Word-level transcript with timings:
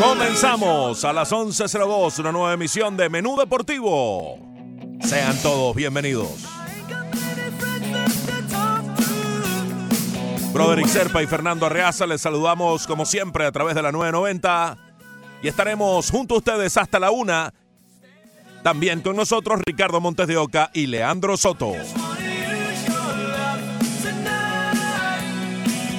Comenzamos 0.00 1.04
a 1.04 1.12
las 1.12 1.32
11.02, 1.32 2.20
una 2.20 2.30
nueva 2.30 2.52
emisión 2.52 2.96
de 2.96 3.08
Menú 3.08 3.36
Deportivo. 3.36 4.38
Sean 5.00 5.36
todos 5.42 5.74
bienvenidos. 5.74 6.28
Broderick 10.52 10.86
Serpa 10.86 11.20
y 11.20 11.26
Fernando 11.26 11.66
Arreaza 11.66 12.06
les 12.06 12.20
saludamos 12.20 12.86
como 12.86 13.06
siempre 13.06 13.44
a 13.44 13.50
través 13.50 13.74
de 13.74 13.82
la 13.82 13.90
990 13.90 14.78
y 15.42 15.48
estaremos 15.48 16.10
junto 16.10 16.36
a 16.36 16.38
ustedes 16.38 16.76
hasta 16.76 17.00
la 17.00 17.10
una. 17.10 17.52
También 18.62 19.00
con 19.00 19.16
nosotros 19.16 19.60
Ricardo 19.66 20.00
Montes 20.00 20.28
de 20.28 20.36
Oca 20.36 20.70
y 20.74 20.86
Leandro 20.86 21.36
Soto. 21.36 21.72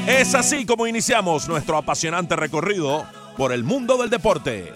Es 0.08 0.34
así 0.36 0.66
como 0.66 0.88
iniciamos 0.88 1.50
nuestro 1.50 1.78
apasionante 1.78 2.38
recorrido 2.38 3.06
por 3.40 3.54
el 3.54 3.64
mundo 3.64 3.96
del 3.96 4.10
deporte. 4.10 4.74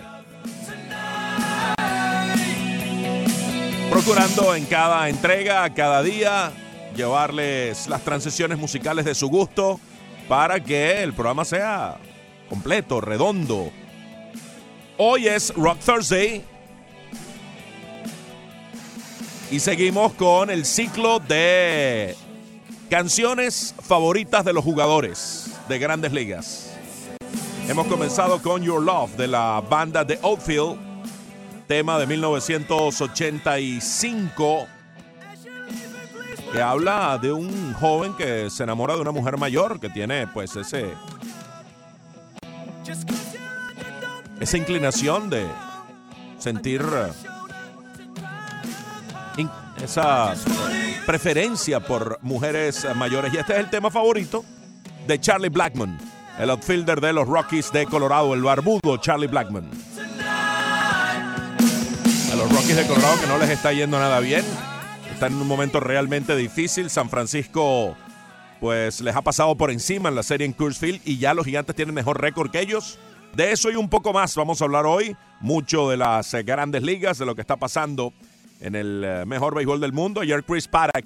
Procurando 3.89 4.55
en 4.55 4.63
cada 4.67 5.09
entrega, 5.09 5.69
cada 5.73 6.01
día, 6.01 6.49
llevarles 6.95 7.89
las 7.89 8.01
transiciones 8.03 8.57
musicales 8.57 9.03
de 9.03 9.15
su 9.15 9.27
gusto 9.27 9.81
para 10.29 10.61
que 10.63 11.03
el 11.03 11.11
programa 11.11 11.43
sea 11.43 11.97
completo, 12.47 13.01
redondo. 13.01 13.69
Hoy 14.97 15.27
es 15.27 15.53
Rock 15.55 15.79
Thursday 15.85 16.41
y 19.51 19.59
seguimos 19.59 20.13
con 20.13 20.49
el 20.49 20.63
ciclo 20.63 21.19
de 21.19 22.15
canciones 22.89 23.75
favoritas 23.81 24.45
de 24.45 24.53
los 24.53 24.63
jugadores 24.63 25.51
de 25.67 25.79
grandes 25.79 26.13
ligas. 26.13 26.72
Hemos 27.65 27.87
comenzado 27.87 28.41
con 28.41 28.61
Your 28.61 28.81
Love 28.81 29.15
de 29.15 29.25
la 29.27 29.61
banda 29.61 30.05
The 30.05 30.19
Outfield, 30.21 30.77
tema 31.65 31.97
de 31.97 32.05
1985, 32.05 34.67
que 36.51 36.61
habla 36.61 37.17
de 37.17 37.31
un 37.31 37.73
joven 37.73 38.13
que 38.15 38.49
se 38.49 38.63
enamora 38.63 38.95
de 38.95 39.01
una 39.01 39.11
mujer 39.11 39.37
mayor 39.37 39.79
que 39.79 39.87
tiene 39.89 40.27
pues 40.27 40.57
ese 40.57 40.89
esa 44.41 44.57
inclinación 44.57 45.29
de 45.29 45.47
sentir 46.37 46.81
eh, 49.37 49.47
esa 49.81 50.33
preferencia 51.05 51.79
por 51.79 52.19
mujeres 52.21 52.85
mayores. 52.95 53.33
Y 53.33 53.37
este 53.37 53.53
es 53.53 53.59
el 53.59 53.69
tema 53.69 53.89
favorito 53.89 54.43
de 55.07 55.17
Charlie 55.19 55.47
Blackman 55.47 56.12
el 56.39 56.49
outfielder 56.49 56.99
de 56.99 57.13
los 57.13 57.27
Rockies 57.27 57.71
de 57.71 57.85
Colorado, 57.85 58.33
el 58.33 58.41
barbudo 58.41 58.97
Charlie 58.97 59.27
Blackman. 59.27 59.69
A 62.31 62.35
los 62.35 62.51
Rockies 62.51 62.75
de 62.75 62.87
Colorado 62.87 63.21
que 63.21 63.27
no 63.27 63.37
les 63.37 63.49
está 63.49 63.71
yendo 63.71 63.99
nada 63.99 64.19
bien. 64.19 64.43
Están 65.11 65.33
en 65.33 65.41
un 65.41 65.47
momento 65.47 65.79
realmente 65.79 66.35
difícil. 66.35 66.89
San 66.89 67.09
Francisco 67.09 67.95
pues 68.59 69.01
les 69.01 69.15
ha 69.15 69.21
pasado 69.21 69.55
por 69.55 69.71
encima 69.71 70.09
en 70.09 70.15
la 70.15 70.23
serie 70.23 70.45
en 70.45 70.53
Coors 70.53 70.77
Field 70.77 71.01
y 71.05 71.17
ya 71.17 71.33
los 71.33 71.45
gigantes 71.45 71.75
tienen 71.75 71.93
mejor 71.93 72.19
récord 72.19 72.49
que 72.49 72.61
ellos. 72.61 72.97
De 73.35 73.51
eso 73.51 73.69
y 73.69 73.75
un 73.75 73.89
poco 73.89 74.13
más 74.13 74.35
vamos 74.35 74.61
a 74.61 74.65
hablar 74.65 74.85
hoy. 74.85 75.15
Mucho 75.41 75.89
de 75.89 75.97
las 75.97 76.33
eh, 76.33 76.43
grandes 76.43 76.81
ligas, 76.81 77.17
de 77.17 77.25
lo 77.25 77.35
que 77.35 77.41
está 77.41 77.57
pasando 77.57 78.13
en 78.59 78.75
el 78.75 79.03
eh, 79.03 79.25
mejor 79.25 79.53
béisbol 79.53 79.79
del 79.81 79.93
mundo. 79.93 80.21
Ayer 80.21 80.43
Chris 80.43 80.67
Paddock 80.67 81.05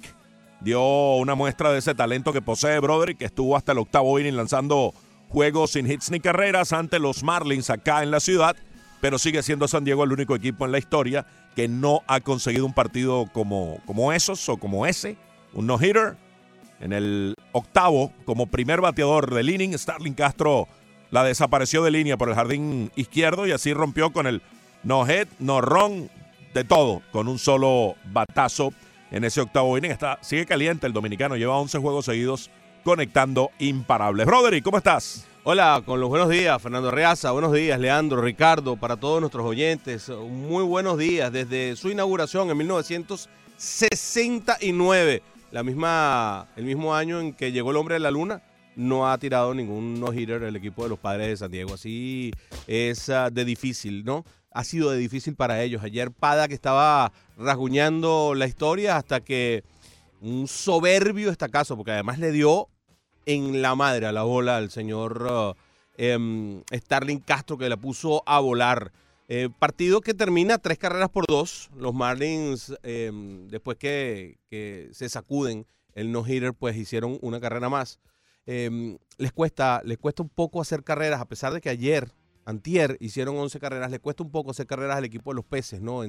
dio 0.60 1.16
una 1.16 1.34
muestra 1.34 1.72
de 1.72 1.78
ese 1.78 1.94
talento 1.94 2.32
que 2.32 2.40
posee 2.40 2.78
Broderick, 2.80 3.18
que 3.18 3.24
estuvo 3.26 3.56
hasta 3.56 3.72
el 3.72 3.78
octavo 3.78 4.18
inning 4.18 4.36
lanzando 4.36 4.94
juegos 5.28 5.72
sin 5.72 5.90
hits 5.90 6.10
ni 6.10 6.20
carreras 6.20 6.72
ante 6.72 6.98
los 6.98 7.22
Marlins 7.22 7.70
acá 7.70 8.02
en 8.02 8.10
la 8.10 8.20
ciudad, 8.20 8.56
pero 9.00 9.18
sigue 9.18 9.42
siendo 9.42 9.68
San 9.68 9.84
Diego 9.84 10.04
el 10.04 10.12
único 10.12 10.34
equipo 10.34 10.64
en 10.64 10.72
la 10.72 10.78
historia 10.78 11.26
que 11.54 11.68
no 11.68 12.02
ha 12.06 12.20
conseguido 12.20 12.66
un 12.66 12.72
partido 12.72 13.26
como, 13.32 13.80
como 13.86 14.12
esos 14.12 14.48
o 14.48 14.56
como 14.56 14.86
ese, 14.86 15.16
un 15.52 15.66
no-hitter. 15.66 16.16
En 16.80 16.92
el 16.92 17.34
octavo, 17.52 18.12
como 18.24 18.46
primer 18.46 18.80
bateador 18.80 19.34
del 19.34 19.50
inning, 19.50 19.76
Starling 19.76 20.14
Castro 20.14 20.68
la 21.10 21.24
desapareció 21.24 21.82
de 21.82 21.90
línea 21.90 22.16
por 22.16 22.28
el 22.28 22.34
jardín 22.34 22.92
izquierdo 22.94 23.46
y 23.46 23.52
así 23.52 23.72
rompió 23.72 24.12
con 24.12 24.26
el 24.26 24.42
no-hit, 24.82 25.28
no-run, 25.38 26.10
de 26.54 26.64
todo, 26.64 27.02
con 27.12 27.28
un 27.28 27.38
solo 27.38 27.96
batazo 28.12 28.72
en 29.10 29.24
ese 29.24 29.40
octavo 29.40 29.76
inning. 29.76 29.90
Está, 29.90 30.18
sigue 30.22 30.46
caliente 30.46 30.86
el 30.86 30.92
dominicano, 30.92 31.36
lleva 31.36 31.58
11 31.58 31.78
juegos 31.78 32.04
seguidos 32.04 32.50
conectando 32.88 33.50
imparables. 33.58 34.24
Broderick, 34.24 34.64
¿cómo 34.64 34.78
estás? 34.78 35.26
Hola, 35.44 35.82
con 35.84 36.00
los 36.00 36.08
buenos 36.08 36.30
días, 36.30 36.62
Fernando 36.62 36.90
Reaza. 36.90 37.32
Buenos 37.32 37.52
días, 37.52 37.78
Leandro, 37.78 38.22
Ricardo, 38.22 38.76
para 38.76 38.96
todos 38.96 39.20
nuestros 39.20 39.44
oyentes. 39.44 40.08
Muy 40.08 40.64
buenos 40.64 40.96
días 40.96 41.30
desde 41.30 41.76
su 41.76 41.90
inauguración 41.90 42.48
en 42.48 42.56
1969, 42.56 45.22
la 45.50 45.62
misma, 45.62 46.48
el 46.56 46.64
mismo 46.64 46.94
año 46.94 47.20
en 47.20 47.34
que 47.34 47.52
llegó 47.52 47.72
el 47.72 47.76
hombre 47.76 47.96
de 47.96 47.98
la 47.98 48.10
luna. 48.10 48.40
No 48.74 49.10
ha 49.10 49.18
tirado 49.18 49.52
ningún 49.52 50.00
no-hitter 50.00 50.44
el 50.44 50.56
equipo 50.56 50.84
de 50.84 50.88
los 50.88 50.98
padres 50.98 51.28
de 51.28 51.36
San 51.36 51.50
Diego. 51.50 51.74
Así 51.74 52.30
es 52.66 53.10
uh, 53.10 53.28
de 53.30 53.44
difícil, 53.44 54.02
¿no? 54.02 54.24
Ha 54.50 54.64
sido 54.64 54.92
de 54.92 54.96
difícil 54.96 55.34
para 55.34 55.62
ellos. 55.62 55.82
Ayer 55.82 56.10
Pada 56.10 56.48
que 56.48 56.54
estaba 56.54 57.12
rasguñando 57.36 58.32
la 58.34 58.46
historia 58.46 58.96
hasta 58.96 59.20
que 59.20 59.62
un 60.22 60.48
soberbio 60.48 61.30
estacazo, 61.30 61.76
porque 61.76 61.92
además 61.92 62.18
le 62.18 62.32
dio 62.32 62.70
en 63.28 63.60
la 63.60 63.74
madre 63.74 64.06
a 64.06 64.12
la 64.12 64.22
bola 64.22 64.56
al 64.56 64.70
señor 64.70 65.22
uh, 65.30 65.54
em, 65.98 66.62
Starling 66.72 67.20
Castro 67.20 67.58
que 67.58 67.68
la 67.68 67.76
puso 67.76 68.22
a 68.26 68.40
volar. 68.40 68.90
Eh, 69.28 69.50
partido 69.58 70.00
que 70.00 70.14
termina 70.14 70.56
tres 70.56 70.78
carreras 70.78 71.10
por 71.10 71.26
dos. 71.26 71.68
Los 71.76 71.92
Marlins, 71.92 72.74
em, 72.82 73.46
después 73.48 73.76
que, 73.76 74.38
se 74.92 75.08
sacuden 75.10 75.66
el 75.92 76.10
no-hitter, 76.10 76.54
pues 76.54 76.74
hicieron 76.76 77.18
una 77.20 77.38
carrera 77.38 77.68
más. 77.68 78.00
Em, 78.46 78.96
les, 79.18 79.32
cuesta, 79.32 79.82
les 79.84 79.98
cuesta 79.98 80.22
un 80.22 80.30
poco 80.30 80.62
hacer 80.62 80.82
carreras, 80.82 81.20
a 81.20 81.26
pesar 81.26 81.52
de 81.52 81.60
que 81.60 81.68
ayer, 81.68 82.10
antier, 82.46 82.96
hicieron 82.98 83.36
11 83.36 83.60
carreras, 83.60 83.90
les 83.90 84.00
cuesta 84.00 84.22
un 84.22 84.30
poco 84.30 84.52
hacer 84.52 84.66
carreras 84.66 84.96
al 84.96 85.04
equipo 85.04 85.32
de 85.32 85.34
los 85.34 85.44
peces, 85.44 85.82
¿no? 85.82 86.02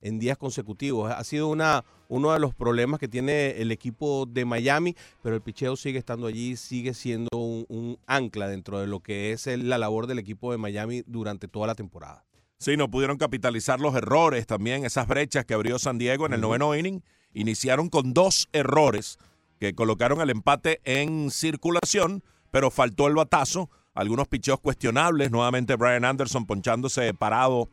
Días 0.00 0.38
consecutivos. 0.38 1.12
Ha 1.12 1.22
sido 1.24 1.48
una, 1.48 1.84
uno 2.08 2.32
de 2.32 2.40
los 2.40 2.54
problemas 2.54 3.00
que 3.00 3.08
tiene 3.08 3.60
el 3.60 3.70
equipo 3.72 4.26
de 4.26 4.44
Miami, 4.44 4.96
pero 5.22 5.34
el 5.34 5.42
picheo 5.42 5.76
sigue 5.76 5.98
estando 5.98 6.26
allí, 6.26 6.56
sigue 6.56 6.94
siendo 6.94 7.36
un, 7.36 7.98
ancla 8.06 8.48
dentro 8.48 8.80
de 8.80 8.86
lo 8.86 9.00
que 9.00 9.32
es 9.32 9.46
la 9.46 9.78
labor 9.78 10.06
del 10.06 10.18
equipo 10.18 10.52
de 10.52 10.58
Miami 10.58 11.02
durante 11.06 11.48
toda 11.48 11.66
la 11.66 11.74
temporada. 11.74 12.24
Sí, 12.58 12.76
no 12.76 12.90
pudieron 12.90 13.16
capitalizar 13.16 13.80
los 13.80 13.94
errores 13.94 14.46
también, 14.46 14.84
esas 14.84 15.06
brechas 15.06 15.46
que 15.46 15.54
abrió 15.54 15.78
San 15.78 15.98
Diego 15.98 16.26
en 16.26 16.34
el 16.34 16.40
noveno 16.42 16.76
inning. 16.76 17.02
Iniciaron 17.32 17.88
con 17.88 18.12
dos 18.12 18.48
errores 18.52 19.18
que 19.58 19.74
colocaron 19.74 20.20
el 20.20 20.30
empate 20.30 20.80
en 20.84 21.30
circulación, 21.30 22.22
pero 22.50 22.70
faltó 22.70 23.06
el 23.06 23.14
batazo. 23.14 23.70
Algunos 23.94 24.28
picheos 24.28 24.60
cuestionables, 24.60 25.30
nuevamente 25.30 25.76
Brian 25.76 26.04
Anderson 26.04 26.46
ponchándose 26.46 27.14
parado 27.14 27.68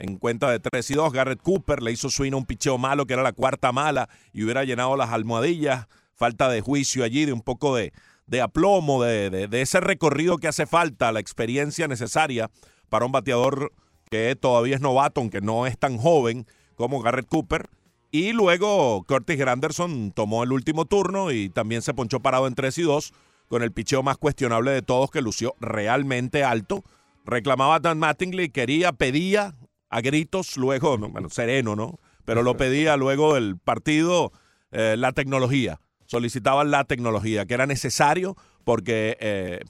en 0.00 0.16
cuenta 0.16 0.50
de 0.50 0.58
3 0.58 0.90
y 0.90 0.94
2. 0.94 1.12
Garrett 1.12 1.42
Cooper 1.42 1.82
le 1.82 1.92
hizo 1.92 2.10
swing 2.10 2.32
a 2.32 2.36
un 2.36 2.46
picheo 2.46 2.78
malo, 2.78 3.06
que 3.06 3.14
era 3.14 3.22
la 3.22 3.32
cuarta 3.32 3.72
mala, 3.72 4.08
y 4.32 4.42
hubiera 4.42 4.64
llenado 4.64 4.96
las 4.96 5.10
almohadillas. 5.10 5.86
Falta 6.14 6.48
de 6.48 6.60
juicio 6.60 7.04
allí, 7.04 7.24
de 7.24 7.32
un 7.32 7.42
poco 7.42 7.76
de, 7.76 7.92
de 8.26 8.40
aplomo, 8.40 9.02
de, 9.02 9.30
de, 9.30 9.60
ese 9.62 9.80
recorrido 9.80 10.38
que 10.38 10.48
hace 10.48 10.66
falta, 10.66 11.12
la 11.12 11.20
experiencia 11.20 11.88
necesaria 11.88 12.50
para 12.88 13.06
un 13.06 13.12
bateador 13.12 13.72
que 14.10 14.36
todavía 14.36 14.74
es 14.74 14.80
novato, 14.80 15.20
aunque 15.20 15.40
no 15.40 15.66
es 15.66 15.78
tan 15.78 15.96
joven 15.96 16.46
como 16.74 17.00
Garrett 17.00 17.26
Cooper. 17.26 17.68
Y 18.10 18.32
luego 18.32 19.04
Curtis 19.04 19.38
Granderson 19.38 20.12
tomó 20.12 20.42
el 20.42 20.52
último 20.52 20.84
turno 20.84 21.30
y 21.30 21.48
también 21.48 21.80
se 21.80 21.94
ponchó 21.94 22.20
parado 22.20 22.46
en 22.46 22.54
3 22.54 22.78
y 22.78 22.82
2 22.82 23.12
con 23.48 23.62
el 23.62 23.72
picheo 23.72 24.02
más 24.02 24.16
cuestionable 24.16 24.72
de 24.72 24.82
todos 24.82 25.10
que 25.10 25.22
lució 25.22 25.54
realmente 25.60 26.44
alto. 26.44 26.84
Reclamaba 27.24 27.80
Dan 27.80 27.98
Mattingly, 27.98 28.50
quería, 28.50 28.92
pedía 28.92 29.54
a 29.90 30.00
gritos 30.00 30.56
luego, 30.56 30.96
bueno, 31.10 31.28
sereno, 31.28 31.76
¿no? 31.76 31.98
Pero 32.24 32.42
lo 32.42 32.56
pedía 32.56 32.96
luego 32.96 33.34
del 33.34 33.58
partido 33.58 34.32
eh, 34.70 34.94
la 34.96 35.12
tecnología. 35.12 35.80
solicitaban 36.06 36.70
la 36.70 36.84
tecnología, 36.84 37.46
que 37.46 37.54
era 37.54 37.66
necesario 37.66 38.36
porque 38.64 39.16
eh, 39.20 39.60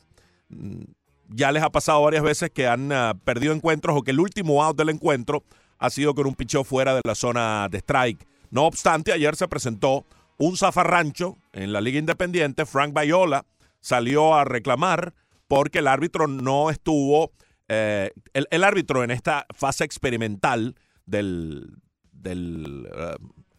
ya 1.28 1.52
les 1.52 1.62
ha 1.62 1.70
pasado 1.70 2.02
varias 2.02 2.22
veces 2.22 2.50
que 2.50 2.66
han 2.66 2.92
ah, 2.92 3.14
perdido 3.24 3.52
encuentros 3.52 3.96
o 3.96 4.02
que 4.02 4.10
el 4.10 4.20
último 4.20 4.62
out 4.62 4.76
del 4.76 4.90
encuentro 4.90 5.44
ha 5.78 5.90
sido 5.90 6.14
con 6.14 6.26
un 6.26 6.34
picheo 6.34 6.64
fuera 6.64 6.94
de 6.94 7.00
la 7.04 7.14
zona 7.14 7.68
de 7.70 7.78
strike. 7.78 8.26
No 8.50 8.66
obstante, 8.66 9.12
ayer 9.12 9.36
se 9.36 9.48
presentó 9.48 10.04
un 10.36 10.56
zafarrancho 10.56 11.38
en 11.52 11.72
la 11.72 11.80
Liga 11.80 11.98
Independiente. 11.98 12.66
Frank 12.66 12.92
Bayola 12.92 13.46
salió 13.80 14.34
a 14.34 14.44
reclamar 14.44 15.14
porque 15.48 15.78
el 15.78 15.86
árbitro 15.86 16.26
no 16.26 16.70
estuvo, 16.70 17.32
eh, 17.72 18.10
el, 18.34 18.48
el 18.50 18.64
árbitro 18.64 19.04
en 19.04 19.12
esta 19.12 19.46
fase 19.54 19.84
experimental 19.84 20.74
del, 21.06 21.76
del 22.10 22.88
eh, 22.92 23.14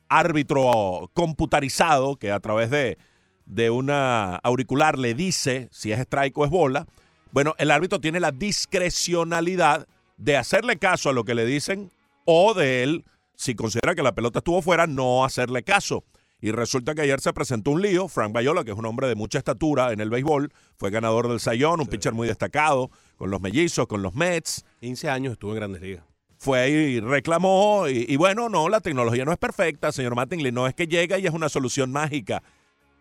árbitro 0.09 1.09
computarizado 1.13 2.17
que 2.17 2.29
a 2.29 2.41
través 2.41 2.69
de, 2.69 2.97
de 3.45 3.69
una 3.69 4.35
auricular 4.35 4.99
le 4.99 5.13
dice 5.13 5.69
si 5.71 5.93
es 5.93 5.99
strike 5.99 6.37
o 6.37 6.43
es 6.43 6.51
bola, 6.51 6.87
bueno, 7.31 7.55
el 7.57 7.71
árbitro 7.71 8.01
tiene 8.01 8.19
la 8.19 8.33
discrecionalidad 8.33 9.87
de 10.17 10.35
hacerle 10.35 10.77
caso 10.77 11.09
a 11.09 11.13
lo 11.13 11.23
que 11.23 11.33
le 11.33 11.45
dicen 11.45 11.89
o 12.25 12.53
de 12.53 12.83
él, 12.83 13.05
si 13.35 13.55
considera 13.55 13.95
que 13.95 14.03
la 14.03 14.13
pelota 14.13 14.39
estuvo 14.39 14.61
fuera, 14.61 14.87
no 14.87 15.23
hacerle 15.23 15.63
caso. 15.63 16.03
Y 16.41 16.51
resulta 16.51 16.95
que 16.95 17.01
ayer 17.01 17.21
se 17.21 17.31
presentó 17.33 17.71
un 17.71 17.83
lío. 17.83 18.07
Frank 18.07 18.33
Bayola, 18.33 18.63
que 18.63 18.71
es 18.71 18.77
un 18.77 18.85
hombre 18.87 19.07
de 19.07 19.13
mucha 19.13 19.37
estatura 19.37 19.93
en 19.93 20.01
el 20.01 20.09
béisbol, 20.09 20.51
fue 20.75 20.89
ganador 20.89 21.27
del 21.29 21.39
Sayón, 21.39 21.79
un 21.79 21.87
pitcher 21.87 22.13
muy 22.13 22.27
destacado, 22.27 22.89
con 23.21 23.29
los 23.29 23.39
mellizos, 23.39 23.85
con 23.85 24.01
los 24.01 24.15
Mets. 24.15 24.65
15 24.79 25.07
años 25.07 25.33
estuvo 25.33 25.51
en 25.51 25.57
Grandes 25.57 25.79
Ligas. 25.83 26.03
Fue 26.39 26.71
y 26.71 26.99
reclamó. 26.99 27.87
Y, 27.87 28.07
y 28.09 28.15
bueno, 28.15 28.49
no, 28.49 28.67
la 28.67 28.79
tecnología 28.79 29.23
no 29.25 29.31
es 29.31 29.37
perfecta, 29.37 29.91
señor 29.91 30.15
Mattingly. 30.15 30.51
No 30.51 30.65
es 30.65 30.73
que 30.73 30.87
llega 30.87 31.19
y 31.19 31.27
es 31.27 31.31
una 31.31 31.47
solución 31.47 31.91
mágica. 31.91 32.41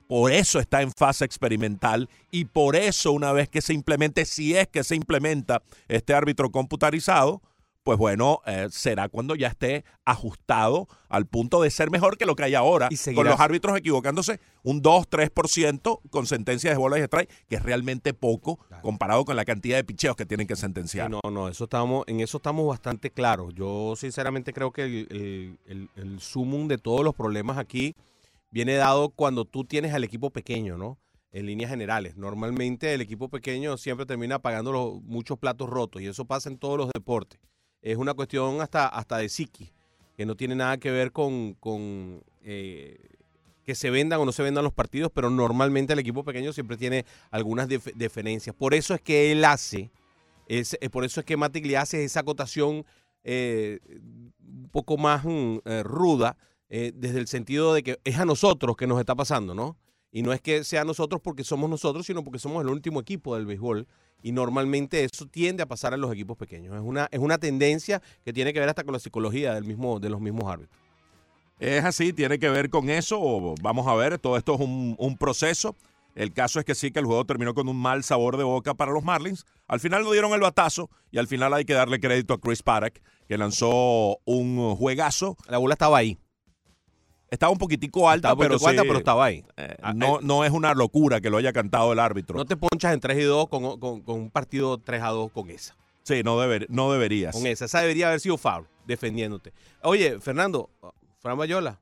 Por 0.08 0.30
eso 0.30 0.58
está 0.58 0.82
en 0.82 0.92
fase 0.92 1.24
experimental 1.24 2.10
y 2.30 2.44
por 2.44 2.76
eso 2.76 3.12
una 3.12 3.32
vez 3.32 3.48
que 3.48 3.62
se 3.62 3.72
implemente, 3.72 4.26
si 4.26 4.54
es 4.54 4.68
que 4.68 4.84
se 4.84 4.94
implementa 4.94 5.62
este 5.88 6.12
árbitro 6.12 6.50
computarizado, 6.50 7.40
pues 7.82 7.98
bueno, 7.98 8.40
eh, 8.46 8.68
será 8.70 9.08
cuando 9.08 9.34
ya 9.34 9.48
esté 9.48 9.84
ajustado 10.04 10.86
al 11.08 11.26
punto 11.26 11.62
de 11.62 11.70
ser 11.70 11.90
mejor 11.90 12.18
que 12.18 12.26
lo 12.26 12.36
que 12.36 12.44
hay 12.44 12.54
ahora, 12.54 12.88
Y 12.90 12.96
con 13.14 13.24
los 13.32 13.40
árbitros 13.40 13.76
equivocándose 13.78 14.38
un 14.62 14.82
2-3% 14.82 16.00
con 16.10 16.26
sentencias 16.26 16.74
de 16.74 16.78
bolas 16.78 16.98
y 17.00 17.02
strike, 17.02 17.30
que 17.48 17.56
es 17.56 17.62
realmente 17.62 18.12
poco 18.14 18.58
comparado 18.82 19.24
con 19.24 19.36
la 19.36 19.44
cantidad 19.44 19.76
de 19.76 19.84
picheos 19.84 20.16
que 20.16 20.26
tienen 20.26 20.46
que 20.46 20.56
sentenciar. 20.56 21.10
No, 21.10 21.20
no, 21.30 21.48
eso 21.48 21.64
estamos, 21.64 22.04
en 22.06 22.20
eso 22.20 22.36
estamos 22.36 22.66
bastante 22.66 23.10
claros. 23.10 23.54
Yo 23.54 23.94
sinceramente 23.96 24.52
creo 24.52 24.72
que 24.72 24.84
el, 24.84 25.06
el, 25.10 25.58
el- 25.66 25.90
el 25.96 26.20
sumum 26.20 26.68
de 26.68 26.78
todos 26.78 27.02
los 27.04 27.14
problemas 27.14 27.58
aquí 27.58 27.94
viene 28.50 28.74
dado 28.74 29.10
cuando 29.10 29.44
tú 29.44 29.64
tienes 29.64 29.94
al 29.94 30.04
equipo 30.04 30.30
pequeño, 30.30 30.76
¿no? 30.76 30.98
En 31.32 31.46
líneas 31.46 31.70
generales. 31.70 32.16
Normalmente 32.16 32.92
el 32.92 33.00
equipo 33.00 33.28
pequeño 33.28 33.76
siempre 33.76 34.04
termina 34.04 34.40
pagando 34.40 34.72
los, 34.72 35.02
muchos 35.02 35.38
platos 35.38 35.70
rotos 35.70 36.02
y 36.02 36.06
eso 36.08 36.24
pasa 36.24 36.48
en 36.48 36.58
todos 36.58 36.76
los 36.76 36.90
deportes. 36.92 37.38
Es 37.82 37.96
una 37.96 38.14
cuestión 38.14 38.60
hasta, 38.60 38.86
hasta 38.86 39.18
de 39.18 39.28
psiqui, 39.28 39.72
que 40.16 40.26
no 40.26 40.36
tiene 40.36 40.54
nada 40.54 40.76
que 40.78 40.90
ver 40.90 41.12
con, 41.12 41.54
con, 41.54 42.22
eh, 42.42 42.98
que 43.64 43.74
se 43.74 43.90
vendan 43.90 44.20
o 44.20 44.24
no 44.24 44.32
se 44.32 44.42
vendan 44.42 44.64
los 44.64 44.72
partidos, 44.72 45.10
pero 45.14 45.30
normalmente 45.30 45.92
el 45.92 45.98
equipo 45.98 46.24
pequeño 46.24 46.52
siempre 46.52 46.76
tiene 46.76 47.04
algunas 47.30 47.68
dif- 47.68 47.94
diferencias. 47.94 48.54
Por 48.54 48.74
eso 48.74 48.94
es 48.94 49.00
que 49.00 49.32
él 49.32 49.44
hace 49.44 49.90
es, 50.46 50.76
eh, 50.80 50.90
por 50.90 51.04
eso 51.04 51.20
es 51.20 51.26
que 51.26 51.36
Matic 51.36 51.64
le 51.64 51.76
hace 51.76 52.04
esa 52.04 52.20
acotación 52.20 52.84
eh, 53.22 53.78
un 54.40 54.68
poco 54.72 54.96
más 54.98 55.24
mm, 55.24 55.58
eh, 55.64 55.82
ruda, 55.84 56.36
eh, 56.68 56.92
desde 56.94 57.18
el 57.18 57.28
sentido 57.28 57.72
de 57.74 57.82
que 57.82 58.00
es 58.04 58.18
a 58.18 58.24
nosotros 58.24 58.76
que 58.76 58.86
nos 58.86 58.98
está 59.00 59.14
pasando, 59.14 59.54
¿no? 59.54 59.76
Y 60.12 60.22
no 60.22 60.32
es 60.32 60.40
que 60.40 60.64
sea 60.64 60.82
a 60.82 60.84
nosotros 60.84 61.20
porque 61.22 61.44
somos 61.44 61.70
nosotros, 61.70 62.04
sino 62.06 62.24
porque 62.24 62.40
somos 62.40 62.62
el 62.64 62.68
último 62.70 63.00
equipo 63.00 63.36
del 63.36 63.46
béisbol. 63.46 63.86
Y 64.22 64.32
normalmente 64.32 65.04
eso 65.04 65.26
tiende 65.26 65.62
a 65.62 65.66
pasar 65.66 65.94
en 65.94 66.00
los 66.00 66.12
equipos 66.12 66.36
pequeños. 66.36 66.74
Es 66.74 66.82
una, 66.82 67.08
es 67.10 67.18
una 67.18 67.38
tendencia 67.38 68.02
que 68.24 68.32
tiene 68.32 68.52
que 68.52 68.60
ver 68.60 68.68
hasta 68.68 68.84
con 68.84 68.92
la 68.92 68.98
psicología 68.98 69.54
del 69.54 69.64
mismo, 69.64 69.98
de 70.00 70.10
los 70.10 70.20
mismos 70.20 70.50
árbitros. 70.50 70.78
Es 71.58 71.84
así, 71.84 72.12
tiene 72.12 72.38
que 72.38 72.48
ver 72.48 72.70
con 72.70 72.88
eso. 72.88 73.54
Vamos 73.62 73.86
a 73.86 73.94
ver, 73.94 74.18
todo 74.18 74.36
esto 74.36 74.54
es 74.54 74.60
un, 74.60 74.94
un 74.98 75.16
proceso. 75.16 75.76
El 76.14 76.32
caso 76.32 76.58
es 76.58 76.64
que 76.64 76.74
sí, 76.74 76.90
que 76.90 76.98
el 76.98 77.04
juego 77.04 77.24
terminó 77.24 77.54
con 77.54 77.68
un 77.68 77.76
mal 77.76 78.02
sabor 78.02 78.36
de 78.36 78.44
boca 78.44 78.74
para 78.74 78.92
los 78.92 79.04
Marlins. 79.04 79.44
Al 79.68 79.80
final 79.80 80.02
no 80.02 80.10
dieron 80.10 80.32
el 80.32 80.40
batazo 80.40 80.90
y 81.10 81.18
al 81.18 81.28
final 81.28 81.54
hay 81.54 81.64
que 81.64 81.74
darle 81.74 82.00
crédito 82.00 82.34
a 82.34 82.40
Chris 82.40 82.62
Paddock, 82.62 82.94
que 83.28 83.38
lanzó 83.38 84.18
un 84.24 84.74
juegazo. 84.76 85.36
La 85.48 85.58
bola 85.58 85.74
estaba 85.74 85.98
ahí. 85.98 86.18
Estaba 87.30 87.52
un 87.52 87.58
poquitico 87.58 88.08
alta, 88.10 88.34
pero, 88.36 88.50
poquitico 88.58 88.68
alta, 88.68 88.82
sí, 88.82 88.88
pero 88.88 88.98
estaba 88.98 89.24
ahí. 89.24 89.44
eh, 89.56 89.76
Ah, 89.82 89.94
no, 89.94 90.16
eh, 90.16 90.20
no 90.22 90.44
es 90.44 90.50
una 90.50 90.74
locura 90.74 91.20
que 91.20 91.30
lo 91.30 91.36
haya 91.36 91.52
cantado 91.52 91.92
el 91.92 91.98
árbitro. 92.00 92.36
No 92.36 92.44
te 92.44 92.56
ponchas 92.56 92.92
en 92.92 92.98
3 93.00 93.18
y 93.18 93.22
2 93.22 93.48
con, 93.48 93.78
con- 93.78 94.02
con 94.02 94.16
un 94.18 94.30
partido 94.30 94.78
3 94.78 95.00
a 95.02 95.08
2 95.10 95.30
con 95.30 95.48
esa. 95.50 95.76
sí, 96.02 96.22
no, 96.24 96.36
deber- 96.40 96.66
no 96.68 96.90
deberías. 96.92 97.34
Con 97.36 97.46
esa. 97.46 97.66
Esa 97.66 97.80
debería 97.80 98.08
haber 98.08 98.18
sido 98.20 98.36
foul, 98.36 98.66
defendiéndote. 98.86 99.52
Oye, 99.82 100.18
Fernando, 100.18 100.70
Fran 101.20 101.38
Bayola, 101.38 101.78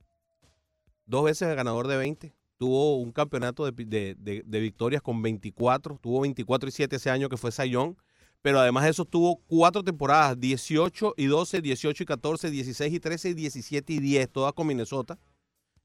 dos 1.07 1.25
veces 1.25 1.55
ganador 1.57 1.87
de 1.89 1.97
20. 1.97 2.35
Tuvo 2.59 2.97
un 2.99 3.13
campeonato 3.13 3.65
de, 3.71 3.85
de- 3.85 4.17
de- 4.19 4.43
de 4.45 4.61
victorias 4.61 5.01
con 5.01 5.23
24. 5.23 5.99
Tuvo 6.03 6.21
24 6.21 6.69
y 6.69 6.73
7 6.73 6.97
ese 6.97 7.09
año 7.09 7.29
que 7.29 7.37
fue 7.37 7.53
Sayón. 7.53 7.97
Pero 8.43 8.61
además 8.61 8.85
de 8.85 8.91
eso 8.91 9.05
tuvo 9.05 9.41
cuatro 9.49 9.83
temporadas, 9.83 10.39
18 10.39 11.15
y 11.17 11.27
12, 11.27 11.61
18 11.61 12.03
y 12.05 12.07
14, 12.07 12.51
16 12.51 12.93
y 12.95 13.01
13, 13.01 13.35
17 13.35 13.93
y 13.95 13.99
10, 13.99 14.29
todas 14.31 14.53
con 14.53 14.67
Minnesota, 14.69 15.19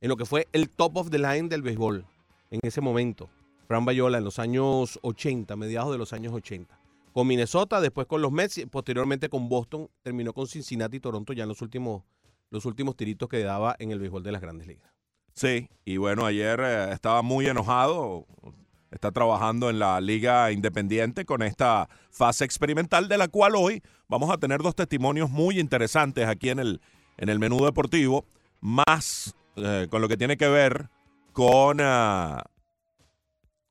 en 0.03 0.09
lo 0.09 0.17
que 0.17 0.25
fue 0.25 0.49
el 0.51 0.69
top 0.69 0.97
of 0.97 1.09
the 1.11 1.17
line 1.17 1.47
del 1.47 1.61
béisbol 1.61 2.05
en 2.51 2.59
ese 2.61 2.81
momento. 2.81 3.29
Fran 3.69 3.85
Bayola 3.85 4.17
en 4.17 4.25
los 4.25 4.37
años 4.37 4.99
80, 5.01 5.55
mediados 5.55 5.93
de 5.93 5.97
los 5.97 6.11
años 6.11 6.33
80 6.33 6.77
con 7.13 7.25
Minnesota, 7.25 7.79
después 7.79 8.05
con 8.05 8.21
los 8.21 8.31
Mets, 8.31 8.65
posteriormente 8.69 9.29
con 9.29 9.47
Boston, 9.47 9.87
terminó 10.01 10.33
con 10.33 10.47
Cincinnati 10.47 10.97
y 10.97 10.99
Toronto 10.99 11.31
ya 11.31 11.43
en 11.43 11.49
los 11.49 11.61
últimos, 11.61 12.03
los 12.49 12.65
últimos 12.65 12.97
tiritos 12.97 13.29
que 13.29 13.39
daba 13.43 13.75
en 13.79 13.91
el 13.91 13.99
béisbol 13.99 14.23
de 14.23 14.31
las 14.33 14.41
grandes 14.41 14.67
ligas. 14.67 14.91
Sí, 15.33 15.69
y 15.85 15.97
bueno, 15.97 16.25
ayer 16.25 16.59
eh, 16.59 16.91
estaba 16.91 17.21
muy 17.21 17.47
enojado. 17.47 18.25
Está 18.91 19.11
trabajando 19.11 19.69
en 19.69 19.79
la 19.79 20.01
Liga 20.01 20.51
Independiente 20.51 21.23
con 21.23 21.43
esta 21.43 21.87
fase 22.11 22.43
experimental, 22.43 23.07
de 23.07 23.17
la 23.17 23.27
cual 23.27 23.55
hoy 23.55 23.81
vamos 24.09 24.29
a 24.31 24.37
tener 24.37 24.61
dos 24.61 24.75
testimonios 24.75 25.29
muy 25.29 25.59
interesantes 25.59 26.27
aquí 26.27 26.49
en 26.49 26.59
el, 26.59 26.81
en 27.17 27.29
el 27.29 27.39
menú 27.39 27.63
deportivo, 27.63 28.25
más 28.59 29.35
eh, 29.55 29.87
con 29.89 30.01
lo 30.01 30.07
que 30.07 30.17
tiene 30.17 30.37
que 30.37 30.47
ver 30.47 30.89
con 31.31 31.79
ah, 31.81 32.43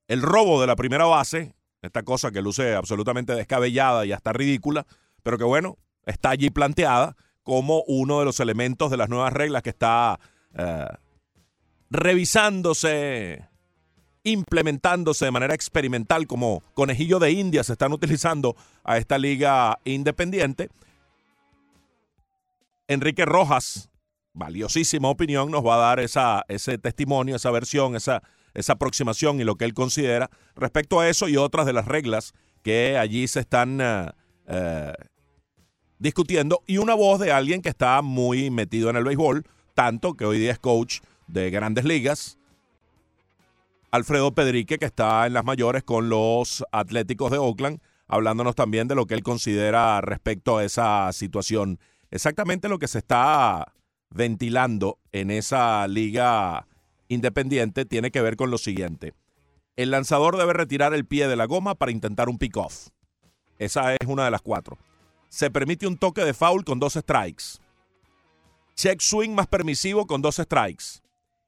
el 0.09 0.23
robo 0.23 0.61
de 0.61 0.67
la 0.67 0.77
primera 0.77 1.05
base, 1.07 1.55
esta 1.81 2.03
cosa 2.03 2.31
que 2.31 2.43
luce 2.43 2.75
absolutamente 2.75 3.35
descabellada 3.35 4.05
y 4.05 4.13
hasta 4.13 4.33
ridícula, 4.33 4.87
pero 5.23 5.39
que 5.39 5.45
bueno, 5.45 5.79
está 6.07 6.31
allí 6.31 6.51
planteada 6.51 7.17
como 7.43 7.83
uno 7.87 8.19
de 8.21 8.25
los 8.25 8.41
elementos 8.41 8.91
de 8.91 8.97
las 8.97 9.09
nuevas 9.09 9.33
reglas 9.33 9.63
que 9.63 9.71
está 9.71 10.21
eh, 10.55 10.87
revisándose, 11.91 13.49
implementándose 14.25 15.25
de 15.25 15.31
manera 15.31 15.55
experimental 15.55 16.27
como 16.27 16.63
conejillo 16.75 17.19
de 17.19 17.33
India 17.33 17.65
se 17.65 17.73
están 17.73 17.93
utilizando 17.93 18.57
a 18.85 18.99
esta 18.99 19.19
liga 19.19 19.79
independiente. 19.85 20.71
Enrique 22.89 23.25
Rojas, 23.25 23.91
valiosísima 24.35 25.09
opinión, 25.09 25.51
nos 25.51 25.65
va 25.65 25.75
a 25.75 25.89
dar 25.89 26.01
esa, 26.01 26.45
ese 26.49 26.79
testimonio, 26.79 27.37
esa 27.37 27.51
versión, 27.51 27.97
esa, 27.97 28.23
esa 28.55 28.75
aproximación 28.75 29.41
y 29.41 29.45
lo 29.45 29.57
que 29.57 29.65
él 29.65 29.75
considera 29.75 30.31
respecto 30.57 31.01
a 31.01 31.09
eso 31.09 31.29
y 31.29 31.37
otras 31.37 31.67
de 31.67 31.73
las 31.73 31.87
reglas 31.87 32.33
que 32.63 32.97
allí 32.97 33.27
se 33.29 33.41
están 33.41 33.81
eh, 33.81 34.11
eh, 34.47 34.93
discutiendo 35.99 36.63
y 36.67 36.79
una 36.79 36.95
voz 36.95 37.21
de 37.21 37.33
alguien 37.33 37.63
que 37.63 37.69
está 37.69 38.03
muy 38.03 38.51
metido 38.51 38.91
en 38.91 38.97
el 38.97 39.05
béisbol, 39.05 39.45
tanto 39.75 40.15
que 40.15 40.25
hoy 40.25 40.39
día 40.39 40.53
es 40.53 40.59
coach 40.59 41.01
de 41.27 41.51
grandes 41.51 41.85
ligas, 41.85 42.39
Alfredo 43.91 44.33
Pedrique, 44.33 44.79
que 44.79 44.87
está 44.87 45.27
en 45.27 45.35
las 45.35 45.45
mayores 45.45 45.83
con 45.83 46.09
los 46.09 46.65
Atléticos 46.73 47.31
de 47.31 47.37
Oakland, 47.37 47.79
hablándonos 48.09 48.55
también 48.55 48.89
de 48.89 48.95
lo 48.95 49.05
que 49.07 49.13
él 49.15 49.23
considera 49.23 50.01
respecto 50.01 50.57
a 50.57 50.65
esa 50.65 51.13
situación. 51.13 51.79
Exactamente 52.11 52.71
lo 52.71 52.79
que 52.79 52.89
se 52.89 52.99
está 52.99 53.71
ventilando 54.15 54.99
en 55.13 55.31
esa 55.31 55.87
liga 55.89 56.67
independiente 57.09 57.85
tiene 57.85 58.11
que 58.11 58.23
ver 58.23 58.37
con 58.37 58.51
lo 58.51 58.59
siguiente. 58.59 59.15
El 59.77 59.91
lanzador 59.91 60.37
debe 60.37 60.53
retirar 60.53 60.95
el 60.95 61.07
pie 61.07 61.29
de 61.29 61.37
la 61.37 61.47
goma 61.47 61.75
para 61.75 61.93
intentar 61.93 62.29
un 62.29 62.39
pick-off. 62.39 62.89
Esa 63.59 63.95
es 63.95 64.07
una 64.07 64.25
de 64.25 64.31
las 64.31 64.43
cuatro. 64.43 64.79
Se 65.29 65.51
permite 65.51 65.87
un 65.87 65.97
toque 65.97 66.25
de 66.25 66.35
foul 66.35 66.65
con 66.65 66.79
dos 66.79 66.95
strikes. 66.95 67.45
Check 68.75 69.01
swing 69.01 69.31
más 69.31 69.47
permisivo 69.47 70.07
con 70.07 70.21
dos 70.21 70.37
strikes. 70.37 71.01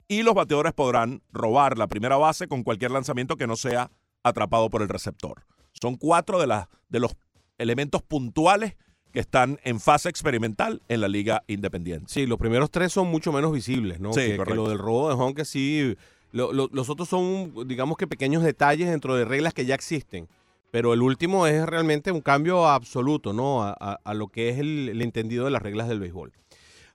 Y 0.08 0.22
los 0.22 0.34
bateadores 0.34 0.72
podrán 0.72 1.22
robar 1.32 1.76
la 1.78 1.86
primera 1.86 2.16
base 2.16 2.46
con 2.46 2.62
cualquier 2.62 2.90
lanzamiento 2.90 3.36
que 3.36 3.46
no 3.46 3.56
sea 3.56 3.90
atrapado 4.22 4.70
por 4.70 4.82
el 4.82 4.88
receptor. 4.88 5.44
Son 5.72 5.96
cuatro 5.96 6.38
de, 6.38 6.46
las, 6.46 6.68
de 6.88 7.00
los 7.00 7.16
elementos 7.58 8.02
puntuales 8.02 8.76
que 9.14 9.20
están 9.20 9.58
en 9.64 9.78
fase 9.80 10.08
experimental 10.10 10.82
en 10.88 11.00
la 11.00 11.08
Liga 11.08 11.44
Independiente. 11.46 12.06
Sí, 12.08 12.26
los 12.26 12.36
primeros 12.38 12.70
tres 12.70 12.92
son 12.92 13.06
mucho 13.06 13.32
menos 13.32 13.52
visibles, 13.52 14.00
¿no? 14.00 14.12
Sí, 14.12 14.36
que, 14.36 14.54
lo 14.54 14.68
del 14.68 14.76
robo 14.78 15.08
de 15.08 15.14
home, 15.14 15.34
que 15.34 15.44
sí, 15.46 15.96
Lo- 16.32 16.52
lo- 16.52 16.68
los 16.72 16.90
otros 16.90 17.08
son, 17.08 17.54
digamos 17.68 17.96
que 17.96 18.08
pequeños 18.08 18.42
detalles 18.42 18.90
dentro 18.90 19.14
de 19.14 19.24
reglas 19.24 19.54
que 19.54 19.64
ya 19.66 19.76
existen. 19.76 20.26
Pero 20.72 20.92
el 20.92 21.00
último 21.00 21.46
es 21.46 21.64
realmente 21.64 22.10
un 22.10 22.20
cambio 22.20 22.66
absoluto, 22.66 23.32
¿no? 23.32 23.62
A, 23.62 23.70
a- 23.78 24.00
a 24.02 24.14
lo 24.14 24.26
que 24.26 24.48
es 24.48 24.58
el, 24.58 24.88
el 24.88 25.00
entendido 25.00 25.44
de 25.44 25.52
las 25.52 25.62
reglas 25.62 25.86
del 25.88 26.00
béisbol. 26.00 26.32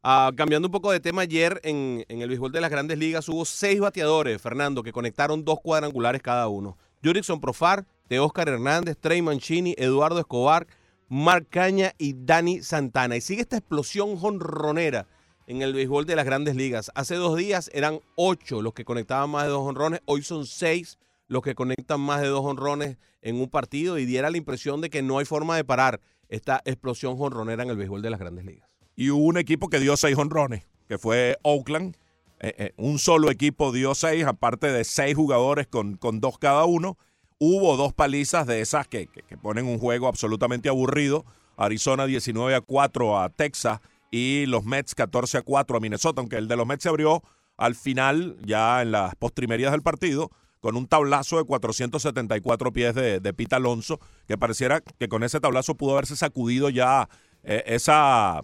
Ah, 0.04 0.32
cambiando 0.36 0.68
un 0.68 0.74
poco 0.74 0.92
de 0.92 1.00
tema, 1.00 1.22
ayer 1.22 1.62
en, 1.64 2.04
en 2.10 2.22
el 2.22 2.28
béisbol 2.28 2.52
de 2.52 2.60
las 2.60 2.70
grandes 2.70 2.98
ligas 2.98 3.30
hubo 3.30 3.46
seis 3.46 3.80
bateadores, 3.80 4.42
Fernando, 4.42 4.84
que 4.84 4.92
conectaron 4.92 5.46
dos 5.46 5.60
cuadrangulares 5.62 6.22
cada 6.22 6.50
uno. 6.50 6.78
Jurickson 7.02 7.40
Profar, 7.40 7.86
Oscar 8.20 8.50
Hernández, 8.50 8.98
Trey 9.00 9.22
Mancini, 9.22 9.74
Eduardo 9.78 10.20
Escobar, 10.20 10.68
Marc 11.10 11.48
Caña 11.50 11.94
y 11.98 12.14
Dani 12.16 12.62
Santana. 12.62 13.18
Y 13.18 13.22
sigue 13.22 13.42
esta 13.42 13.58
explosión 13.58 14.16
jonronera 14.16 15.08
en 15.48 15.64
el 15.64 15.74
béisbol 15.74 16.06
de 16.06 16.16
las 16.16 16.26
grandes 16.26 16.56
ligas. 16.56 16.92
Hace 16.94 17.16
dos 17.16 17.36
días 17.36 17.72
eran 17.74 18.00
ocho 18.16 18.62
los 18.62 18.74
que 18.74 18.86
conectaban 18.86 19.32
más 19.32 19.44
de 19.44 19.50
dos 19.50 19.68
honrones, 19.68 20.02
hoy 20.06 20.22
son 20.22 20.46
seis 20.46 21.00
los 21.28 21.42
que 21.42 21.56
conectan 21.56 22.00
más 22.00 22.22
de 22.22 22.28
dos 22.28 22.46
honrones 22.46 22.98
en 23.22 23.40
un 23.40 23.50
partido 23.50 23.98
y 23.98 24.06
diera 24.06 24.30
la 24.30 24.38
impresión 24.38 24.82
de 24.82 24.90
que 24.90 25.02
no 25.02 25.18
hay 25.18 25.26
forma 25.26 25.56
de 25.56 25.64
parar 25.64 26.02
esta 26.28 26.62
explosión 26.66 27.18
jonronera 27.18 27.64
en 27.64 27.70
el 27.70 27.78
béisbol 27.78 28.02
de 28.02 28.10
las 28.12 28.20
grandes 28.20 28.46
ligas. 28.46 28.70
Y 28.96 29.10
hubo 29.10 29.24
un 29.24 29.38
equipo 29.38 29.70
que 29.70 29.80
dio 29.80 29.98
seis 29.98 30.18
honrones, 30.18 30.68
que 30.88 30.98
fue 30.98 31.38
Oakland. 31.44 31.98
Eh, 32.42 32.54
eh, 32.58 32.74
un 32.78 33.00
solo 33.00 33.32
equipo 33.32 33.72
dio 33.72 33.96
seis, 33.96 34.26
aparte 34.26 34.72
de 34.72 34.84
seis 34.84 35.16
jugadores 35.16 35.68
con, 35.68 35.98
con 35.98 36.20
dos 36.20 36.38
cada 36.38 36.66
uno. 36.66 36.98
Hubo 37.40 37.78
dos 37.78 37.94
palizas 37.94 38.46
de 38.46 38.60
esas 38.60 38.86
que, 38.88 39.08
ponen 39.42 39.66
un 39.66 39.80
juego 39.80 40.08
absolutamente 40.08 40.68
aburrido. 40.68 41.26
Arizona 41.56 42.06
19 42.06 42.54
a 42.54 42.60
4 42.60 43.20
a 43.20 43.30
Texas 43.30 43.80
y 44.12 44.46
los 44.46 44.66
Mets 44.66 44.94
14 44.94 45.38
a 45.38 45.42
4 45.42 45.78
a 45.78 45.80
Minnesota, 45.80 46.20
aunque 46.20 46.36
el 46.36 46.50
de 46.50 46.58
los 46.58 46.68
Mets 46.68 46.84
se 46.84 46.90
abrió 46.90 47.24
al 47.56 47.76
final, 47.76 48.38
ya 48.46 48.82
en 48.82 48.92
las 48.92 49.16
postrimerías 49.16 49.72
del 49.72 49.82
partido, 49.82 50.32
con 50.60 50.76
un 50.76 50.88
tablazo 50.88 51.38
de 51.38 51.46
474 51.46 52.74
pies 52.74 52.96
de, 52.96 53.34
Pete 53.34 53.56
Alonso, 53.56 54.00
que 54.28 54.38
pareciera 54.38 54.82
que 54.82 55.08
con 55.08 55.24
ese 55.24 55.40
tablazo 55.40 55.76
pudo 55.76 55.94
haberse 55.94 56.18
sacudido 56.18 56.70
ya 56.70 57.08
eh, 57.44 57.64
esa 57.68 58.44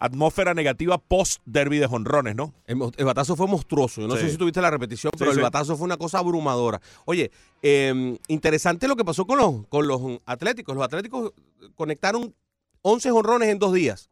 atmósfera 0.00 0.54
negativa 0.54 0.98
post 0.98 1.40
derby 1.44 1.78
de 1.78 1.86
jonrones, 1.86 2.34
¿no? 2.34 2.52
El, 2.66 2.78
batazo 3.04 3.36
fue 3.36 3.46
monstruoso. 3.46 4.00
Yo 4.00 4.08
no 4.08 4.16
Sí. 4.16 4.22
sé 4.22 4.30
si 4.30 4.36
tuviste 4.36 4.60
la 4.60 4.70
repetición, 4.70 5.12
pero 5.16 5.30
Sí, 5.30 5.36
el 5.38 5.42
batazo 5.42 5.76
fue 5.76 5.84
una 5.84 5.96
cosa 5.98 6.18
abrumadora. 6.18 6.80
Oye, 7.04 7.30
eh, 7.62 8.18
interesante 8.28 8.88
lo 8.88 8.96
que 8.96 9.04
pasó 9.04 9.26
con 9.26 9.38
los, 9.38 9.66
con 9.68 9.86
los 9.86 10.00
atléticos. 10.26 10.74
Los 10.74 10.84
atléticos 10.84 11.32
conectaron 11.76 12.34
11 12.82 13.10
jonrones 13.10 13.50
en 13.50 13.58
dos 13.58 13.72
días. 13.74 14.10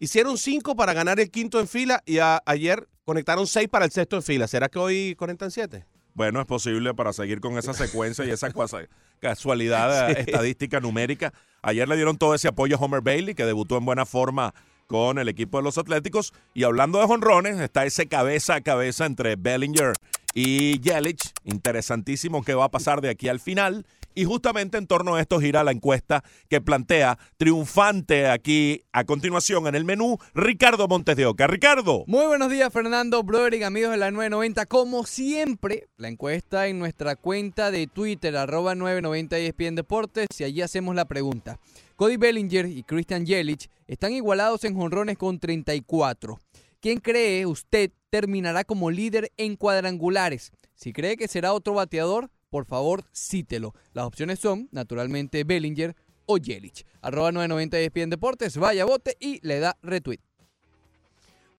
Hicieron 0.00 0.36
5 0.36 0.74
para 0.74 0.92
ganar 0.92 1.20
el 1.20 1.30
quinto 1.30 1.60
en 1.60 1.68
fila 1.68 2.02
y 2.04 2.18
a- 2.18 2.42
ayer 2.44 2.88
conectaron 3.04 3.46
6 3.46 3.68
para 3.68 3.84
el 3.84 3.92
sexto 3.92 4.16
en 4.16 4.22
fila. 4.22 4.48
¿Será 4.48 4.68
que 4.68 4.78
hoy 4.80 5.14
conectan 5.16 5.50
7? 5.52 5.86
Bueno, 6.14 6.40
es 6.40 6.46
posible 6.46 6.92
para 6.94 7.12
seguir 7.12 7.40
con 7.40 7.56
esa 7.56 7.72
secuencia 7.72 8.24
y 8.24 8.30
esa 8.30 8.50
casualidad 9.20 10.10
estadística 10.10 10.80
numérica. 10.80 11.32
Ayer 11.62 11.88
le 11.88 11.94
dieron 11.96 12.18
todo 12.18 12.34
ese 12.34 12.48
apoyo 12.48 12.76
a 12.76 12.80
Homer 12.80 13.00
Bailey, 13.00 13.34
que 13.36 13.44
debutó 13.46 13.76
en 13.78 13.84
buena 13.84 14.04
forma 14.04 14.52
con 14.92 15.18
el 15.18 15.30
equipo 15.30 15.56
de 15.56 15.64
los 15.64 15.78
Atléticos. 15.78 16.34
Y 16.52 16.64
hablando 16.64 17.00
de 17.00 17.06
jonrones, 17.06 17.58
está 17.58 17.86
ese 17.86 18.08
cabeza 18.08 18.56
a 18.56 18.60
cabeza 18.60 19.06
entre 19.06 19.36
Bellinger 19.36 19.94
y 20.34 20.78
Yelich. 20.80 21.32
Interesantísimo 21.44 22.44
qué 22.44 22.52
va 22.52 22.66
a 22.66 22.70
pasar 22.70 23.00
de 23.00 23.08
aquí 23.08 23.28
al 23.28 23.40
final. 23.40 23.86
Y 24.14 24.24
justamente 24.24 24.76
en 24.76 24.86
torno 24.86 25.14
a 25.14 25.20
esto 25.22 25.40
gira 25.40 25.64
la 25.64 25.70
encuesta 25.70 26.22
que 26.50 26.60
plantea 26.60 27.18
triunfante 27.38 28.28
aquí 28.28 28.82
a 28.92 29.04
continuación 29.04 29.66
en 29.66 29.74
el 29.74 29.86
menú 29.86 30.18
Ricardo 30.34 30.86
Montes 30.88 31.16
de 31.16 31.24
Oca. 31.24 31.46
Ricardo. 31.46 32.04
Muy 32.06 32.26
buenos 32.26 32.50
días, 32.50 32.70
Fernando, 32.70 33.24
y 33.50 33.62
amigos 33.62 33.92
de 33.92 33.96
la 33.96 34.10
990. 34.10 34.66
Como 34.66 35.06
siempre, 35.06 35.88
la 35.96 36.08
encuesta 36.08 36.66
en 36.66 36.78
nuestra 36.78 37.16
cuenta 37.16 37.70
de 37.70 37.86
Twitter, 37.86 38.36
arroba 38.36 38.74
990 38.74 39.38
ESPN 39.38 39.76
Deportes, 39.76 40.28
y 40.38 40.44
allí 40.44 40.60
hacemos 40.60 40.94
la 40.94 41.06
pregunta. 41.06 41.58
Cody 42.02 42.16
Bellinger 42.16 42.66
y 42.66 42.82
Christian 42.82 43.24
Yelich 43.24 43.70
están 43.86 44.12
igualados 44.12 44.64
en 44.64 44.74
jonrones 44.74 45.16
con 45.16 45.38
34. 45.38 46.36
¿Quién 46.80 46.98
cree 46.98 47.46
usted 47.46 47.92
terminará 48.10 48.64
como 48.64 48.90
líder 48.90 49.30
en 49.36 49.54
cuadrangulares? 49.54 50.50
Si 50.74 50.92
cree 50.92 51.16
que 51.16 51.28
será 51.28 51.52
otro 51.52 51.74
bateador, 51.74 52.28
por 52.50 52.66
favor, 52.66 53.04
cítelo. 53.14 53.72
Las 53.92 54.06
opciones 54.06 54.40
son, 54.40 54.68
naturalmente, 54.72 55.44
Bellinger 55.44 55.94
o 56.26 56.38
Yelich. 56.38 56.84
Arroba 57.02 57.30
990 57.30 57.78
ESPN 57.78 58.10
Deportes, 58.10 58.56
vaya 58.56 58.84
bote 58.84 59.16
y 59.20 59.38
le 59.46 59.60
da 59.60 59.78
retweet. 59.80 60.18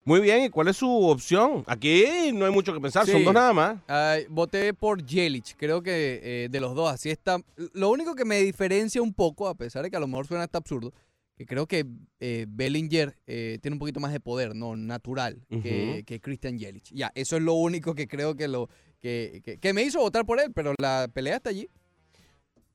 Muy 0.06 0.20
bien, 0.20 0.44
¿y 0.44 0.50
cuál 0.50 0.68
es 0.68 0.76
su 0.78 0.90
opción? 1.08 1.64
Aquí 1.66 2.32
no 2.34 2.46
hay 2.46 2.52
mucho 2.52 2.74
que 2.74 2.82
pensar, 2.82 3.06
son 3.08 3.24
dos 3.24 3.34
nada 3.34 3.54
más. 3.54 3.80
Ay, 3.88 4.26
voté 4.30 4.74
por 4.74 5.06
Yelich, 5.06 5.56
creo 5.58 5.82
que 5.82 6.20
eh, 6.22 6.48
de 6.50 6.60
los 6.60 6.76
dos, 6.76 6.92
así 6.92 7.10
está. 7.10 7.38
Lo 7.74 7.90
único 7.90 8.14
que 8.14 8.26
me 8.26 8.40
diferencia 8.42 9.02
un 9.02 9.14
poco, 9.14 9.48
a 9.48 9.56
pesar 9.56 9.84
de 9.84 9.90
que 9.90 9.96
a 9.96 10.02
lo 10.02 10.08
mejor 10.08 10.28
suena 10.28 10.44
hasta 10.44 10.58
absurdo, 10.58 10.94
que 11.38 11.46
creo 11.46 11.68
que 11.68 11.86
eh, 12.20 12.46
Bellinger 12.50 13.16
eh, 13.28 13.60
tiene 13.62 13.76
un 13.76 13.80
poquito 13.80 14.02
más 14.02 14.12
de 14.12 14.20
poder, 14.20 14.54
no 14.56 14.76
natural, 14.76 15.42
que, 15.50 16.20
Christian 16.22 16.60
Yelich. 16.60 16.92
Ya, 16.94 17.12
eso 17.16 17.38
es 17.38 17.42
lo 17.42 17.54
único 17.54 17.96
que 17.96 18.08
creo 18.10 18.36
que 18.36 18.50
lo 18.50 18.70
que, 19.00 19.42
que- 19.44 19.58
que 19.58 19.74
me 19.74 19.84
hizo 19.84 20.00
votar 20.00 20.26
por 20.26 20.40
él, 20.42 20.52
pero 20.54 20.74
la 20.80 21.08
pelea 21.14 21.38
está 21.38 21.50
allí. 21.50 21.70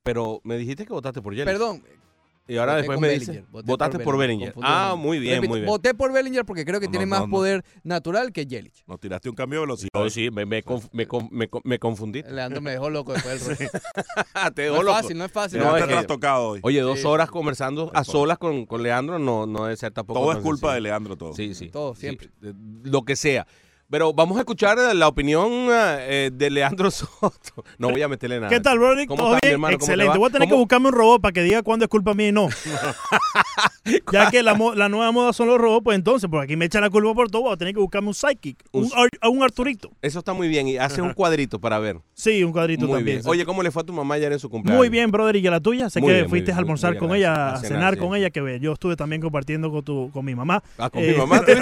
Pero 0.02 0.40
me 0.44 0.56
dijiste 0.56 0.86
que 0.86 0.92
votaste 0.94 1.20
por 1.20 1.34
Yelich. 1.34 1.44
Perdón, 1.44 1.82
Y 2.48 2.56
ahora 2.56 2.76
voté 2.76 2.88
después 2.88 3.00
me 3.00 3.62
votaste 3.62 3.98
por 3.98 4.16
Bellinger. 4.16 4.54
Ah, 4.62 4.94
muy 4.98 5.18
bien, 5.18 5.34
Repito, 5.36 5.50
muy 5.50 5.60
bien. 5.60 5.66
Voté 5.70 5.94
por 5.94 6.12
Bellinger 6.12 6.44
porque 6.46 6.64
creo 6.64 6.80
que 6.80 6.86
No, 6.86 6.90
tiene 6.92 7.04
no, 7.06 7.10
más 7.10 7.20
no, 7.20 7.26
no. 7.26 7.30
poder 7.30 7.64
natural 7.84 8.32
que 8.32 8.46
Yelich. 8.46 8.82
Nos 8.86 8.98
tiraste 8.98 9.28
un 9.28 9.34
cambio 9.34 9.60
de 9.60 9.66
velocidad. 9.66 9.90
Hoy 9.94 10.08
sí, 10.10 10.30
me, 10.30 10.46
me, 10.46 10.64
conf- 10.64 10.88
me, 10.92 11.06
me, 11.30 11.48
con- 11.48 11.60
me 11.64 11.78
confundí. 11.78 12.22
Leandro 12.22 12.60
me 12.62 12.70
dejó 12.70 12.88
loco 12.88 13.12
después 13.12 13.46
del. 13.46 13.68
Te 14.54 14.66
No 14.68 14.72
dejó 14.72 14.76
es 14.78 14.84
loco. 14.84 14.92
fácil, 14.96 15.18
no 15.18 15.24
es 15.26 15.32
fácil. 15.32 15.58
No, 15.58 15.66
No, 15.66 15.76
es 15.76 15.82
te 15.82 15.88
que- 15.90 15.94
has 15.94 16.06
tocado 16.06 16.48
hoy. 16.48 16.60
Oye, 16.62 16.80
dos 16.80 17.00
Sí, 17.00 17.06
horas 17.06 17.30
conversando 17.30 17.90
a 17.94 18.02
solas 18.02 18.38
con, 18.38 18.64
con 18.66 18.82
Leandro 18.82 19.18
no, 19.18 19.46
no 19.46 19.64
debe 19.64 19.76
ser 19.76 19.92
tampoco. 19.92 20.20
todo 20.20 20.32
es 20.32 20.38
culpa 20.38 20.74
de. 20.74 20.80
Leandro, 20.80 21.16
todo. 21.16 21.34
Sí, 21.34 21.54
sí. 21.54 21.68
Todo, 21.68 21.94
siempre. 21.94 22.30
lo 22.82 23.02
que 23.02 23.14
sea. 23.14 23.46
Pero 23.90 24.12
vamos 24.12 24.36
a 24.36 24.40
escuchar 24.40 24.76
la 24.94 25.08
opinión 25.08 25.50
eh, 25.70 26.30
de 26.30 26.50
Leandro 26.50 26.90
Soto. 26.90 27.64
No 27.78 27.88
voy 27.88 28.02
a 28.02 28.08
meterle 28.08 28.36
nada. 28.38 28.50
¿Qué 28.50 28.60
tal, 28.60 28.78
Brody? 28.78 29.06
¿Cómo 29.06 29.34
Excelente. 29.70 30.18
Voy 30.18 30.28
a 30.28 30.32
tener 30.32 30.46
que 30.46 30.54
buscarme 30.54 30.88
un 30.88 30.92
robot 30.94 31.22
para 31.22 31.32
que 31.32 31.42
diga 31.42 31.62
cuándo 31.62 31.86
es 31.86 31.88
culpa 31.88 32.12
mía 32.12 32.28
y 32.28 32.32
no. 32.32 32.48
ya 34.12 34.30
que 34.30 34.42
la, 34.42 34.52
nueva 34.54 35.10
moda 35.10 35.32
son 35.32 35.48
los 35.48 35.56
robots, 35.56 35.84
pues 35.84 35.94
entonces, 35.96 36.28
porque 36.30 36.44
aquí 36.44 36.56
me 36.56 36.66
echan 36.66 36.82
la 36.82 36.90
culpa 36.90 37.14
por 37.14 37.30
todo, 37.30 37.42
voy 37.44 37.54
a 37.54 37.56
tener 37.56 37.72
que 37.72 37.80
buscarme 37.80 38.08
un 38.08 38.14
psychic, 38.14 38.62
un, 38.72 38.84
Un- 38.84 38.90
Ar- 38.94 39.08
a 39.22 39.28
un 39.30 39.42
Arturito. 39.42 39.90
Eso 40.02 40.18
está 40.18 40.34
muy 40.34 40.48
bien. 40.48 40.68
Y 40.68 40.76
haces 40.76 40.98
un 40.98 41.14
cuadrito 41.14 41.58
para 41.58 41.78
ver. 41.78 41.96
Sí, 42.12 42.44
un 42.44 42.52
cuadrito 42.52 42.84
Muy 42.86 42.96
también. 42.96 43.16
bien. 43.16 43.22
sí. 43.22 43.30
Oye, 43.30 43.46
¿cómo 43.46 43.62
le 43.62 43.70
fue 43.70 43.80
a 43.82 43.86
tu 43.86 43.94
mamá 43.94 44.16
ayer 44.16 44.30
en 44.32 44.38
su 44.38 44.50
cumpleaños? 44.50 44.78
Muy 44.78 44.90
bien, 44.90 45.10
brother, 45.10 45.36
y 45.36 45.46
a 45.46 45.50
la 45.50 45.60
tuya. 45.60 45.88
Sé 45.88 46.00
Muy 46.00 46.08
que 46.10 46.14
bien, 46.16 46.28
fuiste 46.28 46.46
bien, 46.46 46.56
a 46.56 46.58
almorzar 46.58 46.98
con 46.98 47.14
ella, 47.14 47.32
gracias. 47.32 47.54
a 47.54 47.54
A 47.54 47.60
cenar, 47.68 47.78
cenar, 47.80 47.94
sí. 47.94 48.00
con 48.00 48.14
ella, 48.16 48.28
que 48.28 48.42
ve, 48.42 48.60
yo 48.60 48.74
estuve 48.74 48.96
también 48.96 49.22
compartiendo 49.22 49.70
con 49.70 49.82
tu, 49.82 50.10
con 50.12 50.26
mi 50.26 50.34
mamá. 50.34 50.62
Ah, 50.76 50.90
con 50.90 51.02
Eh, 51.02 51.12
mi 51.12 51.16
mamá. 51.16 51.42
¿Qué, 51.42 51.54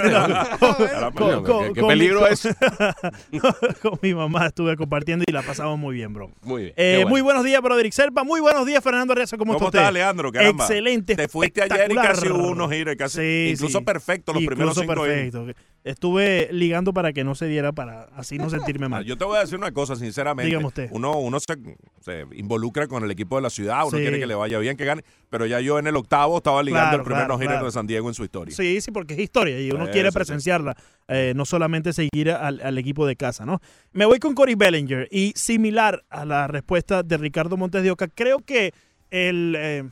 qué 1.73 1.81
con 2.19 2.29
mi- 2.29 3.39
peligro 3.39 3.75
con- 3.81 3.99
mi 4.01 4.13
mamá 4.13 4.47
estuve 4.47 4.75
compartiendo 4.77 5.25
y 5.27 5.31
la 5.31 5.41
pasamos 5.41 5.77
muy 5.77 5.95
bien, 5.95 6.13
bro. 6.13 6.31
Muy 6.43 6.63
bien. 6.63 6.73
Eh, 6.77 6.95
bueno. 6.97 7.09
Muy 7.09 7.21
buenos 7.21 7.43
días, 7.43 7.61
Broderick 7.61 7.93
Serpa. 7.93 8.23
Muy 8.23 8.39
buenos 8.41 8.65
días, 8.65 8.83
Fernando 8.83 9.13
Arreza. 9.13 9.37
¿Cómo, 9.37 9.53
¿Cómo 9.55 9.67
está 9.67 9.79
estás? 9.79 9.93
Leandro? 9.93 10.31
Caramba. 10.31 10.63
Excelente. 10.65 11.15
Te 11.15 11.27
fuiste 11.27 11.61
ayer 11.61 11.91
y 11.91 11.95
casi 11.95 12.27
hubo 12.29 12.49
unos 12.49 12.69
casi, 12.97 13.17
Sí, 13.17 13.49
incluso 13.53 13.79
sí. 13.79 13.85
perfecto 13.85 14.33
los 14.33 14.43
primeros 14.45 14.77
Incluso 14.77 14.81
cinco 14.81 15.05
innings. 15.07 15.33
perfecto. 15.33 15.61
Estuve 15.83 16.49
ligando 16.51 16.93
para 16.93 17.13
que 17.13 17.23
no 17.23 17.33
se 17.33 17.45
diera, 17.47 17.71
para 17.71 18.09
así 18.15 18.37
no 18.37 18.49
sentirme 18.49 18.89
mal. 18.89 19.05
Yo 19.05 19.17
te 19.17 19.23
voy 19.23 19.37
a 19.37 19.41
decir 19.41 19.57
una 19.57 19.71
cosa, 19.71 19.95
sinceramente. 19.95 20.47
Dígame 20.47 20.65
usted. 20.67 20.89
Uno, 20.91 21.17
uno 21.17 21.39
se, 21.39 21.55
se 22.01 22.25
involucra 22.35 22.87
con 22.87 23.03
el 23.05 23.11
equipo 23.11 23.37
de 23.37 23.43
la 23.43 23.49
ciudad, 23.49 23.83
uno 23.87 23.91
Sí. 23.97 24.03
quiere 24.03 24.19
que 24.19 24.27
le 24.27 24.35
vaya 24.35 24.59
bien, 24.59 24.75
que 24.75 24.83
gane. 24.83 25.03
Pero 25.29 25.45
ya 25.45 25.61
yo 25.61 25.79
en 25.79 25.87
el 25.87 25.95
octavo 25.95 26.37
estaba 26.37 26.61
ligando 26.61 26.87
Claro, 26.89 26.97
el 26.97 27.03
primer 27.03 27.19
claro, 27.25 27.33
no-hitter 27.35 27.53
claro. 27.53 27.65
de 27.67 27.71
San 27.71 27.87
Diego 27.87 28.07
en 28.09 28.13
su 28.15 28.23
historia. 28.25 28.53
Sí, 28.55 28.81
sí, 28.81 28.91
porque 28.91 29.13
es 29.13 29.19
historia 29.21 29.59
y 29.61 29.71
uno 29.71 29.83
Eso, 29.83 29.93
quiere 29.93 30.11
presenciarla, 30.11 30.75
eh, 31.09 31.31
no 31.35 31.45
solamente 31.45 31.93
seguir 31.93 32.31
al, 32.31 32.59
al 32.61 32.77
equipo 32.77 33.07
de 33.07 33.15
casa, 33.15 33.45
¿no? 33.45 33.61
Me 33.93 34.05
voy 34.05 34.19
con 34.19 34.35
Cory 34.35 34.55
Bellinger 34.55 35.07
y 35.09 35.31
similar 35.35 36.03
a 36.09 36.25
la 36.25 36.47
respuesta 36.47 37.01
de 37.01 37.15
Ricardo 37.15 37.55
Montes 37.55 37.81
de 37.81 37.91
Oca, 37.91 38.09
creo 38.09 38.39
que 38.39 38.73
el, 39.09 39.55
eh, 39.57 39.89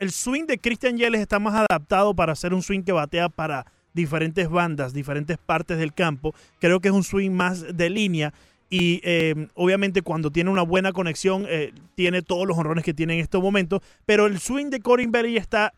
el 0.00 0.10
swing 0.10 0.46
de 0.46 0.58
Christian 0.58 0.96
Yelich 0.96 1.20
está 1.20 1.38
más 1.38 1.54
adaptado 1.54 2.14
para 2.14 2.32
hacer 2.32 2.52
un 2.52 2.62
swing 2.62 2.82
que 2.82 2.90
batea 2.90 3.28
para 3.28 3.64
diferentes 3.92 4.48
bandas, 4.50 4.92
diferentes 4.92 5.38
partes 5.38 5.78
del 5.78 5.94
campo. 5.94 6.34
Creo 6.58 6.80
que 6.80 6.88
es 6.88 6.94
un 6.94 7.04
swing 7.04 7.30
más 7.30 7.76
de 7.76 7.88
línea 7.88 8.34
y 8.68 9.00
eh, 9.04 9.48
obviamente 9.54 10.02
cuando 10.02 10.32
tiene 10.32 10.50
una 10.50 10.62
buena 10.62 10.92
conexión 10.92 11.46
tiene 11.94 12.22
todos 12.22 12.46
los 12.48 12.58
honrones 12.58 12.84
que 12.84 12.94
tiene 12.94 13.14
en 13.14 13.20
estos 13.20 13.40
momentos, 13.40 13.82
pero 14.04 14.26
el 14.26 14.40
swing 14.40 14.66
de 14.70 14.80
Cory 14.80 15.06
Bellinger 15.06 15.40
está 15.40 15.74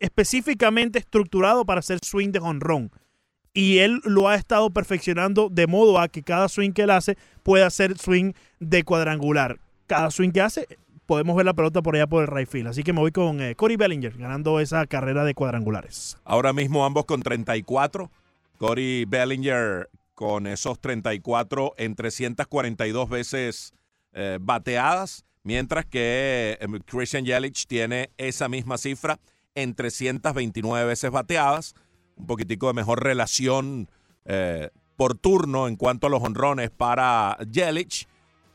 específicamente 0.00 0.98
estructurado 0.98 1.64
para 1.64 1.78
hacer 1.78 2.00
swing 2.02 2.30
de 2.30 2.40
jonrón. 2.40 2.90
Y 3.56 3.78
él 3.78 4.02
lo 4.04 4.28
ha 4.28 4.34
estado 4.34 4.68
perfeccionando 4.68 5.48
de 5.48 5.66
modo 5.66 5.98
a 5.98 6.08
que 6.08 6.22
cada 6.22 6.46
swing 6.46 6.72
que 6.72 6.82
él 6.82 6.90
hace 6.90 7.16
pueda 7.42 7.70
ser 7.70 7.96
swing 7.96 8.34
de 8.60 8.84
cuadrangular. 8.84 9.58
Cada 9.86 10.10
swing 10.10 10.30
que 10.30 10.42
hace, 10.42 10.68
podemos 11.06 11.34
ver 11.34 11.46
la 11.46 11.54
pelota 11.54 11.80
por 11.80 11.96
allá 11.96 12.06
por 12.06 12.22
el 12.22 12.28
right 12.28 12.46
field. 12.46 12.68
Así 12.68 12.82
que 12.82 12.92
me 12.92 13.00
voy 13.00 13.12
con 13.12 13.40
eh, 13.40 13.54
Cory 13.54 13.76
Bellinger 13.76 14.18
ganando 14.18 14.60
esa 14.60 14.86
carrera 14.86 15.24
de 15.24 15.32
cuadrangulares. 15.32 16.18
Ahora 16.24 16.52
mismo 16.52 16.84
ambos 16.84 17.06
con 17.06 17.22
34. 17.22 18.10
Cory 18.58 19.06
Bellinger 19.06 19.88
con 20.12 20.46
esos 20.46 20.78
34 20.78 21.72
en 21.78 21.94
342 21.94 23.08
veces 23.08 23.72
eh, 24.12 24.36
bateadas, 24.38 25.24
mientras 25.44 25.86
que 25.86 26.58
eh, 26.60 26.66
Christian 26.84 27.24
Yelich 27.24 27.66
tiene 27.66 28.10
esa 28.18 28.50
misma 28.50 28.76
cifra 28.76 29.18
en 29.54 29.74
329 29.74 30.84
veces 30.84 31.10
bateadas, 31.10 31.74
un 32.16 32.26
poquitico 32.26 32.66
de 32.68 32.72
mejor 32.74 33.02
relación 33.02 33.88
eh, 34.24 34.70
por 34.96 35.16
turno 35.16 35.68
en 35.68 35.76
cuanto 35.76 36.06
a 36.06 36.10
los 36.10 36.22
honrones 36.22 36.70
para 36.70 37.36
Yelich. 37.50 38.08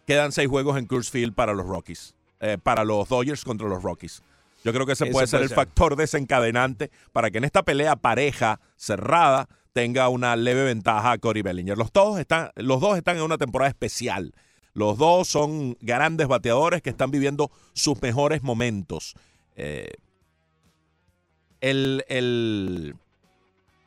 Quedan 0.08 0.32
seis 0.32 0.48
juegos 0.50 0.78
en 0.78 0.88
Coors 0.88 1.10
Field 1.10 1.34
para 1.34 1.54
los 1.54 1.66
Rockies, 1.66 2.16
eh, 2.40 2.58
para 2.62 2.84
los 2.84 3.08
Dodgers 3.08 3.44
contra 3.46 3.68
los 3.70 3.84
Rockies. 3.84 4.22
Yo 4.64 4.74
creo 4.74 4.86
que 4.86 4.94
ese 4.94 5.06
Eso 5.06 5.12
puede 5.14 5.28
ser 5.28 5.38
puede 5.38 5.44
el 5.44 5.50
ser. 5.50 5.56
factor 5.56 5.96
desencadenante 5.96 6.92
para 7.14 7.32
que 7.32 7.38
en 7.38 7.44
esta 7.46 7.64
pelea 7.64 7.96
pareja, 7.96 8.60
cerrada, 8.76 9.48
tenga 9.74 10.10
una 10.10 10.36
leve 10.36 10.66
ventaja 10.66 11.12
a 11.14 11.18
Cody 11.18 11.42
Bellinger. 11.42 11.78
Los, 11.78 11.92
todos 11.92 12.20
están, 12.20 12.52
los 12.56 12.82
dos 12.82 12.98
están 12.98 13.18
en 13.18 13.24
una 13.24 13.38
temporada 13.38 13.70
especial. 13.70 14.34
Los 14.74 14.98
dos 14.98 15.28
son 15.28 15.78
grandes 15.82 16.28
bateadores 16.28 16.82
que 16.82 16.90
están 16.90 17.10
viviendo 17.12 17.50
sus 17.74 18.02
mejores 18.02 18.44
momentos. 18.44 19.16
Eh, 19.56 19.92
el, 21.62 22.04
el- 22.08 22.96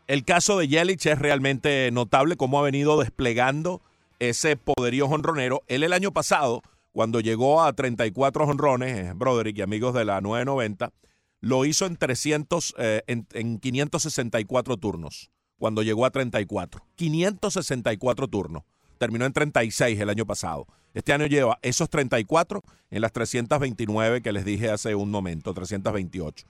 el 0.07 0.25
caso 0.25 0.59
de 0.59 0.69
Yelich 0.69 1.07
es 1.07 1.19
realmente 1.19 1.91
notable 1.93 2.37
cómo 2.37 2.59
ha 2.59 2.63
venido 2.63 2.99
desplegando 3.01 3.81
ese 4.19 4.57
poderío 4.57 5.09
jonronero. 5.09 5.63
Él 5.67 5.83
el 5.83 5.93
año 5.93 6.13
pasado, 6.13 6.63
cuando 6.93 7.21
llegó 7.21 7.63
a 7.63 7.73
34 7.73 8.47
jonrones, 8.47 8.97
eh, 8.97 9.13
Broderick 9.15 9.59
y 9.59 9.63
amigos 9.63 9.95
de 9.95 10.05
la 10.05 10.21
990, 10.21 10.93
lo 11.41 11.65
hizo 11.65 11.87
en 11.87 11.97
300, 11.97 12.75
eh, 12.79 13.03
en, 13.07 13.27
en 13.33 13.59
564 13.59 14.77
turnos, 14.77 15.31
cuando 15.59 15.83
llegó 15.83 16.07
a 16.07 16.11
34. 16.11 16.85
564 16.97 18.29
turnos. 18.29 18.63
Terminó 18.99 19.27
en 19.27 19.33
36 19.33 19.99
el 20.01 20.09
año 20.09 20.25
pasado. 20.25 20.67
Este 20.95 21.13
año 21.13 21.27
lleva 21.27 21.59
esos 21.63 21.91
34 21.91 22.63
en 22.91 23.03
las 23.03 23.13
329 23.13 24.23
que 24.23 24.33
les 24.33 24.45
dije 24.45 24.71
hace 24.71 24.95
un 24.95 25.11
momento, 25.11 25.53
328. 25.53 26.47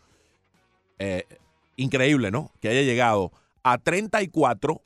Eh, 0.98 1.24
increíble, 1.76 2.30
¿no? 2.30 2.52
Que 2.60 2.68
haya 2.68 2.82
llegado 2.82 3.32
a 3.64 3.78
34 3.78 4.80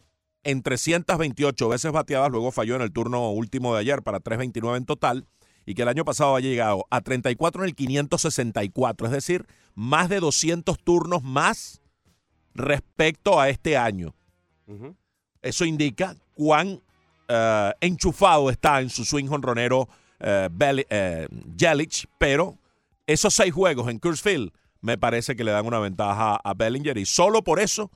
en 0.45 0.63
328 0.63 1.69
veces 1.69 1.93
bateadas, 1.93 2.31
luego 2.31 2.51
falló 2.53 2.77
en 2.77 2.83
el 2.83 2.93
turno 2.93 3.31
último 3.31 3.75
de 3.75 3.81
ayer 3.81 4.03
para 4.03 4.21
329 4.21 4.79
en 4.79 4.87
total, 4.87 5.27
y 5.67 5.75
que 5.75 5.83
el 5.83 5.89
año 5.89 6.05
pasado 6.05 6.35
haya 6.37 6.49
llegado 6.49 6.87
a 6.89 7.03
34 7.03 7.63
en 7.63 7.69
el 7.69 7.75
564, 7.75 9.07
es 9.07 9.13
decir, 9.13 9.47
más 9.75 10.09
de 10.09 10.21
200 10.21 10.79
turnos 10.79 11.23
más 11.23 11.83
respecto 12.55 13.39
a 13.41 13.49
este 13.51 13.77
año. 13.77 14.15
Eso 15.43 15.65
indica 15.65 16.17
cuán 16.35 16.81
eh, 17.29 17.73
enchufado 17.81 18.49
está 18.51 18.81
en 18.81 18.91
su 18.91 19.05
swing 19.05 19.29
honronero 19.31 19.89
eh, 20.21 20.49
Belli- 20.51 20.87
eh, 20.89 21.29
Yelich, 21.57 22.07
pero 22.19 22.59
esos 23.07 23.35
seis 23.35 23.53
juegos 23.53 23.89
en 23.89 23.99
Coors 23.99 24.23
Field 24.23 24.51
me 24.81 24.97
parece 24.99 25.37
que 25.37 25.45
le 25.45 25.51
dan 25.51 25.67
una 25.67 25.79
ventaja 25.79 26.37
a 26.43 26.55
Bellinger 26.55 26.97
y 26.99 27.05
solo 27.07 27.43
por 27.45 27.61
eso, 27.61 27.91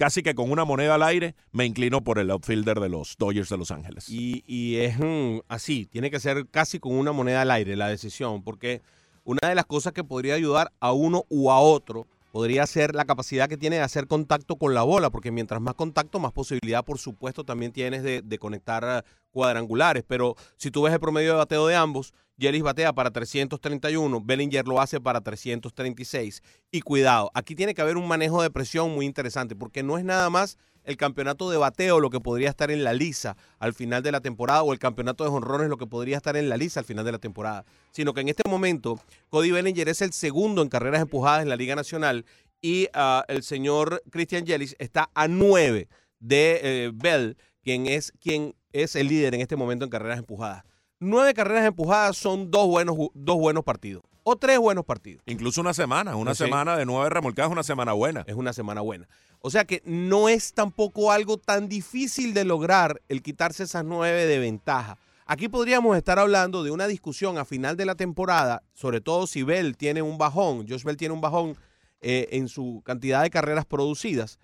casi 0.00 0.22
que 0.22 0.34
con 0.34 0.50
una 0.50 0.64
moneda 0.64 0.94
al 0.94 1.02
aire, 1.02 1.34
me 1.52 1.66
inclino 1.66 2.02
por 2.02 2.18
el 2.18 2.30
outfielder 2.30 2.80
de 2.80 2.88
los 2.88 3.16
Dodgers 3.18 3.50
de 3.50 3.58
Los 3.58 3.70
Ángeles. 3.70 4.08
Y, 4.08 4.42
y 4.46 4.76
es 4.76 4.98
mm, 4.98 5.40
así, 5.46 5.84
tiene 5.84 6.10
que 6.10 6.18
ser 6.18 6.46
casi 6.50 6.78
con 6.78 6.94
una 6.94 7.12
moneda 7.12 7.42
al 7.42 7.50
aire 7.50 7.76
la 7.76 7.88
decisión, 7.88 8.42
porque 8.42 8.80
una 9.24 9.46
de 9.50 9.54
las 9.54 9.66
cosas 9.66 9.92
que 9.92 10.02
podría 10.02 10.36
ayudar 10.36 10.72
a 10.80 10.92
uno 10.92 11.26
u 11.28 11.50
a 11.50 11.60
otro 11.60 12.06
podría 12.32 12.66
ser 12.66 12.94
la 12.94 13.04
capacidad 13.04 13.46
que 13.46 13.58
tiene 13.58 13.76
de 13.76 13.82
hacer 13.82 14.06
contacto 14.06 14.56
con 14.56 14.72
la 14.72 14.84
bola, 14.84 15.10
porque 15.10 15.30
mientras 15.30 15.60
más 15.60 15.74
contacto, 15.74 16.18
más 16.18 16.32
posibilidad, 16.32 16.82
por 16.82 16.96
supuesto, 16.96 17.44
también 17.44 17.70
tienes 17.70 18.02
de, 18.02 18.22
de 18.22 18.38
conectar 18.38 18.82
eh, 19.04 19.10
cuadrangulares. 19.32 20.02
Pero 20.08 20.34
si 20.56 20.70
tú 20.70 20.80
ves 20.80 20.94
el 20.94 21.00
promedio 21.00 21.32
de 21.32 21.36
bateo 21.36 21.66
de 21.66 21.76
ambos, 21.76 22.14
Yelich 22.40 22.62
batea 22.62 22.94
para 22.94 23.10
331, 23.10 24.22
Bellinger 24.24 24.66
lo 24.66 24.80
hace 24.80 24.98
para 24.98 25.20
336. 25.20 26.42
Y 26.70 26.80
cuidado, 26.80 27.30
aquí 27.34 27.54
tiene 27.54 27.74
que 27.74 27.82
haber 27.82 27.98
un 27.98 28.08
manejo 28.08 28.40
de 28.42 28.50
presión 28.50 28.94
muy 28.94 29.04
interesante, 29.04 29.54
porque 29.54 29.82
no 29.82 29.98
es 29.98 30.04
nada 30.04 30.30
más 30.30 30.56
el 30.84 30.96
campeonato 30.96 31.50
de 31.50 31.58
bateo 31.58 32.00
lo 32.00 32.08
que 32.08 32.18
podría 32.18 32.48
estar 32.48 32.70
en 32.70 32.82
la 32.82 32.94
lisa 32.94 33.36
al 33.58 33.74
final 33.74 34.02
de 34.02 34.10
la 34.10 34.22
temporada 34.22 34.62
o 34.62 34.72
el 34.72 34.78
campeonato 34.78 35.22
de 35.22 35.28
jonrones 35.28 35.68
lo 35.68 35.76
que 35.76 35.86
podría 35.86 36.16
estar 36.16 36.34
en 36.38 36.48
la 36.48 36.56
lisa 36.56 36.80
al 36.80 36.86
final 36.86 37.04
de 37.04 37.12
la 37.12 37.18
temporada, 37.18 37.66
sino 37.90 38.14
que 38.14 38.22
en 38.22 38.30
este 38.30 38.48
momento 38.48 38.98
Cody 39.28 39.50
Bellinger 39.50 39.90
es 39.90 40.00
el 40.00 40.14
segundo 40.14 40.62
en 40.62 40.70
carreras 40.70 41.02
empujadas 41.02 41.42
en 41.42 41.50
la 41.50 41.56
Liga 41.56 41.76
Nacional 41.76 42.24
y 42.62 42.88
ah, 42.94 43.22
el 43.28 43.42
señor 43.42 44.02
Christian 44.10 44.46
Yelich 44.46 44.74
está 44.78 45.10
a 45.14 45.28
nueve 45.28 45.88
de 46.20 46.60
eh, 46.62 46.90
Bell, 46.94 47.36
quien 47.62 47.86
es 47.86 48.12
quien 48.18 48.54
es 48.72 48.96
el 48.96 49.08
líder 49.08 49.34
en 49.34 49.42
este 49.42 49.56
momento 49.56 49.84
en 49.84 49.90
carreras 49.90 50.18
empujadas. 50.18 50.64
Nueve 51.02 51.32
carreras 51.32 51.64
empujadas 51.64 52.14
son 52.18 52.50
dos 52.50 52.66
buenos, 52.66 52.94
dos 53.14 53.36
buenos 53.38 53.64
partidos 53.64 54.02
o 54.22 54.36
tres 54.36 54.58
buenos 54.58 54.84
partidos. 54.84 55.22
Incluso 55.24 55.62
una 55.62 55.72
semana, 55.72 56.14
una 56.14 56.34
Sí. 56.34 56.44
semana 56.44 56.76
de 56.76 56.84
nueve 56.84 57.08
remolcadas 57.08 57.48
es 57.48 57.52
una 57.54 57.62
semana 57.62 57.94
buena. 57.94 58.22
Es 58.26 58.34
una 58.34 58.52
semana 58.52 58.82
buena. 58.82 59.08
O 59.40 59.48
sea 59.50 59.64
que 59.64 59.80
no 59.86 60.28
es 60.28 60.52
tampoco 60.52 61.10
algo 61.10 61.38
tan 61.38 61.70
difícil 61.70 62.34
de 62.34 62.44
lograr 62.44 63.00
el 63.08 63.22
quitarse 63.22 63.62
esas 63.62 63.82
nueve 63.82 64.26
de 64.26 64.38
ventaja. 64.40 64.98
Aquí 65.24 65.48
podríamos 65.48 65.96
estar 65.96 66.18
hablando 66.18 66.62
de 66.62 66.70
una 66.70 66.86
discusión 66.86 67.38
a 67.38 67.46
final 67.46 67.78
de 67.78 67.86
la 67.86 67.94
temporada, 67.94 68.62
sobre 68.74 69.00
todo 69.00 69.26
si 69.26 69.42
Bell 69.42 69.78
tiene 69.78 70.02
un 70.02 70.18
bajón, 70.18 70.66
Josh 70.68 70.84
Bell 70.84 70.98
tiene 70.98 71.14
un 71.14 71.22
bajón 71.22 71.56
eh, 72.02 72.28
en 72.32 72.48
su 72.48 72.82
cantidad 72.84 73.22
de 73.22 73.30
carreras 73.30 73.64
producidas, 73.64 74.38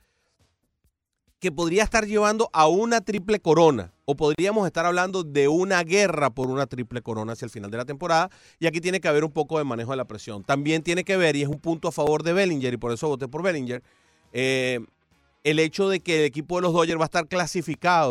que 1.46 1.52
podría 1.52 1.84
estar 1.84 2.04
llevando 2.04 2.50
a 2.52 2.66
una 2.66 3.00
triple 3.02 3.38
corona. 3.38 3.92
O 4.04 4.16
podríamos 4.16 4.66
estar 4.66 4.84
hablando 4.84 5.22
de 5.22 5.46
una 5.46 5.80
guerra 5.84 6.30
por 6.30 6.48
una 6.48 6.66
triple 6.66 7.02
corona 7.02 7.34
hacia 7.34 7.44
el 7.44 7.52
final 7.52 7.70
de 7.70 7.76
la 7.76 7.84
temporada. 7.84 8.30
Y 8.58 8.66
aquí 8.66 8.80
tiene 8.80 8.98
que 8.98 9.06
haber 9.06 9.22
un 9.22 9.30
poco 9.30 9.56
de 9.58 9.62
manejo 9.62 9.92
de 9.92 9.96
la 9.96 10.06
presión. 10.06 10.42
También 10.42 10.82
tiene 10.82 11.04
que 11.04 11.16
ver, 11.16 11.36
y 11.36 11.42
es 11.42 11.48
un 11.48 11.60
punto 11.60 11.86
a 11.86 11.92
favor 11.92 12.24
de 12.24 12.32
Bellinger, 12.32 12.74
y 12.74 12.76
por 12.78 12.90
eso 12.90 13.06
voté 13.06 13.28
por 13.28 13.44
Bellinger, 13.44 13.80
eh, 14.32 14.80
el 15.44 15.60
hecho 15.60 15.88
de 15.88 16.00
que 16.00 16.18
el 16.18 16.24
equipo 16.24 16.56
de 16.56 16.62
los 16.62 16.72
Dodgers 16.72 16.98
va 16.98 17.04
a 17.04 17.12
estar 17.12 17.28
clasificado 17.28 18.10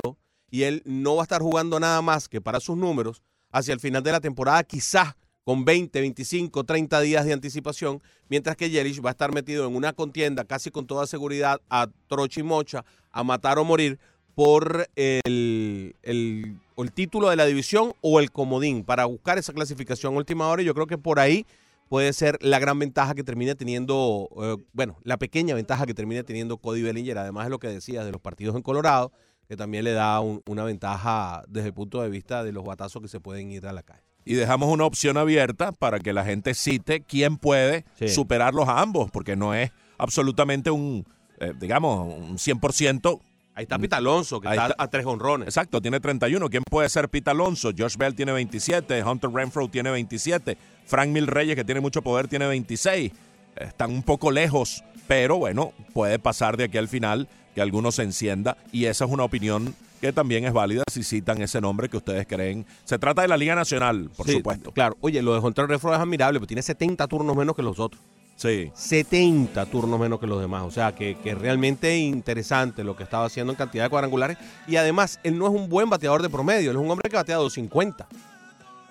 y 0.50 0.64
él 0.64 0.82
no 0.86 1.18
va 1.18 1.24
a 1.24 1.26
estar 1.26 1.42
jugando 1.42 1.78
nada 1.78 2.02
más 2.02 2.30
que 2.30 2.40
para 2.40 2.62
sus 2.62 2.78
números 2.78 3.22
hacia 3.52 3.74
el 3.74 3.82
final 3.82 4.02
de 4.02 4.14
la 4.14 4.22
temporada, 4.22 4.64
quizás 4.64 5.16
con 5.46 5.64
20, 5.64 6.02
25, 6.02 6.64
30 6.64 7.02
días 7.02 7.24
de 7.24 7.32
anticipación, 7.32 8.02
mientras 8.30 8.58
que 8.58 8.72
Yelich 8.72 9.00
va 9.00 9.12
a 9.12 9.12
estar 9.12 9.32
metido 9.32 9.68
en 9.68 9.76
una 9.76 9.94
contienda 9.94 10.44
casi 10.44 10.72
con 10.72 10.88
toda 10.88 11.06
seguridad 11.06 11.62
a 11.70 11.88
trocha 12.08 12.40
y 12.40 12.44
mocha, 12.44 12.84
a 13.16 13.24
matar 13.24 13.58
o 13.58 13.64
morir 13.64 13.98
por 14.36 14.88
el, 14.98 15.96
el- 16.04 16.60
el 16.78 16.92
título 16.92 17.30
de 17.30 17.38
la 17.38 17.46
división 17.46 17.94
o 18.02 18.20
el 18.20 18.30
comodín 18.32 18.84
para 18.84 19.06
buscar 19.06 19.38
esa 19.38 19.54
clasificación 19.54 20.18
última 20.18 20.50
hora 20.50 20.62
y 20.62 20.66
yo 20.66 20.74
creo 20.74 20.88
que 20.88 20.98
por 20.98 21.20
ahí 21.20 21.46
puede 21.88 22.12
ser 22.12 22.38
la 22.42 22.60
gran 22.60 22.78
ventaja 22.78 23.16
que 23.16 23.24
termine 23.24 23.56
teniendo, 23.56 24.28
eh, 24.42 24.58
bueno, 24.74 24.98
la 25.04 25.16
pequeña 25.18 25.56
ventaja 25.56 25.86
que 25.86 25.94
termine 25.94 26.24
teniendo 26.26 26.58
Cody 26.58 26.82
Bellinger, 26.82 27.18
además 27.18 27.46
de 27.46 27.52
lo 27.52 27.60
que 27.60 27.70
decías 27.70 28.04
de 28.06 28.12
los 28.12 28.20
partidos 28.20 28.56
en 28.58 28.62
Colorado, 28.62 29.14
que 29.48 29.56
también 29.56 29.86
le 29.86 29.94
da 29.94 30.20
un- 30.20 30.42
una 30.48 30.66
ventaja 30.66 31.44
desde 31.48 31.68
el 31.70 31.74
punto 31.74 32.02
de 32.02 32.10
vista 32.10 32.44
de 32.44 32.52
los 32.52 32.66
batazos 32.66 33.02
que 33.02 33.08
se 33.08 33.22
pueden 33.22 33.52
ir 33.52 33.66
a 33.68 33.72
la 33.72 33.84
calle. 33.84 34.02
Y 34.26 34.34
dejamos 34.34 34.68
una 34.70 34.84
opción 34.86 35.16
abierta 35.16 35.72
para 35.72 36.00
que 36.00 36.12
la 36.12 36.26
gente 36.26 36.56
cite 36.56 37.00
quién 37.02 37.38
puede 37.38 37.86
Sí. 37.98 38.10
superarlos 38.10 38.68
a 38.68 38.82
ambos, 38.82 39.12
porque 39.12 39.36
no 39.38 39.54
es 39.54 39.72
absolutamente 40.00 40.72
un, 40.72 41.06
eh, 41.40 41.54
digamos, 41.60 42.08
un 42.14 42.38
100%. 42.38 43.20
Ahí 43.58 43.64
está 43.64 43.80
Pita 43.80 43.98
Alonso, 43.98 44.42
que 44.42 44.50
está, 44.50 44.68
está. 44.68 44.84
a 44.84 44.90
tres 44.90 45.06
honrones. 45.06 45.48
Exacto, 45.48 45.82
tiene 45.82 46.00
31. 46.02 46.50
¿Quién 46.50 46.64
puede 46.70 46.90
ser 46.90 47.08
Pete 47.08 47.30
Alonso? 47.32 47.72
Josh 47.78 47.96
Bell 47.96 48.14
tiene 48.14 48.34
27, 48.34 49.02
Hunter 49.04 49.30
Renfro 49.30 49.70
tiene 49.70 49.92
27, 49.92 50.58
Frank 50.86 51.10
Mil 51.10 51.26
Reyes, 51.28 51.56
que 51.56 51.64
tiene 51.64 51.80
mucho 51.80 52.02
poder, 52.02 52.28
tiene 52.28 52.48
26. 52.48 53.14
Están 53.56 53.92
un 53.92 54.04
poco 54.04 54.30
lejos, 54.32 54.84
pero 55.08 55.38
bueno, 55.38 55.72
puede 55.94 56.20
pasar 56.20 56.58
de 56.58 56.66
aquí 56.66 56.78
al 56.78 56.90
final 56.90 57.30
que 57.54 57.62
alguno 57.62 57.94
se 57.94 58.04
encienda 58.04 58.58
y 58.74 58.86
esa 58.86 59.06
es 59.06 59.12
una 59.12 59.24
opinión 59.24 59.74
que 60.02 60.12
también 60.12 60.44
es 60.44 60.52
válida 60.52 60.84
si 60.92 61.04
citan 61.04 61.42
ese 61.42 61.62
nombre 61.62 61.88
que 61.88 61.96
ustedes 61.96 62.28
creen. 62.28 62.66
Se 62.84 63.00
trata 63.00 63.22
de 63.22 63.30
la 63.30 63.38
Liga 63.38 63.56
Nacional, 63.56 64.10
por 64.18 64.26
Sí, 64.28 64.34
supuesto. 64.34 64.74
Claro, 64.74 64.98
oye, 65.00 65.22
lo 65.22 65.34
de 65.34 65.40
Hunter 65.40 65.66
Renfro 65.68 65.94
es 65.94 66.00
admirable, 66.02 66.40
pero 66.40 66.48
tiene 66.48 66.62
70 66.62 67.08
turnos 67.08 67.34
menos 67.38 67.56
que 67.56 67.64
los 67.64 67.80
otros. 67.80 68.02
Sí. 68.36 68.72
70 68.76 69.66
turnos 69.68 70.00
menos 70.00 70.20
que 70.20 70.28
los 70.28 70.42
demás. 70.42 70.64
O 70.64 70.72
sea, 70.72 70.94
que, 70.94 71.16
que 71.24 71.36
realmente 71.36 71.98
interesante 71.98 72.84
lo 72.84 72.96
que 72.96 73.04
estaba 73.04 73.26
haciendo 73.26 73.54
en 73.54 73.58
cantidad 73.58 73.86
de 73.86 73.90
cuadrangulares. 73.90 74.38
Y 74.68 74.76
además, 74.76 75.20
él 75.24 75.38
no 75.38 75.48
es 75.48 75.54
un 75.54 75.70
buen 75.70 75.90
bateador 75.90 76.22
de 76.22 76.30
promedio, 76.30 76.72
él 76.72 76.78
es 76.78 76.84
un 76.84 76.92
hombre 76.92 77.10
que 77.10 77.16
batea 77.16 77.38
250. 77.38 78.08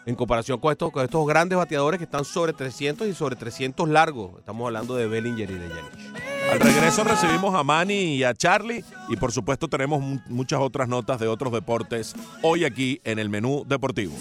En 0.07 0.15
comparación 0.17 0.61
con 0.61 0.71
estos, 0.71 0.91
con 0.93 1.03
estos 1.03 1.27
grandes 1.27 1.57
bateadores 1.57 1.97
que 1.99 2.05
están 2.05 2.27
sobre 2.27 2.53
300 2.53 3.07
y 3.09 3.15
sobre 3.15 3.37
300 3.37 3.89
largos. 3.89 4.33
Estamos 4.39 4.67
hablando 4.67 4.95
de 4.97 5.07
Bellinger 5.07 5.51
y 5.51 5.55
de 5.55 5.69
Yelich. 5.69 6.15
Al 6.53 6.61
regreso 6.61 7.05
recibimos 7.05 7.55
a 7.55 7.63
Manny 7.65 8.17
y 8.17 8.23
a 8.25 8.35
Charlie 8.35 8.85
y 9.09 9.17
por 9.17 9.33
supuesto 9.33 9.67
tenemos 9.67 10.03
mu- 10.03 10.21
muchas 10.29 10.61
otras 10.61 10.89
notas 10.89 11.19
de 11.21 11.27
otros 11.27 11.53
deportes 11.55 12.15
hoy 12.43 12.67
aquí 12.67 13.01
en 13.05 13.19
el 13.19 13.31
menú 13.31 13.65
deportivo. 13.67 14.13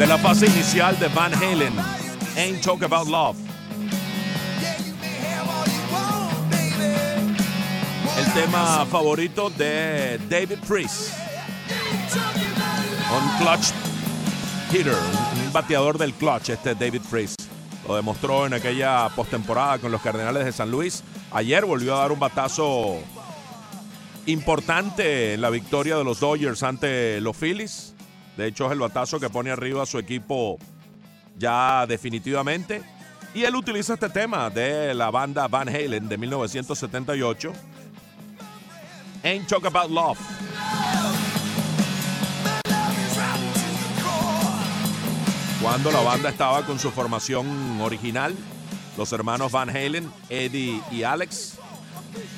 De 0.00 0.06
la 0.06 0.16
fase 0.16 0.46
inicial 0.46 0.98
de 0.98 1.08
Van 1.08 1.34
Halen. 1.34 1.74
Ain't 2.34 2.62
Talk 2.62 2.82
About 2.84 3.06
Love. 3.06 3.36
El 8.16 8.32
tema 8.32 8.86
favorito 8.86 9.50
de 9.50 10.18
David 10.30 10.60
Priest. 10.66 11.10
Un 13.12 13.44
clutch 13.44 13.74
hitter, 14.72 14.96
un 15.44 15.52
bateador 15.52 15.98
del 15.98 16.14
clutch, 16.14 16.48
este 16.48 16.74
David 16.74 17.02
Priest. 17.10 17.38
Lo 17.86 17.94
demostró 17.94 18.46
en 18.46 18.54
aquella 18.54 19.06
postemporada 19.14 19.80
con 19.80 19.92
los 19.92 20.00
Cardenales 20.00 20.46
de 20.46 20.52
San 20.52 20.70
Luis. 20.70 21.04
Ayer 21.30 21.66
volvió 21.66 21.94
a 21.96 22.00
dar 22.00 22.12
un 22.12 22.18
batazo 22.18 22.96
importante 24.24 25.34
en 25.34 25.42
la 25.42 25.50
victoria 25.50 25.98
de 25.98 26.04
los 26.04 26.20
Dodgers 26.20 26.62
ante 26.62 27.20
los 27.20 27.36
Phillies. 27.36 27.92
De 28.36 28.46
hecho, 28.46 28.66
es 28.66 28.72
el 28.72 28.78
batazo 28.78 29.20
que 29.20 29.28
pone 29.28 29.50
arriba 29.50 29.82
a 29.82 29.86
su 29.86 29.98
equipo 29.98 30.58
ya 31.36 31.86
definitivamente. 31.86 32.82
Y 33.34 33.44
él 33.44 33.54
utiliza 33.54 33.94
este 33.94 34.08
tema 34.08 34.50
de 34.50 34.92
la 34.94 35.10
banda 35.10 35.48
Van 35.48 35.68
Halen 35.68 36.08
de 36.08 36.18
1978. 36.18 37.52
Ain't 39.22 39.48
Talk 39.48 39.66
About 39.66 39.90
Love. 39.90 40.18
Cuando 45.62 45.92
la 45.92 46.00
banda 46.00 46.30
estaba 46.30 46.64
con 46.64 46.78
su 46.78 46.90
formación 46.90 47.80
original, 47.82 48.34
los 48.96 49.12
hermanos 49.12 49.52
Van 49.52 49.68
Halen, 49.68 50.10
Eddie 50.30 50.80
y 50.90 51.02
Alex, 51.02 51.58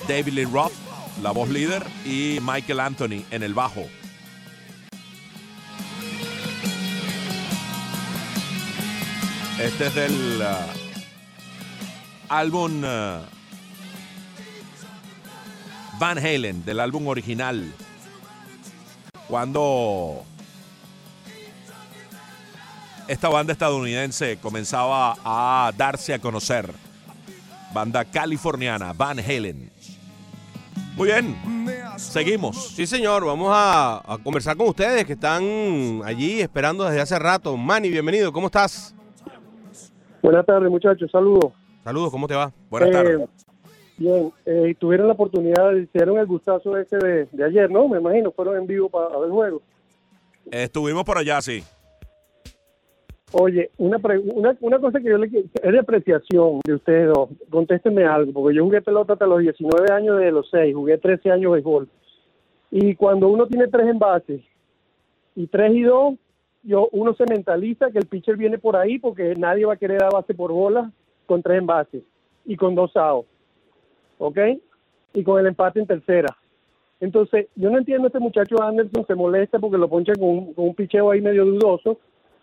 David 0.09 0.33
Lee 0.33 0.45
Roth, 0.45 0.73
la 1.23 1.31
voz 1.31 1.49
líder, 1.49 1.87
y 2.05 2.39
Michael 2.43 2.81
Anthony 2.81 3.25
en 3.31 3.45
el 3.45 3.55
bajo. 3.55 3.87
Este 9.61 9.87
es 9.87 9.95
del 9.95 10.41
uh, 10.41 10.45
álbum 12.29 12.83
uh, 12.83 13.21
Van 15.99 16.19
Halen, 16.19 16.65
del 16.65 16.81
álbum 16.81 17.07
original. 17.07 17.73
Cuando 19.29 20.25
esta 23.07 23.29
banda 23.29 23.53
estadounidense 23.53 24.39
comenzaba 24.39 25.17
a 25.25 25.71
darse 25.77 26.15
a 26.15 26.19
conocer. 26.19 26.73
Banda 27.73 28.05
californiana, 28.05 28.93
Van 28.93 29.19
Halen. 29.19 29.71
Muy 30.97 31.09
bien, 31.09 31.37
seguimos. 31.97 32.73
Sí, 32.75 32.87
señor, 32.87 33.25
vamos 33.25 33.51
a, 33.53 34.03
a 34.13 34.19
conversar 34.19 34.57
con 34.57 34.69
ustedes 34.69 35.07
que 35.07 35.13
están 35.13 36.03
allí 36.05 36.41
esperando 36.41 36.85
desde 36.85 37.01
hace 37.01 37.19
rato. 37.19 37.57
Manny, 37.57 37.91
bienvenido, 37.91 38.33
¿cómo 38.33 38.47
estás? 38.47 38.95
Buenas 40.23 40.47
tardes, 40.47 40.71
muchachos. 40.71 41.11
Saludos. 41.11 41.53
Saludos, 41.85 42.11
¿cómo 42.11 42.29
te 42.29 42.35
va? 42.35 42.53
Buenas 42.71 42.89
Eh, 42.91 42.93
tardes. 42.93 43.29
Bien, 43.99 44.33
eh, 44.47 44.75
tuvieron 44.79 45.07
la 45.09 45.13
oportunidad, 45.15 45.73
hicieron 45.75 46.19
el 46.19 46.27
gustazo 46.27 46.77
ese 46.77 46.97
de, 46.99 47.27
de 47.31 47.45
ayer, 47.45 47.71
¿no? 47.71 47.89
Me 47.89 47.99
imagino, 47.99 48.33
fueron 48.33 48.57
en 48.57 48.67
vivo 48.67 48.89
para 48.89 49.09
ver 49.17 49.27
el 49.27 49.31
juego. 49.33 49.63
Estuvimos 50.51 51.05
por 51.05 51.19
allá, 51.19 51.41
sí. 51.41 51.63
Oye, 53.33 53.71
una, 53.79 53.99
pre- 53.99 54.19
una, 54.19 54.57
una 54.61 54.79
cosa 54.79 54.99
que 55.01 55.09
yo 55.09 55.17
le 55.19 55.29
quiero, 55.29 55.47
es 55.63 55.73
de 55.73 55.79
apreciación 55.79 56.61
de 56.65 56.75
ustedes 56.75 57.09
dos. 57.15 57.31
Contéstenme 57.51 58.05
algo, 58.05 58.33
porque 58.33 58.57
yo 58.57 58.65
jugué 58.65 58.83
pelota 58.83 59.15
hasta 59.15 59.27
los 59.27 59.39
19 59.41 59.91
años 59.93 60.19
de 60.19 60.31
los 60.33 60.49
6, 60.51 60.75
jugué 60.75 60.99
13 60.99 61.31
años 61.31 61.51
de 61.53 61.55
béisbol. 61.57 61.89
Y 62.71 62.95
cuando 62.95 63.29
uno 63.29 63.47
tiene 63.47 63.69
tres 63.69 63.87
envases 63.89 64.43
y 65.35 65.47
tres 65.47 65.73
y 65.75 65.83
dos, 65.83 66.15
yo, 66.63 66.89
uno 66.93 67.15
se 67.15 67.25
mentaliza 67.27 67.91
que 67.91 67.99
el 67.99 68.07
pitcher 68.07 68.37
viene 68.37 68.59
por 68.59 68.77
ahí 68.77 68.99
porque 68.99 69.35
nadie 69.37 69.65
va 69.65 69.75
a 69.75 69.79
querer 69.79 70.01
dar 70.01 70.13
base 70.13 70.35
por 70.35 70.53
bola 70.53 70.91
con 71.27 71.43
tres 71.43 71.59
envases 71.59 72.03
y 72.45 72.57
con 72.57 72.75
dos 72.75 72.97
outs. 72.97 73.29
¿Ok? 74.19 74.39
Y 75.15 75.25
con 75.25 75.41
el 75.41 75.47
empate 75.47 75.81
en 75.81 75.87
tercera. 75.87 76.37
Entonces, 77.03 77.49
yo 77.57 77.69
no 77.69 77.79
entiendo 77.79 78.05
a 78.05 78.07
este 78.09 78.21
muchacho 78.21 78.63
Anderson, 78.63 79.05
se 79.05 79.17
molesta 79.17 79.59
porque 79.59 79.77
lo 79.77 79.89
ponchan 79.89 80.15
con 80.15 80.53
un, 80.55 80.75
picheo 80.77 81.11
ahí 81.11 81.21
medio 81.21 81.45
dudoso, 81.45 81.99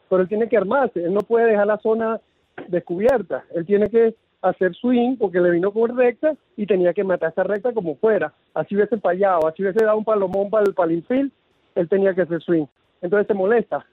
pero 0.10 0.22
él 0.22 0.28
tiene 0.28 0.50
que 0.50 0.58
armarse, 0.58 1.02
él 1.02 1.14
no 1.14 1.22
puede 1.22 1.52
dejar 1.52 1.68
la 1.68 1.78
zona 1.78 2.20
descubierta, 2.68 3.46
él 3.56 3.66
tiene 3.66 3.90
que 3.90 4.16
hacer 4.42 4.76
swing 4.76 5.16
porque 5.16 5.40
le 5.40 5.52
vino 5.52 5.72
con 5.72 5.96
recta 5.96 6.36
y 6.58 6.66
tenía 6.66 6.94
que 6.94 7.06
matar 7.06 7.32
esa 7.32 7.44
recta 7.44 7.72
como 7.72 7.96
fuera, 7.96 8.34
así 8.54 8.76
hubiese 8.76 8.98
fallado, 8.98 9.48
así 9.48 9.64
hubiese 9.64 9.86
dado 9.86 9.98
un 9.98 10.04
palomón 10.04 10.50
para 10.50 10.66
el, 10.66 10.74
para 10.74 10.92
el 10.92 10.98
infield, 10.98 11.32
él 11.76 11.88
tenía 11.88 12.14
que 12.14 12.24
hacer 12.24 12.42
swing, 12.42 12.66
entonces 13.02 13.28
se 13.28 13.34
molesta, 13.34 13.86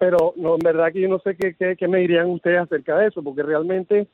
pero 0.00 0.32
no, 0.36 0.54
en 0.54 0.60
verdad 0.60 0.90
que 0.90 1.02
yo 1.02 1.08
no 1.10 1.18
sé 1.18 1.36
qué, 1.36 1.54
qué, 1.54 1.76
qué 1.76 1.86
me 1.86 1.98
dirían 1.98 2.30
ustedes 2.30 2.60
acerca 2.60 2.96
de 2.96 3.08
eso, 3.08 3.22
porque 3.22 3.42
realmente 3.42 4.06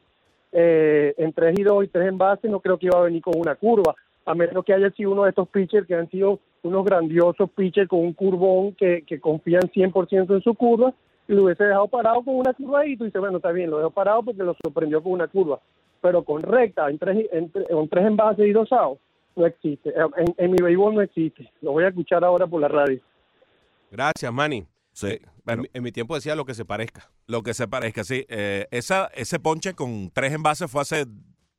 eh, 0.51 1.15
en 1.17 1.33
3 1.33 1.61
y 1.61 1.63
2 1.63 1.85
y 1.85 1.87
3 1.87 2.09
en 2.09 2.19
base 2.19 2.49
no 2.49 2.59
creo 2.59 2.77
que 2.77 2.87
iba 2.87 2.99
a 2.99 3.05
venir 3.05 3.23
con 3.23 3.39
una 3.39 3.55
curva, 3.55 3.95
a 4.25 4.35
menos 4.35 4.65
que 4.65 4.75
haya 4.75 4.91
sido 4.91 5.13
uno 5.13 5.23
de 5.23 5.29
estos 5.31 5.49
pitchers 5.49 5.87
que 5.87 5.95
han 5.95 6.11
sido 6.11 6.41
unos 6.65 6.85
grandiosos 6.85 7.49
pitchers 7.51 7.89
con 7.89 8.01
un 8.01 8.15
curvón 8.15 8.75
que, 8.75 9.03
que 9.07 9.21
confían 9.21 9.63
100% 9.63 10.35
en 10.35 10.43
su 10.43 10.55
curva 10.55 10.93
y 11.29 11.33
lo 11.35 11.45
hubiese 11.45 11.63
dejado 11.63 11.87
parado 11.87 12.21
con 12.25 12.35
una 12.35 12.53
curva 12.53 12.85
y 12.85 12.97
tú 12.97 13.05
dices, 13.05 13.21
bueno, 13.21 13.37
está 13.37 13.53
bien, 13.53 13.71
lo 13.71 13.79
dejó 13.79 13.91
parado 13.91 14.25
porque 14.25 14.43
lo 14.43 14.57
sorprendió 14.65 15.01
con 15.01 15.13
una 15.13 15.29
curva, 15.29 15.61
pero 16.01 16.25
con 16.25 16.43
recta, 16.43 16.91
en 16.91 16.99
tres, 16.99 17.29
en, 17.31 17.53
en 17.55 17.89
tres 17.89 18.07
envases 18.07 18.45
y 18.45 18.51
dos 18.51 18.73
outs, 18.73 19.01
no 19.37 19.47
existe, 19.47 19.95
en, 19.95 20.35
en 20.37 20.51
mi 20.51 20.59
béisbol 20.61 20.97
no 20.97 21.03
existe, 21.03 21.49
lo 21.63 21.71
voy 21.71 21.85
a 21.85 21.89
escuchar 21.89 22.25
ahora 22.25 22.49
por 22.49 22.61
la 22.61 22.67
radio. 22.67 23.01
Gracias, 23.93 24.33
Manny. 24.33 24.67
Sí. 24.91 25.21
En, 25.47 25.59
Bueno, 25.59 25.63
mi- 25.63 25.69
en 25.73 25.83
mi 25.83 25.93
tiempo 25.93 26.15
decía 26.15 26.35
lo 26.35 26.45
que 26.45 26.55
se 26.55 26.65
parezca. 26.65 27.11
lo 27.27 27.43
que 27.43 27.55
se 27.55 27.69
parezca, 27.69 28.03
sí. 28.05 28.25
Eh, 28.29 28.67
esa, 28.71 29.07
ese 29.15 29.39
ponche 29.39 29.75
con 29.75 30.11
tres 30.13 30.33
envases 30.33 30.71
fue 30.71 30.83
hace 30.83 31.07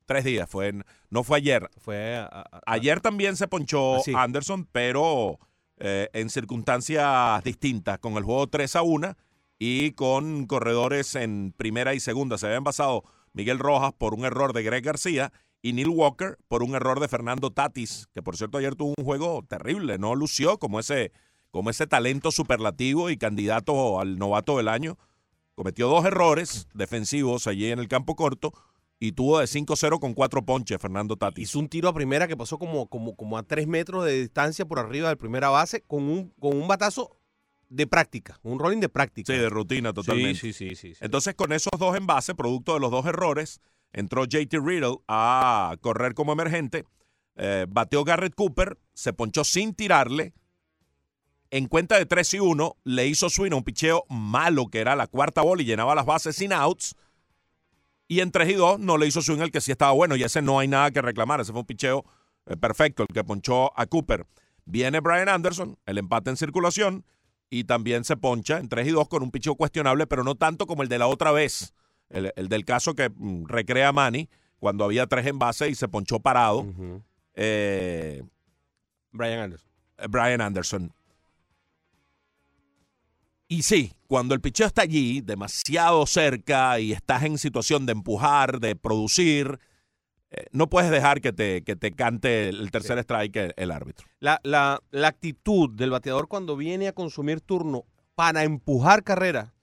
tres 0.05 0.23
días. 0.25 0.49
Fue 0.49 0.67
en- 0.69 0.83
no 1.09 1.23
fue 1.23 1.37
ayer. 1.37 1.69
Fue 1.79 2.15
a- 2.17 2.25
a- 2.25 2.41
a- 2.51 2.61
Ayer 2.65 2.99
también 3.01 3.35
se 3.37 3.47
ponchó 3.47 3.97
Ah. 3.97 4.23
Anderson, 4.23 4.67
pero 4.71 5.39
eh, 5.79 6.09
en 6.13 6.29
circunstancias 6.31 7.43
distintas, 7.43 7.99
con 7.99 8.13
el 8.17 8.23
juego 8.23 8.47
3 8.47 8.75
a 8.75 8.81
1 8.81 9.15
y 9.59 9.91
con 9.91 10.45
corredores 10.47 11.15
en 11.15 11.53
primera 11.55 11.93
y 11.93 11.99
segunda. 11.99 12.37
Se 12.37 12.47
habían 12.47 12.63
basado 12.63 13.03
Miguel 13.33 13.59
Rojas 13.59 13.93
por 13.97 14.13
un 14.13 14.25
error 14.25 14.53
de 14.53 14.63
Greg 14.63 14.83
García 14.83 15.31
y 15.61 15.73
Neil 15.73 15.89
Walker 15.89 16.37
por 16.47 16.63
un 16.63 16.75
error 16.75 16.99
de 16.99 17.07
Fernando 17.07 17.51
Tatis, 17.51 18.07
que 18.13 18.21
por 18.23 18.35
cierto 18.37 18.57
ayer 18.57 18.75
tuvo 18.75 18.93
un 18.97 19.05
juego 19.05 19.43
terrible, 19.47 19.97
no 19.97 20.15
lució 20.15 20.57
como 20.57 20.79
ese, 20.79 21.11
como 21.51 21.69
ese 21.69 21.87
talento 21.87 22.31
superlativo 22.31 23.09
y 23.09 23.17
candidato 23.17 23.99
al 23.99 24.17
novato 24.17 24.57
del 24.57 24.67
año. 24.67 24.97
Cometió 25.55 25.87
dos 25.87 26.05
errores 26.05 26.67
defensivos 26.73 27.47
allí 27.47 27.71
en 27.71 27.79
el 27.79 27.87
campo 27.87 28.15
corto 28.15 28.53
y 28.99 29.11
tuvo 29.13 29.39
de 29.39 29.45
5-0 29.45 29.99
con 29.99 30.13
cuatro 30.13 30.43
ponches 30.45 30.79
Fernando 30.79 31.15
Tatis. 31.15 31.49
Hizo 31.49 31.59
un 31.59 31.67
tiro 31.69 31.89
a 31.89 31.93
primera 31.93 32.27
que 32.27 32.37
pasó 32.37 32.57
como, 32.57 32.87
como, 32.87 33.15
como 33.15 33.37
a 33.37 33.43
tres 33.43 33.67
metros 33.67 34.05
de 34.05 34.19
distancia 34.21 34.65
por 34.65 34.79
arriba 34.79 35.09
de 35.09 35.17
primera 35.17 35.49
base 35.49 35.81
con 35.81 36.03
un, 36.03 36.29
con 36.39 36.55
un 36.55 36.67
batazo 36.67 37.17
de 37.69 37.85
práctica, 37.85 38.39
un 38.43 38.59
rolling 38.59 38.79
de 38.79 38.89
práctica. 38.89 39.33
Sí, 39.33 39.39
de 39.39 39.49
rutina 39.49 39.93
totalmente. 39.93 40.39
Sí, 40.39 40.53
sí, 40.53 40.69
sí, 40.69 40.75
sí, 40.75 40.93
sí. 40.95 40.99
Entonces, 41.03 41.35
con 41.35 41.51
esos 41.51 41.71
dos 41.77 41.95
envases, 41.95 42.35
producto 42.35 42.73
de 42.73 42.79
los 42.79 42.91
dos 42.91 43.05
errores, 43.05 43.61
entró 43.91 44.25
JT 44.25 44.53
Riddle 44.63 44.97
a 45.07 45.75
correr 45.81 46.13
como 46.13 46.31
emergente. 46.33 46.85
eh, 47.35 47.65
bateó 47.69 48.03
Garrett 48.03 48.33
Cooper, 48.35 48.79
se 48.93 49.13
ponchó 49.13 49.43
sin 49.43 49.73
tirarle. 49.75 50.33
En 51.49 51.67
cuenta 51.67 51.97
de 51.97 52.05
3 52.05 52.35
y 52.35 52.39
1, 52.39 52.77
le 52.83 53.07
hizo 53.07 53.29
swing 53.29 53.51
a 53.51 53.55
un 53.55 53.63
picheo 53.63 54.05
malo, 54.09 54.67
que 54.67 54.79
era 54.79 54.95
la 54.95 55.07
cuarta 55.07 55.41
bola 55.41 55.61
y 55.61 55.65
llenaba 55.65 55.95
las 55.95 56.05
bases 56.05 56.35
sin 56.35 56.53
outs. 56.53 56.95
Y 58.07 58.19
en 58.21 58.31
3 58.31 58.49
y 58.49 58.53
2 58.53 58.79
no 58.79 58.97
le 58.97 59.07
hizo 59.07 59.21
swing 59.21 59.39
el 59.39 59.51
que 59.51 59.61
sí 59.61 59.71
estaba 59.71 59.91
bueno, 59.91 60.15
y 60.15 60.23
ese 60.23 60.41
no 60.41 60.59
hay 60.59 60.67
nada 60.67 60.91
que 60.91 61.01
reclamar. 61.01 61.39
Ese 61.41 61.51
fue 61.51 61.61
un 61.61 61.67
picheo 61.67 62.05
eh, 62.45 62.57
perfecto, 62.57 63.03
el 63.03 63.13
que 63.13 63.23
ponchó 63.23 63.77
a 63.77 63.85
Cooper. 63.85 64.25
Viene 64.65 64.99
Brian 64.99 65.29
Anderson, 65.29 65.77
el 65.85 65.97
empate 65.97 66.29
en 66.29 66.37
circulación, 66.37 67.05
y 67.49 67.63
también 67.63 68.03
se 68.03 68.17
poncha 68.17 68.57
en 68.57 68.67
3 68.67 68.87
y 68.87 68.91
2 68.91 69.07
con 69.07 69.23
un 69.23 69.31
picheo 69.31 69.55
cuestionable, 69.55 70.07
pero 70.07 70.23
no 70.23 70.35
tanto 70.35 70.67
como 70.67 70.83
el 70.83 70.89
de 70.89 70.99
la 70.99 71.07
otra 71.07 71.31
vez, 71.31 71.73
el, 72.09 72.33
el 72.35 72.49
del 72.49 72.65
caso 72.65 72.93
que 72.93 73.09
mm, 73.09 73.45
recrea 73.45 73.93
Manny, 73.93 74.29
cuando 74.59 74.85
había 74.85 75.07
tres 75.07 75.25
en 75.25 75.39
base 75.39 75.69
y 75.69 75.75
se 75.75 75.87
ponchó 75.87 76.19
parado. 76.19 76.65
Eh, 77.35 78.23
Brian 79.11 79.39
Anderson. 79.39 79.69
Brian 80.09 80.41
Anderson. 80.41 80.93
Y 83.47 83.63
sí, 83.63 83.93
cuando 84.07 84.35
el 84.35 84.41
picheo 84.41 84.67
está 84.67 84.81
allí, 84.81 85.21
demasiado 85.21 86.05
cerca, 86.05 86.79
y 86.79 86.91
estás 86.91 87.23
en 87.23 87.37
situación 87.37 87.85
de 87.85 87.93
empujar, 87.93 88.59
de 88.59 88.75
producir, 88.75 89.59
eh, 90.31 90.45
no 90.51 90.69
puedes 90.69 90.91
dejar 90.91 91.21
que 91.21 91.31
te, 91.31 91.63
que 91.63 91.77
te 91.77 91.93
cante 91.93 92.49
el 92.49 92.69
tercer 92.71 92.97
strike 92.99 93.35
el, 93.37 93.53
el 93.55 93.71
árbitro. 93.71 94.05
La, 94.19 94.41
la, 94.43 94.81
la 94.91 95.07
actitud 95.07 95.69
del 95.69 95.91
bateador 95.91 96.27
cuando 96.27 96.57
viene 96.57 96.89
a 96.89 96.93
consumir 96.93 97.39
turno 97.39 97.85
para 98.15 98.43
empujar 98.43 99.03
carrera 99.03 99.53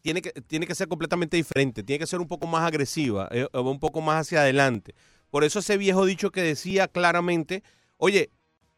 tiene 0.00 0.22
que, 0.22 0.30
tiene 0.42 0.66
que 0.66 0.74
ser 0.74 0.86
completamente 0.86 1.36
diferente, 1.36 1.82
tiene 1.82 1.98
que 1.98 2.06
ser 2.06 2.20
un 2.20 2.28
poco 2.28 2.46
más 2.46 2.62
agresiva, 2.62 3.28
eh, 3.32 3.48
un 3.54 3.80
poco 3.80 4.00
más 4.00 4.26
hacia 4.26 4.42
adelante. 4.42 4.94
Por 5.30 5.42
eso 5.42 5.58
ese 5.58 5.76
viejo 5.78 6.04
dicho 6.04 6.30
que 6.30 6.42
decía 6.42 6.86
claramente, 6.86 7.64
oye, 7.96 8.30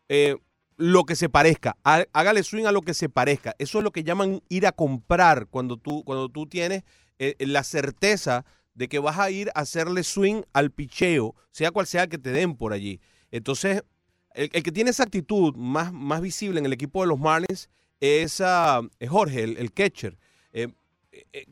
eh, 0.09 0.37
lo 0.77 1.05
que 1.05 1.17
se 1.17 1.29
parezca. 1.29 1.77
Há- 1.85 2.07
Hágale 2.13 2.43
swing 2.43 2.67
a 2.67 2.73
lo 2.73 2.83
que 2.83 2.95
se 2.95 3.09
parezca. 3.09 3.55
Eso 3.59 3.79
es 3.79 3.85
lo 3.85 3.91
que 3.93 4.05
llaman 4.05 4.43
ir 4.49 4.67
a 4.67 4.73
comprar 4.73 5.47
cuando 5.49 5.77
tú, 5.77 6.05
cuando 6.05 6.29
tú 6.29 6.47
tienes 6.47 6.83
eh, 7.19 7.35
la 7.41 7.65
certeza 7.65 8.45
de 8.75 8.89
que 8.89 8.99
vas 8.99 9.19
a 9.19 9.31
ir 9.31 9.51
a 9.55 9.61
hacerle 9.61 10.03
swing 10.03 10.43
al 10.53 10.71
picheo, 10.71 11.35
sea 11.51 11.71
cual 11.71 11.87
sea 11.87 12.07
que 12.09 12.19
te 12.19 12.31
den 12.31 12.57
por 12.57 12.73
allí. 12.75 13.01
Entonces, 13.31 13.83
el, 14.35 14.51
que 14.51 14.71
tiene 14.73 14.91
esa 14.91 15.05
actitud 15.05 15.55
más, 15.57 15.93
más 15.93 16.21
visible 16.21 16.59
en 16.61 16.67
el 16.67 16.75
equipo 16.75 17.01
de 17.01 17.09
los 17.09 17.19
Marlins 17.19 17.71
es, 18.01 18.43
ah, 18.43 18.83
es 18.99 19.09
Jorge, 19.09 19.45
el, 19.45 19.73
catcher. 19.73 20.19
Eh, 20.53 20.69
eh, 21.11 21.47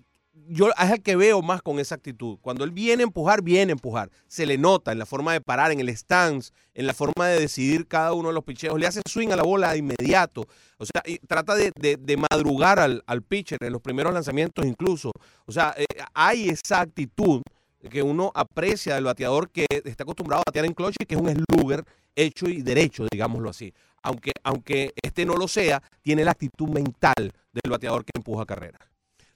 yo 0.48 0.68
es 0.70 0.90
el 0.90 1.02
que 1.02 1.16
veo 1.16 1.42
más 1.42 1.62
con 1.62 1.78
esa 1.78 1.94
actitud. 1.94 2.38
Cuando 2.40 2.64
él 2.64 2.70
viene 2.70 3.02
a 3.02 3.06
empujar, 3.06 3.42
viene 3.42 3.72
a 3.72 3.74
empujar. 3.74 4.10
Se 4.26 4.46
le 4.46 4.58
nota 4.58 4.92
en 4.92 4.98
la 4.98 5.06
forma 5.06 5.32
de 5.32 5.40
parar, 5.40 5.72
en 5.72 5.80
el 5.80 5.88
stance, 5.90 6.52
en 6.74 6.86
la 6.86 6.94
forma 6.94 7.28
de 7.28 7.40
decidir 7.40 7.86
cada 7.86 8.12
uno 8.12 8.28
de 8.28 8.34
los 8.34 8.44
picheos. 8.44 8.78
Le 8.78 8.86
hace 8.86 9.00
swing 9.06 9.28
a 9.30 9.36
la 9.36 9.42
bola 9.42 9.72
de 9.72 9.78
inmediato. 9.78 10.46
O 10.78 10.84
sea, 10.84 11.02
trata 11.26 11.54
de, 11.54 12.26
madrugar 12.30 12.78
al, 12.78 13.22
pitcher 13.22 13.58
en 13.62 13.72
los 13.72 13.80
primeros 13.80 14.12
lanzamientos 14.12 14.64
incluso. 14.66 15.12
O 15.46 15.52
sea, 15.52 15.74
eh, 15.76 15.84
hay 16.12 16.48
esa 16.48 16.80
actitud 16.80 17.42
que 17.90 18.02
uno 18.02 18.32
aprecia 18.34 18.94
del 18.94 19.04
bateador 19.04 19.50
que 19.50 19.66
está 19.70 20.04
acostumbrado 20.04 20.40
a 20.40 20.50
batear 20.50 20.64
en 20.64 20.72
clutch 20.72 20.96
y 20.98 21.06
que 21.06 21.14
es 21.14 21.20
un 21.20 21.30
slugger 21.30 21.84
hecho 22.16 22.48
y 22.48 22.62
derecho, 22.62 23.06
digámoslo 23.10 23.50
así. 23.50 23.72
Aunque, 24.02 24.32
aunque 24.42 24.92
este 25.02 25.24
no 25.24 25.34
lo 25.34 25.48
sea, 25.48 25.82
tiene 26.02 26.24
la 26.24 26.32
actitud 26.32 26.68
mental 26.68 27.14
del 27.52 27.70
bateador 27.70 28.04
que 28.04 28.12
empuja 28.14 28.44
carrera. 28.44 28.78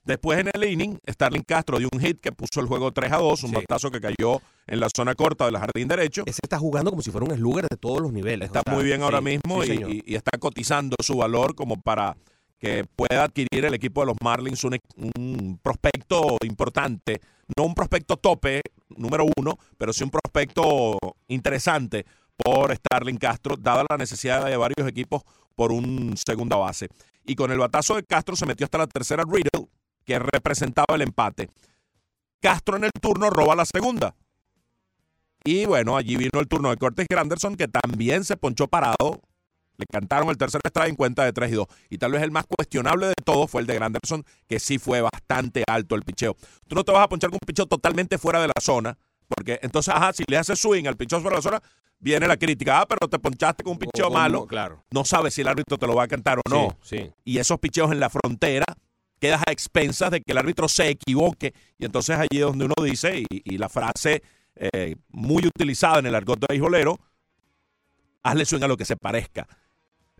Después 0.09 0.38
en 0.38 0.49
el 0.55 0.64
inning, 0.64 0.99
Starling 1.07 1.42
Castro 1.42 1.79
dio 1.79 1.87
un 1.92 2.01
hit 2.01 2.18
que 2.18 2.33
puso 2.33 2.61
el 2.61 2.66
juego 2.66 2.92
3 2.92 3.12
a 3.12 3.18
2, 3.18 3.42
un 3.42 3.51
Sí. 3.51 3.57
batazo 3.57 3.90
que 3.90 4.01
cayó 4.01 4.40
en 4.66 4.81
la 4.81 4.88
zona 4.88 5.14
corta 5.14 5.44
del 5.44 5.59
jardín 5.59 5.87
derecho. 5.87 6.23
Ese 6.25 6.40
está 6.42 6.59
jugando 6.59 6.88
como 6.90 7.03
si 7.03 7.11
fuera 7.11 7.27
un 7.27 7.37
slugger 7.37 7.66
de 7.68 7.77
todos 7.77 8.01
los 8.01 8.11
niveles. 8.11 8.47
Está 8.47 8.61
o 8.61 8.62
sea, 8.64 8.75
muy 8.75 8.85
bien 8.85 9.01
sí, 9.01 9.03
ahora 9.03 9.21
mismo 9.21 9.62
sí, 9.62 10.03
y 10.07 10.14
está 10.14 10.38
cotizando 10.38 10.97
su 11.03 11.18
valor 11.18 11.55
como 11.55 11.79
para 11.79 12.16
que 12.59 12.87
pueda 12.97 13.25
adquirir 13.25 13.66
el 13.66 13.75
equipo 13.75 14.01
de 14.01 14.07
los 14.07 14.16
Marlins 14.25 14.64
un, 14.64 14.79
un 14.97 15.61
prospecto 15.62 16.38
importante, 16.42 17.21
no 17.55 17.64
un 17.64 17.75
prospecto 17.75 18.16
tope 18.16 18.62
número 18.97 19.27
uno, 19.37 19.59
pero 19.77 19.92
sí 19.92 20.05
un 20.05 20.11
prospecto 20.11 20.97
interesante 21.29 22.07
por 22.35 22.75
Starling 22.75 23.18
Castro, 23.18 23.57
dada 23.59 23.85
la 23.90 23.99
necesidad 23.99 24.47
de 24.47 24.57
varios 24.57 24.88
equipos 24.88 25.23
por 25.55 25.71
un 25.71 26.16
segunda 26.16 26.57
base. 26.57 26.88
Y 27.27 27.35
con 27.35 27.53
el 27.53 27.59
batazo 27.59 27.94
de 27.94 28.05
Castro 28.05 28.37
se 28.37 28.47
metió 28.47 28.64
hasta 28.64 28.79
la 28.79 28.87
tercera 28.87 29.23
Riddle, 29.23 29.68
que 30.09 30.18
representaba 30.18 30.94
el 30.94 31.03
empate. 31.03 31.51
Castro 32.40 32.79
en 32.79 32.85
el 32.85 32.90
turno 32.99 33.29
roba 33.29 33.55
la 33.55 33.66
segunda. 33.66 34.14
Y 35.44 35.66
bueno, 35.66 35.99
allí 35.99 36.16
vino 36.16 36.40
el 36.40 36.49
turno 36.49 36.71
de 36.71 36.79
Cortés 36.79 37.07
Granderson, 37.11 37.57
que 37.57 37.68
también 37.68 38.25
se 38.25 38.38
ponchó 38.38 38.68
parado. 38.68 39.21
Le 39.77 39.85
cantaron 39.85 40.31
el 40.31 40.38
tercer 40.38 40.62
strike 40.66 40.88
en 40.88 40.97
cuenta 40.97 41.25
de 41.25 41.33
3 41.35 41.53
y 41.53 41.55
2. 41.57 41.66
Y 41.90 41.99
tal 41.99 42.12
vez 42.12 42.23
el 42.23 42.31
más 42.31 42.47
cuestionable 42.47 43.09
de 43.09 43.14
todos 43.23 43.51
fue 43.51 43.61
el 43.61 43.66
de 43.66 43.75
Granderson, 43.75 44.25
que 44.49 44.59
sí 44.59 44.79
fue 44.79 45.03
bastante 45.03 45.62
alto 45.68 45.94
el 45.94 46.03
picheo. 46.05 46.37
Tú 46.66 46.75
no 46.75 46.85
te 46.85 46.92
vas 46.92 47.05
a 47.05 47.09
ponchar 47.09 47.29
con 47.29 47.38
un 47.42 47.47
picheo 47.47 47.66
totalmente 47.66 48.16
fuera 48.16 48.40
de 48.40 48.49
la 48.49 48.61
zona, 48.62 48.97
porque 49.29 49.59
entonces, 49.62 49.94
ajá, 49.94 50.14
si 50.14 50.25
le 50.27 50.38
haces 50.38 50.59
swing 50.59 50.87
al 50.87 50.97
picheo 50.97 51.21
fuera 51.21 51.35
de 51.37 51.38
la 51.38 51.42
zona, 51.42 51.62
viene 51.99 52.27
la 52.27 52.38
crítica. 52.38 52.81
Ah, 52.81 52.87
pero 52.88 53.09
te 53.09 53.18
ponchaste 53.18 53.62
con 53.62 53.75
un 53.75 53.79
picheo 53.79 54.11
malo. 54.11 54.47
Claro. 54.47 54.83
No 54.90 55.05
sabes 55.05 55.35
si 55.35 55.42
el 55.42 55.49
árbitro 55.49 55.77
te 55.77 55.87
lo 55.87 55.94
va 55.94 56.05
a 56.05 56.09
cantar 56.09 56.38
o 56.38 56.42
no 56.49 56.79
Sí, 56.83 56.97
sí. 56.99 57.12
y 57.25 57.38
esos 57.38 57.59
picheos 57.59 57.92
en 57.92 58.01
la 58.01 58.09
frontera 58.09 58.64
quedas 59.18 59.42
a 59.46 59.52
expensas 59.52 60.11
de 60.11 60.20
que 60.20 60.33
el 60.33 60.38
árbitro 60.38 60.68
se 60.68 60.88
equivoque 60.88 61.54
y 61.78 61.85
entonces 61.85 62.16
allí 62.16 62.38
es 62.38 62.40
donde 62.40 62.64
uno 62.64 62.74
dice 62.83 63.24
y, 63.28 63.59
la 63.59 63.68
frase 63.68 64.22
eh, 64.57 64.96
muy 65.09 65.46
utilizada 65.46 65.98
en 65.98 66.07
el 66.07 66.14
argot 66.14 66.38
de 66.38 66.46
beisbolero 66.48 66.98
hazle 68.22 68.44
swing 68.44 68.62
a 68.62 68.68
lo 68.68 68.76
que 68.76 68.85
se 68.85 68.96
parezca 68.96 69.46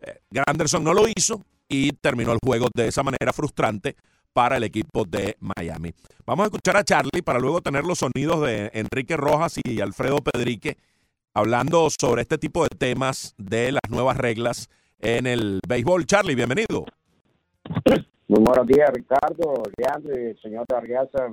Eh, 0.01 0.21
Granderson 0.31 0.85
no 0.85 0.95
lo 0.95 1.07
hizo 1.09 1.43
y 1.69 1.91
terminó 1.93 2.33
el 2.33 2.39
juego 2.45 2.69
de 2.73 2.87
esa 2.87 3.03
manera 3.03 3.33
frustrante 3.33 3.97
para 4.33 4.57
el 4.57 4.63
equipo 4.63 5.05
de 5.05 5.37
Miami. 5.41 5.93
Vamos 6.25 6.45
a 6.45 6.47
escuchar 6.47 6.77
a 6.77 6.85
Charlie 6.85 7.23
para 7.23 7.41
luego 7.41 7.61
tener 7.61 7.85
los 7.85 7.99
sonidos 7.99 8.47
de 8.47 8.71
Enrique 8.75 9.17
Rojas 9.17 9.59
y 9.65 9.81
Alfredo 9.81 10.19
Pedrique 10.19 10.79
hablando 11.35 11.89
sobre 11.91 12.23
este 12.23 12.39
tipo 12.39 12.63
de 12.63 12.71
temas 12.71 13.35
de 13.39 13.73
las 13.73 13.83
nuevas 13.89 14.17
reglas 14.17 14.69
en 15.01 15.27
el 15.27 15.61
béisbol. 15.67 16.07
Charlie, 16.07 16.37
bienvenido. 16.37 16.85
Muy 18.29 18.43
buenos 18.45 18.67
días, 18.67 18.91
Ricardo, 18.93 19.63
Leandro 19.79 20.21
y 20.21 20.37
señor 20.43 20.67
Arriaza. 20.75 21.29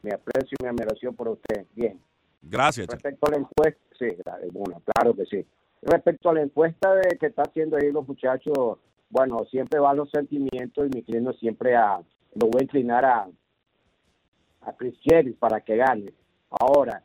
Mi 0.00 0.10
aprecio 0.10 0.56
y 0.58 0.62
mi 0.62 0.70
admiración 0.70 1.14
por 1.14 1.28
usted. 1.28 1.66
Bien. 1.74 2.00
Gracias. 2.40 2.86
Respecto 2.86 3.26
a 3.26 3.30
la 3.32 3.36
encuesta, 3.36 3.80
sí, 3.98 4.06
claro, 4.22 4.46
bueno, 4.50 4.82
claro 4.86 5.14
que 5.14 5.26
sí. 5.26 5.46
Respecto 5.82 6.30
a 6.30 6.32
la 6.32 6.40
encuesta 6.40 6.94
de 6.94 7.18
que 7.18 7.26
está 7.26 7.42
haciendo 7.42 7.76
ahí 7.76 7.92
los 7.92 8.08
muchachos, 8.08 8.78
bueno, 9.10 9.44
siempre 9.50 9.78
van 9.78 9.98
los 9.98 10.10
sentimientos 10.10 10.86
y 10.86 10.88
me 10.94 11.00
inclino 11.00 11.34
siempre 11.34 11.76
a, 11.76 12.00
lo 12.34 12.46
voy 12.46 12.60
a 12.60 12.64
inclinar 12.64 13.04
a, 13.04 13.28
a 14.62 14.72
Chris 14.78 14.94
Jerry 15.02 15.34
para 15.34 15.60
que 15.60 15.76
gane. 15.76 16.10
Ahora, 16.48 17.02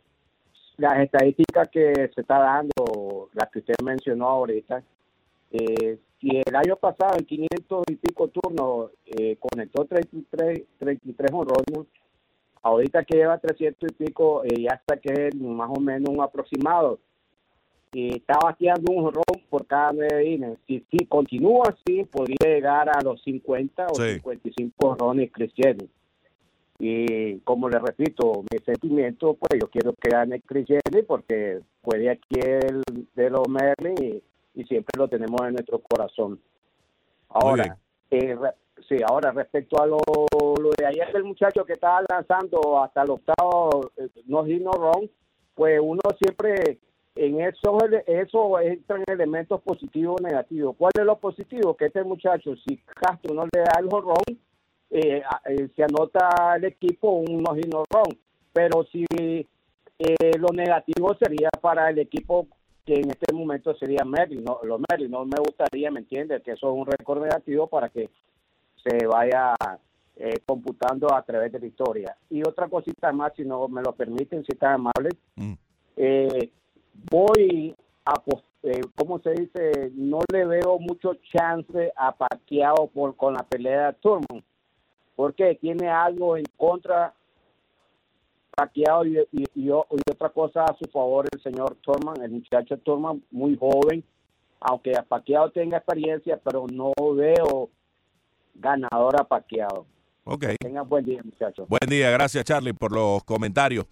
las 0.77 0.97
estadísticas 0.97 1.67
que 1.69 1.91
se 2.15 2.21
está 2.21 2.39
dando, 2.39 3.29
las 3.33 3.49
que 3.51 3.59
usted 3.59 3.75
mencionó 3.83 4.27
ahorita, 4.27 4.81
eh, 5.51 5.97
si 6.19 6.29
el 6.45 6.55
año 6.55 6.75
pasado 6.75 7.17
en 7.17 7.25
500 7.25 7.83
y 7.89 7.95
pico 7.95 8.27
turnos 8.27 8.91
eh, 9.05 9.37
conectó 9.39 9.85
33, 9.85 10.63
33 10.77 11.31
honrones, 11.31 11.87
ahorita 12.61 13.03
que 13.05 13.17
lleva 13.17 13.37
300 13.37 13.89
y 13.89 14.05
pico, 14.05 14.43
eh, 14.43 14.63
ya 14.63 14.75
está 14.75 14.97
que 14.97 15.27
es 15.27 15.35
más 15.35 15.69
o 15.73 15.79
menos 15.79 16.09
un 16.09 16.21
aproximado. 16.21 16.99
Y 17.91 18.17
está 18.17 18.37
bateando 18.43 18.91
un 18.91 19.11
ron 19.11 19.41
por 19.49 19.65
cada 19.65 19.91
nueve 19.93 20.23
innings. 20.23 20.59
Si, 20.67 20.85
si 20.91 21.05
continúa 21.07 21.63
así, 21.69 22.03
podría 22.03 22.37
llegar 22.53 22.87
a 22.89 23.01
los 23.01 23.19
50 23.23 23.87
o 23.87 23.95
Sí. 23.95 24.13
55 24.15 24.95
rones 24.99 25.31
Chris 25.31 25.51
Jennings. 25.55 25.89
Y 26.77 27.39
como 27.39 27.67
le 27.67 27.79
repito, 27.79 28.43
mi 28.51 28.59
sentimiento, 28.63 29.33
pues 29.33 29.59
yo 29.59 29.69
quiero 29.69 29.93
que 29.93 30.09
gane 30.09 30.39
Chris 30.41 30.67
porque 31.07 31.61
fue 31.81 31.97
de 31.97 32.11
aquí 32.11 32.39
el, 32.39 32.83
de 33.15 33.29
los 33.29 33.49
Merlin 33.49 34.21
y, 34.59 34.61
y 34.61 34.65
siempre 34.65 34.91
lo 34.97 35.07
tenemos 35.07 35.41
en 35.41 35.53
nuestro 35.53 35.79
corazón. 35.79 36.39
Ahora, 37.29 37.77
eh, 38.09 38.35
re- 38.35 38.55
sí, 38.87 38.97
ahora 39.07 39.31
respecto 39.31 39.81
a 39.81 39.85
lo, 39.85 39.99
lo 40.61 40.69
de 40.77 40.85
ayer 40.85 41.11
del 41.13 41.23
muchacho 41.23 41.65
que 41.65 41.73
estaba 41.73 42.03
lanzando 42.09 42.81
hasta 42.81 43.03
el 43.03 43.11
octavo, 43.11 43.91
eh, 43.97 44.09
no 44.25 44.45
hit 44.45 44.61
no 44.61 44.71
wrong, 44.71 45.07
pues 45.55 45.79
uno 45.81 46.01
siempre 46.19 46.79
en 47.15 47.41
eso, 47.41 47.77
eso 48.07 48.59
entran 48.59 49.03
elementos 49.07 49.61
positivos 49.61 50.15
o 50.19 50.23
negativos. 50.23 50.75
¿Cuál 50.77 50.91
es 50.97 51.05
lo 51.05 51.17
positivo? 51.17 51.75
Que 51.75 51.85
este 51.87 52.03
muchacho, 52.03 52.55
si 52.67 52.77
Castro 52.77 53.33
no 53.33 53.43
le 53.43 53.61
da 53.61 53.79
el 53.79 53.85
honrón, 53.91 54.39
eh, 54.89 55.21
eh, 55.45 55.69
se 55.75 55.83
anota 55.83 56.55
el 56.55 56.65
equipo 56.65 57.11
un 57.11 57.43
no 57.43 57.53
hit 57.55 57.67
no 57.73 57.83
wrong. 57.91 58.15
Pero 58.53 58.83
si 58.85 59.05
eh, 59.11 60.37
lo 60.39 60.47
negativo 60.53 61.13
sería 61.15 61.49
para 61.61 61.89
el 61.89 61.99
equipo 61.99 62.47
que 62.89 62.95
en 62.95 63.11
este 63.11 63.31
momento 63.35 63.75
sería 63.75 64.03
Merlin, 64.03 64.43
no, 64.43 64.61
los 64.63 64.81
Merlin, 64.89 65.11
no 65.11 65.23
me 65.23 65.37
gustaría, 65.37 65.91
¿me 65.91 65.99
entiendes? 65.99 66.41
Que 66.41 66.53
eso 66.53 66.71
es 66.71 66.75
un 66.75 66.87
récord 66.87 67.21
negativo 67.21 67.67
para 67.67 67.89
que 67.89 68.09
se 68.83 69.05
vaya 69.05 69.53
eh, 70.15 70.39
computando 70.43 71.13
a 71.13 71.21
través 71.21 71.51
de 71.51 71.59
la 71.59 71.67
historia. 71.67 72.17
Y 72.31 72.41
otra 72.41 72.67
cosita 72.67 73.11
más, 73.11 73.33
si 73.35 73.43
no 73.45 73.67
me 73.67 73.83
lo 73.83 73.91
permiten, 73.91 74.43
si 74.43 74.53
están 74.53 74.73
amables, 74.73 75.13
Mm. 75.35 75.53
eh, 75.97 76.49
voy 77.11 77.75
a, 78.05 78.13
eh, 78.63 78.81
¿cómo 78.95 79.19
se 79.19 79.33
dice? 79.33 79.91
No 79.93 80.21
le 80.33 80.45
veo 80.45 80.79
mucho 80.79 81.13
chance 81.31 81.93
a 81.95 82.11
Pacquiao 82.11 82.87
por, 82.87 83.15
con 83.15 83.35
la 83.35 83.43
pelea 83.43 83.91
de 83.91 83.93
Turman, 83.99 84.43
porque 85.15 85.59
tiene 85.61 85.89
algo 85.89 86.37
en 86.37 86.45
contra 86.57 87.13
Pacquiao 88.59 89.05
y, 89.05 89.17
y, 89.31 89.45
y 89.55 89.69
otra 89.69 90.29
cosa 90.29 90.63
a 90.65 90.75
su 90.77 90.89
favor 90.91 91.25
el 91.31 91.41
señor 91.41 91.77
Turman, 91.81 92.21
el 92.21 92.31
muchacho 92.31 92.77
Turman, 92.79 93.23
muy 93.31 93.57
joven, 93.57 94.03
aunque 94.59 94.91
a 94.97 95.03
Pacquiao 95.03 95.49
tenga 95.51 95.77
experiencia, 95.77 96.39
pero 96.43 96.65
no 96.71 96.91
veo 97.15 97.69
ganador 98.55 99.19
a 99.19 99.23
Pacquiao. 99.23 99.85
Ok. 100.25 100.45
Tengan 100.59 100.87
buen 100.89 101.05
día, 101.05 101.21
muchachos. 101.23 101.67
Buen 101.69 101.89
día, 101.89 102.09
gracias 102.11 102.43
Charlie 102.43 102.73
por 102.73 102.91
los 102.91 103.23
comentarios. 103.23 103.85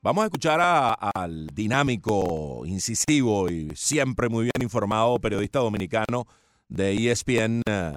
Vamos 0.00 0.22
a 0.22 0.26
escuchar 0.26 0.60
a- 0.60 0.92
al 1.14 1.46
dinámico, 1.48 2.62
incisivo 2.64 3.48
y 3.48 3.70
siempre 3.74 4.28
muy 4.28 4.44
bien 4.44 4.62
informado 4.62 5.18
periodista 5.18 5.58
dominicano 5.58 6.26
de 6.68 6.92
ESPN, 6.92 7.62
eh, 7.68 7.92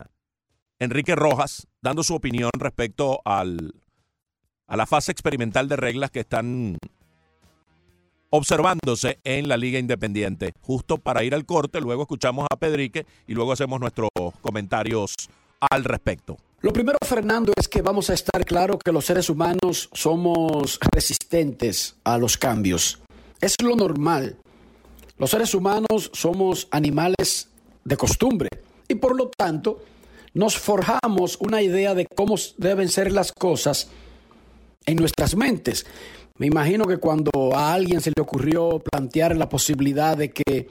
Enrique 0.80 1.16
Rojas, 1.16 1.68
dando 1.82 2.04
su 2.04 2.14
opinión 2.16 2.50
respecto 2.60 3.22
al, 3.26 3.74
a 4.68 4.78
la 4.78 4.86
fase 4.86 5.12
experimental 5.12 5.68
de 5.68 5.76
reglas 5.76 6.12
que 6.12 6.22
están 6.22 6.78
observándose 8.30 9.20
en 9.24 9.48
la 9.48 9.58
Liga 9.58 9.80
Independiente. 9.80 10.54
Justo 10.62 10.98
para 10.98 11.24
ir 11.24 11.34
al 11.34 11.46
corte, 11.46 11.80
luego 11.80 12.04
escuchamos 12.04 12.48
a 12.52 12.58
Pedrique 12.58 13.06
y 13.28 13.34
luego 13.34 13.54
hacemos 13.54 13.80
nuestros 13.80 14.10
comentarios 14.42 15.14
al 15.60 15.84
respecto. 15.84 16.38
Lo 16.62 16.74
primero, 16.74 16.98
Fernando, 17.06 17.54
es 17.56 17.68
que 17.68 17.82
vamos 17.82 18.10
a 18.10 18.14
estar 18.14 18.44
claro 18.44 18.80
que 18.80 18.92
los 18.92 19.06
seres 19.06 19.30
humanos 19.30 19.90
somos 19.94 20.80
resistentes 20.92 21.96
a 22.04 22.18
los 22.18 22.38
cambios. 22.38 23.00
Es 23.40 23.56
lo 23.62 23.76
normal. 23.76 24.38
Los 25.18 25.30
seres 25.30 25.54
humanos 25.54 26.10
somos 26.14 26.68
animales 26.72 27.50
de 27.84 27.98
costumbre. 27.98 28.50
Y 28.88 28.96
por 28.96 29.16
lo 29.16 29.30
tanto, 29.30 29.84
nos 30.34 30.58
forjamos 30.58 31.38
una 31.40 31.62
idea 31.62 31.94
de 31.94 32.08
cómo 32.08 32.36
deben 32.58 32.90
ser 32.90 33.12
las 33.12 33.32
cosas 33.32 33.90
en 34.86 34.98
nuestras 34.98 35.36
mentes. 35.36 35.86
Me 36.38 36.48
imagino 36.48 36.86
que 36.86 36.98
cuando 36.98 37.32
a 37.54 37.74
alguien 37.74 38.02
se 38.02 38.12
le 38.16 38.22
ocurrió 38.22 38.80
plantear 38.80 39.36
la 39.38 39.48
posibilidad 39.48 40.18
de 40.18 40.32
que 40.32 40.68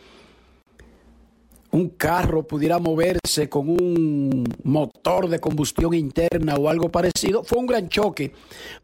un 1.70 1.88
carro 1.88 2.46
pudiera 2.46 2.78
moverse 2.78 3.48
con 3.48 3.68
un 3.68 4.44
motor 4.62 5.28
de 5.28 5.40
combustión 5.40 5.92
interna 5.94 6.54
o 6.54 6.68
algo 6.68 6.90
parecido, 6.90 7.42
fue 7.42 7.58
un 7.58 7.66
gran 7.66 7.88
choque 7.88 8.32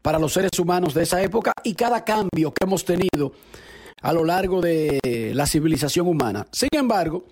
para 0.03 0.19
los 0.19 0.33
seres 0.33 0.59
humanos 0.59 0.95
de 0.95 1.05
esa 1.05 1.23
época 1.23 1.53
y 1.63 1.75
cada 1.75 2.05
cambio 2.05 2.53
que 2.53 2.65
hemos 2.65 2.85
tenido 2.85 3.33
a 4.03 4.13
lo 4.13 4.25
largo 4.25 4.61
de 4.61 5.33
la 5.35 5.47
civilización 5.47 6.09
humana. 6.09 6.47
Sin 6.51 6.71
embargo, 6.73 7.27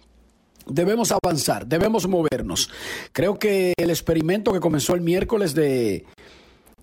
debemos 0.66 1.10
avanzar, 1.10 1.66
debemos 1.66 2.06
movernos. 2.06 2.70
Creo 3.12 3.38
que 3.38 3.72
el 3.76 3.90
experimento 3.90 4.52
que 4.52 4.60
comenzó 4.60 4.94
el 4.94 5.00
miércoles 5.00 5.54
de 5.54 6.04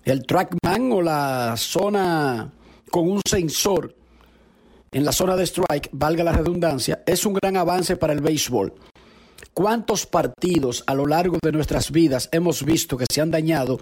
el 0.06 0.24
trackman 0.24 0.92
o 0.92 1.02
la 1.02 1.54
zona 1.56 2.50
con 2.90 3.10
un 3.10 3.20
sensor 3.28 3.94
en 4.92 5.04
la 5.04 5.12
zona 5.12 5.36
de 5.36 5.44
strike, 5.44 5.90
valga 5.92 6.22
la 6.22 6.32
redundancia, 6.32 7.02
es 7.04 7.26
un 7.26 7.34
gran 7.34 7.56
avance 7.56 7.96
para 7.96 8.12
el 8.12 8.20
béisbol. 8.20 8.72
¿Cuántos 9.52 10.06
partidos 10.06 10.84
a 10.86 10.94
lo 10.94 11.06
largo 11.06 11.38
de 11.42 11.50
nuestras 11.50 11.90
vidas 11.90 12.28
hemos 12.32 12.64
visto 12.64 12.96
que 12.96 13.06
se 13.10 13.20
han 13.20 13.30
dañado? 13.30 13.80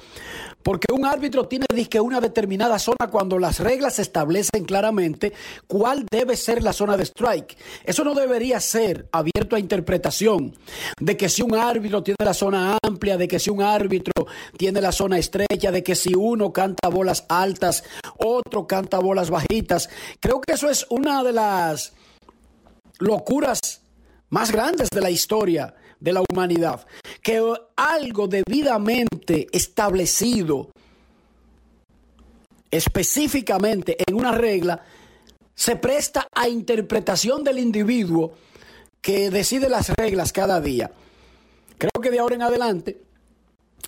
Porque 0.64 0.92
un 0.94 1.04
árbitro 1.04 1.46
tiene 1.46 1.66
que 1.90 2.00
una 2.00 2.22
determinada 2.22 2.78
zona 2.78 3.10
cuando 3.10 3.38
las 3.38 3.60
reglas 3.60 3.98
establecen 3.98 4.64
claramente 4.64 5.34
cuál 5.66 6.06
debe 6.10 6.36
ser 6.36 6.62
la 6.62 6.72
zona 6.72 6.96
de 6.96 7.04
strike. 7.04 7.56
Eso 7.84 8.02
no 8.02 8.14
debería 8.14 8.58
ser 8.60 9.06
abierto 9.12 9.56
a 9.56 9.58
interpretación 9.58 10.56
de 10.98 11.16
que 11.18 11.28
si 11.28 11.42
un 11.42 11.54
árbitro 11.54 12.02
tiene 12.02 12.16
la 12.24 12.32
zona 12.32 12.78
amplia, 12.82 13.18
de 13.18 13.28
que 13.28 13.38
si 13.38 13.50
un 13.50 13.60
árbitro 13.60 14.26
tiene 14.56 14.80
la 14.80 14.90
zona 14.90 15.18
estrecha, 15.18 15.70
de 15.70 15.82
que 15.82 15.94
si 15.94 16.14
uno 16.14 16.50
canta 16.50 16.88
bolas 16.88 17.26
altas, 17.28 17.84
otro 18.16 18.66
canta 18.66 18.98
bolas 18.98 19.28
bajitas. 19.28 19.90
Creo 20.18 20.40
que 20.40 20.54
eso 20.54 20.70
es 20.70 20.86
una 20.88 21.22
de 21.22 21.34
las 21.34 21.92
locuras 23.00 23.82
más 24.30 24.50
grandes 24.50 24.88
de 24.88 25.02
la 25.02 25.10
historia 25.10 25.74
de 26.04 26.12
la 26.12 26.22
humanidad, 26.30 26.86
que 27.22 27.42
algo 27.76 28.28
debidamente 28.28 29.48
establecido 29.50 30.68
específicamente 32.70 33.96
en 34.06 34.14
una 34.14 34.32
regla 34.32 34.84
se 35.54 35.76
presta 35.76 36.28
a 36.34 36.46
interpretación 36.46 37.42
del 37.42 37.58
individuo 37.58 38.34
que 39.00 39.30
decide 39.30 39.70
las 39.70 39.88
reglas 39.90 40.32
cada 40.32 40.60
día. 40.60 40.90
Creo 41.78 42.02
que 42.02 42.10
de 42.10 42.18
ahora 42.18 42.34
en 42.34 42.42
adelante, 42.42 43.00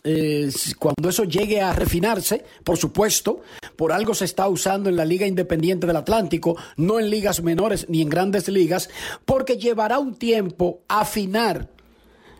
eh, 0.05 0.51
cuando 0.79 1.11
eso 1.11 1.25
llegue 1.25 1.61
a 1.61 1.73
refinarse, 1.73 2.45
por 2.65 2.79
supuesto, 2.79 3.43
por 3.77 3.93
algo 3.93 4.15
se 4.15 4.25
está 4.25 4.49
usando 4.49 4.89
en 4.89 4.97
la 4.97 5.05
Liga 5.05 5.27
Independiente 5.27 5.87
del 5.87 5.97
Atlántico, 5.97 6.57
no 6.77 6.99
en 6.99 7.11
ligas 7.11 7.43
menores 7.43 7.87
ni 7.91 8.01
en 8.01 8.09
grandes 8.09 8.49
ligas, 8.49 8.89
porque 9.27 9.59
llevará 9.59 9.99
un 9.99 10.15
tiempo 10.15 10.81
afinar 10.89 11.76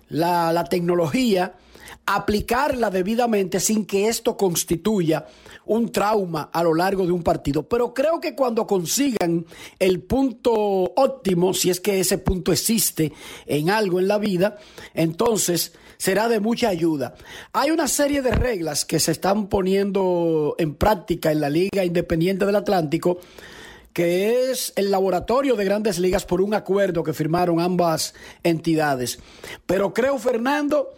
la, 0.09 0.53
la 0.53 0.65
tecnología, 0.65 1.55
aplicarla 2.07 2.91
debidamente 2.91 3.59
sin 3.61 3.85
que 3.85 4.09
esto 4.09 4.37
constituya 4.37 5.27
un 5.67 5.91
trauma 5.91 6.51
a 6.53 6.63
lo 6.63 6.75
largo 6.75 7.05
de 7.05 7.13
un 7.13 7.23
partido. 7.23 7.69
Pero 7.69 7.93
creo 7.93 8.21
que 8.21 8.35
cuando 8.35 8.67
consigan 8.67 9.45
el 9.79 10.01
punto 10.03 10.53
óptimo, 10.53 11.53
si 11.53 11.71
es 11.71 11.81
que 11.81 12.01
ese 12.01 12.19
punto 12.19 12.53
existe 12.53 13.13
en 13.47 13.71
algo 13.71 13.99
en 13.99 14.09
la 14.09 14.19
vida, 14.19 14.59
entonces 14.95 15.73
será 15.99 16.29
de 16.29 16.41
mucha 16.41 16.69
ayuda. 16.69 17.15
Hay 17.53 17.71
una 17.71 17.89
serie 17.89 18.23
de 18.23 18.31
reglas 18.31 18.85
que 18.85 19.01
se 19.01 19.13
están 19.13 19.49
poniendo 19.49 20.55
en 20.59 20.75
práctica 20.75 21.33
en 21.33 21.41
la 21.41 21.51
Liga 21.51 21.85
Independiente 21.85 22.47
del 22.47 22.57
Atlántico 22.57 23.19
que 23.97 24.51
es 24.51 24.75
el 24.77 24.91
laboratorio 24.91 25.57
de 25.57 25.65
grandes 25.65 25.99
ligas 25.99 26.27
por 26.27 26.43
un 26.43 26.53
acuerdo 26.53 27.03
que 27.03 27.15
firmaron 27.15 27.61
ambas 27.61 28.13
entidades. 28.43 29.19
Pero 29.65 29.95
creo, 29.95 30.19
Fernando, 30.19 30.93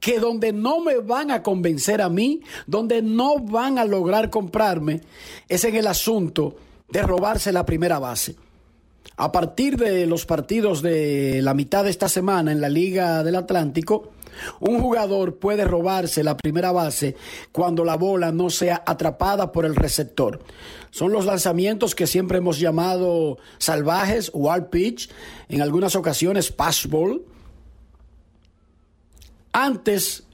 que 0.00 0.18
donde 0.18 0.54
no 0.54 0.80
me 0.80 1.00
van 1.00 1.30
a 1.30 1.42
convencer 1.42 2.00
a 2.00 2.08
mí, 2.08 2.40
donde 2.66 3.02
no 3.02 3.40
van 3.40 3.78
a 3.78 3.84
lograr 3.84 4.30
comprarme, 4.30 5.02
es 5.50 5.62
en 5.64 5.76
el 5.76 5.86
asunto 5.86 6.56
de 6.88 7.02
robarse 7.02 7.52
la 7.52 7.66
primera 7.66 7.98
base. 7.98 8.34
A 9.18 9.30
partir 9.30 9.76
de 9.76 10.06
los 10.06 10.24
partidos 10.24 10.80
de 10.80 11.42
la 11.42 11.52
mitad 11.52 11.84
de 11.84 11.90
esta 11.90 12.08
semana 12.08 12.52
en 12.52 12.62
la 12.62 12.70
Liga 12.70 13.22
del 13.22 13.36
Atlántico, 13.36 14.12
un 14.60 14.80
jugador 14.80 15.38
puede 15.38 15.64
robarse 15.64 16.22
la 16.22 16.36
primera 16.36 16.72
base 16.72 17.16
cuando 17.52 17.84
la 17.84 17.96
bola 17.96 18.32
no 18.32 18.50
sea 18.50 18.82
atrapada 18.86 19.52
por 19.52 19.64
el 19.64 19.76
receptor. 19.76 20.40
Son 20.90 21.12
los 21.12 21.24
lanzamientos 21.24 21.94
que 21.94 22.06
siempre 22.06 22.38
hemos 22.38 22.58
llamado 22.58 23.38
salvajes, 23.58 24.30
wild 24.34 24.68
pitch, 24.68 25.10
en 25.48 25.62
algunas 25.62 25.96
ocasiones 25.96 26.52
pass 26.52 26.86
ball. 26.86 27.22
Antes, 29.52 30.24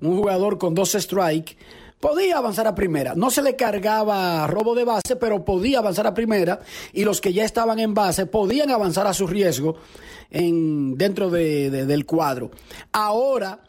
un 0.00 0.16
jugador 0.16 0.58
con 0.58 0.74
dos 0.74 0.92
strikes 0.92 1.56
podía 2.00 2.38
avanzar 2.38 2.66
a 2.66 2.74
primera. 2.74 3.14
No 3.14 3.30
se 3.30 3.42
le 3.42 3.56
cargaba 3.56 4.46
robo 4.46 4.74
de 4.74 4.84
base, 4.84 5.16
pero 5.16 5.44
podía 5.44 5.78
avanzar 5.78 6.06
a 6.06 6.14
primera 6.14 6.60
y 6.92 7.04
los 7.04 7.20
que 7.20 7.32
ya 7.32 7.44
estaban 7.44 7.78
en 7.78 7.94
base 7.94 8.26
podían 8.26 8.70
avanzar 8.70 9.06
a 9.06 9.14
su 9.14 9.26
riesgo 9.26 9.76
en, 10.30 10.96
dentro 10.96 11.30
de- 11.30 11.70
de- 11.70 11.86
del 11.86 12.04
cuadro. 12.06 12.50
Ahora, 12.92 13.60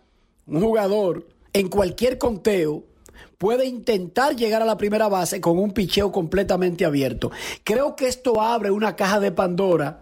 un 0.45 0.61
jugador 0.61 1.27
en 1.53 1.69
cualquier 1.69 2.17
conteo 2.17 2.83
puede 3.37 3.65
intentar 3.65 4.35
llegar 4.35 4.61
a 4.61 4.65
la 4.65 4.77
primera 4.77 5.07
base 5.07 5.39
con 5.39 5.59
un 5.59 5.71
picheo 5.71 6.11
completamente 6.11 6.85
abierto. 6.85 7.31
Creo 7.63 7.95
que 7.95 8.07
esto 8.07 8.41
abre 8.41 8.71
una 8.71 8.95
caja 8.95 9.19
de 9.19 9.31
Pandora 9.31 10.01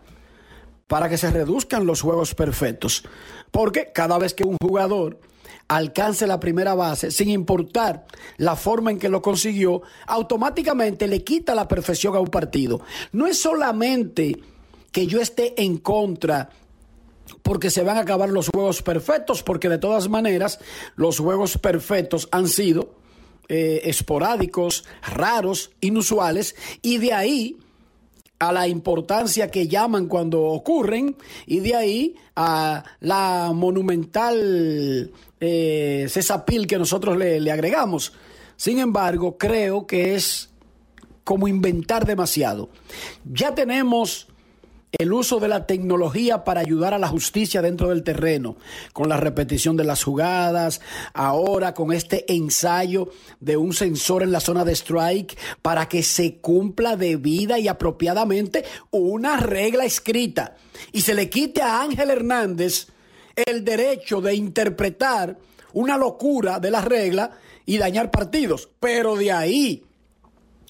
para 0.87 1.09
que 1.09 1.17
se 1.17 1.31
reduzcan 1.31 1.85
los 1.85 2.01
juegos 2.01 2.33
perfectos. 2.35 3.03
Porque 3.51 3.91
cada 3.93 4.17
vez 4.17 4.33
que 4.33 4.43
un 4.45 4.57
jugador 4.61 5.19
alcance 5.67 6.27
la 6.27 6.39
primera 6.39 6.75
base, 6.75 7.11
sin 7.11 7.29
importar 7.29 8.05
la 8.37 8.55
forma 8.55 8.91
en 8.91 8.99
que 8.99 9.09
lo 9.09 9.21
consiguió, 9.21 9.81
automáticamente 10.07 11.07
le 11.07 11.23
quita 11.23 11.55
la 11.55 11.67
perfección 11.67 12.15
a 12.15 12.19
un 12.19 12.27
partido. 12.27 12.81
No 13.11 13.27
es 13.27 13.41
solamente 13.41 14.39
que 14.91 15.07
yo 15.07 15.19
esté 15.21 15.61
en 15.61 15.77
contra 15.77 16.49
porque 17.41 17.69
se 17.69 17.83
van 17.83 17.97
a 17.97 18.01
acabar 18.01 18.29
los 18.29 18.49
juegos 18.49 18.81
perfectos, 18.81 19.43
porque 19.43 19.69
de 19.69 19.77
todas 19.77 20.09
maneras 20.09 20.59
los 20.95 21.19
juegos 21.19 21.57
perfectos 21.57 22.27
han 22.31 22.47
sido 22.47 22.93
eh, 23.49 23.81
esporádicos, 23.85 24.85
raros, 25.03 25.71
inusuales, 25.81 26.55
y 26.81 26.97
de 26.97 27.13
ahí 27.13 27.57
a 28.39 28.51
la 28.51 28.67
importancia 28.67 29.49
que 29.49 29.67
llaman 29.67 30.07
cuando 30.07 30.43
ocurren 30.43 31.15
y 31.45 31.59
de 31.59 31.75
ahí 31.75 32.15
a 32.35 32.83
la 32.99 33.51
monumental 33.53 35.11
eh, 35.39 36.07
cesapil 36.09 36.67
que 36.67 36.77
nosotros 36.77 37.17
le, 37.17 37.39
le 37.39 37.51
agregamos. 37.51 38.13
Sin 38.55 38.79
embargo, 38.79 39.37
creo 39.37 39.85
que 39.85 40.15
es 40.15 40.49
como 41.23 41.47
inventar 41.47 42.05
demasiado. 42.05 42.69
Ya 43.25 43.53
tenemos 43.55 44.27
el 44.97 45.11
uso 45.11 45.39
de 45.39 45.47
la 45.47 45.67
tecnología 45.67 46.43
para 46.43 46.61
ayudar 46.61 46.93
a 46.93 46.99
la 46.99 47.07
justicia 47.07 47.61
dentro 47.61 47.89
del 47.89 48.03
terreno, 48.03 48.55
con 48.93 49.09
la 49.09 49.17
repetición 49.17 49.75
de 49.75 49.83
las 49.83 50.03
jugadas, 50.03 50.79
ahora 51.13 51.73
con 51.73 51.91
este 51.91 52.31
ensayo 52.33 53.09
de 53.39 53.57
un 53.57 53.73
sensor 53.73 54.23
en 54.23 54.31
la 54.31 54.39
zona 54.39 54.63
de 54.63 54.73
strike 54.73 55.37
para 55.61 55.89
que 55.89 56.01
se 56.01 56.37
cumpla 56.37 56.95
debida 56.95 57.59
y 57.59 57.67
apropiadamente 57.67 58.63
una 58.91 59.37
regla 59.37 59.85
escrita 59.85 60.55
y 60.91 61.01
se 61.01 61.13
le 61.13 61.29
quite 61.29 61.61
a 61.61 61.81
Ángel 61.81 62.09
Hernández 62.09 62.87
el 63.35 63.63
derecho 63.63 64.21
de 64.21 64.35
interpretar 64.35 65.37
una 65.73 65.97
locura 65.97 66.59
de 66.59 66.71
la 66.71 66.81
regla 66.81 67.31
y 67.65 67.77
dañar 67.77 68.11
partidos, 68.11 68.69
pero 68.79 69.15
de 69.15 69.31
ahí 69.31 69.83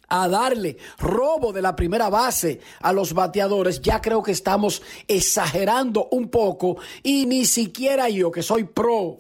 a 0.08 0.28
darle 0.28 0.78
robo 1.00 1.52
de 1.52 1.62
la 1.62 1.76
primera 1.76 2.10
base 2.10 2.60
a 2.82 2.94
los 2.94 3.14
bateadores, 3.14 3.82
ya 3.82 4.02
creo 4.02 4.22
que 4.22 4.32
estamos 4.32 4.82
exagerando 5.08 6.08
un 6.12 6.30
poco 6.30 6.78
y 7.04 7.26
ni 7.26 7.46
siquiera 7.46 8.10
yo 8.10 8.32
que 8.32 8.44
soy 8.44 8.66
pro 8.66 9.20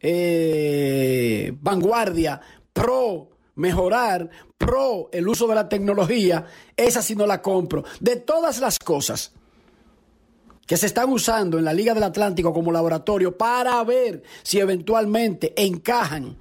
eh, 0.00 1.52
vanguardia, 1.60 2.40
pro 2.72 3.30
mejorar, 3.56 4.28
pro 4.56 5.08
el 5.12 5.26
uso 5.26 5.46
de 5.46 5.54
la 5.54 5.68
tecnología, 5.68 6.46
esa 6.76 7.02
sí 7.02 7.16
no 7.16 7.26
la 7.26 7.42
compro. 7.42 7.84
De 8.00 8.16
todas 8.16 8.60
las 8.60 8.78
cosas 8.78 9.32
que 10.66 10.76
se 10.76 10.86
están 10.86 11.10
usando 11.10 11.58
en 11.58 11.64
la 11.64 11.72
Liga 11.72 11.94
del 11.94 12.02
Atlántico 12.02 12.52
como 12.52 12.72
laboratorio 12.72 13.36
para 13.36 13.82
ver 13.84 14.22
si 14.42 14.58
eventualmente 14.58 15.54
encajan 15.56 16.36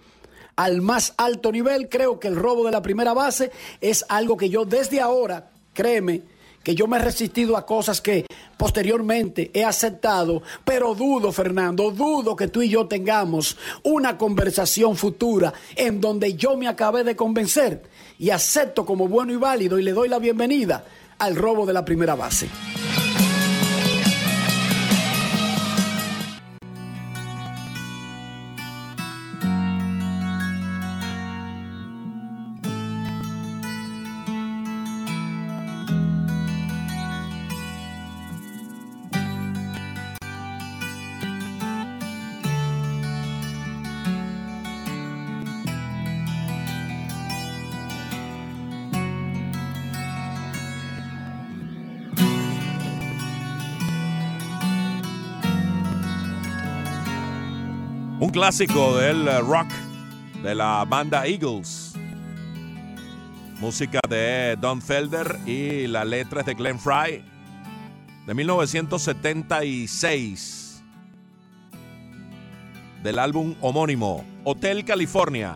al 0.55 0.81
más 0.81 1.13
alto 1.17 1.51
nivel, 1.51 1.89
creo 1.89 2.19
que 2.19 2.27
el 2.27 2.35
robo 2.35 2.65
de 2.65 2.71
la 2.71 2.81
primera 2.81 3.13
base 3.13 3.51
es 3.81 4.05
algo 4.09 4.37
que 4.37 4.49
yo 4.49 4.65
desde 4.65 5.01
ahora, 5.01 5.51
créeme, 5.73 6.23
que 6.63 6.73
yo 6.73 6.87
me 6.87 6.97
he 6.97 7.01
resistido 7.01 7.57
a 7.57 7.65
cosas 7.65 8.01
que 8.01 8.25
posteriormente 8.57 9.51
he 9.53 9.63
aceptado, 9.63 10.41
pero 10.63 10.95
dudo, 10.95 11.31
Fernando, 11.31 11.91
dudo 11.91 12.35
que 12.35 12.47
tú 12.47 12.63
y 12.63 12.69
yo 12.69 12.87
tengamos 12.87 13.57
una 13.83 14.17
conversación 14.17 14.95
futura 14.95 15.53
en 15.75 16.01
donde 16.01 16.33
yo 16.33 16.57
me 16.57 16.67
acabé 16.67 17.03
de 17.03 17.15
convencer 17.15 17.83
y 18.17 18.31
acepto 18.31 18.85
como 18.85 19.07
bueno 19.07 19.31
y 19.31 19.35
válido 19.35 19.77
y 19.77 19.83
le 19.83 19.91
doy 19.91 20.09
la 20.09 20.17
bienvenida 20.17 20.85
al 21.19 21.35
robo 21.35 21.65
de 21.65 21.73
la 21.73 21.85
primera 21.85 22.15
base. 22.15 22.49
Clásico 58.35 58.97
del 58.97 59.27
eh, 59.29 59.39
rock 59.39 59.69
de 60.43 60.55
la 60.55 60.83
banda 60.83 61.25
Eagles. 61.25 61.93
Música 63.61 64.01
de 64.09 64.57
Don 64.59 64.81
Felder 64.81 65.39
y 65.45 65.87
la 65.87 66.03
letra 66.03 66.41
es 66.41 66.45
de 66.45 66.53
Glenn 66.53 66.77
Fry 66.77 67.23
de 68.27 68.33
1976 68.33 70.83
del 73.03 73.19
álbum 73.19 73.55
homónimo 73.61 74.25
Hotel 74.43 74.83
California. 74.83 75.55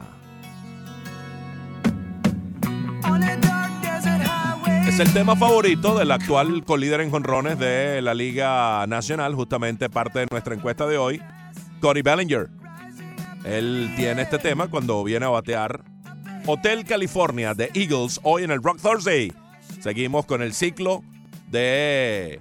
Es 4.88 5.02
el 5.02 5.12
tema 5.12 5.36
favorito 5.36 5.98
del 5.98 6.14
actual 6.14 6.64
colíder 6.64 7.02
en 7.02 7.12
jonrones 7.12 7.60
de 7.60 8.02
la 8.02 8.14
Liga 8.14 8.88
Nacional, 8.88 9.36
justamente 9.36 9.90
parte 9.90 10.20
de 10.20 10.28
nuestra 10.32 10.56
encuesta 10.56 10.88
de 10.88 10.98
hoy, 10.98 11.22
Cody 11.82 12.02
Bellinger. 12.02 12.59
Él 13.44 13.92
tiene 13.96 14.22
este 14.24 14.38
tema 14.38 14.68
cuando 14.70 15.04
viene 15.04 15.26
a 15.26 15.30
batear 15.30 15.82
Hotel 16.46 16.84
California 16.86 17.54
de 17.54 17.70
Eagles 17.74 18.20
hoy 18.24 18.44
en 18.44 18.52
el 18.52 18.62
Rock 18.62 18.80
Thursday. 18.82 19.32
Seguimos 19.80 20.26
con 20.26 20.42
el 20.42 20.54
ciclo 20.54 21.04
de 21.50 22.40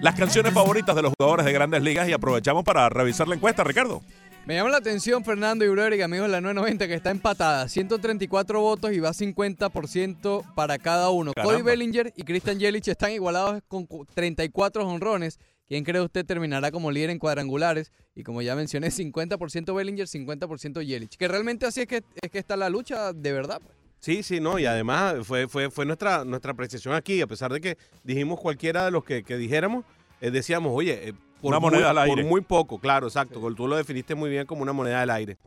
las 0.00 0.14
canciones 0.14 0.52
favoritas 0.52 0.94
de 0.96 1.02
los 1.02 1.12
jugadores 1.18 1.46
de 1.46 1.52
grandes 1.52 1.82
ligas 1.82 2.08
y 2.08 2.12
aprovechamos 2.12 2.64
para 2.64 2.88
revisar 2.88 3.28
la 3.28 3.34
encuesta, 3.34 3.64
Ricardo. 3.64 4.02
Me 4.46 4.54
llama 4.54 4.70
la 4.70 4.78
atención 4.78 5.22
Fernando 5.24 5.64
y 5.64 5.68
Broderick, 5.68 6.00
amigos 6.02 6.26
de 6.26 6.32
la 6.32 6.40
990, 6.40 6.88
que 6.88 6.94
está 6.94 7.10
empatada. 7.10 7.68
134 7.68 8.60
votos 8.60 8.92
y 8.92 8.98
va 8.98 9.10
50% 9.10 10.54
para 10.54 10.78
cada 10.78 11.10
uno. 11.10 11.32
Caramba. 11.34 11.52
Cody 11.52 11.62
Bellinger 11.62 12.12
y 12.16 12.22
Christian 12.22 12.58
Yelich 12.58 12.88
están 12.88 13.12
igualados 13.12 13.62
con 13.68 13.84
cu- 13.86 14.06
34 14.14 14.86
honrones. 14.88 15.38
¿Quién 15.70 15.84
cree 15.84 16.00
usted 16.00 16.26
terminará 16.26 16.72
como 16.72 16.90
líder 16.90 17.10
en 17.10 17.20
cuadrangulares? 17.20 17.92
Y 18.16 18.24
como 18.24 18.42
ya 18.42 18.56
mencioné, 18.56 18.88
50% 18.88 19.72
Bellinger, 19.72 20.08
50% 20.08 20.84
Yelich. 20.84 21.16
Que 21.16 21.28
realmente 21.28 21.64
así 21.64 21.82
es 21.82 21.86
que, 21.86 22.02
es 22.20 22.28
que 22.28 22.40
está 22.40 22.56
la 22.56 22.68
lucha 22.68 23.12
de 23.12 23.32
verdad. 23.32 23.60
pues. 23.62 23.76
Sí, 24.00 24.24
sí, 24.24 24.40
no, 24.40 24.58
y 24.58 24.66
además 24.66 25.24
fue, 25.24 25.46
fue, 25.46 25.70
fue 25.70 25.86
nuestra, 25.86 26.24
nuestra 26.24 26.50
apreciación 26.50 26.96
aquí, 26.96 27.20
a 27.20 27.28
pesar 27.28 27.52
de 27.52 27.60
que 27.60 27.78
dijimos 28.02 28.40
cualquiera 28.40 28.84
de 28.84 28.90
los 28.90 29.04
que, 29.04 29.22
que 29.22 29.36
dijéramos, 29.36 29.84
eh, 30.20 30.32
decíamos, 30.32 30.72
oye, 30.74 31.10
eh, 31.10 31.12
por, 31.40 31.50
Una 31.50 31.60
muy, 31.60 31.70
moneda 31.70 31.90
al 31.90 31.98
aire. 31.98 32.16
por 32.16 32.24
muy 32.28 32.40
poco, 32.40 32.80
claro, 32.80 33.06
exacto, 33.06 33.40
tú 33.54 33.68
lo 33.68 33.76
definiste 33.76 34.16
muy 34.16 34.28
bien 34.28 34.46
como 34.46 34.62
una 34.62 34.72
moneda 34.72 34.98
del 34.98 35.10
aire. 35.10 35.38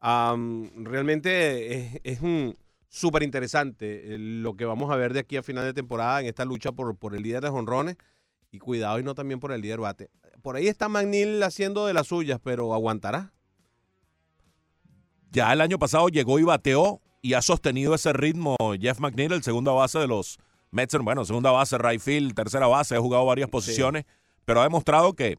Realmente 0.00 1.74
es, 1.74 2.00
es 2.02 2.22
un 2.22 2.56
súper 2.88 3.22
interesante 3.22 4.14
eh, 4.14 4.18
lo 4.18 4.56
que 4.56 4.64
vamos 4.64 4.90
a 4.90 4.96
ver 4.96 5.12
de 5.12 5.20
aquí 5.20 5.36
a 5.36 5.42
final 5.42 5.66
de 5.66 5.74
temporada 5.74 6.22
en 6.22 6.28
esta 6.28 6.46
lucha 6.46 6.72
por, 6.72 6.96
por 6.96 7.14
el 7.14 7.22
líder 7.22 7.42
de 7.42 7.50
jonrones 7.50 7.96
y 8.50 8.58
cuidado 8.58 8.98
y 8.98 9.02
no 9.02 9.14
también 9.14 9.40
por 9.40 9.52
el 9.52 9.60
líder 9.60 9.80
bate. 9.80 10.10
Por 10.42 10.56
ahí 10.56 10.68
está 10.68 10.88
McNeil 10.88 11.42
haciendo 11.42 11.86
de 11.86 11.94
las 11.94 12.06
suyas, 12.06 12.40
pero 12.42 12.72
aguantará. 12.74 13.32
Ya 15.30 15.52
el 15.52 15.60
año 15.60 15.78
pasado 15.78 16.08
llegó 16.08 16.38
y 16.38 16.44
bateó 16.44 17.00
y 17.20 17.34
ha 17.34 17.42
sostenido 17.42 17.94
ese 17.94 18.12
ritmo 18.12 18.56
Jeff 18.80 19.00
McNeil, 19.00 19.32
el 19.32 19.42
segunda 19.42 19.72
base 19.72 19.98
de 19.98 20.06
los 20.06 20.38
Mets. 20.70 20.96
Bueno, 20.98 21.24
segunda 21.24 21.50
base, 21.50 21.76
right 21.78 22.00
field, 22.00 22.34
tercera 22.34 22.66
base, 22.66 22.96
ha 22.96 23.00
jugado 23.00 23.26
varias 23.26 23.48
posiciones, 23.48 24.04
pero 24.44 24.60
ha 24.60 24.64
demostrado 24.64 25.14
que 25.14 25.36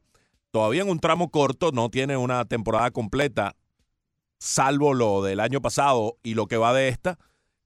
todavía 0.51 0.81
en 0.81 0.89
un 0.89 0.99
tramo 0.99 1.29
corto 1.29 1.71
no 1.71 1.89
tiene 1.89 2.17
una 2.17 2.45
temporada 2.45 2.91
completa, 2.91 3.55
salvo 4.39 4.93
lo 4.93 5.21
del 5.23 5.39
año 5.39 5.61
pasado 5.61 6.17
y 6.23 6.33
lo 6.33 6.47
que 6.47 6.57
va 6.57 6.73
de 6.73 6.89
esta, 6.89 7.17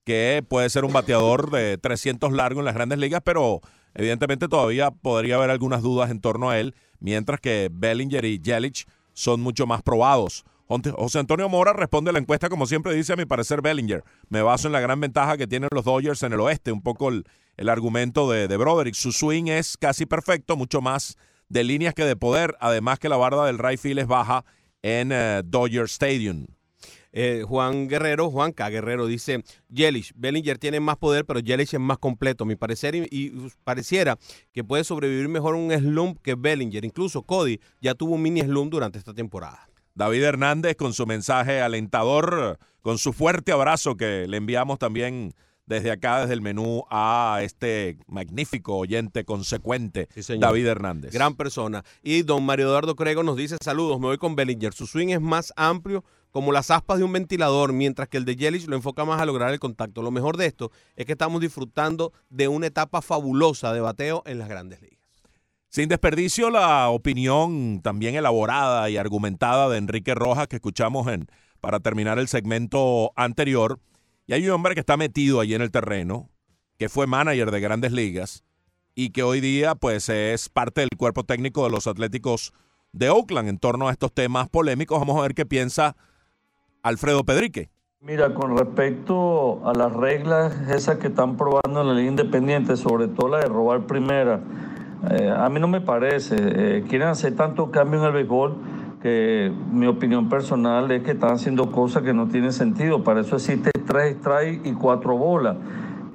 que 0.04 0.44
puede 0.48 0.70
ser 0.70 0.86
un 0.86 0.94
bateador 0.94 1.52
de 1.52 1.78
300 1.78 2.32
largo 2.32 2.60
en 2.60 2.66
las 2.66 2.76
grandes 2.76 3.00
ligas, 3.00 3.22
pero 3.24 3.62
evidentemente 3.94 4.48
todavía 4.48 4.92
podría 4.92 5.36
haber 5.36 5.50
algunas 5.50 5.82
dudas 5.82 6.12
en 6.12 6.22
torno 6.22 6.50
a 6.50 6.60
él, 6.60 6.76
mientras 7.00 7.40
que 7.40 7.70
Bellinger 7.72 8.26
y 8.26 8.40
Yelich 8.40 8.86
son 9.14 9.42
mucho 9.42 9.68
más 9.68 9.82
probados. 9.82 10.46
José 10.68 11.20
Antonio 11.20 11.50
Mora 11.50 11.74
responde 11.74 12.12
a 12.12 12.14
la 12.14 12.20
encuesta 12.20 12.48
como 12.48 12.66
siempre 12.66 12.94
dice, 12.94 13.12
a 13.12 13.18
mi 13.18 13.26
parecer 13.26 13.62
Bellinger. 13.62 14.04
Me 14.30 14.42
baso 14.42 14.68
en 14.68 14.72
la 14.72 14.80
gran 14.80 15.02
ventaja 15.02 15.36
que 15.38 15.48
tienen 15.48 15.68
los 15.74 15.84
Dodgers 15.84 16.24
en 16.24 16.32
el 16.32 16.40
oeste, 16.40 16.72
un 16.72 16.82
poco 16.82 17.10
el, 17.10 17.26
argumento 17.68 18.32
de, 18.32 18.48
de 18.48 18.58
Broderick. 18.58 18.96
Su 18.96 19.12
swing 19.12 19.48
es 19.48 19.76
casi 19.76 20.06
perfecto, 20.06 20.56
mucho 20.56 20.82
más 20.82 21.18
de 21.50 21.66
líneas 21.66 21.94
que 21.94 22.06
de 22.06 22.16
poder, 22.16 22.56
además 22.62 23.00
que 23.00 23.10
la 23.10 23.18
barda 23.18 23.46
del 23.46 23.60
right 23.60 23.80
field 23.80 24.00
es 24.00 24.08
baja 24.08 24.46
en 24.82 25.12
eh, 25.12 25.42
Dodger 25.46 25.84
Stadium. 25.84 26.48
Eh, 27.14 27.44
Juan 27.48 27.88
Guerrero, 27.88 28.30
Juan 28.30 28.54
K. 28.54 28.70
Guerrero 28.70 29.06
dice, 29.06 29.44
Yelich, 29.70 30.14
Bellinger 30.16 30.58
tiene 30.58 30.80
más 30.80 30.98
poder, 30.98 31.26
pero 31.26 31.40
Yelich 31.40 31.74
es 31.74 31.80
más 31.80 31.98
completo. 31.98 32.46
Mi 32.46 32.56
parecer 32.56 32.96
y, 32.96 33.08
y 33.12 33.32
pareciera 33.64 34.18
que 34.54 34.64
puede 34.64 34.84
sobrevivir 34.84 35.28
mejor 35.28 35.56
un 35.56 35.72
slump 35.72 36.20
que 36.22 36.36
Bellinger. 36.36 36.86
Incluso 36.86 37.24
Cody 37.24 37.60
ya 37.82 37.96
tuvo 37.96 38.16
un 38.16 38.22
mini 38.22 38.42
slump 38.42 38.72
durante 38.72 38.98
esta 38.98 39.14
temporada. 39.14 39.68
David 39.94 40.24
Hernández 40.24 40.76
con 40.78 40.94
su 40.94 41.06
mensaje 41.06 41.62
alentador, 41.62 42.58
con 42.82 42.98
su 42.98 43.12
fuerte 43.12 43.52
abrazo 43.52 43.96
que 43.98 44.26
le 44.28 44.38
enviamos 44.38 44.80
también 44.80 45.34
desde 45.66 45.92
acá, 45.92 46.22
desde 46.22 46.34
el 46.34 46.42
menú, 46.42 46.84
a 46.90 47.40
este 47.44 47.98
magnífico 48.08 48.78
oyente 48.78 49.24
consecuente, 49.24 50.08
Sí. 50.16 50.38
David 50.38 50.66
Hernández. 50.68 51.14
Gran 51.14 51.36
persona. 51.36 51.84
Y 52.04 52.24
don 52.24 52.46
Mario 52.46 52.68
Eduardo 52.68 52.96
Crego 52.96 53.24
nos 53.24 53.38
dice, 53.38 53.58
saludos, 53.64 54.00
me 54.00 54.08
voy 54.08 54.18
con 54.18 54.36
Bellinger. 54.36 54.74
Su 54.74 54.88
swing 54.88 55.10
es 55.10 55.22
más 55.22 55.54
amplio 55.56 56.04
como 56.32 56.52
las 56.52 56.72
aspas 56.72 56.98
de 56.98 57.04
un 57.04 57.12
ventilador, 57.12 57.74
mientras 57.74 58.08
que 58.08 58.18
el 58.18 58.26
de 58.26 58.36
Yelich 58.36 58.68
lo 58.68 58.76
enfoca 58.76 59.06
más 59.06 59.22
a 59.22 59.26
lograr 59.26 59.52
el 59.52 59.60
contacto. 59.60 60.02
Lo 60.02 60.12
mejor 60.12 60.38
de 60.38 60.48
esto 60.48 60.72
es 60.96 61.06
que 61.06 61.12
estamos 61.12 61.42
disfrutando 61.42 62.14
de 62.30 62.48
una 62.48 62.68
etapa 62.68 63.02
fabulosa 63.02 63.74
de 63.74 63.82
bateo 63.82 64.24
en 64.26 64.40
las 64.40 64.50
grandes 64.50 64.82
ligas. 64.82 65.00
Sin 65.70 65.88
desperdicio, 65.88 66.50
la 66.50 66.90
opinión 66.90 67.82
también 67.82 68.16
elaborada 68.16 68.90
y 68.90 68.98
argumentada 68.98 69.70
de 69.70 69.78
Enrique 69.78 70.16
Rojas 70.16 70.48
que 70.48 70.58
escuchamos 70.58 71.08
en, 71.08 71.28
para 71.62 71.80
terminar 71.80 72.20
el 72.20 72.28
segmento 72.28 73.14
anterior. 73.16 73.80
Y 74.28 74.34
hay 74.34 74.46
un 74.46 74.52
hombre 74.52 74.74
que 74.74 74.82
está 74.82 74.98
metido 74.98 75.40
allí 75.40 75.54
en 75.54 75.62
el 75.62 75.72
terreno, 75.72 76.30
que 76.78 76.90
fue 76.90 77.08
manager 77.08 77.52
de 77.52 77.62
grandes 77.62 77.92
ligas 77.94 78.44
y 78.96 79.12
que 79.12 79.24
hoy 79.24 79.40
día 79.40 79.76
pues 79.76 80.10
es 80.10 80.50
parte 80.50 80.82
del 80.82 80.90
cuerpo 80.98 81.24
técnico 81.24 81.64
de 81.64 81.70
los 81.70 81.88
Atléticos 81.88 82.54
de 82.92 83.10
Oakland 83.10 83.48
en 83.48 83.58
torno 83.58 83.88
a 83.88 83.92
estos 83.92 84.14
temas 84.14 84.50
polémicos. 84.50 85.00
Vamos 85.00 85.18
a 85.18 85.22
ver 85.22 85.34
qué 85.34 85.46
piensa 85.46 85.96
Alfredo 86.84 87.24
Pedrique. 87.24 87.70
Mira, 88.02 88.34
con 88.34 88.58
respecto 88.58 89.68
a 89.68 89.74
las 89.74 89.94
reglas 89.94 90.60
esas 90.70 90.98
que 90.98 91.08
están 91.08 91.38
probando 91.38 91.82
en 91.82 91.88
la 91.88 91.94
Liga 91.94 92.10
Independiente, 92.10 92.76
sobre 92.76 93.08
todo 93.08 93.30
la 93.30 93.40
de 93.40 93.46
robar 93.46 93.82
primera, 93.82 94.40
eh, 95.12 95.30
a 95.30 95.48
mí 95.50 95.60
no 95.60 95.68
me 95.68 95.82
parece. 95.82 96.36
Eh, 96.40 96.84
quieren 96.90 97.10
hacer 97.10 97.36
tantos 97.36 97.70
cambios 97.70 98.02
en 98.02 98.08
el 98.08 98.14
béisbol 98.14 98.56
que 99.04 99.52
mi 99.72 99.86
opinión 99.86 100.30
personal 100.30 100.90
es 100.90 101.04
que 101.04 101.12
están 101.12 101.34
haciendo 101.34 101.72
cosas 101.72 102.02
que 102.02 102.14
no 102.14 102.28
tienen 102.28 102.54
sentido. 102.54 103.04
Para 103.04 103.22
eso 103.22 103.36
existe 103.36 103.70
tres 103.86 104.18
strikes 104.18 104.68
y 104.68 104.74
cuatro 104.74 105.16
bolas. 105.16 105.58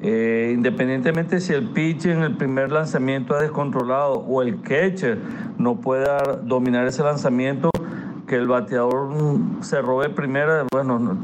Eh, 0.02 0.52
independientemente 0.54 1.40
si 1.40 1.52
el 1.52 1.70
pitcher 1.70 2.16
en 2.16 2.22
el 2.22 2.36
primer 2.36 2.70
lanzamiento 2.70 3.34
es 3.36 3.42
descontrolado 3.42 4.14
o 4.14 4.42
el 4.42 4.60
catcher 4.60 5.18
no 5.58 5.76
pueda 5.80 6.18
dominar 6.42 6.86
ese 6.86 7.02
lanzamiento, 7.02 7.70
que 8.27 8.37
el 8.37 8.49
bateador 8.49 9.09
mm, 9.09 9.62
se 9.62 9.81
robe 9.81 10.09
primera, 10.09 10.66
bueno, 10.70 11.16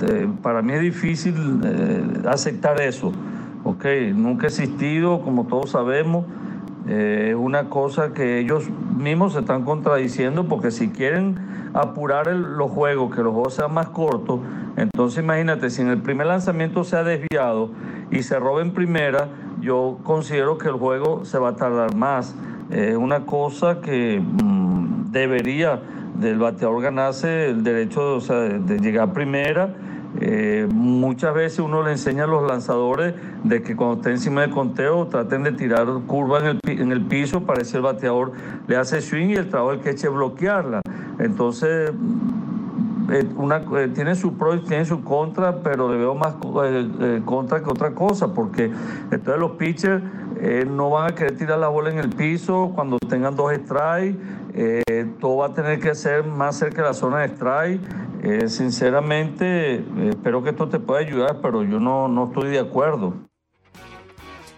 para 0.42 0.62
mí 0.62 0.72
es 0.72 0.80
difícil 0.80 1.60
eh, 1.64 2.22
aceptar 2.28 2.80
eso. 2.80 3.12
Ok, 3.64 3.84
nunca 4.14 4.44
ha 4.44 4.48
existido, 4.48 5.20
como 5.22 5.46
todos 5.46 5.70
sabemos, 5.70 6.24
eh, 6.88 7.34
una 7.38 7.68
cosa 7.68 8.12
que 8.12 8.40
ellos 8.40 8.68
mismos 8.96 9.34
se 9.34 9.40
están 9.40 9.64
contradiciendo 9.64 10.48
porque 10.48 10.72
si 10.72 10.88
quieren 10.88 11.38
apurar 11.74 12.26
los 12.26 12.70
juegos, 12.70 13.14
que 13.14 13.22
los 13.22 13.32
juegos 13.32 13.54
sean 13.54 13.72
más 13.72 13.88
cortos, 13.88 14.40
entonces 14.76 15.22
imagínate, 15.22 15.70
si 15.70 15.82
en 15.82 15.88
el 15.88 15.98
primer 15.98 16.26
lanzamiento 16.26 16.82
se 16.82 16.96
ha 16.96 17.04
desviado 17.04 17.70
y 18.10 18.22
se 18.22 18.38
roba 18.38 18.62
en 18.62 18.72
primera, 18.72 19.28
yo 19.60 19.98
considero 20.02 20.58
que 20.58 20.68
el 20.68 20.74
juego 20.74 21.24
se 21.24 21.38
va 21.38 21.50
a 21.50 21.56
tardar 21.56 21.94
más. 21.94 22.34
Es 22.70 22.96
una 22.96 23.26
cosa 23.26 23.80
que 23.80 24.20
mm, 24.20 25.12
debería 25.12 25.80
del 26.22 26.38
bateador 26.38 26.82
ganarse 26.82 27.50
el 27.50 27.62
derecho 27.64 28.20
de, 28.20 28.78
llegar 28.78 29.12
primera. 29.12 29.74
Eh, 30.20 30.68
muchas 30.70 31.34
veces 31.34 31.58
uno 31.60 31.82
le 31.82 31.92
enseña 31.92 32.24
a 32.24 32.26
los 32.26 32.46
lanzadores 32.46 33.14
de 33.44 33.62
que 33.62 33.74
cuando 33.74 33.96
estén 33.96 34.12
encima 34.12 34.42
del 34.42 34.50
conteo 34.50 35.06
traten 35.06 35.42
de 35.42 35.52
tirar 35.52 35.86
curva 36.06 36.40
en 36.40 36.46
el, 36.46 36.60
en 36.80 36.92
el 36.92 37.00
piso 37.06 37.44
para 37.44 37.62
que 37.62 37.76
el 37.76 37.82
bateador 37.82 38.32
le 38.66 38.76
hace 38.76 39.00
swing 39.00 39.28
y 39.30 39.34
el 39.36 39.48
trabajo 39.48 39.70
del 39.72 39.80
es 40.06 40.12
bloquearla. 40.12 40.82
Entonces, 41.18 41.92
eh, 43.10 43.26
una, 43.36 43.62
eh, 43.78 43.88
tiene 43.94 44.14
su 44.14 44.36
pro 44.36 44.54
y 44.54 44.60
tiene 44.60 44.84
su 44.84 45.02
contra, 45.02 45.56
pero 45.62 45.90
le 45.90 45.96
veo 45.96 46.14
más 46.14 46.34
co- 46.34 46.62
contra 47.24 47.62
que 47.62 47.70
otra 47.70 47.92
cosa, 47.92 48.34
porque 48.34 48.70
entonces 49.10 49.38
los 49.38 49.52
pitchers 49.52 50.02
no 50.68 50.90
van 50.90 51.12
a 51.12 51.14
querer 51.14 51.36
tirar 51.36 51.58
la 51.58 51.68
bola 51.68 51.90
en 51.90 51.98
el 51.98 52.08
piso 52.08 52.72
cuando 52.74 52.98
tengan 52.98 53.36
dos 53.36 53.52
strikes, 53.52 54.18
eh, 54.54 55.06
todo 55.20 55.38
va 55.38 55.46
a 55.46 55.54
tener 55.54 55.80
que 55.80 55.94
ser 55.94 56.24
más 56.24 56.56
cerca 56.56 56.82
de 56.82 56.88
la 56.88 56.94
zona 56.94 57.20
de 57.20 57.28
strike. 57.28 57.80
Eh, 58.22 58.48
sinceramente, 58.48 59.74
eh, 59.76 59.84
espero 60.10 60.42
que 60.42 60.50
esto 60.50 60.68
te 60.68 60.78
pueda 60.78 61.00
ayudar, 61.00 61.40
pero 61.40 61.62
yo 61.62 61.80
no, 61.80 62.08
no 62.08 62.26
estoy 62.26 62.50
de 62.50 62.58
acuerdo. 62.58 63.14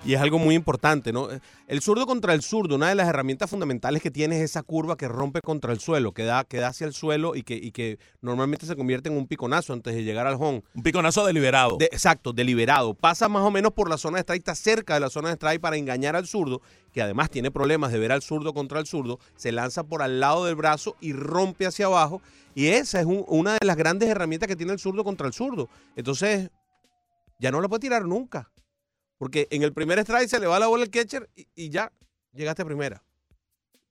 Y 0.07 0.13
es 0.13 0.21
algo 0.21 0.39
muy 0.39 0.55
importante, 0.55 1.15
¿no? 1.15 1.29
El 1.67 1.81
zurdo 1.81 2.05
contra 2.07 2.35
el 2.35 2.43
zurdo, 2.43 2.75
una 2.77 2.91
de 2.91 2.95
las 2.95 3.09
herramientas 3.09 3.49
fundamentales 3.49 4.03
que 4.03 4.11
tiene 4.11 4.37
es 4.37 4.43
esa 4.43 4.63
curva 4.63 4.99
que 4.99 5.09
rompe 5.09 5.41
contra 5.41 5.73
el 5.73 5.81
suelo, 5.81 6.13
que 6.13 6.25
da, 6.25 6.45
que 6.45 6.59
da 6.59 6.69
hacia 6.69 6.87
el 6.87 6.93
suelo 6.93 7.35
y 7.35 7.43
que, 7.43 7.55
y 7.55 7.71
que 7.73 7.99
normalmente 8.21 8.67
se 8.67 8.77
convierte 8.77 9.09
en 9.09 9.17
un 9.17 9.27
piconazo 9.27 9.73
antes 9.73 9.95
de 9.95 10.05
llegar 10.05 10.27
al 10.27 10.35
home. 10.39 10.63
Un 10.75 10.83
piconazo 10.83 11.25
deliberado. 11.25 11.79
De- 11.79 11.87
exacto, 11.87 12.35
deliberado. 12.35 12.93
Pasa 12.93 13.31
más 13.31 13.45
o 13.45 13.51
menos 13.51 13.73
por 13.73 13.89
la 13.89 13.97
zona 13.97 14.19
de 14.19 14.23
strike, 14.25 14.41
está 14.41 14.55
cerca 14.55 14.93
de 14.93 15.01
la 15.01 15.09
zona 15.09 15.29
de 15.31 15.37
strike 15.37 15.63
para 15.63 15.79
engañar 15.79 16.17
al 16.17 16.27
zurdo, 16.27 16.61
que 16.93 17.01
además 17.01 17.31
tiene 17.31 17.51
problemas 17.51 17.91
de 17.91 17.99
ver 17.99 18.13
al 18.13 18.21
zurdo 18.21 18.53
contra 18.53 18.81
el 18.81 18.87
zurdo, 18.87 19.19
se 19.37 19.53
lanza 19.53 19.85
por 19.85 20.03
al 20.03 20.21
lado 20.21 20.45
del 20.45 20.55
brazo 20.55 20.97
y 21.01 21.15
rompe 21.15 21.65
hacia 21.65 21.87
abajo. 21.87 22.21
Y 22.55 22.67
esa 22.67 23.01
es 23.01 23.07
un- 23.07 23.25
una 23.27 23.55
de 23.55 23.67
las 23.67 23.77
grandes 23.79 24.11
herramientas 24.11 24.49
que 24.49 24.57
tiene 24.57 24.75
el 24.75 24.79
zurdo 24.79 25.03
contra 25.03 25.27
el 25.27 25.33
zurdo. 25.33 25.71
Entonces, 25.97 26.51
ya 27.41 27.51
no 27.51 27.63
la 27.63 27.69
puede 27.69 27.81
tirar 27.81 28.05
nunca. 28.05 28.51
Porque 29.25 29.49
en 29.51 29.63
el 29.63 29.73
primer 29.73 29.99
strike 30.01 30.29
se 30.29 30.39
le 30.39 30.47
va 30.47 30.59
la 30.59 30.67
bola 30.67 30.83
al 30.83 30.91
catcher 30.91 31.31
y, 31.35 31.47
y 31.55 31.71
ya 31.71 31.91
llegaste 32.35 32.61
a 32.61 32.67
primera. 32.67 33.03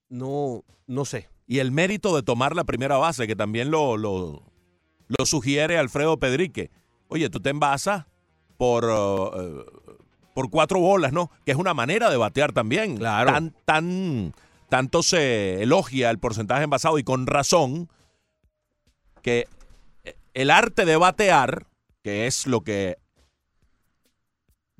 No, 0.07 0.63
no 0.85 1.05
sé. 1.05 1.27
Y 1.47 1.57
el 1.57 1.71
mérito 1.71 2.15
de 2.15 2.21
tomar 2.21 2.55
la 2.55 2.65
primera 2.65 2.97
base, 2.97 3.25
que 3.25 3.35
también 3.35 3.71
lo, 3.71 3.97
lo, 3.97 4.43
lo 5.07 5.25
sugiere 5.25 5.79
Alfredo 5.79 6.19
Pedrique. 6.19 6.69
Oye, 7.07 7.31
tú 7.31 7.39
te 7.39 7.49
envasas 7.49 8.05
por, 8.57 8.85
uh, 8.85 9.31
eh, 9.41 9.65
por 10.35 10.51
cuatro 10.51 10.79
bolas, 10.79 11.11
¿no? 11.11 11.31
Que 11.43 11.53
es 11.53 11.57
una 11.57 11.73
manera 11.73 12.11
de 12.11 12.17
batear 12.17 12.53
también. 12.53 12.97
Claro. 12.97 13.31
Tan, 13.31 13.55
tan, 13.65 14.35
tanto 14.69 15.01
se 15.01 15.63
elogia 15.63 16.11
el 16.11 16.19
porcentaje 16.19 16.65
envasado 16.65 16.99
y 16.99 17.03
con 17.03 17.25
razón 17.25 17.89
que 19.23 19.47
el 20.35 20.51
arte 20.51 20.85
de 20.85 20.95
batear, 20.95 21.65
que 22.03 22.27
es 22.27 22.45
lo 22.45 22.61
que 22.61 23.01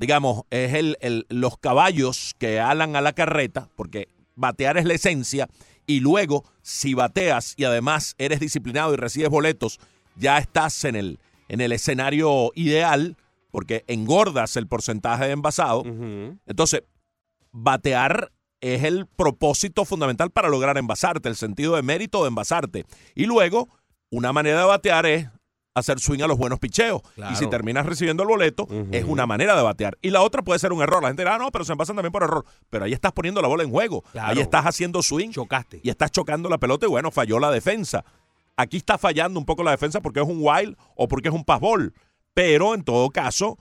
digamos, 0.03 0.43
es 0.49 0.73
el, 0.73 0.97
el- 0.99 1.25
los 1.29 1.57
caballos 1.57 2.33
que 2.37 2.59
alan 2.59 2.97
a 2.97 3.01
la 3.01 3.13
carreta, 3.13 3.69
porque 3.77 4.09
batear 4.35 4.75
es 4.77 4.83
la 4.83 4.95
esencia, 4.95 5.47
y 5.87 6.01
luego, 6.01 6.43
si 6.61 6.93
bateas 6.93 7.53
y 7.55 7.63
además 7.63 8.13
eres 8.17 8.41
disciplinado 8.41 8.93
y 8.93 8.97
recibes 8.97 9.29
boletos, 9.29 9.79
ya 10.17 10.37
estás 10.39 10.83
en 10.83 10.97
el, 10.97 11.19
en 11.47 11.61
el 11.61 11.71
escenario 11.71 12.51
ideal, 12.53 13.15
porque 13.49 13.85
engordas 13.87 14.57
el 14.57 14.67
porcentaje 14.67 15.25
de 15.25 15.31
envasado. 15.31 15.83
Entonces, 16.45 16.83
batear 17.53 18.31
es 18.59 18.83
el 18.83 19.05
propósito 19.07 19.85
fundamental 19.85 20.31
para 20.31 20.49
lograr 20.49 20.77
envasarte, 20.77 21.29
el 21.29 21.35
sentido 21.37 21.75
de 21.77 21.81
mérito 21.81 22.23
de 22.23 22.27
envasarte. 22.29 22.85
Y 23.15 23.25
luego, 23.25 23.69
una 24.09 24.33
manera 24.33 24.59
de 24.59 24.65
batear 24.65 25.05
es 25.05 25.27
hacer 25.75 25.99
swing 25.99 26.21
a 26.21 26.27
los 26.27 26.37
buenos 26.37 26.59
picheos. 26.59 27.01
Claro. 27.15 27.33
Y 27.33 27.35
si 27.35 27.47
terminas 27.47 27.85
recibiendo 27.85 28.23
el 28.23 28.29
boleto, 28.29 28.67
es 28.91 29.03
una 29.05 29.25
manera 29.25 29.55
de 29.55 29.63
batear. 29.63 29.97
Y 30.01 30.09
la 30.11 30.21
otra 30.21 30.41
puede 30.43 30.59
ser 30.59 30.71
un 30.73 30.81
error. 30.81 31.01
La 31.01 31.09
gente 31.09 31.23
dirá, 31.23 31.35
"Ah, 31.35 31.37
no, 31.39 31.51
pero 31.51 31.65
se 31.65 31.71
envasan 31.71 31.95
también 31.95 32.11
por 32.11 32.23
error. 32.23 32.45
Pero 32.69 32.85
ahí 32.85 32.93
estás 32.93 33.11
poniendo 33.11 33.41
la 33.41 33.47
bola 33.47 33.63
en 33.63 33.71
juego. 33.71 34.03
Claro. 34.11 34.29
Ahí 34.31 34.39
estás 34.39 34.65
haciendo 34.65 35.01
swing. 35.01 35.31
Chocaste. 35.31 35.79
Y 35.83 35.89
estás 35.89 36.11
chocando 36.11 36.49
la 36.49 36.57
pelota 36.57 36.85
y 36.85 36.89
bueno, 36.89 37.11
falló 37.11 37.39
la 37.39 37.51
defensa. 37.51 38.03
Aquí 38.55 38.77
está 38.77 38.97
fallando 38.97 39.39
un 39.39 39.45
poco 39.45 39.63
la 39.63 39.71
defensa 39.71 39.99
porque 40.01 40.19
es 40.19 40.27
un 40.27 40.37
wild 40.39 40.77
o 40.95 41.07
porque 41.07 41.29
es 41.29 41.33
un 41.33 41.43
passball. 41.43 41.93
Pero 42.35 42.75
en 42.75 42.83
todo 42.83 43.09
caso, 43.09 43.57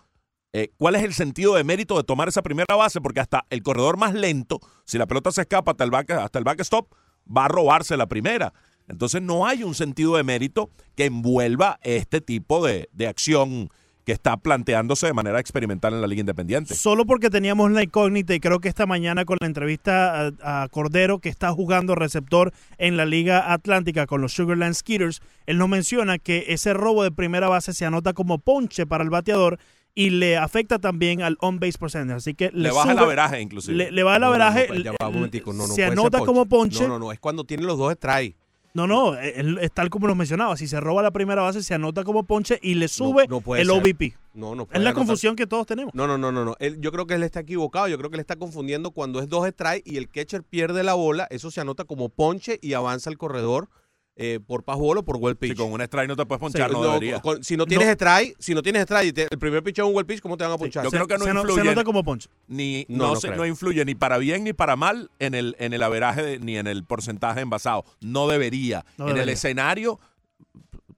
eh, 0.52 0.70
¿cuál 0.76 0.96
es 0.96 1.02
el 1.02 1.14
sentido 1.14 1.54
de 1.54 1.64
mérito 1.64 1.96
de 1.96 2.04
tomar 2.04 2.28
esa 2.28 2.42
primera 2.42 2.74
base? 2.76 3.00
Porque 3.00 3.20
hasta 3.20 3.46
el 3.48 3.62
corredor 3.62 3.96
más 3.96 4.12
lento, 4.12 4.60
si 4.84 4.98
la 4.98 5.06
pelota 5.06 5.30
se 5.32 5.42
escapa 5.42 5.70
hasta 5.70 5.84
el, 5.84 5.90
back, 5.90 6.10
hasta 6.10 6.38
el 6.38 6.44
backstop, 6.44 6.92
va 7.26 7.46
a 7.46 7.48
robarse 7.48 7.96
la 7.96 8.06
primera. 8.06 8.52
Entonces 8.88 9.22
no 9.22 9.46
hay 9.46 9.62
un 9.64 9.74
sentido 9.74 10.16
de 10.16 10.24
mérito 10.24 10.70
que 10.96 11.06
envuelva 11.06 11.78
este 11.82 12.20
tipo 12.20 12.64
de, 12.66 12.88
de 12.92 13.06
acción 13.06 13.70
que 14.04 14.10
está 14.10 14.36
planteándose 14.36 15.06
de 15.06 15.12
manera 15.12 15.38
experimental 15.38 15.94
en 15.94 16.00
la 16.00 16.08
Liga 16.08 16.20
Independiente. 16.20 16.74
Solo 16.74 17.06
porque 17.06 17.30
teníamos 17.30 17.70
la 17.70 17.84
incógnita 17.84 18.34
y 18.34 18.40
creo 18.40 18.58
que 18.58 18.68
esta 18.68 18.84
mañana 18.84 19.24
con 19.24 19.36
la 19.40 19.46
entrevista 19.46 20.26
a, 20.42 20.62
a 20.64 20.68
Cordero, 20.68 21.20
que 21.20 21.28
está 21.28 21.52
jugando 21.52 21.94
receptor 21.94 22.52
en 22.78 22.96
la 22.96 23.06
Liga 23.06 23.52
Atlántica 23.52 24.06
con 24.06 24.20
los 24.20 24.32
Sugarland 24.32 24.74
Skitters, 24.74 25.20
él 25.46 25.56
nos 25.58 25.68
menciona 25.68 26.18
que 26.18 26.46
ese 26.48 26.74
robo 26.74 27.04
de 27.04 27.12
primera 27.12 27.48
base 27.48 27.72
se 27.72 27.86
anota 27.86 28.12
como 28.12 28.38
ponche 28.38 28.86
para 28.86 29.04
el 29.04 29.10
bateador 29.10 29.60
y 29.94 30.10
le 30.10 30.36
afecta 30.36 30.80
también 30.80 31.22
al 31.22 31.36
on-base 31.40 31.78
percentage. 31.78 32.16
Así 32.16 32.34
que 32.34 32.50
le, 32.50 32.64
Le 32.64 32.70
baja 32.72 32.90
el 32.90 32.96
sube- 32.98 33.04
averaje, 33.04 33.40
inclusive. 33.40 33.76
Le, 33.76 33.92
le 33.92 34.02
baja 34.02 34.16
el 34.16 34.22
No, 34.22 34.30
no, 34.30 34.36
no, 34.38 34.44
averaje. 34.44 34.66
pues 34.66 34.82
ya 34.82 34.92
va, 35.00 35.06
un 35.08 35.14
momentico. 35.14 35.52
No, 35.52 35.68
no 35.68 35.74
se 35.74 35.84
anota 35.84 36.18
como 36.20 36.46
ponche. 36.46 36.82
No, 36.82 36.88
no, 36.88 36.98
no. 36.98 37.12
Es 37.12 37.20
cuando 37.20 37.44
tiene 37.44 37.62
los 37.62 37.78
dos 37.78 37.92
strikes. 37.92 38.36
No, 38.74 38.86
no, 38.86 39.14
él- 39.18 39.58
es 39.60 39.70
tal 39.72 39.90
como 39.90 40.06
nos 40.06 40.16
mencionaba. 40.16 40.56
Si 40.56 40.66
se 40.66 40.80
roba 40.80 41.02
la 41.02 41.10
primera 41.10 41.42
base, 41.42 41.62
se 41.62 41.74
anota 41.74 42.04
como 42.04 42.22
ponche 42.24 42.58
y 42.62 42.74
le 42.74 42.88
sube 42.88 43.26
no 43.28 43.40
puede 43.40 43.62
el 43.62 43.68
ser. 43.68 43.76
OVP. 43.76 44.16
No, 44.34 44.54
no 44.54 44.62
Es 44.62 44.68
puede 44.68 44.84
la 44.84 44.90
anotar- 44.90 44.94
confusión 44.94 45.36
que 45.36 45.46
todos 45.46 45.66
tenemos. 45.66 45.92
No, 45.94 46.06
no, 46.06 46.16
no, 46.16 46.32
no, 46.32 46.44
no. 46.44 46.56
Él- 46.58 46.80
yo 46.80 46.90
creo 46.90 47.06
que 47.06 47.14
él 47.14 47.22
está 47.22 47.40
equivocado. 47.40 47.86
Yo 47.88 47.98
creo 47.98 48.08
que 48.08 48.16
él 48.16 48.20
está 48.20 48.36
confundiendo 48.36 48.90
cuando 48.90 49.20
es 49.20 49.28
dos 49.28 49.46
strikes 49.46 49.82
y 49.84 49.98
el 49.98 50.08
catcher 50.08 50.42
pierde 50.42 50.82
la 50.84 50.94
bola. 50.94 51.26
Eso 51.30 51.50
se 51.50 51.60
anota 51.60 51.84
como 51.84 52.08
ponche 52.08 52.58
y 52.62 52.72
avanza 52.72 53.10
el 53.10 53.18
corredor 53.18 53.68
eh, 54.14 54.40
por 54.46 54.62
passball 54.62 54.98
o 54.98 55.04
por 55.04 55.16
well 55.16 55.36
pitch. 55.36 55.52
Si 55.52 55.56
con 55.56 55.72
un 55.72 55.80
strike 55.80 56.06
no 56.08 56.16
te 56.16 56.26
puedes 56.26 56.38
ponchar, 56.40 56.68
Sí, 56.68 56.74
no, 56.76 56.82
no, 56.82 56.88
debería. 56.92 57.20
con- 57.20 57.42
si 57.42 57.56
no 57.56 57.64
tienes 57.66 57.86
No. 57.86 57.92
strike, 57.94 58.36
si 58.38 58.54
no 58.54 58.62
tienes 58.62 58.82
strike 58.82 59.06
y 59.08 59.12
te- 59.12 59.28
el 59.30 59.38
primer 59.38 59.62
pitch 59.62 59.78
es 59.78 59.84
un 59.84 59.94
well 59.94 60.04
pitch, 60.04 60.20
¿cómo 60.20 60.36
te 60.36 60.44
van 60.44 60.52
a 60.52 60.58
ponchar? 60.58 60.84
Yo 60.84 60.90
Se- 60.90 60.96
creo 60.96 61.06
que 61.08 61.16
no 61.18 61.24
se, 61.24 61.32
no- 61.32 61.42
se 61.42 61.48
influye. 61.48 61.68
nota 61.70 61.84
como 61.84 62.04
ponche. 62.04 62.28
ni 62.46 62.84
No, 62.88 62.98
no, 63.06 63.14
no 63.14 63.20
se- 63.20 63.30
no 63.34 63.46
influye 63.46 63.84
ni 63.86 63.94
para 63.94 64.18
bien 64.18 64.44
ni 64.44 64.52
para 64.52 64.76
mal 64.76 65.10
en 65.18 65.34
el 65.34 65.56
en 65.58 65.72
el 65.72 65.82
averaje 65.82 66.22
de- 66.22 66.38
ni 66.40 66.58
en 66.58 66.66
el 66.66 66.84
porcentaje 66.84 67.40
envasado. 67.40 67.84
No 68.02 68.28
debería. 68.28 68.84
No 68.98 69.08
en 69.08 69.16
el 69.16 69.28
escenario, 69.30 69.98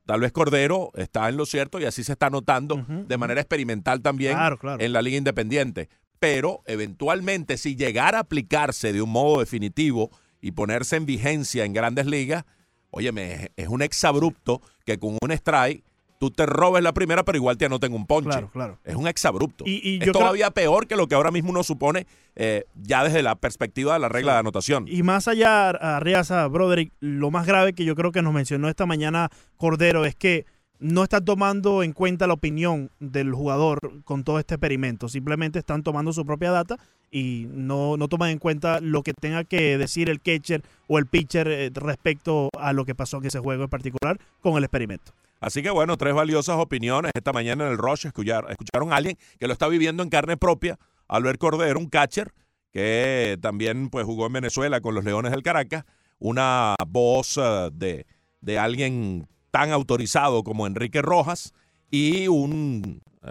tal 0.07 0.21
vez 0.21 0.33
Cordero 0.33 0.91
está 0.95 1.29
en 1.29 1.37
lo 1.37 1.47
cierto 1.47 1.79
y 1.81 1.85
así 1.85 2.03
se 2.05 2.12
está 2.12 2.31
notando 2.31 2.85
de 2.89 3.17
manera 3.17 3.41
experimental 3.41 4.03
también 4.03 4.33
Claro, 4.35 4.59
claro. 4.59 4.83
en 4.85 4.93
la 4.93 5.01
Liga 5.03 5.17
Independiente. 5.19 5.89
Pero 6.19 6.62
eventualmente, 6.67 7.59
si 7.59 7.77
llegara 7.77 8.19
a 8.19 8.21
aplicarse 8.23 8.93
de 8.93 9.03
un 9.03 9.11
modo 9.11 9.41
definitivo 9.41 10.11
y 10.41 10.53
ponerse 10.53 10.97
en 10.97 11.07
vigencia 11.07 11.65
en 11.65 11.73
grandes 11.73 12.07
ligas, 12.07 12.45
óyeme, 12.95 13.51
es 13.57 13.68
un 13.68 13.82
exabrupto 13.82 14.61
que 14.86 14.99
con 14.99 15.18
un 15.20 15.30
strike 15.32 15.82
tú 16.18 16.30
te 16.30 16.47
robes 16.47 16.82
la 16.82 16.95
primera, 16.95 17.22
pero 17.24 17.36
igual 17.36 17.59
te 17.59 17.66
anoten 17.66 17.92
un 17.92 18.07
ponche. 18.07 18.30
Claro, 18.30 18.51
claro. 18.51 18.78
Es 18.84 18.95
un 18.95 19.07
exabrupto. 19.09 19.64
Y- 19.66 19.80
y 19.86 19.95
es 19.99 20.07
yo 20.07 20.12
creo- 20.12 20.22
todavía 20.22 20.51
peor 20.53 20.86
que 20.86 20.97
lo 20.97 21.07
que 21.07 21.14
ahora 21.14 21.30
mismo 21.30 21.51
uno 21.51 21.62
supone 21.62 22.07
eh, 22.36 22.64
ya 22.82 23.05
desde 23.05 23.22
la 23.22 23.34
perspectiva 23.34 23.92
de 23.95 23.99
la 24.01 24.09
regla 24.09 24.32
de 24.34 24.38
anotación. 24.38 24.86
Y 24.88 25.03
más 25.03 25.28
allá, 25.28 25.68
Arriaza, 25.70 26.47
Broderick, 26.49 26.92
lo 27.01 27.30
más 27.30 27.47
grave 27.47 27.74
que 27.74 27.84
yo 27.84 27.95
creo 27.95 28.11
que 28.11 28.22
nos 28.22 28.32
mencionó 28.32 28.68
esta 28.68 28.86
mañana 28.86 29.28
Cordero 29.57 30.05
es 30.05 30.14
que 30.16 30.47
no 30.80 31.03
están 31.05 31.24
tomando 31.24 31.82
en 31.82 31.92
cuenta 31.92 32.26
la 32.26 32.34
opinión 32.34 32.90
del 33.01 33.32
jugador 33.32 34.03
con 34.05 34.24
todo 34.24 34.38
este 34.38 34.55
experimento. 34.55 35.09
Simplemente 35.09 35.59
están 35.59 35.82
tomando 35.82 36.12
su 36.12 36.24
propia 36.26 36.51
data 36.51 36.76
y 37.15 37.47
no, 37.49 37.97
no 37.97 38.09
toman 38.09 38.31
en 38.31 38.39
cuenta 38.39 38.81
lo 38.81 39.05
que 39.05 39.15
tenga 39.15 39.45
que 39.45 39.79
decir 39.79 40.11
el 40.11 40.21
catcher 40.21 40.62
o 40.89 40.99
el 40.99 41.07
pitcher 41.07 41.47
eh, 41.47 41.71
respecto 41.73 42.49
a 42.59 42.73
lo 42.73 42.85
que 42.85 42.97
pasó 42.97 43.19
en 43.19 43.27
ese 43.27 43.39
juego 43.39 43.62
en 43.62 43.71
particular 43.71 44.19
con 44.41 44.57
el 44.57 44.65
experimento. 44.65 45.12
Así 45.39 45.62
que 45.62 45.71
bueno, 45.71 45.97
tres 45.97 46.12
valiosas 46.12 46.57
opiniones 46.59 47.12
esta 47.15 47.33
mañana 47.33 47.67
en 47.67 47.71
el 47.71 47.79
Rush. 47.79 48.07
Escuchar, 48.07 48.47
escucharon 48.51 48.93
a 48.93 48.97
alguien 48.97 49.17
que 49.39 49.47
lo 49.47 49.53
está 49.53 49.69
viviendo 49.69 50.03
en 50.03 50.11
carne 50.11 50.37
propia, 50.37 50.77
Albert 51.07 51.39
Cordero, 51.39 51.79
un 51.79 51.89
catcher 51.89 52.33
que 52.73 53.39
también 53.41 53.91
pues 53.91 54.05
jugó 54.05 54.27
en 54.27 54.33
Venezuela 54.33 54.81
con 54.81 54.97
los 54.97 55.05
Leones 55.05 55.31
del 55.31 55.45
Caracas, 55.45 55.85
una 56.19 56.75
voz 56.89 57.39
eh, 57.41 57.71
de, 57.73 58.07
de 58.41 58.59
alguien 58.59 59.29
tan 59.53 59.71
autorizado 59.71 60.43
como 60.43 60.67
Enrique 60.67 61.01
Rojas 61.01 61.53
y 61.93 62.27
un 62.27 63.03
eh, 63.23 63.31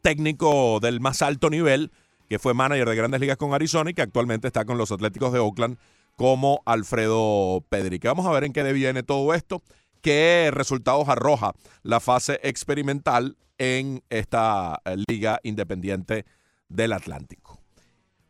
técnico 0.00 0.80
del 0.80 1.00
más 1.00 1.20
alto 1.20 1.50
nivel 1.50 1.92
que 2.32 2.38
fue 2.38 2.54
manager 2.54 2.88
de 2.88 2.96
grandes 2.96 3.20
ligas 3.20 3.36
con 3.36 3.52
Arizona 3.52 3.90
y 3.90 3.92
que 3.92 4.00
actualmente 4.00 4.46
está 4.46 4.64
con 4.64 4.78
los 4.78 4.90
Atléticos 4.90 5.34
de 5.34 5.38
Oakland 5.38 5.76
como 6.16 6.62
Alfredo 6.64 7.62
Pedrique. 7.68 8.08
Vamos 8.08 8.24
a 8.24 8.30
ver 8.30 8.44
en 8.44 8.54
qué 8.54 8.64
deviene 8.64 9.02
todo 9.02 9.34
esto, 9.34 9.60
qué 10.00 10.48
resultados 10.50 11.10
arroja 11.10 11.52
la 11.82 12.00
fase 12.00 12.40
experimental 12.42 13.36
en 13.58 14.02
esta 14.08 14.80
eh, 14.86 14.96
Liga 15.06 15.40
Independiente 15.42 16.24
del 16.70 16.94
Atlántico. 16.94 17.60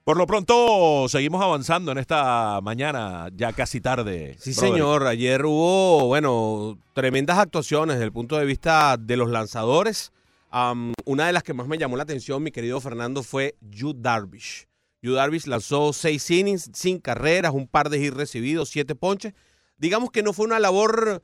Por 0.02 0.16
lo 0.16 0.26
pronto, 0.26 1.08
seguimos 1.08 1.40
avanzando 1.40 1.92
en 1.92 1.98
esta 1.98 2.60
mañana, 2.60 3.28
ya 3.36 3.52
casi 3.52 3.80
tarde. 3.80 4.34
Sí, 4.40 4.52
señor. 4.52 5.06
Ayer 5.06 5.46
hubo, 5.46 6.08
bueno, 6.08 6.76
tremendas 6.92 7.38
actuaciones 7.38 7.94
desde 7.94 8.06
el 8.06 8.12
punto 8.12 8.36
de 8.36 8.46
vista 8.46 8.96
de 8.96 9.16
los 9.16 9.30
lanzadores. 9.30 10.10
Una 10.52 11.26
de 11.26 11.32
las 11.32 11.42
que 11.42 11.54
más 11.54 11.66
me 11.66 11.78
llamó 11.78 11.96
la 11.96 12.02
atención, 12.02 12.42
mi 12.42 12.50
querido 12.50 12.80
Fernando, 12.80 13.22
fue 13.22 13.56
Yu 13.60 13.94
Darvish. 13.94 14.68
Yu 15.00 15.14
Darvish 15.14 15.46
lanzó 15.46 15.92
seis 15.92 16.30
innings, 16.30 16.70
sin 16.74 16.98
carreras, 16.98 17.52
un 17.52 17.66
par 17.66 17.88
de 17.88 17.98
hits 17.98 18.14
recibidos, 18.14 18.68
siete 18.68 18.94
ponches. 18.94 19.32
Digamos 19.78 20.10
que 20.10 20.22
no 20.22 20.32
fue 20.32 20.46
una 20.46 20.60
labor 20.60 21.22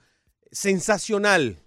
sensacional. 0.50 1.58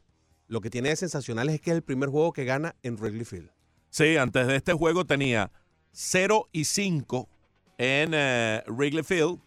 Lo 0.47 0.59
que 0.59 0.69
tiene 0.69 0.89
de 0.89 0.95
sensacional 0.95 1.49
es 1.49 1.61
que 1.61 1.69
es 1.69 1.77
el 1.77 1.83
primer 1.83 2.09
juego 2.09 2.33
que 2.33 2.43
gana 2.43 2.75
en 2.83 2.95
Wrigley 2.95 3.25
Field. 3.25 3.51
Sí, 3.89 4.17
antes 4.17 4.47
de 4.47 4.55
este 4.55 4.73
juego 4.73 5.05
tenía 5.05 5.51
0 5.91 6.49
y 6.51 6.65
5 6.65 7.29
en 7.77 8.11
eh, 8.13 8.63
Wrigley 8.67 9.03
Field 9.03 9.39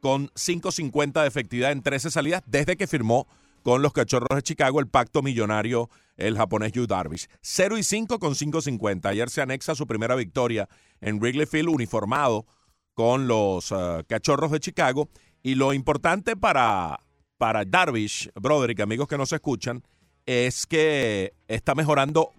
con 0.00 0.28
5.50 0.28 1.22
de 1.22 1.28
efectividad 1.28 1.72
en 1.72 1.82
13 1.82 2.10
salidas 2.10 2.42
desde 2.46 2.76
que 2.76 2.86
firmó 2.86 3.26
con 3.62 3.82
los 3.82 3.92
Cachorros 3.92 4.36
de 4.36 4.42
Chicago 4.42 4.80
el 4.80 4.86
pacto 4.86 5.22
millonario 5.22 5.90
el 6.18 6.36
japonés 6.36 6.72
Yu 6.72 6.86
Darvish. 6.86 7.28
0 7.40 7.78
y 7.78 7.82
5 7.82 8.18
con 8.18 8.34
5.50. 8.34 9.06
Ayer 9.06 9.30
se 9.30 9.40
anexa 9.40 9.74
su 9.74 9.86
primera 9.86 10.14
victoria 10.14 10.68
en 11.00 11.18
Wrigley 11.18 11.46
Field 11.46 11.70
uniformado 11.70 12.46
con 12.92 13.28
los 13.28 13.72
eh, 13.72 14.04
Cachorros 14.06 14.50
de 14.50 14.60
Chicago. 14.60 15.08
Y 15.42 15.54
lo 15.54 15.72
importante 15.72 16.36
para, 16.36 17.00
para 17.38 17.64
Darvish, 17.64 18.28
Broderick, 18.34 18.80
amigos 18.80 19.08
que 19.08 19.16
nos 19.16 19.32
escuchan, 19.32 19.82
es 20.26 20.66
que 20.66 21.32
está 21.46 21.74
mejorando 21.74 22.32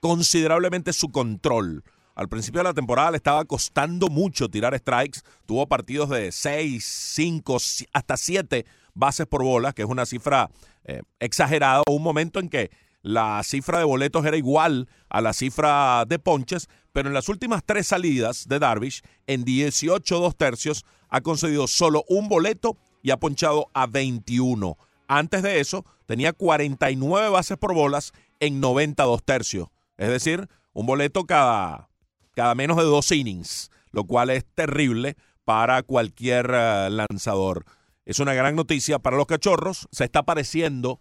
considerablemente 0.00 0.92
su 0.92 1.10
control. 1.10 1.84
Al 2.14 2.30
principio 2.30 2.60
de 2.60 2.64
la 2.64 2.74
temporada 2.74 3.10
le 3.10 3.18
estaba 3.18 3.44
costando 3.44 4.08
mucho 4.08 4.48
tirar 4.48 4.76
strikes. 4.78 5.20
Tuvo 5.44 5.66
partidos 5.68 6.08
de 6.08 6.32
6, 6.32 6.82
5, 6.82 7.58
hasta 7.92 8.16
7 8.16 8.64
bases 8.94 9.26
por 9.26 9.44
bola, 9.44 9.72
que 9.74 9.82
es 9.82 9.88
una 9.88 10.06
cifra 10.06 10.50
eh, 10.84 11.02
exagerada. 11.20 11.82
Un 11.90 12.02
momento 12.02 12.40
en 12.40 12.48
que 12.48 12.70
la 13.06 13.40
cifra 13.44 13.78
de 13.78 13.84
boletos 13.84 14.26
era 14.26 14.36
igual 14.36 14.88
a 15.08 15.20
la 15.20 15.32
cifra 15.32 16.04
de 16.06 16.18
ponches, 16.18 16.68
pero 16.92 17.06
en 17.06 17.14
las 17.14 17.28
últimas 17.28 17.62
tres 17.64 17.86
salidas 17.86 18.48
de 18.48 18.58
Darvish, 18.58 19.02
en 19.28 19.44
18 19.44 20.18
dos 20.18 20.36
tercios, 20.36 20.84
ha 21.08 21.20
concedido 21.20 21.68
solo 21.68 22.04
un 22.08 22.28
boleto 22.28 22.76
y 23.04 23.12
ha 23.12 23.16
ponchado 23.16 23.70
a 23.74 23.86
21. 23.86 24.76
Antes 25.06 25.44
de 25.44 25.60
eso, 25.60 25.84
tenía 26.06 26.32
49 26.32 27.28
bases 27.28 27.56
por 27.56 27.74
bolas 27.74 28.12
en 28.40 28.58
92 28.58 29.22
tercios. 29.22 29.68
Es 29.98 30.08
decir, 30.08 30.48
un 30.72 30.86
boleto 30.86 31.26
cada, 31.26 31.88
cada 32.34 32.56
menos 32.56 32.76
de 32.76 32.82
dos 32.82 33.12
innings, 33.12 33.70
lo 33.92 34.02
cual 34.02 34.30
es 34.30 34.44
terrible 34.44 35.16
para 35.44 35.84
cualquier 35.84 36.50
eh, 36.52 36.90
lanzador. 36.90 37.66
Es 38.04 38.18
una 38.18 38.34
gran 38.34 38.56
noticia 38.56 38.98
para 38.98 39.16
los 39.16 39.26
cachorros. 39.26 39.86
Se 39.92 40.02
está 40.02 40.24
pareciendo 40.24 40.98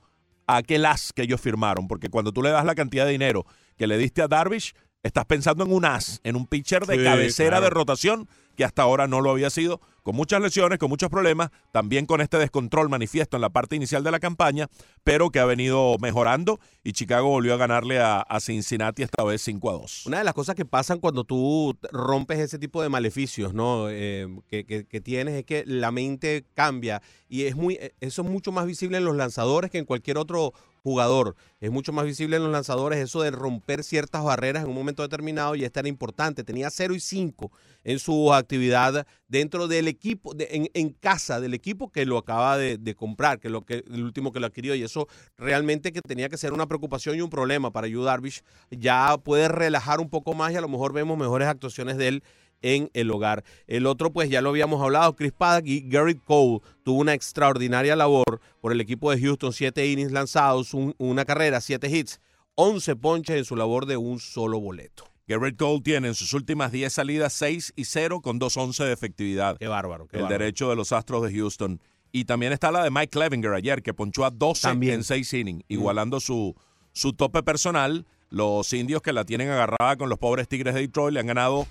a 0.47 0.57
aquel 0.57 0.85
as 0.85 1.11
que 1.13 1.23
ellos 1.23 1.41
firmaron, 1.41 1.87
porque 1.87 2.09
cuando 2.09 2.31
tú 2.31 2.41
le 2.41 2.49
das 2.49 2.65
la 2.65 2.75
cantidad 2.75 3.05
de 3.05 3.11
dinero 3.11 3.45
que 3.77 3.87
le 3.87 3.97
diste 3.97 4.21
a 4.21 4.27
Darvish, 4.27 4.73
estás 5.03 5.25
pensando 5.25 5.63
en 5.65 5.71
un 5.71 5.85
as, 5.85 6.19
en 6.23 6.35
un 6.35 6.47
pitcher 6.47 6.85
de 6.85 6.97
Sí, 6.97 7.03
cabecera 7.03 7.49
claro. 7.57 7.63
de 7.65 7.69
rotación 7.71 8.29
que 8.55 8.63
hasta 8.65 8.81
ahora 8.83 9.07
no 9.07 9.21
lo 9.21 9.31
había 9.31 9.49
sido, 9.49 9.79
con 10.03 10.15
muchas 10.15 10.39
lesiones, 10.41 10.77
con 10.79 10.89
muchos 10.89 11.09
problemas, 11.09 11.49
también 11.71 12.05
con 12.05 12.21
este 12.21 12.37
descontrol 12.37 12.89
manifiesto 12.89 13.37
en 13.37 13.41
la 13.41 13.49
parte 13.49 13.75
inicial 13.75 14.03
de 14.03 14.11
la 14.11 14.19
campaña, 14.19 14.67
pero 15.03 15.29
que 15.31 15.39
ha 15.39 15.45
venido 15.45 15.97
mejorando 15.99 16.59
y 16.83 16.93
Chicago 16.93 17.29
volvió 17.29 17.55
a 17.55 17.57
ganarle 17.57 17.99
a, 17.99 18.19
a 18.21 18.39
Cincinnati 18.39 19.01
esta 19.03 19.23
vez 19.23 19.41
5 19.41 19.69
a 19.69 19.73
2. 19.73 20.05
Una 20.05 20.19
de 20.19 20.23
las 20.23 20.33
cosas 20.35 20.55
que 20.55 20.63
pasan 20.65 20.99
cuando 20.99 21.23
tú 21.23 21.75
rompes 21.91 22.39
ese 22.39 22.59
tipo 22.59 22.81
de 22.83 22.89
maleficios, 22.89 23.53
¿no? 23.53 23.89
Eh, 23.89 24.27
que, 24.47 24.63
que- 24.65 24.85
que 24.85 25.01
tienes 25.01 25.33
es 25.35 25.43
que 25.45 25.63
la 25.65 25.91
mente 25.91 26.45
cambia 26.53 27.01
y 27.27 27.45
es 27.45 27.55
muy, 27.55 27.79
eso 27.99 28.21
es 28.21 28.27
mucho 28.29 28.51
más 28.51 28.65
visible 28.67 28.97
en 28.97 29.05
los 29.05 29.15
lanzadores 29.15 29.71
que 29.71 29.79
en 29.79 29.85
cualquier 29.85 30.17
otro 30.19 30.53
jugador. 30.85 31.35
Es 31.59 31.71
mucho 31.71 31.91
más 31.93 32.05
visible 32.05 32.35
en 32.35 32.43
los 32.43 32.51
lanzadores 32.51 32.99
eso 32.99 33.23
de 33.23 33.31
romper 33.31 33.83
ciertas 33.83 34.23
barreras 34.23 34.61
en 34.61 34.69
un 34.69 34.75
momento 34.75 35.01
determinado 35.01 35.55
y 35.55 35.63
esta 35.63 35.79
era 35.79 35.89
importante. 35.89 36.43
Tenía 36.43 36.69
0 36.69 36.93
y 36.93 36.99
5 36.99 37.51
en 37.83 37.97
su 37.97 38.31
actividad 38.31 39.07
dentro 39.27 39.67
del 39.67 39.87
equipo, 39.87 40.33
en, 40.37 40.89
casa 40.99 41.41
del 41.41 41.55
equipo 41.55 41.91
que 41.91 42.05
lo 42.05 42.19
acaba 42.19 42.55
de, 42.59 42.77
de 42.77 42.93
comprar, 42.93 43.39
que 43.39 43.49
lo 43.49 43.63
que 43.65 43.83
el 43.91 44.03
último 44.03 44.31
que 44.31 44.39
lo 44.39 44.45
adquirió 44.45 44.75
y 44.75 44.83
eso 44.83 45.07
realmente 45.37 45.91
que 45.91 46.01
tenía 46.01 46.29
que 46.29 46.37
ser 46.37 46.53
una 46.53 46.67
preocupación 46.67 47.15
y 47.15 47.21
un 47.21 47.31
problema 47.31 47.71
para 47.71 47.87
Yu 47.87 48.03
Darvish. 48.03 48.43
Ya 48.69 49.17
puede 49.17 49.47
relajar 49.47 49.99
un 49.99 50.11
poco 50.11 50.35
más 50.35 50.53
y 50.53 50.57
a 50.57 50.61
lo 50.61 50.69
mejor 50.69 50.93
vemos 50.93 51.17
mejores 51.17 51.47
actuaciones 51.47 51.97
de 51.97 52.09
él 52.09 52.23
en 52.61 52.89
el 52.93 53.11
hogar. 53.11 53.43
El 53.67 53.85
otro, 53.85 54.11
pues 54.11 54.29
ya 54.29 54.41
lo 54.41 54.49
habíamos 54.49 54.81
hablado, 54.81 55.15
Chris 55.15 55.31
Paddock 55.31 55.65
y 55.67 55.81
Garrett 55.87 56.23
Cole 56.23 56.59
tuvo 56.83 56.99
una 56.99 57.13
extraordinaria 57.13 57.95
labor 57.95 58.39
por 58.61 58.71
el 58.71 58.81
equipo 58.81 59.11
de 59.11 59.19
Houston, 59.21 59.53
siete 59.53 59.87
innings 59.87 60.11
lanzados, 60.11 60.73
un- 60.73 60.95
una 60.97 61.25
carrera, 61.25 61.61
siete 61.61 61.89
hits, 61.89 62.19
11 62.55 62.95
ponches 62.95 63.35
en 63.37 63.45
su 63.45 63.55
labor 63.55 63.85
de 63.85 63.97
un 63.97 64.19
solo 64.19 64.59
boleto. 64.59 65.03
Garrett 65.27 65.57
Cole 65.57 65.81
tiene 65.81 66.07
en 66.09 66.15
sus 66.15 66.33
últimas 66.33 66.71
10 66.71 66.93
salidas 66.93 67.33
6 67.33 67.73
y 67.75 67.85
0 67.85 68.21
con 68.21 68.39
2.11 68.39 68.83
de 68.85 68.93
efectividad. 68.93 69.57
Qué 69.57 69.67
bárbaro. 69.67 70.07
qué 70.07 70.17
el 70.17 70.23
bárbaro. 70.23 70.39
derecho 70.43 70.69
de 70.69 70.75
los 70.75 70.91
Astros 70.91 71.23
de 71.27 71.33
Houston. 71.35 71.81
Y 72.11 72.25
también 72.25 72.53
está 72.53 72.71
la 72.71 72.83
de 72.83 72.91
Mike 72.91 73.09
Clevinger 73.09 73.51
ayer, 73.53 73.81
que 73.81 73.93
ponchó 73.93 74.23
a 74.23 74.29
12 74.29 74.61
También. 74.61 74.93
en 74.95 75.03
6 75.03 75.33
innings, 75.33 75.63
igualando 75.67 76.19
su, 76.19 76.55
su 76.93 77.11
tope 77.13 77.43
personal. 77.43 78.05
Los 78.29 78.71
indios 78.73 79.01
que 79.01 79.11
la 79.13 79.25
tienen 79.25 79.49
agarrada 79.49 79.97
con 79.97 80.09
los 80.09 80.17
pobres 80.19 80.47
Tigres 80.47 80.73
de 80.75 80.81
Detroit 80.81 81.13
le 81.13 81.19
han 81.19 81.27
ganado 81.27 81.67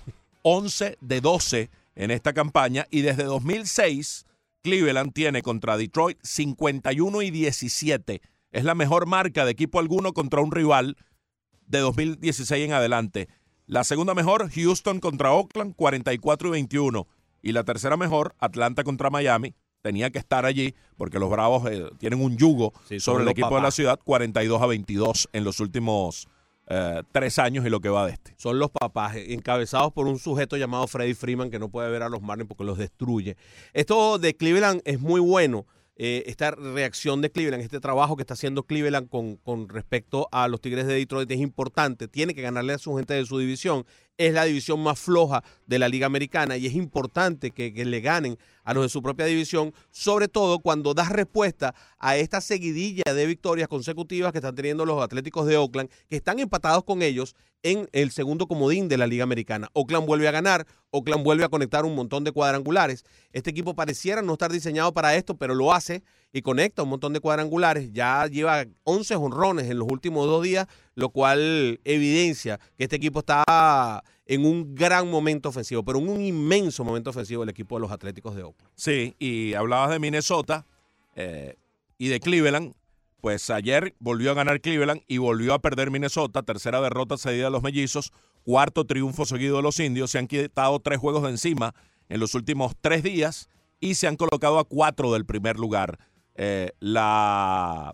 11 0.47 0.99
de 1.01 1.21
12 1.21 1.71
en 1.95 2.11
esta 2.11 2.33
campaña. 2.33 2.85
Y 2.91 3.01
desde 3.01 3.23
2006, 3.23 4.27
Cleveland 4.61 5.11
tiene 5.11 5.41
contra 5.41 5.75
Detroit 5.75 6.19
51 6.21 7.23
y 7.23 7.31
17. 7.31 8.21
Es 8.51 8.63
la 8.63 8.75
mejor 8.75 9.07
marca 9.07 9.43
de 9.43 9.51
equipo 9.51 9.79
alguno 9.79 10.13
contra 10.13 10.41
un 10.41 10.51
rival 10.51 10.97
de 11.65 11.79
2016 11.79 12.63
en 12.63 12.73
adelante. 12.73 13.27
La 13.65 13.83
segunda 13.83 14.13
mejor, 14.13 14.51
Houston 14.51 14.99
contra 14.99 15.31
Oakland, 15.31 15.75
44 15.75 16.49
y 16.49 16.51
21. 16.51 17.07
Y 17.41 17.51
la 17.51 17.63
tercera 17.63 17.97
mejor, 17.97 18.35
Atlanta 18.37 18.83
contra 18.83 19.09
Miami. 19.09 19.55
Tenía 19.81 20.11
que 20.11 20.19
estar 20.19 20.45
allí 20.45 20.75
porque 20.95 21.17
los 21.17 21.29
Bravos 21.31 21.67
eh, 21.71 21.89
tienen 21.97 22.21
un 22.21 22.37
yugo 22.37 22.71
Sí, 22.87 22.99
sobre 22.99 23.23
el 23.23 23.29
equipo 23.29 23.55
de 23.55 23.61
la 23.63 23.71
ciudad, 23.71 23.99
42 24.03 24.61
a 24.61 24.67
22 24.67 25.29
en 25.33 25.43
los 25.43 25.59
últimos 25.59 26.27
eh, 26.67 27.03
tres 27.11 27.37
años 27.39 27.65
y 27.65 27.69
lo 27.69 27.79
que 27.79 27.89
va 27.89 28.05
de 28.05 28.13
este. 28.13 28.33
son 28.37 28.57
los 28.59 28.71
papás, 28.71 29.15
eh, 29.15 29.33
encabezados 29.33 29.93
por 29.93 30.07
un 30.07 30.17
sujeto 30.19 30.57
llamado 30.57 30.87
Freddy 30.87 31.13
Freeman 31.13 31.51
que 31.51 31.59
no 31.59 31.69
puede 31.69 31.89
ver 31.91 32.03
a 32.03 32.09
los 32.09 32.21
Marlins 32.21 32.47
porque 32.47 32.63
los 32.63 32.77
destruye. 32.77 33.37
Esto 33.73 34.17
de 34.17 34.35
Cleveland 34.35 34.81
es 34.85 34.99
muy 34.99 35.19
bueno. 35.21 35.65
eh, 35.97 36.23
esta 36.27 36.51
reacción 36.51 37.21
de 37.21 37.31
Cleveland, 37.31 37.63
este 37.63 37.79
trabajo 37.79 38.15
que 38.17 38.23
está 38.23 38.33
haciendo 38.33 38.63
Cleveland 38.63 39.09
con, 39.09 39.37
con 39.37 39.69
respecto 39.69 40.27
a 40.31 40.47
los 40.47 40.59
Tigres 40.59 40.87
de 40.87 40.93
Detroit 40.95 41.31
es 41.31 41.39
importante. 41.39 42.07
Tiene 42.07 42.33
que 42.35 42.41
ganarle 42.41 42.73
a 42.73 42.77
su 42.77 42.95
gente 42.95 43.13
de 43.13 43.25
su 43.25 43.37
división. 43.39 43.85
Es 44.17 44.33
la 44.33 44.45
división 44.45 44.81
más 44.81 44.97
floja 44.97 45.43
de 45.67 45.77
la 45.77 45.89
Liga 45.89 46.05
Americana 46.05 46.55
y 46.55 46.65
es 46.67 46.73
importante 46.73 47.51
que, 47.51 47.71
le 47.85 47.99
ganen 47.99 48.37
a 48.63 48.73
los 48.73 48.83
de 48.83 48.89
su 48.89 49.01
propia 49.01 49.25
división, 49.25 49.73
sobre 49.91 50.29
todo 50.29 50.59
cuando 50.59 50.93
das 50.93 51.09
respuesta 51.09 51.75
a 51.99 52.15
esta 52.15 52.39
seguidilla 52.39 53.13
de 53.13 53.25
victorias 53.25 53.67
consecutivas 53.67 54.31
que 54.31 54.37
están 54.37 54.55
teniendo 54.55 54.85
los 54.85 55.03
Atléticos 55.03 55.45
de 55.47 55.57
Oakland, 55.57 55.89
que 56.09 56.15
están 56.15 56.39
empatados 56.39 56.85
con 56.85 57.01
ellos 57.01 57.35
en 57.61 57.89
el 57.91 58.11
segundo 58.11 58.47
comodín 58.47 58.87
de 58.87 58.97
la 58.97 59.07
Liga 59.07 59.23
Americana. 59.23 59.69
Oakland 59.73 60.05
vuelve 60.05 60.27
a 60.27 60.31
ganar, 60.31 60.65
Oakland 60.91 61.23
vuelve 61.23 61.43
a 61.43 61.49
conectar 61.49 61.83
un 61.83 61.95
montón 61.95 62.23
de 62.23 62.31
cuadrangulares. 62.31 63.03
Este 63.33 63.49
equipo 63.49 63.75
pareciera 63.75 64.21
no 64.21 64.33
estar 64.33 64.51
diseñado 64.51 64.93
para 64.93 65.15
esto, 65.15 65.35
pero 65.35 65.55
lo 65.55 65.73
hace 65.73 66.03
y 66.35 66.41
conecta 66.41 66.83
un 66.83 66.89
montón 66.89 67.13
de 67.13 67.21
cuadrangulares. 67.21 67.93
Ya 67.93 68.27
lleva 68.27 68.65
11 68.83 69.15
honrones 69.15 69.69
en 69.69 69.79
los 69.79 69.87
últimos 69.89 70.27
dos 70.27 70.43
días, 70.43 70.67
lo 70.93 71.07
cual 71.07 71.79
evidencia 71.85 72.59
que 72.77 72.83
este 72.83 72.97
equipo 72.97 73.19
está 73.19 74.03
en 74.25 74.45
un 74.45 74.75
gran 74.75 75.09
momento 75.09 75.47
ofensivo, 75.47 75.85
pero 75.85 75.97
en 75.97 76.09
un 76.09 76.19
inmenso 76.19 76.83
momento 76.83 77.11
ofensivo 77.11 77.43
el 77.43 77.47
equipo 77.47 77.75
de 77.75 77.83
los 77.83 77.91
Atléticos 77.91 78.35
de 78.35 78.43
Oakland. 78.43 78.69
Sí, 78.75 79.15
y 79.17 79.53
hablabas 79.53 79.91
de 79.91 79.99
Minnesota 79.99 80.65
eh, 81.15 81.55
y 81.97 82.09
de 82.09 82.19
Cleveland. 82.19 82.73
Pues 83.21 83.49
ayer 83.49 83.95
volvió 83.99 84.31
a 84.31 84.33
ganar 84.33 84.59
Cleveland 84.59 85.03
y 85.07 85.19
volvió 85.19 85.53
a 85.53 85.59
perder 85.59 85.89
Minnesota. 85.89 86.43
Tercera 86.43 86.81
derrota 86.81 87.15
seguida 87.15 87.45
de 87.45 87.51
los 87.51 87.63
mellizos. 87.63 88.11
Cuarto 88.43 88.83
triunfo 88.83 89.25
seguido 89.25 89.55
de 89.55 89.63
los 89.63 89.79
indios. 89.79 90.11
Se 90.11 90.19
han 90.19 90.27
quitado 90.27 90.81
tres 90.81 90.99
juegos 90.99 91.23
de 91.23 91.29
encima 91.29 91.73
en 92.09 92.19
los 92.19 92.35
últimos 92.35 92.73
tres 92.81 93.03
días 93.03 93.47
y 93.79 93.95
se 93.95 94.07
han 94.07 94.17
colocado 94.17 94.59
a 94.59 94.65
cuatro 94.65 95.13
del 95.13 95.25
primer 95.25 95.57
lugar. 95.57 95.97
Eh, 96.35 96.71
la 96.79 97.93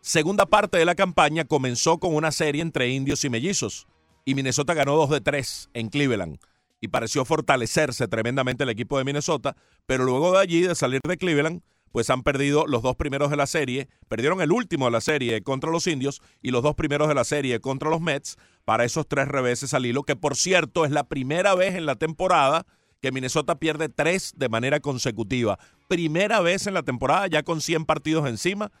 segunda 0.00 0.46
parte 0.46 0.78
de 0.78 0.84
la 0.84 0.94
campaña 0.94 1.44
comenzó 1.44 1.98
con 1.98 2.14
una 2.14 2.32
serie 2.32 2.62
entre 2.62 2.88
indios 2.88 3.24
y 3.24 3.30
mellizos. 3.30 3.86
Y 4.24 4.34
Minnesota 4.34 4.74
ganó 4.74 4.94
dos 4.94 5.10
de 5.10 5.20
tres 5.20 5.68
en 5.74 5.88
Cleveland 5.88 6.38
y 6.80 6.88
pareció 6.88 7.24
fortalecerse 7.24 8.08
tremendamente 8.08 8.64
el 8.64 8.70
equipo 8.70 8.98
de 8.98 9.04
Minnesota, 9.04 9.56
pero 9.86 10.04
luego 10.04 10.32
de 10.32 10.40
allí, 10.40 10.62
de 10.62 10.74
salir 10.74 11.00
de 11.06 11.16
Cleveland, 11.16 11.62
pues 11.92 12.10
han 12.10 12.22
perdido 12.22 12.66
los 12.66 12.82
dos 12.82 12.96
primeros 12.96 13.30
de 13.30 13.36
la 13.36 13.46
serie, 13.46 13.88
perdieron 14.08 14.40
el 14.40 14.50
último 14.50 14.86
de 14.86 14.90
la 14.90 15.00
serie 15.00 15.42
contra 15.42 15.70
los 15.70 15.86
indios 15.86 16.22
y 16.42 16.50
los 16.50 16.62
dos 16.62 16.74
primeros 16.74 17.06
de 17.08 17.14
la 17.14 17.24
serie 17.24 17.60
contra 17.60 17.90
los 17.90 18.00
Mets 18.00 18.36
para 18.64 18.84
esos 18.84 19.06
tres 19.06 19.28
reveses 19.28 19.74
al 19.74 19.86
hilo, 19.86 20.02
que 20.02 20.16
por 20.16 20.36
cierto 20.36 20.84
es 20.84 20.90
la 20.90 21.04
primera 21.04 21.54
vez 21.54 21.74
en 21.74 21.86
la 21.86 21.96
temporada 21.96 22.66
que 23.00 23.12
Minnesota 23.12 23.56
pierde 23.58 23.88
tres 23.88 24.32
de 24.36 24.48
manera 24.48 24.80
consecutiva. 24.80 25.58
Primera 25.92 26.40
vez 26.40 26.66
en 26.66 26.72
la 26.72 26.82
temporada, 26.82 27.26
ya 27.26 27.42
con 27.42 27.60
100 27.60 27.84
partidos 27.84 28.26
encima, 28.26 28.72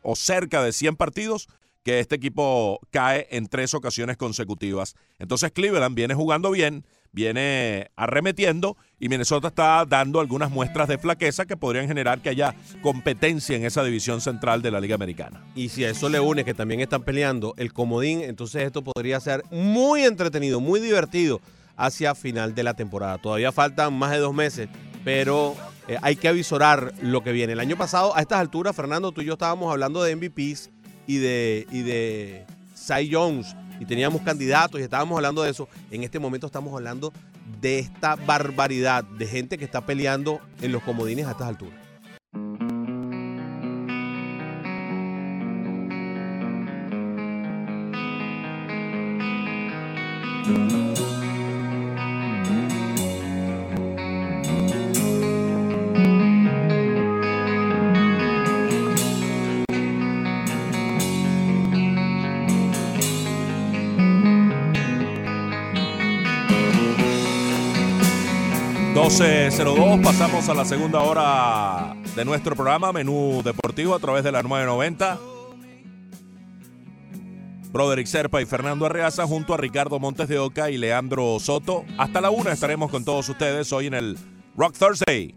o 0.00 0.16
cerca 0.16 0.62
de 0.62 0.72
100 0.72 0.96
partidos, 0.96 1.46
que 1.82 2.00
este 2.00 2.14
equipo 2.14 2.80
cae 2.90 3.28
en 3.32 3.48
tres 3.48 3.74
ocasiones 3.74 4.16
consecutivas. 4.16 4.96
Entonces 5.18 5.52
Cleveland 5.52 5.94
viene 5.94 6.14
jugando 6.14 6.50
bien, 6.50 6.86
viene 7.12 7.90
arremetiendo 7.96 8.78
y 8.98 9.10
Minnesota 9.10 9.48
está 9.48 9.84
dando 9.84 10.20
algunas 10.20 10.50
muestras 10.50 10.88
de 10.88 10.96
flaqueza 10.96 11.44
que 11.44 11.58
podrían 11.58 11.86
generar 11.86 12.22
que 12.22 12.30
haya 12.30 12.54
competencia 12.80 13.54
en 13.56 13.66
esa 13.66 13.84
división 13.84 14.22
central 14.22 14.62
de 14.62 14.70
la 14.70 14.80
Liga 14.80 14.94
Americana. 14.94 15.44
Y 15.54 15.68
si 15.68 15.84
a 15.84 15.90
eso 15.90 16.08
le 16.08 16.18
une 16.18 16.46
que 16.46 16.54
también 16.54 16.80
están 16.80 17.02
peleando 17.02 17.52
el 17.58 17.74
comodín, 17.74 18.22
entonces 18.22 18.62
esto 18.62 18.80
podría 18.80 19.20
ser 19.20 19.42
muy 19.50 20.04
entretenido, 20.04 20.60
muy 20.60 20.80
divertido 20.80 21.42
hacia 21.76 22.14
final 22.14 22.54
de 22.54 22.62
la 22.62 22.72
temporada. 22.72 23.18
Todavía 23.18 23.52
faltan 23.52 23.92
más 23.92 24.12
de 24.12 24.18
dos 24.18 24.32
meses, 24.32 24.70
pero 25.04 25.54
eh, 25.88 25.98
hay 26.02 26.16
que 26.16 26.28
avisorar 26.28 26.92
lo 27.02 27.22
que 27.22 27.32
viene. 27.32 27.52
El 27.52 27.60
año 27.60 27.76
pasado, 27.76 28.16
a 28.16 28.20
estas 28.20 28.40
alturas, 28.40 28.74
Fernando, 28.74 29.12
tú 29.12 29.20
y 29.20 29.26
yo 29.26 29.34
estábamos 29.34 29.70
hablando 29.70 30.02
de 30.02 30.16
MVPs 30.16 30.70
y 31.06 31.18
de, 31.18 31.66
y 31.70 31.82
de 31.82 32.46
Cy 32.74 33.10
Jones 33.12 33.54
y 33.80 33.84
teníamos 33.84 34.22
candidatos 34.22 34.80
y 34.80 34.84
estábamos 34.84 35.16
hablando 35.16 35.42
de 35.42 35.50
eso. 35.50 35.68
En 35.90 36.02
este 36.02 36.18
momento 36.18 36.46
estamos 36.46 36.74
hablando 36.74 37.12
de 37.60 37.78
esta 37.78 38.16
barbaridad 38.16 39.04
de 39.04 39.26
gente 39.26 39.58
que 39.58 39.64
está 39.64 39.84
peleando 39.84 40.40
en 40.62 40.72
los 40.72 40.82
comodines 40.82 41.26
a 41.26 41.32
estas 41.32 41.48
alturas. 41.48 41.84
Dos 69.18 70.00
pasamos 70.02 70.48
a 70.48 70.54
la 70.54 70.64
segunda 70.64 71.00
hora 71.00 71.94
de 72.16 72.24
nuestro 72.24 72.56
programa 72.56 72.92
Menú 72.92 73.42
Deportivo 73.44 73.94
a 73.94 74.00
través 74.00 74.24
de 74.24 74.32
la 74.32 74.42
990. 74.42 75.18
Broderick 77.70 78.08
Serpa 78.08 78.42
y 78.42 78.46
Fernando 78.46 78.86
Arreaza 78.86 79.24
junto 79.24 79.54
a 79.54 79.56
Ricardo 79.56 80.00
Montes 80.00 80.26
de 80.26 80.38
Oca 80.38 80.68
y 80.70 80.78
Leandro 80.78 81.38
Soto. 81.38 81.84
Hasta 81.96 82.20
la 82.20 82.30
una 82.30 82.50
estaremos 82.50 82.90
con 82.90 83.04
todos 83.04 83.28
ustedes 83.28 83.72
hoy 83.72 83.86
en 83.86 83.94
el 83.94 84.18
Rock 84.56 84.76
Thursday. 84.76 85.36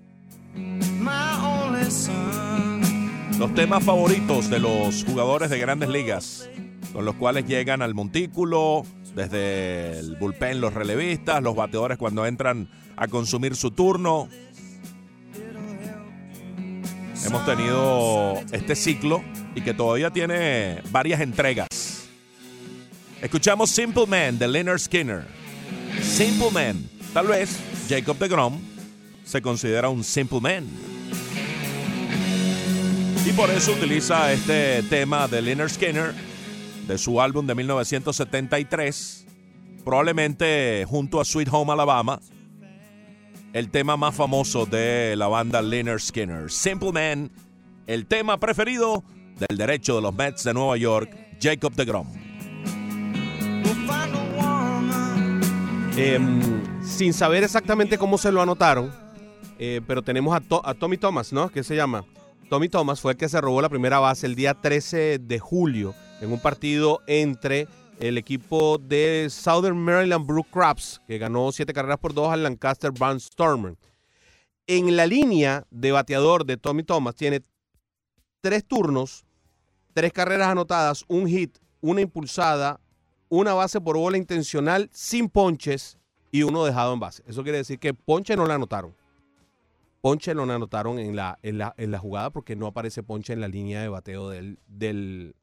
Los 3.37 3.53
temas 3.53 3.83
favoritos 3.83 4.49
de 4.49 4.59
los 4.59 5.03
jugadores 5.03 5.51
de 5.51 5.59
grandes 5.59 5.89
ligas, 5.89 6.49
con 6.93 7.05
los 7.05 7.13
cuales 7.13 7.45
llegan 7.45 7.83
al 7.83 7.93
montículo, 7.93 8.83
desde 9.17 9.97
el 9.97 10.15
bullpen 10.15 10.61
los 10.61 10.75
relevistas, 10.75 11.41
los 11.41 11.55
bateadores 11.55 11.97
cuando 11.97 12.27
entran 12.27 12.69
a 12.95 13.07
consumir 13.07 13.55
su 13.55 13.71
turno. 13.71 14.29
Hemos 17.25 17.43
tenido 17.43 18.35
este 18.51 18.75
ciclo 18.75 19.23
y 19.55 19.61
que 19.61 19.73
todavía 19.73 20.11
tiene 20.11 20.83
varias 20.91 21.19
entregas. 21.21 21.67
Escuchamos 23.19 23.71
Simple 23.71 24.05
Man 24.05 24.37
de 24.37 24.47
Leonard 24.47 24.77
Skinner. 24.77 25.25
Simple 25.99 26.51
Man. 26.51 26.87
Tal 27.11 27.25
vez 27.25 27.57
Jacob 27.89 28.19
de 28.19 28.27
Grom 28.27 28.59
se 29.25 29.41
considera 29.41 29.89
un 29.89 30.03
Simple 30.03 30.41
Man. 30.41 30.67
Y 33.25 33.31
por 33.31 33.49
eso 33.49 33.71
utiliza 33.71 34.31
este 34.31 34.83
tema 34.83 35.27
de 35.27 35.41
Leonard 35.41 35.71
Skinner 35.71 36.26
de 36.87 36.97
su 36.97 37.19
álbum 37.21 37.45
de 37.47 37.55
1973, 37.55 39.25
probablemente 39.83 40.85
junto 40.87 41.19
a 41.19 41.25
Sweet 41.25 41.49
Home 41.51 41.73
Alabama, 41.73 42.19
el 43.53 43.69
tema 43.69 43.97
más 43.97 44.15
famoso 44.15 44.65
de 44.65 45.15
la 45.17 45.27
banda 45.27 45.61
Leonard 45.61 45.99
Skinner. 45.99 46.49
Simple 46.51 46.91
Man, 46.91 47.31
el 47.87 48.05
tema 48.05 48.39
preferido 48.39 49.03
del 49.47 49.57
derecho 49.57 49.95
de 49.95 50.01
los 50.01 50.13
Mets 50.13 50.43
de 50.43 50.53
Nueva 50.53 50.77
York, 50.77 51.15
Jacob 51.41 51.73
de 51.73 51.85
Grom. 51.85 52.07
Em, 55.97 56.83
sin 56.83 57.11
saber 57.13 57.43
exactamente 57.43 57.97
cómo 57.97 58.17
se 58.19 58.31
lo 58.31 58.41
anotaron, 58.41 58.93
eh, 59.57 59.81
pero 59.87 60.03
tenemos 60.03 60.35
a, 60.35 60.39
To- 60.41 60.61
a 60.65 60.73
Tommy 60.75 60.97
Thomas, 60.97 61.33
¿no? 61.33 61.49
¿Qué 61.49 61.63
se 61.63 61.75
llama? 61.75 62.05
Tommy 62.49 62.69
Thomas 62.69 63.01
fue 63.01 63.13
el 63.13 63.17
que 63.17 63.27
se 63.27 63.41
robó 63.41 63.61
la 63.61 63.69
primera 63.69 63.99
base 63.99 64.27
el 64.27 64.35
día 64.35 64.53
13 64.53 65.17
de 65.19 65.39
julio 65.39 65.95
en 66.21 66.31
un 66.31 66.39
partido 66.39 67.01
entre 67.07 67.67
el 67.99 68.17
equipo 68.17 68.77
de 68.77 69.27
Southern 69.29 69.77
Maryland 69.77 70.25
Brook 70.25 70.47
Crabs, 70.51 71.01
que 71.07 71.17
ganó 71.17 71.51
siete 71.51 71.73
carreras 71.73 71.99
por 71.99 72.13
dos 72.13 72.31
al 72.31 72.43
Lancaster 72.43 72.91
Barnstormer. 72.91 73.75
En 74.67 74.95
la 74.95 75.07
línea 75.07 75.65
de 75.71 75.91
bateador 75.91 76.45
de 76.45 76.57
Tommy 76.57 76.83
Thomas 76.83 77.15
tiene 77.15 77.41
tres 78.41 78.65
turnos, 78.65 79.25
tres 79.93 80.11
carreras 80.11 80.49
anotadas, 80.49 81.05
un 81.07 81.27
hit, 81.27 81.57
una 81.81 82.01
impulsada, 82.01 82.79
una 83.29 83.53
base 83.53 83.81
por 83.81 83.97
bola 83.97 84.17
intencional 84.17 84.89
sin 84.91 85.29
ponches 85.29 85.97
y 86.31 86.43
uno 86.43 86.65
dejado 86.65 86.93
en 86.93 86.99
base. 86.99 87.23
Eso 87.27 87.43
quiere 87.43 87.59
decir 87.59 87.79
que 87.79 87.93
ponche 87.93 88.35
no 88.35 88.45
le 88.45 88.53
anotaron. 88.53 88.95
Ponche 90.01 90.35
no 90.35 90.45
le 90.45 90.53
anotaron 90.53 90.99
en 90.99 91.15
la, 91.15 91.39
en 91.41 91.57
la, 91.57 91.73
en 91.77 91.91
la 91.91 91.99
jugada 91.99 92.29
porque 92.29 92.55
no 92.55 92.67
aparece 92.67 93.03
ponche 93.03 93.33
en 93.33 93.41
la 93.41 93.47
línea 93.47 93.81
de 93.81 93.89
bateo 93.89 94.29
del, 94.29 94.59
del, 94.67 95.35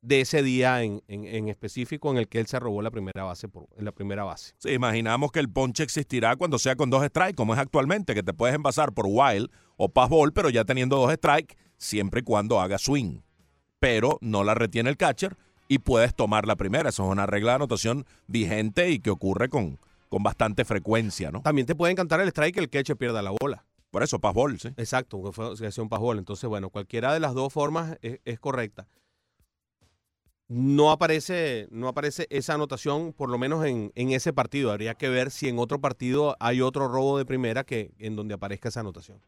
de 0.00 0.20
ese 0.20 0.42
día 0.42 0.82
en, 0.82 1.02
en- 1.08 1.24
en 1.24 1.48
específico 1.48 2.10
en 2.10 2.18
el 2.18 2.28
que 2.28 2.38
él 2.40 2.46
se 2.46 2.58
robó 2.60 2.82
la 2.82 2.90
primera 2.90 3.24
base 3.24 3.48
por, 3.48 3.66
en 3.76 3.84
la 3.84 3.92
primera 3.92 4.24
base. 4.24 4.52
Sí, 4.58 4.70
imaginamos 4.70 5.32
que 5.32 5.40
el 5.40 5.48
ponche 5.50 5.82
existirá 5.82 6.36
cuando 6.36 6.58
sea 6.58 6.76
con 6.76 6.88
dos 6.90 7.04
strikes, 7.04 7.34
como 7.34 7.54
es 7.54 7.60
actualmente, 7.60 8.14
que 8.14 8.22
te 8.22 8.32
puedes 8.32 8.54
envasar 8.54 8.92
por 8.92 9.06
wild 9.08 9.50
o 9.76 9.88
pass 9.88 10.08
ball, 10.08 10.32
pero 10.32 10.50
ya 10.50 10.64
teniendo 10.64 10.96
dos 10.96 11.12
strikes, 11.12 11.56
siempre 11.76 12.20
y 12.20 12.22
cuando 12.22 12.60
haga 12.60 12.78
swing. 12.78 13.20
Pero 13.80 14.18
no 14.20 14.44
la 14.44 14.54
retiene 14.54 14.90
el 14.90 14.96
catcher 14.96 15.36
y 15.68 15.78
puedes 15.78 16.14
tomar 16.14 16.46
la 16.46 16.56
primera. 16.56 16.88
Eso 16.88 17.04
es 17.04 17.10
una 17.10 17.26
regla 17.26 17.52
de 17.52 17.56
anotación 17.56 18.06
vigente 18.26 18.90
y 18.90 18.98
que 19.00 19.10
ocurre 19.10 19.48
con, 19.48 19.78
con 20.08 20.22
bastante 20.22 20.64
frecuencia, 20.64 21.30
¿no? 21.30 21.42
También 21.42 21.66
te 21.66 21.74
puede 21.74 21.92
encantar 21.92 22.20
el 22.20 22.28
strike 22.28 22.54
que 22.54 22.60
el 22.60 22.70
catcher 22.70 22.96
pierda 22.96 23.22
la 23.22 23.32
bola. 23.40 23.64
Por 23.90 24.02
eso, 24.02 24.18
pass 24.18 24.34
ball, 24.34 24.58
sí. 24.60 24.68
Exacto, 24.76 25.22
que 25.22 25.32
fue 25.32 25.82
un 25.82 25.88
passball. 25.88 26.18
Entonces, 26.18 26.48
bueno, 26.48 26.70
cualquiera 26.70 27.14
de 27.14 27.20
las 27.20 27.34
dos 27.34 27.52
formas 27.52 27.96
es, 28.02 28.20
es 28.24 28.38
correcta. 28.38 28.86
No 30.48 30.90
aparece, 30.90 31.68
no 31.70 31.88
aparece 31.88 32.26
esa 32.30 32.54
anotación, 32.54 33.12
por 33.12 33.28
lo 33.28 33.38
menos 33.38 33.64
en, 33.66 33.92
en 33.94 34.12
ese 34.12 34.32
partido. 34.32 34.70
Habría 34.72 34.94
que 34.94 35.08
ver 35.08 35.30
si 35.30 35.48
en 35.48 35.58
otro 35.58 35.80
partido 35.80 36.36
hay 36.40 36.62
otro 36.62 36.88
robo 36.88 37.18
de 37.18 37.26
primera 37.26 37.64
que 37.64 37.92
en 37.98 38.16
donde 38.16 38.34
aparezca 38.34 38.70
esa 38.70 38.80
anotación. 38.80 39.20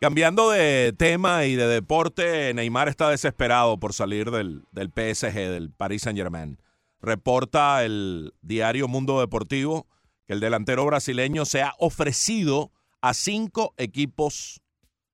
Cambiando 0.00 0.48
de 0.48 0.94
tema 0.96 1.44
y 1.44 1.56
de 1.56 1.66
deporte, 1.66 2.54
Neymar 2.54 2.88
está 2.88 3.10
desesperado 3.10 3.78
por 3.78 3.92
salir 3.92 4.30
del, 4.30 4.64
del 4.72 4.88
PSG, 4.88 5.34
del 5.34 5.70
Paris 5.70 6.02
Saint 6.02 6.18
Germain. 6.18 6.58
Reporta 7.02 7.84
el 7.84 8.32
diario 8.40 8.88
Mundo 8.88 9.20
Deportivo 9.20 9.86
que 10.26 10.32
el 10.32 10.40
delantero 10.40 10.86
brasileño 10.86 11.44
se 11.44 11.60
ha 11.60 11.74
ofrecido 11.78 12.70
a 13.02 13.12
cinco 13.14 13.74
equipos 13.76 14.62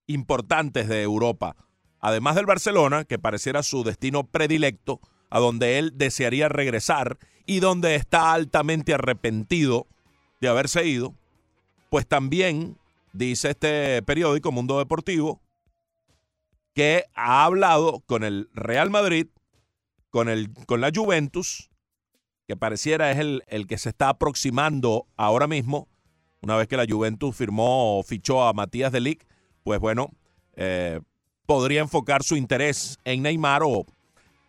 importantes 0.07 0.89
de 0.89 1.03
Europa, 1.03 1.57
además 2.01 2.37
del 2.37 2.47
Barcelona, 2.47 3.05
que 3.05 3.19
pareciera 3.19 3.63
su 3.63 3.83
destino 3.83 4.25
predilecto, 4.29 5.01
a 5.31 5.39
donde 5.39 5.79
él 5.79 5.93
desearía 5.97 6.49
regresar 6.49 7.19
y 7.47 7.61
donde 7.61 7.95
está 7.95 8.33
altamente 8.33 8.95
arrepentido 8.95 9.87
de 10.41 10.49
haberse 10.49 10.87
ido, 10.87 11.15
pues 11.91 12.07
también 12.07 12.77
dice 13.13 13.51
este 13.51 14.03
periódico 14.03 14.53
Mundo 14.53 14.79
Deportivo 14.79 15.41
que 16.75 17.05
ha 17.15 17.45
hablado 17.45 18.01
con 18.07 18.23
el 18.23 18.51
Real 18.53 18.91
Madrid, 18.91 19.29
con, 20.11 20.29
el, 20.29 20.53
con 20.67 20.83
la 20.83 20.91
Juventus, 20.95 21.71
que 22.47 22.57
pareciera 22.57 23.11
es 23.11 23.19
el, 23.19 23.45
el 23.47 23.67
que 23.67 23.79
se 23.79 23.89
está 23.89 24.11
aproximando 24.11 25.07
ahora 25.17 25.47
mismo, 25.47 25.89
una 26.43 26.57
vez 26.57 26.69
que 26.69 26.77
la 26.77 26.87
Juventus 26.89 27.35
firmó 27.35 27.99
o 27.99 28.03
fichó 28.03 28.45
a 28.45 28.53
Matías 28.53 28.93
de 28.93 29.01
Ligt, 29.01 29.25
pues 29.65 29.81
bueno, 29.81 30.11
eh, 30.55 31.01
podría 31.47 31.81
enfocar 31.81 32.23
su 32.23 32.37
interés 32.37 32.99
en 33.05 33.23
Neymar 33.23 33.63
o 33.65 33.87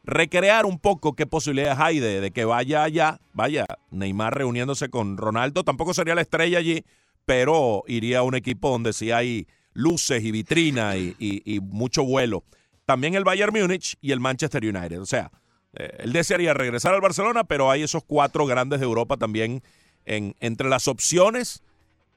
recrear 0.08 0.66
un 0.66 0.80
poco 0.80 1.14
qué 1.14 1.28
posibilidades 1.28 1.80
hay 1.80 2.00
de, 2.00 2.22
de 2.22 2.32
que 2.32 2.46
vaya 2.46 2.82
allá, 2.84 3.20
vaya, 3.34 3.66
Neymar 3.92 4.34
reuniéndose 4.36 4.90
con 4.90 5.18
Ronaldo, 5.18 5.64
tampoco 5.64 5.94
sería 5.94 6.16
la 6.16 6.22
estrella 6.22 6.58
allí, 6.58 6.84
pero 7.26 7.84
iría 7.88 8.20
a 8.20 8.24
un 8.24 8.34
equipo 8.34 8.70
donde 8.72 8.94
sí 8.94 9.12
hay 9.12 9.48
luces 9.74 10.24
y 10.24 10.32
vitrina 10.32 10.96
y, 10.98 11.16
y- 11.20 11.60
mucho 11.60 12.04
vuelo. 12.04 12.44
También 12.86 13.14
el 13.16 13.26
Bayern 13.26 13.54
Múnich 13.54 13.98
y 14.02 14.14
el 14.14 14.22
Manchester 14.22 14.64
United. 14.64 15.02
O 15.02 15.06
sea, 15.06 15.30
eh, 15.74 15.98
él 16.00 16.14
desearía 16.14 16.54
regresar 16.54 16.94
al 16.96 17.02
Barcelona, 17.02 17.44
pero 17.44 17.70
hay 17.70 17.84
esos 17.84 18.02
cuatro 18.04 18.46
grandes 18.46 18.80
de 18.80 18.86
Europa 18.86 19.18
también 19.18 19.62
en, 20.06 20.36
entre 20.40 20.70
las 20.70 20.88
opciones 20.88 21.62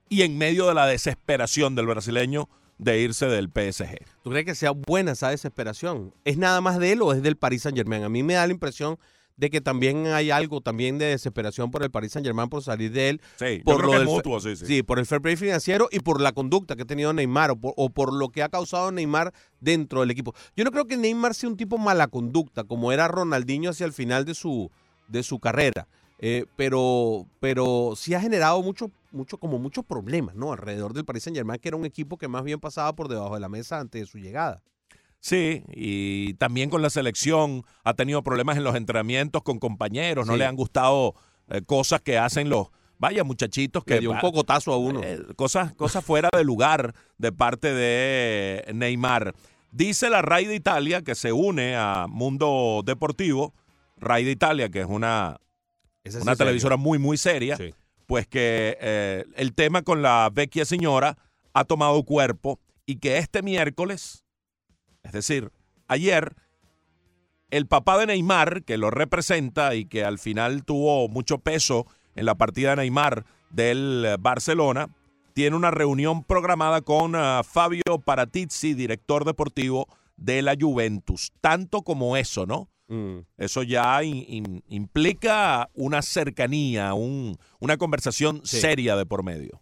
y 0.09 0.23
en 0.23 0.39
medio 0.39 0.69
de 0.69 0.75
la 0.75 0.87
desesperación 0.87 1.75
del 1.75 1.87
brasileño 1.87 2.49
de 2.81 3.01
irse 3.01 3.27
del 3.27 3.49
PSG. 3.49 3.99
¿Tú 4.23 4.31
crees 4.31 4.47
que 4.47 4.55
sea 4.55 4.71
buena 4.71 5.13
esa 5.13 5.29
desesperación? 5.29 6.15
¿Es 6.25 6.39
nada 6.39 6.61
más 6.61 6.79
de 6.79 6.93
él 6.93 7.03
o 7.03 7.13
es 7.13 7.23
del 7.23 7.37
Paris 7.37 7.63
Saint 7.63 7.77
Germain? 7.77 8.05
A 8.05 8.09
mí 8.09 8.23
me 8.23 8.35
da 8.35 8.47
la 8.47 8.53
impresión 8.53 8.99
de 9.37 9.51
que 9.51 9.61
también 9.61 10.07
hay 10.07 10.31
algo 10.31 10.61
también 10.61 10.99
de 10.99 11.07
desesperación 11.07 11.71
por 11.71 11.83
el 11.83 11.91
Paris 11.91 12.13
Saint 12.13 12.27
Germain 12.27 12.49
por 12.49 12.63
salir 12.63 12.91
de 12.93 13.11
él. 13.11 13.21
Sí, 13.39 13.59
yo 13.59 13.65
por 13.65 13.77
creo 13.77 13.87
lo 13.87 13.93
que 13.93 13.99
del 13.99 14.07
mutuo, 14.07 14.41
sí, 14.41 14.57
sí. 14.57 14.83
por 14.83 14.99
el 14.99 15.07
fair 15.07 15.21
play 15.21 15.37
financiero 15.37 15.89
y 15.91 16.01
por 16.01 16.21
la 16.21 16.33
conducta 16.33 16.75
que 16.75 16.83
ha 16.83 16.87
tenido 16.87 17.13
Neymar 17.13 17.51
o 17.51 17.57
por, 17.57 17.75
o 17.77 17.91
por 17.91 18.15
lo 18.15 18.29
que 18.31 18.43
ha 18.43 18.49
causado 18.49 18.91
Neymar 18.93 19.33
dentro 19.61 20.01
del 20.01 20.11
equipo. 20.11 20.35
Yo 20.57 20.65
no 20.65 20.71
creo 20.71 20.87
que 20.87 20.97
Neymar 20.97 21.35
sea 21.35 21.51
un 21.51 21.57
tipo 21.57 21.79
mala 21.79 22.09
conducta 22.09 22.65
como 22.65 22.93
era 22.93 23.09
Ronaldinho 23.09 23.71
hacia 23.71 23.87
el 23.87 23.93
final 23.93 24.25
de 24.25 24.35
su, 24.35 24.71
de 25.09 25.23
su 25.23 25.39
carrera. 25.39 25.87
Eh, 26.23 26.45
pero, 26.57 27.27
pero 27.41 27.95
sí 27.97 28.13
ha 28.13 28.21
generado 28.21 28.63
mucho, 28.63 28.91
mucho, 29.11 29.39
como 29.39 29.59
muchos 29.59 29.85
problemas, 29.85 30.35
¿no? 30.35 30.53
Alrededor 30.53 30.93
del 30.95 31.05
Paris 31.05 31.25
Saint 31.25 31.37
Germain, 31.37 31.61
que 31.61 31.69
era 31.69 31.77
un 31.77 31.85
equipo 31.85 32.17
que 32.19 32.29
más 32.29 32.45
bien 32.45 32.61
pasaba 32.61 32.95
por 32.95 33.09
debajo 33.09 33.35
de 33.35 33.41
la 33.41 33.49
mesa 33.49 33.81
antes 33.81 34.01
de 34.01 34.07
su 34.07 34.19
llegada. 34.19 34.63
Sí, 35.21 35.65
y 35.69 36.35
también 36.35 36.71
con 36.71 36.81
la 36.81 36.89
selección 36.91 37.63
ha 37.85 37.93
tenido 37.95 38.23
problemas 38.23 38.57
en 38.57 38.65
los 38.65 38.75
entrenamientos 38.75 39.43
con 39.43 39.59
compañeros, 39.59 40.27
no 40.27 40.33
Sí. 40.35 40.39
le 40.39 40.47
han 40.47 40.57
gustado 40.57 41.15
eh, 41.49 41.61
cosas 41.63 42.01
que 42.01 42.17
hacen 42.17 42.49
los, 42.49 42.69
vaya 42.99 43.23
muchachitos 43.25 43.85
que... 43.85 43.95
Le 43.95 44.01
dio 44.01 44.13
un 44.13 44.19
cocotazo 44.21 44.73
a 44.73 44.79
uno. 44.79 45.01
eh, 45.03 45.21
cosas, 45.37 45.75
cosas 45.75 46.05
fuera 46.05 46.29
de 46.35 46.45
lugar 46.45 46.95
de 47.19 47.33
parte 47.33 47.75
de 47.75 48.65
Neymar. 48.73 49.35
Dice 49.73 50.09
la 50.11 50.23
RAI 50.23 50.47
de 50.47 50.55
Italia 50.55 51.03
que 51.03 51.15
se 51.15 51.33
une 51.33 51.77
a 51.77 52.07
Mundo 52.09 52.83
Deportivo, 52.85 53.53
RAI 53.99 54.25
de 54.25 54.31
Italia, 54.31 54.69
que 54.71 54.81
es 54.81 54.87
una, 54.89 55.39
una 56.23 56.35
televisora 56.37 56.77
serio. 56.77 56.79
muy, 56.79 56.99
muy 56.99 57.17
seria, 57.19 57.57
Sí. 57.57 57.75
Pues 58.11 58.27
que 58.27 58.77
eh, 58.81 59.25
el 59.37 59.55
tema 59.55 59.83
con 59.83 60.03
la 60.03 60.29
vecchia 60.33 60.65
señora 60.65 61.17
ha 61.53 61.63
tomado 61.63 62.03
cuerpo 62.03 62.59
y 62.85 62.97
que 62.97 63.19
este 63.19 63.41
miércoles, 63.41 64.25
es 65.05 65.13
decir, 65.13 65.53
ayer, 65.87 66.35
el 67.51 67.69
papá 67.69 67.99
de 67.99 68.07
Neymar, 68.07 68.65
que 68.65 68.79
lo 68.79 68.91
representa 68.91 69.77
y 69.77 69.85
que 69.85 70.05
al 70.05 70.19
final 70.19 70.65
tuvo 70.65 71.07
mucho 71.09 71.39
peso 71.39 71.87
en 72.17 72.27
la 72.27 72.35
partida 72.35 72.71
de 72.71 72.77
Neymar 72.83 73.27
del 73.51 74.17
Barcelona, 74.19 74.89
tiene 75.33 75.55
una 75.55 75.71
reunión 75.71 76.25
programada 76.25 76.81
con 76.81 77.15
ah, 77.15 77.43
Fabio 77.45 78.01
Paratizzi, 78.05 78.75
director 78.75 79.25
deportivo 79.25 79.87
de 80.17 80.43
la 80.43 80.57
Juventus. 80.61 81.31
Tanto 81.41 81.83
como 81.83 82.17
eso, 82.17 82.45
¿no? 82.45 82.69
Mm. 82.91 83.19
Eso 83.39 83.63
ya 83.63 84.03
in- 84.03 84.25
in- 84.27 84.65
implica 84.69 85.71
una 85.75 86.03
cercanía, 86.03 86.93
un- 86.95 87.37
una 87.61 87.77
conversación 87.77 88.41
Sí. 88.45 88.61
seria 88.61 88.97
de 88.97 89.07
por 89.07 89.23
medio. 89.23 89.61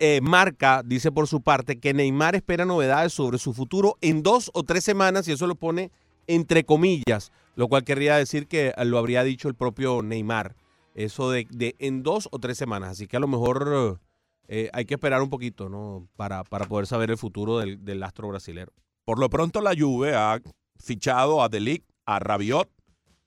Eh, 0.00 0.20
Marca 0.20 0.82
dice 0.84 1.12
por 1.12 1.28
su 1.28 1.42
parte 1.42 1.78
que 1.78 1.94
Neymar 1.94 2.34
espera 2.34 2.64
novedades 2.64 3.12
sobre 3.12 3.38
su 3.38 3.54
futuro 3.54 3.96
en 4.00 4.24
dos 4.24 4.50
o 4.52 4.64
tres 4.64 4.82
semanas 4.82 5.28
y 5.28 5.32
eso 5.32 5.46
lo 5.46 5.54
pone 5.54 5.92
entre 6.26 6.64
comillas, 6.64 7.30
lo 7.54 7.68
cual 7.68 7.84
querría 7.84 8.16
decir 8.16 8.48
que 8.48 8.72
lo 8.84 8.98
habría 8.98 9.22
dicho 9.22 9.46
el 9.48 9.54
propio 9.54 10.02
Neymar. 10.02 10.56
Eso 10.96 11.30
de, 11.30 11.46
de 11.50 11.76
en 11.78 12.02
dos 12.02 12.28
o 12.32 12.40
tres 12.40 12.58
semanas. 12.58 12.90
Así 12.90 13.06
que 13.06 13.16
a 13.16 13.20
lo 13.20 13.28
mejor 13.28 14.00
eh, 14.48 14.70
hay 14.72 14.86
que 14.86 14.94
esperar 14.94 15.22
un 15.22 15.30
poquito, 15.30 15.68
¿no? 15.68 16.08
Para, 16.16 16.42
para 16.42 16.64
poder 16.66 16.86
saber 16.88 17.10
el 17.12 17.16
futuro 17.18 17.58
del, 17.58 17.84
del 17.84 18.02
astro 18.02 18.26
brasilero. 18.28 18.72
Por 19.04 19.20
lo 19.20 19.30
pronto 19.30 19.60
la 19.60 19.74
Juve 19.78 20.16
ha 20.16 20.40
fichado 20.80 21.42
a 21.44 21.48
Delic, 21.48 21.84
a 22.06 22.18
Rabiot 22.18 22.70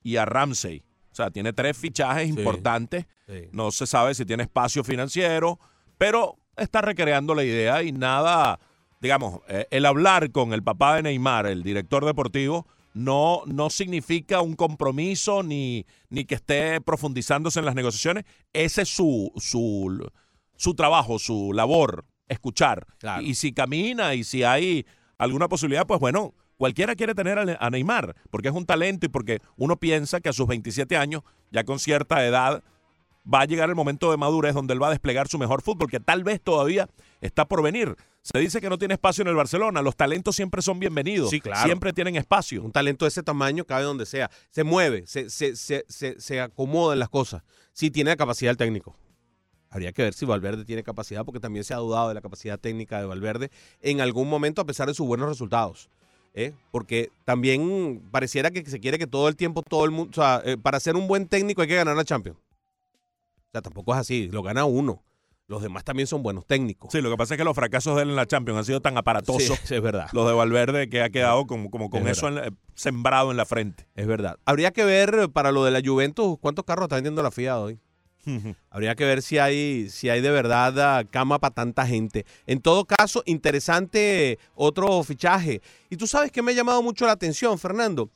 y 0.02 0.16
a 0.16 0.26
Ramsey. 0.26 0.84
O 1.12 1.16
sea, 1.16 1.30
tiene 1.32 1.54
tres 1.54 1.78
fichajes 1.78 2.24
Sí. 2.24 2.30
importantes. 2.30 3.06
Sí. 3.28 3.50
No 3.52 3.72
se 3.72 3.86
sabe 3.86 4.16
si 4.16 4.26
tiene 4.26 4.44
espacio 4.44 4.84
financiero, 4.84 5.60
pero 5.98 6.38
está 6.58 6.82
recreando 6.82 7.36
la 7.36 7.44
idea 7.44 7.84
y 7.84 7.92
nada, 7.92 8.60
digamos, 9.02 9.42
eh, 9.48 9.68
el 9.72 9.86
hablar 9.86 10.32
con 10.32 10.54
el 10.54 10.64
papá 10.64 10.96
de 10.96 11.04
Neymar, 11.04 11.46
el 11.46 11.62
director 11.64 12.06
deportivo, 12.06 12.68
no, 12.94 13.44
no 13.46 13.70
significa 13.70 14.42
un 14.42 14.56
compromiso 14.56 15.44
ni, 15.44 15.86
ni 16.10 16.26
que 16.26 16.36
esté 16.36 16.82
profundizándose 16.82 17.60
en 17.60 17.66
las 17.66 17.76
negociaciones. 17.76 18.24
Ese 18.52 18.82
es 18.82 18.90
su, 18.90 19.32
su, 19.38 20.10
su 20.56 20.74
trabajo, 20.74 21.20
su 21.20 21.54
labor, 21.54 22.06
escuchar. 22.28 22.86
Claro. 22.98 23.22
Y, 23.24 23.36
si 23.36 23.54
camina 23.54 24.16
y 24.16 24.24
si 24.24 24.44
hay 24.44 24.86
alguna 25.18 25.48
posibilidad, 25.50 25.86
pues 25.86 26.00
bueno, 26.00 26.34
cualquiera 26.60 26.94
quiere 26.94 27.16
tener 27.16 27.40
a, 27.40 27.70
Neymar, 27.70 28.16
porque 28.30 28.50
es 28.50 28.54
un 28.54 28.66
talento 28.66 29.06
y 29.06 29.10
porque 29.10 29.40
uno 29.56 29.78
piensa 29.78 30.20
que 30.20 30.28
a 30.28 30.34
sus 30.34 30.46
27 30.46 30.98
años, 30.98 31.24
ya 31.52 31.64
con 31.64 31.80
cierta 31.80 32.24
edad, 32.26 32.62
va 33.26 33.42
a 33.42 33.46
llegar 33.46 33.70
el 33.70 33.76
momento 33.76 34.12
de 34.12 34.18
madurez 34.18 34.54
donde 34.54 34.74
él 34.74 34.84
va 34.84 34.88
a 34.88 34.92
desplegar 34.92 35.30
su 35.30 35.40
mejor 35.40 35.62
fútbol, 35.62 35.90
que 35.90 36.02
tal 36.02 36.26
vez 36.26 36.42
todavía 36.42 36.90
está 37.22 37.48
por 37.48 37.64
venir. 37.64 37.96
Se 38.22 38.38
dice 38.40 38.60
que 38.60 38.70
no 38.70 38.78
tiene 38.78 38.96
espacio 38.96 39.22
en 39.22 39.30
el 39.30 39.36
Barcelona. 39.36 39.82
Los 39.82 39.96
talentos 39.96 40.36
siempre 40.36 40.62
son 40.62 40.80
bienvenidos. 40.80 41.30
Sí, 41.30 41.40
claro. 41.40 41.64
Siempre 41.64 41.94
tienen 41.94 42.18
espacio. 42.18 42.62
Un 42.62 42.74
talento 42.74 43.06
de 43.06 43.10
ese 43.10 43.24
tamaño 43.24 43.64
cabe 43.64 43.84
donde 43.84 44.06
sea. 44.06 44.30
Se 44.50 44.66
mueve, 44.66 45.08
se, 45.08 45.30
se, 45.30 45.56
se, 45.56 45.86
se, 45.88 46.20
se 46.20 46.42
acomoda 46.42 46.92
en 46.92 47.00
las 47.00 47.10
cosas. 47.10 47.42
Sí 47.72 47.90
tiene 47.90 48.10
la 48.10 48.18
capacidad 48.18 48.52
el 48.52 48.58
técnico. 48.58 48.98
Habría 49.70 49.94
que 49.94 50.02
ver 50.02 50.14
si 50.14 50.26
Valverde 50.26 50.66
tiene 50.66 50.84
capacidad, 50.84 51.24
porque 51.24 51.40
también 51.40 51.64
se 51.64 51.74
ha 51.74 51.78
dudado 51.78 52.10
de 52.10 52.16
la 52.16 52.22
capacidad 52.22 52.60
técnica 52.60 53.00
de 53.00 53.06
Valverde 53.06 53.50
en 53.80 54.02
algún 54.02 54.28
momento, 54.28 54.62
a 54.62 54.66
pesar 54.66 54.90
de 54.90 54.94
sus 54.94 55.08
buenos 55.08 55.30
resultados. 55.30 55.90
¿Eh? 56.34 56.54
Porque 56.72 57.10
también 57.26 58.02
pareciera 58.12 58.52
que 58.52 58.64
se 58.66 58.80
quiere 58.80 58.98
que 58.98 59.08
todo 59.08 59.28
el 59.28 59.36
tiempo, 59.36 59.62
todo 59.62 59.86
el 59.86 59.92
mundo. 59.92 60.12
O 60.12 60.14
sea, 60.22 60.42
eh, 60.46 60.58
para 60.58 60.80
ser 60.80 60.96
un 60.96 61.08
buen 61.08 61.28
técnico 61.28 61.62
hay 61.62 61.68
que 61.68 61.76
ganar 61.76 61.96
la 61.96 62.04
Champions. 62.06 62.38
O 62.40 63.52
sea, 63.52 63.62
tampoco 63.62 63.94
es 63.94 64.00
así. 64.00 64.28
Lo 64.32 64.44
gana 64.44 64.66
uno. 64.66 65.04
Los 65.48 65.64
demás 65.64 65.84
también 65.84 66.06
son 66.06 66.22
buenos 66.22 66.46
técnicos. 66.46 66.92
Sí, 66.92 67.02
lo 67.02 67.10
que 67.10 67.18
pasa 67.18 67.34
es 67.34 67.40
que 67.40 67.44
los 67.44 67.56
fracasos 67.56 67.96
de 67.96 68.04
él 68.04 68.10
en 68.12 68.16
la 68.16 68.28
Champions 68.28 68.60
han 68.60 68.66
sido 68.66 68.82
tan 68.82 68.96
aparatosos, 69.00 69.60
Sí, 69.64 69.74
es 69.76 69.82
verdad. 69.82 70.08
los 70.14 70.28
de 70.28 70.34
Valverde, 70.34 70.90
que 70.90 71.02
ha 71.02 71.10
quedado 71.10 71.48
como, 71.48 71.72
como 71.72 71.90
con 71.90 72.08
Es 72.08 72.20
eso 72.20 72.28
en 72.28 72.36
la- 72.36 72.54
sembrado 72.76 73.32
en 73.32 73.38
la 73.38 73.46
frente. 73.48 73.88
Es 73.96 74.06
verdad. 74.06 74.38
Habría 74.46 74.70
que 74.70 74.86
ver 74.86 75.16
eh, 75.16 75.28
para 75.28 75.52
lo 75.52 75.66
de 75.66 75.72
la 75.72 75.82
Juventus 75.84 76.38
cuántos 76.40 76.66
carros 76.66 76.84
está 76.86 76.98
vendiendo 76.98 77.24
la 77.24 77.32
FIA 77.32 77.58
hoy. 77.60 77.80
Habría 78.70 78.96
que 78.96 79.06
ver 79.06 79.22
si 79.22 79.38
hay, 79.38 79.90
si 79.90 80.10
hay 80.10 80.22
de 80.22 80.32
verdad 80.32 80.80
ah, 80.80 81.04
cama 81.04 81.40
para 81.40 81.54
tanta 81.54 81.86
gente. 81.86 82.26
En 82.46 82.62
todo 82.62 82.86
caso, 82.86 83.24
interesante 83.26 84.32
eh, 84.32 84.40
otro 84.56 85.04
fichaje. 85.04 85.62
Y 85.90 85.98
tú 85.98 86.08
sabes 86.08 86.32
que 86.32 86.42
me 86.42 86.52
ha 86.52 86.56
llamado 86.56 86.82
mucho 86.82 87.06
la 87.06 87.14
atención, 87.14 87.58
Fernando. 87.58 88.10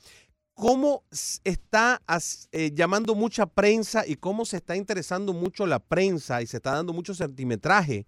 Cómo 0.55 1.03
está 1.43 2.01
eh, 2.51 2.71
llamando 2.73 3.15
mucha 3.15 3.47
prensa 3.47 4.05
y 4.05 4.15
cómo 4.15 4.45
se 4.45 4.57
está 4.57 4.75
interesando 4.75 5.33
mucho 5.33 5.65
la 5.65 5.79
prensa 5.79 6.41
y 6.41 6.47
se 6.47 6.57
está 6.57 6.73
dando 6.73 6.93
mucho 6.93 7.15
centimetraje 7.15 8.05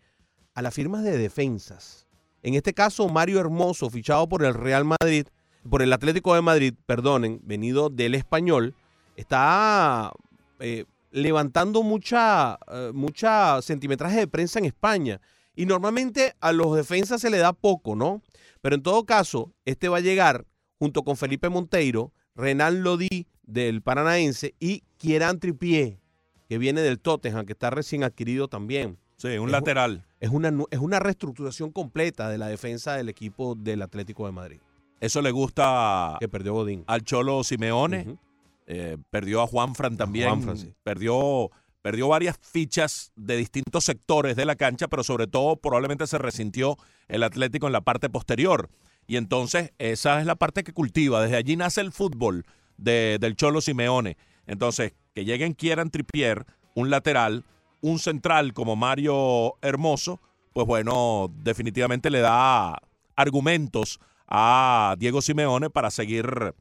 a 0.54 0.62
las 0.62 0.74
firmas 0.74 1.04
de 1.04 1.18
defensas. 1.18 2.06
En 2.44 2.54
este 2.54 2.74
caso, 2.74 3.10
Mario 3.10 3.40
Hermoso, 3.40 3.90
fichado 3.90 4.30
por 4.30 4.44
el 4.44 4.54
Real 4.54 4.86
Madrid, 4.86 5.26
por 5.68 5.82
el 5.82 5.92
Atlético 5.92 6.36
de 6.36 6.44
Madrid, 6.44 6.76
perdonen, 6.86 7.42
venido 7.44 7.90
del 7.90 8.14
español, 8.14 8.76
está 9.16 10.12
eh, 10.60 10.86
levantando 11.16 11.82
mucha, 11.82 12.60
eh, 12.72 12.92
mucha 12.94 13.62
centimetraje 13.62 14.18
de 14.20 14.28
prensa 14.28 14.60
en 14.60 14.66
España. 14.66 15.22
Y 15.56 15.66
normalmente 15.66 16.34
a 16.42 16.52
los 16.52 16.76
defensas 16.76 17.22
se 17.22 17.30
le 17.30 17.38
da 17.38 17.54
poco, 17.54 17.96
¿no? 17.96 18.22
Pero 18.62 18.76
en 18.76 18.84
todo 18.84 19.06
caso, 19.06 19.54
este 19.64 19.88
va 19.88 19.98
a 19.98 20.02
llegar 20.02 20.46
junto 20.78 21.04
con 21.04 21.16
Felipe 21.16 21.48
Monteiro, 21.48 22.12
Renan 22.36 22.84
Lodi 22.84 23.28
del 23.44 23.82
Paranaense 23.82 24.56
y 24.60 24.84
Kieran 24.98 25.40
Tripié, 25.40 26.02
que 26.50 26.58
viene 26.58 26.82
del 26.82 27.00
Tottenham, 27.00 27.46
que 27.46 27.54
está 27.54 27.70
recién 27.70 28.04
adquirido 28.04 28.50
también. 28.50 28.98
Sí, 29.16 29.30
un 29.38 29.48
Es- 29.48 29.52
lateral. 29.54 30.06
Es 30.20 30.32
una, 30.32 30.52
es 30.72 30.80
una 30.80 31.00
reestructuración 31.00 31.72
completa 31.72 32.28
de 32.30 32.38
la 32.38 32.48
defensa 32.48 32.96
del 32.98 33.08
equipo 33.08 33.56
del 33.56 33.82
Atlético 33.84 34.26
de 34.26 34.32
Madrid, 34.34 34.60
Eso 35.00 35.22
le 35.22 35.32
gusta 35.32 36.18
que 36.20 36.28
perdió 36.28 36.54
Godín. 36.54 36.84
al 36.88 37.04
Cholo 37.04 37.44
Simeone. 37.46 38.18
Eh, 38.68 38.98
perdió 39.10 39.42
a 39.42 39.48
Juanfran 39.48 39.98
también. 39.98 40.28
Juanfran, 40.30 40.58
sí. 40.58 40.74
perdió, 40.84 41.52
perdió 41.82 42.08
varias 42.08 42.38
fichas 42.42 43.12
de 43.16 43.38
distintos 43.38 43.84
sectores 43.86 44.36
de 44.36 44.46
la 44.46 44.56
cancha, 44.56 44.88
pero 44.88 45.04
sobre 45.04 45.28
todo 45.28 45.56
probablemente 45.58 46.08
se 46.08 46.18
resintió 46.18 46.78
el 47.08 47.24
Atlético 47.24 47.68
en 47.68 47.74
la 47.74 47.82
parte 47.82 48.10
posterior. 48.10 48.70
Y 49.08 49.18
entonces 49.18 49.72
esa 49.78 50.20
es 50.20 50.26
la 50.26 50.36
parte 50.36 50.64
que 50.64 50.74
cultiva. 50.74 51.22
Desde 51.22 51.38
allí 51.38 51.56
nace 51.56 51.82
el 51.82 51.92
fútbol 51.92 52.44
de- 52.78 53.18
del 53.22 53.36
Cholo 53.36 53.62
Simeone. 53.62 54.18
Entonces, 54.48 54.94
que 55.14 55.26
lleguen 55.26 55.54
quieran 55.54 55.92
Tripier, 55.92 56.46
un 56.74 56.90
lateral, 56.90 57.44
un 57.82 58.00
central 58.00 58.54
como 58.54 58.76
Mario 58.76 59.54
Hermoso, 59.62 60.20
pues 60.54 60.66
bueno, 60.66 61.32
definitivamente 61.44 62.10
le 62.10 62.20
da 62.22 62.82
argumentos 63.16 64.00
a 64.28 64.96
Diego 64.98 65.22
Simeone 65.22 65.70
para 65.70 65.92
seguir 65.92 66.54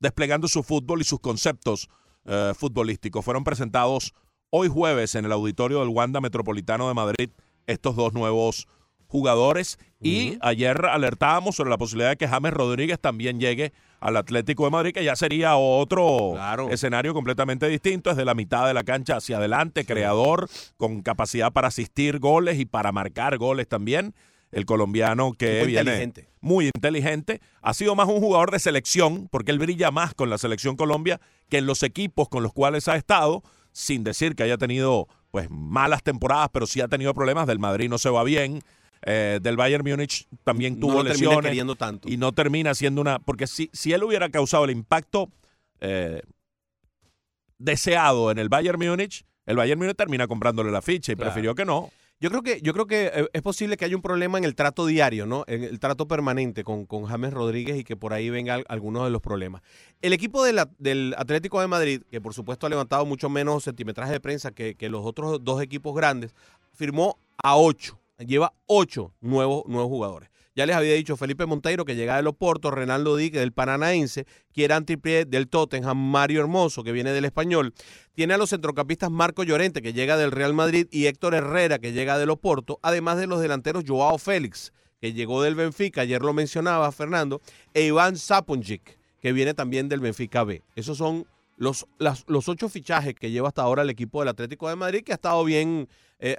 desplegando 0.00 0.48
su 0.48 0.62
fútbol 0.62 1.00
y 1.00 1.04
sus 1.04 1.20
conceptos 1.20 1.88
eh, 2.24 2.52
futbolísticos. 2.56 3.24
Fueron 3.24 3.44
presentados 3.44 4.12
hoy 4.50 4.68
jueves 4.68 5.14
en 5.14 5.24
el 5.24 5.32
auditorio 5.32 5.80
del 5.80 5.88
Wanda 5.88 6.20
Metropolitano 6.20 6.88
de 6.88 6.94
Madrid 6.94 7.30
estos 7.66 7.96
dos 7.96 8.12
nuevos 8.12 8.66
jugadores 9.08 9.78
y 10.00 10.36
ayer 10.40 10.84
alertábamos 10.86 11.56
sobre 11.56 11.70
la 11.70 11.78
posibilidad 11.78 12.10
de 12.10 12.16
que 12.16 12.28
James 12.28 12.52
Rodríguez 12.52 12.98
también 13.00 13.38
llegue 13.40 13.72
al 14.00 14.16
Atlético 14.16 14.64
de 14.64 14.70
Madrid, 14.70 14.92
que 14.92 15.04
ya 15.04 15.16
sería 15.16 15.56
otro 15.56 16.32
Claro. 16.34 16.68
escenario 16.70 17.14
completamente 17.14 17.68
distinto, 17.68 18.10
es 18.10 18.16
de 18.16 18.24
la 18.24 18.34
mitad 18.34 18.66
de 18.66 18.74
la 18.74 18.84
cancha 18.84 19.16
hacia 19.16 19.38
adelante, 19.38 19.84
creador, 19.84 20.48
con 20.76 21.02
capacidad 21.02 21.52
para 21.52 21.68
asistir 21.68 22.18
goles 22.18 22.58
y 22.58 22.66
para 22.66 22.92
marcar 22.92 23.38
goles 23.38 23.68
también. 23.68 24.14
El 24.52 24.64
colombiano 24.64 25.32
que 25.32 25.64
viene 25.66 25.80
inteligente. 25.80 26.28
muy 26.40 26.66
inteligente, 26.74 27.40
ha 27.62 27.74
sido 27.74 27.94
más 27.94 28.08
un 28.08 28.20
jugador 28.20 28.50
de 28.50 28.58
selección, 28.58 29.28
porque 29.30 29.50
él 29.50 29.58
brilla 29.58 29.90
más 29.90 30.14
con 30.14 30.30
la 30.30 30.38
selección 30.38 30.76
Colombia 30.76 31.20
que 31.48 31.58
en 31.58 31.66
los 31.66 31.82
equipos 31.82 32.28
con 32.28 32.42
los 32.42 32.52
cuales 32.52 32.88
ha 32.88 32.96
estado, 32.96 33.42
sin 33.72 34.04
decir 34.04 34.34
que 34.34 34.42
haya 34.44 34.56
tenido 34.56 35.08
pues 35.30 35.48
malas 35.50 36.02
temporadas, 36.02 36.48
pero 36.52 36.66
sí 36.66 36.80
ha 36.80 36.88
tenido 36.88 37.12
problemas. 37.12 37.46
Del 37.46 37.58
Madrid 37.58 37.88
no 37.90 37.98
se 37.98 38.08
va 38.08 38.22
bien, 38.24 38.62
eh, 39.02 39.38
del 39.42 39.56
Bayern 39.56 39.84
Múnich 39.86 40.26
también 40.44 40.80
tuvo 40.80 41.02
lesiones 41.02 41.76
tanto. 41.76 42.08
y 42.08 42.16
no 42.16 42.32
termina 42.32 42.74
siendo 42.74 43.00
una. 43.02 43.18
Porque 43.18 43.46
si, 43.46 43.68
si 43.72 43.92
él 43.92 44.02
hubiera 44.04 44.30
causado 44.30 44.64
el 44.64 44.70
impacto 44.70 45.28
eh, 45.80 46.22
deseado 47.58 48.30
en 48.30 48.38
el 48.38 48.48
Bayern 48.48 48.78
Múnich, 48.78 49.24
el 49.44 49.56
Bayern 49.56 49.78
Múnich 49.78 49.96
termina 49.96 50.26
comprándole 50.26 50.70
la 50.70 50.82
ficha 50.82 51.12
y 51.12 51.16
Claro. 51.16 51.30
prefirió 51.30 51.54
que 51.54 51.64
no. 51.64 51.90
Yo 52.18 52.30
creo 52.30 52.42
que, 52.42 52.60
yo 52.62 52.72
creo 52.72 52.86
que 52.86 53.10
eh, 53.14 53.28
es 53.34 53.42
posible 53.42 53.76
que 53.76 53.84
haya 53.84 53.94
un 53.94 54.00
problema 54.00 54.38
en 54.38 54.44
el 54.44 54.54
trato 54.54 54.86
diario, 54.86 55.26
¿no? 55.26 55.44
En 55.46 55.62
el 55.64 55.78
trato 55.78 56.08
permanente 56.08 56.64
con, 56.64 56.86
con 56.86 57.04
James 57.04 57.32
Rodríguez 57.32 57.76
y 57.78 57.84
que 57.84 57.94
por 57.94 58.14
ahí 58.14 58.30
vengan 58.30 58.64
algunos 58.68 59.04
de 59.04 59.10
los 59.10 59.20
problemas. 59.20 59.60
El 60.00 60.14
equipo 60.14 60.42
de 60.42 60.54
la- 60.54 60.70
del 60.78 61.14
Atlético 61.18 61.60
de 61.60 61.66
Madrid, 61.66 62.02
que 62.10 62.22
por 62.22 62.32
supuesto 62.32 62.66
ha 62.66 62.70
levantado 62.70 63.04
mucho 63.04 63.28
menos 63.28 63.64
centimetraje 63.64 64.12
de 64.12 64.20
prensa 64.20 64.50
que, 64.50 64.76
que 64.76 64.88
los 64.88 65.04
otros 65.04 65.44
dos 65.44 65.60
equipos 65.60 65.94
grandes, 65.94 66.34
firmó 66.72 67.18
a 67.36 67.56
ocho, 67.58 67.98
lleva 68.18 68.54
ocho 68.66 69.12
nuevos, 69.20 69.64
nuevos 69.66 69.88
jugadores. 69.90 70.30
Ya 70.56 70.64
les 70.64 70.74
había 70.74 70.94
dicho 70.94 71.18
Felipe 71.18 71.44
Monteiro 71.44 71.84
que 71.84 71.94
llega 71.94 72.16
del 72.16 72.26
Oporto, 72.28 72.70
Renaldo 72.70 73.14
Dique 73.14 73.38
del 73.38 73.52
Paranaense, 73.52 74.26
Kieran 74.52 74.86
Trippier 74.86 75.26
del 75.26 75.48
Tottenham, 75.48 75.98
Mario 75.98 76.40
Hermoso 76.40 76.82
que 76.82 76.92
viene 76.92 77.12
del 77.12 77.26
Español. 77.26 77.74
Tiene 78.14 78.32
a 78.32 78.38
los 78.38 78.48
centrocampistas 78.48 79.10
Marco 79.10 79.44
Llorente 79.44 79.82
que 79.82 79.92
llega 79.92 80.16
del 80.16 80.32
Real 80.32 80.54
Madrid 80.54 80.88
y 80.90 81.06
Héctor 81.06 81.34
Herrera 81.34 81.78
que 81.78 81.92
llega 81.92 82.16
del 82.16 82.30
Oporto, 82.30 82.80
además 82.82 83.18
de 83.18 83.26
los 83.26 83.42
delanteros 83.42 83.84
Joao 83.86 84.16
Félix 84.16 84.72
que 84.98 85.12
llegó 85.12 85.42
del 85.42 85.54
Benfica, 85.54 86.00
ayer 86.00 86.22
lo 86.22 86.32
mencionaba 86.32 86.90
Fernando, 86.90 87.42
e 87.74 87.82
Iván 87.82 88.16
Saponjic 88.16 88.98
que 89.20 89.32
viene 89.32 89.52
también 89.52 89.90
del 89.90 90.00
Benfica 90.00 90.42
B. 90.42 90.62
Esos 90.74 90.96
son 90.96 91.26
los, 91.58 91.86
los 91.98 92.48
ocho 92.48 92.70
fichajes 92.70 93.14
que 93.14 93.30
lleva 93.30 93.48
hasta 93.48 93.60
ahora 93.60 93.82
el 93.82 93.90
equipo 93.90 94.20
del 94.20 94.28
Atlético 94.28 94.70
de 94.70 94.76
Madrid, 94.76 95.02
que 95.04 95.12
ha 95.12 95.16
estado 95.16 95.44
bien, 95.44 95.88
eh, 96.18 96.36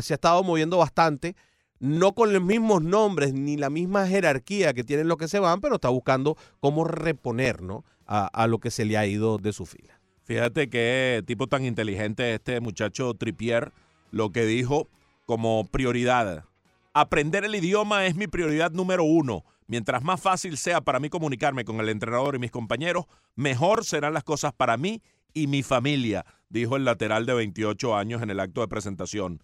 se 0.00 0.14
ha 0.14 0.16
estado 0.16 0.42
moviendo 0.42 0.78
bastante, 0.78 1.36
no 1.80 2.12
con 2.12 2.32
los 2.32 2.42
mismos 2.42 2.82
nombres 2.82 3.32
ni 3.32 3.56
la 3.56 3.70
misma 3.70 4.06
jerarquía 4.06 4.72
que 4.72 4.84
tienen 4.84 5.08
los 5.08 5.16
que 5.18 5.28
se 5.28 5.40
van, 5.40 5.60
pero 5.60 5.76
está 5.76 5.88
buscando 5.88 6.36
cómo 6.60 6.84
reponer 6.84 7.62
¿no? 7.62 7.84
a, 8.06 8.26
a 8.26 8.46
lo 8.46 8.58
que 8.58 8.70
se 8.70 8.84
le 8.84 8.96
ha 8.96 9.06
ido 9.06 9.38
de 9.38 9.52
su 9.52 9.66
fila. 9.66 10.00
Fíjate 10.24 10.70
qué 10.70 11.24
tipo 11.26 11.48
tan 11.48 11.64
inteligente 11.64 12.34
este 12.34 12.60
muchacho 12.60 13.14
Tripier, 13.14 13.72
lo 14.12 14.30
que 14.30 14.44
dijo 14.44 14.88
como 15.26 15.64
prioridad. 15.64 16.44
Aprender 16.92 17.44
el 17.44 17.54
idioma 17.54 18.06
es 18.06 18.14
mi 18.14 18.26
prioridad 18.26 18.70
número 18.70 19.04
uno. 19.04 19.44
Mientras 19.66 20.02
más 20.02 20.20
fácil 20.20 20.56
sea 20.56 20.80
para 20.80 20.98
mí 21.00 21.08
comunicarme 21.08 21.64
con 21.64 21.80
el 21.80 21.88
entrenador 21.88 22.34
y 22.34 22.40
mis 22.40 22.50
compañeros, 22.50 23.06
mejor 23.36 23.84
serán 23.84 24.12
las 24.12 24.24
cosas 24.24 24.52
para 24.52 24.76
mí 24.76 25.00
y 25.32 25.46
mi 25.46 25.62
familia, 25.62 26.26
dijo 26.48 26.76
el 26.76 26.84
lateral 26.84 27.26
de 27.26 27.34
28 27.34 27.96
años 27.96 28.22
en 28.22 28.30
el 28.30 28.40
acto 28.40 28.60
de 28.60 28.68
presentación. 28.68 29.42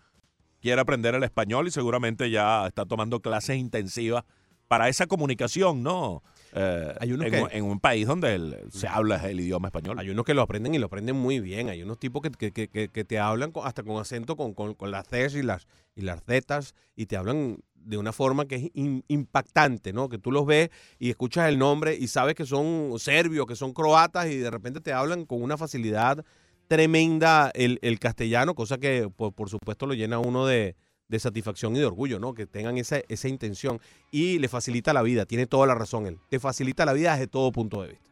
Quiere 0.67 0.81
aprender 0.81 1.15
el 1.15 1.23
español 1.23 1.69
y 1.69 1.71
seguramente 1.71 2.29
ya 2.29 2.67
está 2.67 2.85
tomando 2.87 3.21
clases 3.21 3.57
intensivas 3.57 4.25
para 4.67 4.89
esa 4.89 5.07
comunicación, 5.07 5.85
¿no? 5.85 6.25
Eh, 6.55 6.93
Hay 6.99 7.13
unos 7.13 7.27
en, 7.29 7.33
que- 7.33 7.57
en 7.57 7.65
un 7.67 7.79
país 7.79 8.05
donde 8.05 8.35
el- 8.35 8.57
se 8.73 8.89
habla 8.89 9.15
el 9.31 9.39
idioma 9.39 9.69
español. 9.69 9.97
Hay 10.01 10.11
unos 10.11 10.25
que 10.25 10.35
lo 10.35 10.43
aprenden 10.43 10.75
y 10.75 10.79
lo 10.79 10.87
aprenden 10.87 11.15
muy 11.15 11.39
bien. 11.39 11.69
Hay 11.69 11.85
unos 11.85 12.01
tipos 12.01 12.21
que, 12.21 12.33
que- 12.33 12.69
que- 12.69 12.89
que- 12.89 13.05
te 13.05 13.19
hablan 13.21 13.53
con- 13.53 13.65
hasta 13.65 13.85
con 13.85 14.01
acento, 14.01 14.35
con, 14.37 14.55
con- 14.55 14.75
con 14.75 14.91
las 14.91 15.07
Cs 15.07 15.37
y 15.37 15.43
las, 15.45 15.69
y 15.95 16.01
las 16.01 16.25
Zetas, 16.25 16.75
y 16.97 17.07
te 17.07 17.17
hablan 17.17 17.59
de 17.77 17.97
una 17.99 18.13
forma 18.13 18.47
que 18.47 18.57
es 18.57 18.63
im- 18.75 19.05
impactante, 19.07 19.93
¿no? 19.93 20.09
Que 20.09 20.19
tú 20.19 20.33
los 20.33 20.47
ves 20.47 20.71
y 20.99 21.11
escuchas 21.11 21.49
el 21.49 21.59
nombre 21.59 21.95
y 21.95 22.09
sabes 22.09 22.35
que 22.35 22.45
son 22.45 22.93
serbios, 22.99 23.47
que 23.47 23.55
son 23.55 23.73
croatas, 23.73 24.27
y 24.27 24.39
de 24.39 24.51
repente 24.51 24.81
te 24.81 24.93
hablan 24.93 25.27
con 25.27 25.41
una 25.41 25.57
facilidad 25.57 26.25
tremenda 26.69 27.51
el, 27.55 27.79
el 27.83 27.99
castellano, 27.99 28.55
cosa 28.55 28.79
que 28.79 29.09
por, 29.15 29.33
por 29.33 29.51
supuesto 29.51 29.87
lo 29.87 29.95
llena 29.95 30.17
a 30.17 30.21
uno 30.21 30.47
de, 30.47 30.77
de 31.09 31.19
satisfacción 31.19 31.77
y 31.77 31.79
de 31.79 31.87
orgullo, 31.87 32.19
¿no? 32.19 32.35
Que 32.35 32.47
tengan 32.47 32.79
esa, 32.79 33.01
esa 33.09 33.29
intención 33.29 33.81
y 34.11 34.39
le 34.39 34.49
facilita 34.49 34.93
la 34.93 35.03
vida. 35.03 35.27
Tiene 35.27 35.47
toda 35.47 35.67
la 35.67 35.75
razón 35.75 36.07
él. 36.07 36.19
Te 36.29 36.41
facilita 36.41 36.85
la 36.85 36.93
vida 36.93 37.13
desde 37.13 37.29
todo 37.29 37.53
punto 37.53 37.83
de 37.83 37.91
vista. 37.91 38.11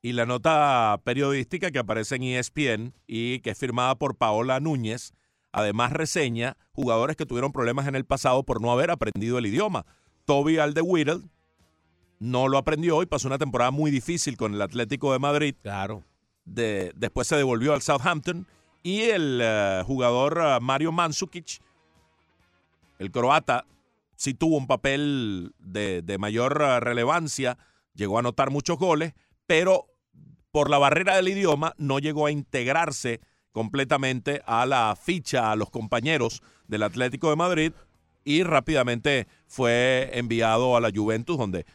Y 0.00 0.12
la 0.12 0.26
nota 0.26 1.00
periodística 1.04 1.70
que 1.70 1.78
aparece 1.78 2.16
en 2.16 2.24
ESPN 2.24 2.94
y 3.06 3.40
que 3.40 3.50
es 3.50 3.58
firmada 3.58 3.94
por 3.94 4.16
Paola 4.16 4.58
Núñez, 4.58 5.12
además 5.52 5.92
reseña 5.92 6.56
jugadores 6.72 7.16
que 7.16 7.26
tuvieron 7.26 7.52
problemas 7.52 7.86
en 7.86 7.94
el 7.94 8.04
pasado 8.04 8.42
por 8.42 8.60
no 8.60 8.72
haber 8.72 8.90
aprendido 8.90 9.38
el 9.38 9.46
idioma. 9.46 9.86
Toby 10.24 10.58
Alderweireld 10.58 11.28
no 12.18 12.48
lo 12.48 12.58
aprendió 12.58 13.02
y 13.02 13.06
pasó 13.06 13.28
una 13.28 13.38
temporada 13.38 13.70
muy 13.70 13.90
difícil 13.90 14.36
con 14.36 14.54
el 14.54 14.62
Atlético 14.62 15.12
de 15.12 15.18
Madrid. 15.18 15.54
Claro. 15.62 16.04
De- 16.44 16.92
después 16.96 17.28
se 17.28 17.36
devolvió 17.36 17.74
al 17.74 17.82
Southampton. 17.82 18.46
Y 18.82 19.02
el 19.02 19.40
eh, 19.42 19.82
jugador 19.86 20.40
eh, 20.42 20.58
Mario 20.60 20.90
Mandzukic, 20.90 21.60
el 22.98 23.10
croata, 23.10 23.64
sí 24.16 24.34
tuvo 24.34 24.56
un 24.56 24.66
papel 24.66 25.54
de, 25.58 26.02
de 26.02 26.18
mayor 26.18 26.60
eh, 26.60 26.80
relevancia, 26.80 27.58
llegó 27.94 28.16
a 28.16 28.20
anotar 28.20 28.50
muchos 28.50 28.78
goles, 28.78 29.14
pero 29.46 29.86
por 30.50 30.68
la 30.68 30.78
barrera 30.78 31.16
del 31.16 31.28
idioma 31.28 31.74
no 31.78 31.98
llegó 31.98 32.26
a 32.26 32.30
integrarse 32.30 33.20
completamente 33.52 34.42
a 34.46 34.66
la 34.66 34.96
ficha, 35.00 35.52
a 35.52 35.56
los 35.56 35.70
compañeros 35.70 36.42
del 36.68 36.82
Atlético 36.82 37.30
de 37.30 37.36
Madrid 37.36 37.72
y 38.24 38.42
rápidamente 38.42 39.26
fue 39.46 40.10
enviado 40.14 40.76
a 40.76 40.80
la 40.80 40.90
Juventus, 40.94 41.38
donde 41.38 41.66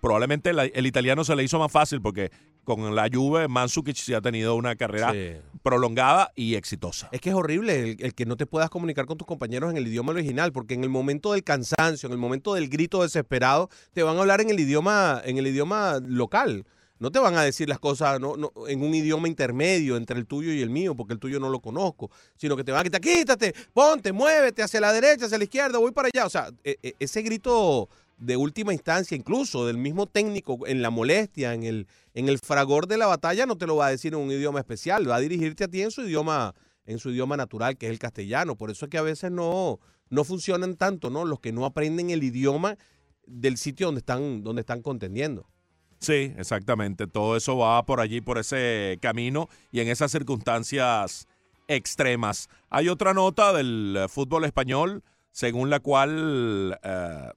probablemente 0.00 0.50
el 0.50 0.86
italiano 0.86 1.24
se 1.24 1.34
le 1.36 1.44
hizo 1.44 1.58
más 1.58 1.72
fácil 1.72 2.00
porque 2.00 2.30
con 2.76 2.94
la 2.94 3.08
Juve 3.12 3.48
Mandzukic 3.48 3.96
sí 3.96 4.14
ha 4.14 4.20
tenido 4.20 4.54
una 4.54 4.76
carrera 4.76 5.12
Sí. 5.12 5.36
prolongada 5.62 6.32
y 6.34 6.54
exitosa. 6.54 7.08
Es 7.12 7.20
que 7.20 7.30
es 7.30 7.34
horrible 7.34 7.92
el, 7.92 7.96
el 8.04 8.14
que 8.14 8.26
no 8.26 8.36
te 8.36 8.46
puedas 8.46 8.70
comunicar 8.70 9.06
con 9.06 9.18
tus 9.18 9.26
compañeros 9.26 9.70
en 9.70 9.76
el 9.76 9.86
idioma 9.86 10.12
original, 10.12 10.52
porque 10.52 10.74
en 10.74 10.82
el 10.84 10.90
momento 10.90 11.32
del 11.32 11.44
cansancio, 11.44 12.06
en 12.06 12.12
el 12.12 12.18
momento 12.18 12.54
del 12.54 12.68
grito 12.68 13.02
desesperado, 13.02 13.68
te 13.92 14.02
van 14.02 14.16
a 14.16 14.20
hablar 14.20 14.40
en 14.40 14.50
el 14.50 14.58
idioma, 14.60 15.20
en 15.24 15.38
el 15.38 15.46
idioma 15.46 15.98
local. 16.06 16.64
No 16.98 17.10
te 17.10 17.18
van 17.18 17.34
a 17.34 17.42
decir 17.42 17.66
las 17.66 17.78
cosas 17.78 18.20
no, 18.20 18.36
no, 18.36 18.52
en 18.68 18.82
un 18.82 18.94
idioma 18.94 19.26
intermedio 19.26 19.96
entre 19.96 20.18
el 20.18 20.26
tuyo 20.26 20.52
y 20.52 20.60
el 20.60 20.68
mío, 20.68 20.94
porque 20.94 21.14
el 21.14 21.18
tuyo 21.18 21.40
no 21.40 21.48
lo 21.48 21.60
conozco, 21.60 22.10
sino 22.36 22.56
que 22.58 22.64
te 22.64 22.72
van 22.72 22.82
a 22.82 22.84
quitar, 22.84 23.00
quítate, 23.00 23.54
ponte, 23.72 24.12
muévete 24.12 24.62
hacia 24.62 24.80
la 24.82 24.92
derecha, 24.92 25.24
hacia 25.24 25.38
la 25.38 25.44
izquierda, 25.44 25.78
voy 25.78 25.92
para 25.92 26.08
allá. 26.12 26.26
O 26.26 26.30
sea, 26.30 26.50
e- 26.62 26.76
e- 26.82 26.94
ese 26.98 27.22
grito 27.22 27.88
de 28.20 28.36
última 28.36 28.72
instancia, 28.72 29.16
incluso 29.16 29.66
del 29.66 29.78
mismo 29.78 30.06
técnico 30.06 30.66
en 30.66 30.82
la 30.82 30.90
molestia, 30.90 31.54
en 31.54 31.64
el, 31.64 31.88
en 32.14 32.28
el 32.28 32.38
fragor 32.38 32.86
de 32.86 32.98
la 32.98 33.06
batalla, 33.06 33.46
no 33.46 33.56
te 33.56 33.66
lo 33.66 33.76
va 33.76 33.86
a 33.86 33.90
decir 33.90 34.12
en 34.12 34.20
un 34.20 34.30
idioma 34.30 34.60
especial, 34.60 35.08
va 35.08 35.16
a 35.16 35.20
dirigirte 35.20 35.64
a 35.64 35.68
ti 35.68 35.80
en 35.80 35.90
su 35.90 36.02
idioma, 36.02 36.54
en 36.84 36.98
su 36.98 37.10
idioma 37.10 37.36
natural, 37.38 37.78
que 37.78 37.86
es 37.86 37.92
el 37.92 37.98
castellano. 37.98 38.56
Por 38.56 38.70
eso 38.70 38.84
es 38.84 38.90
que 38.90 38.98
a 38.98 39.02
veces 39.02 39.30
no, 39.32 39.80
no 40.10 40.24
funcionan 40.24 40.76
tanto, 40.76 41.08
¿no? 41.08 41.24
Los 41.24 41.40
que 41.40 41.50
no 41.50 41.64
aprenden 41.64 42.10
el 42.10 42.22
idioma 42.22 42.76
del 43.26 43.56
sitio 43.56 43.86
donde 43.86 44.00
están, 44.00 44.42
donde 44.42 44.60
están 44.60 44.82
contendiendo. 44.82 45.48
Sí, 45.98 46.34
exactamente. 46.36 47.06
Todo 47.06 47.36
eso 47.36 47.56
va 47.56 47.84
por 47.86 48.00
allí, 48.00 48.20
por 48.20 48.36
ese 48.36 48.98
camino 49.00 49.48
y 49.72 49.80
en 49.80 49.88
esas 49.88 50.12
circunstancias 50.12 51.26
extremas. 51.68 52.48
Hay 52.68 52.88
otra 52.88 53.14
nota 53.14 53.54
del 53.54 54.06
fútbol 54.08 54.44
español 54.44 55.02
según 55.32 55.70
la 55.70 55.80
cual 55.80 56.78
eh, 56.82 57.30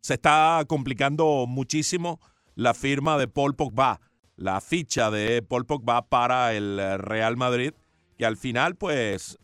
se 0.00 0.14
está 0.14 0.62
complicando 0.66 1.44
muchísimo 1.48 2.20
la 2.54 2.74
firma 2.74 3.18
de 3.18 3.28
Paul 3.28 3.54
Pogba, 3.54 4.00
la 4.36 4.60
ficha 4.60 5.10
de 5.10 5.42
Paul 5.42 5.64
Pogba 5.66 6.02
para 6.08 6.54
el 6.54 6.78
eh, 6.78 6.96
Real 6.98 7.36
Madrid, 7.36 7.72
que 8.16 8.26
al 8.26 8.36
final, 8.36 8.74
pues, 8.76 9.38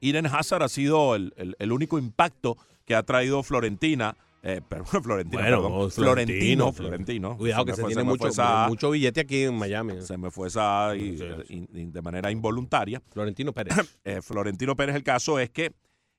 Eden 0.00 0.26
Hazard 0.26 0.62
ha 0.64 0.68
sido 0.68 1.14
el, 1.14 1.32
el- 1.36 1.54
el 1.58 1.72
único 1.72 1.98
impacto 1.98 2.56
que 2.84 2.94
ha 2.94 3.02
traído 3.04 3.42
Florentina. 3.42 4.16
Eh, 4.44 4.60
Florentina, 5.02 5.42
Bueno, 5.42 5.62
perdón. 5.62 5.90
Florentino, 5.92 5.92
Florentino, 5.92 6.72
Florentino. 6.72 7.36
Cuidado 7.36 7.64
que 7.64 7.74
se 7.74 7.80
fue- 7.82 7.90
tiene 7.90 8.02
me 8.02 8.10
mucho, 8.10 8.26
esa- 8.28 8.66
mucho 8.68 8.90
billete 8.90 9.20
aquí 9.20 9.44
en 9.44 9.54
Miami. 9.56 10.02
se 10.02 10.16
me 10.18 10.30
fue 10.32 10.48
esa 10.48 10.96
y- 10.96 11.16
Sí, 11.16 11.24
sí. 11.46 11.68
y- 11.74 11.80
y 11.80 11.84
de 11.86 12.02
manera 12.02 12.30
involuntaria. 12.32 13.00
Florentino 13.10 13.52
Pérez. 13.54 13.76
Eh, 14.04 14.20
Florentino 14.20 14.74
Pérez, 14.74 14.96
el 14.96 15.04
caso 15.04 15.38
es 15.38 15.50
que 15.50 15.72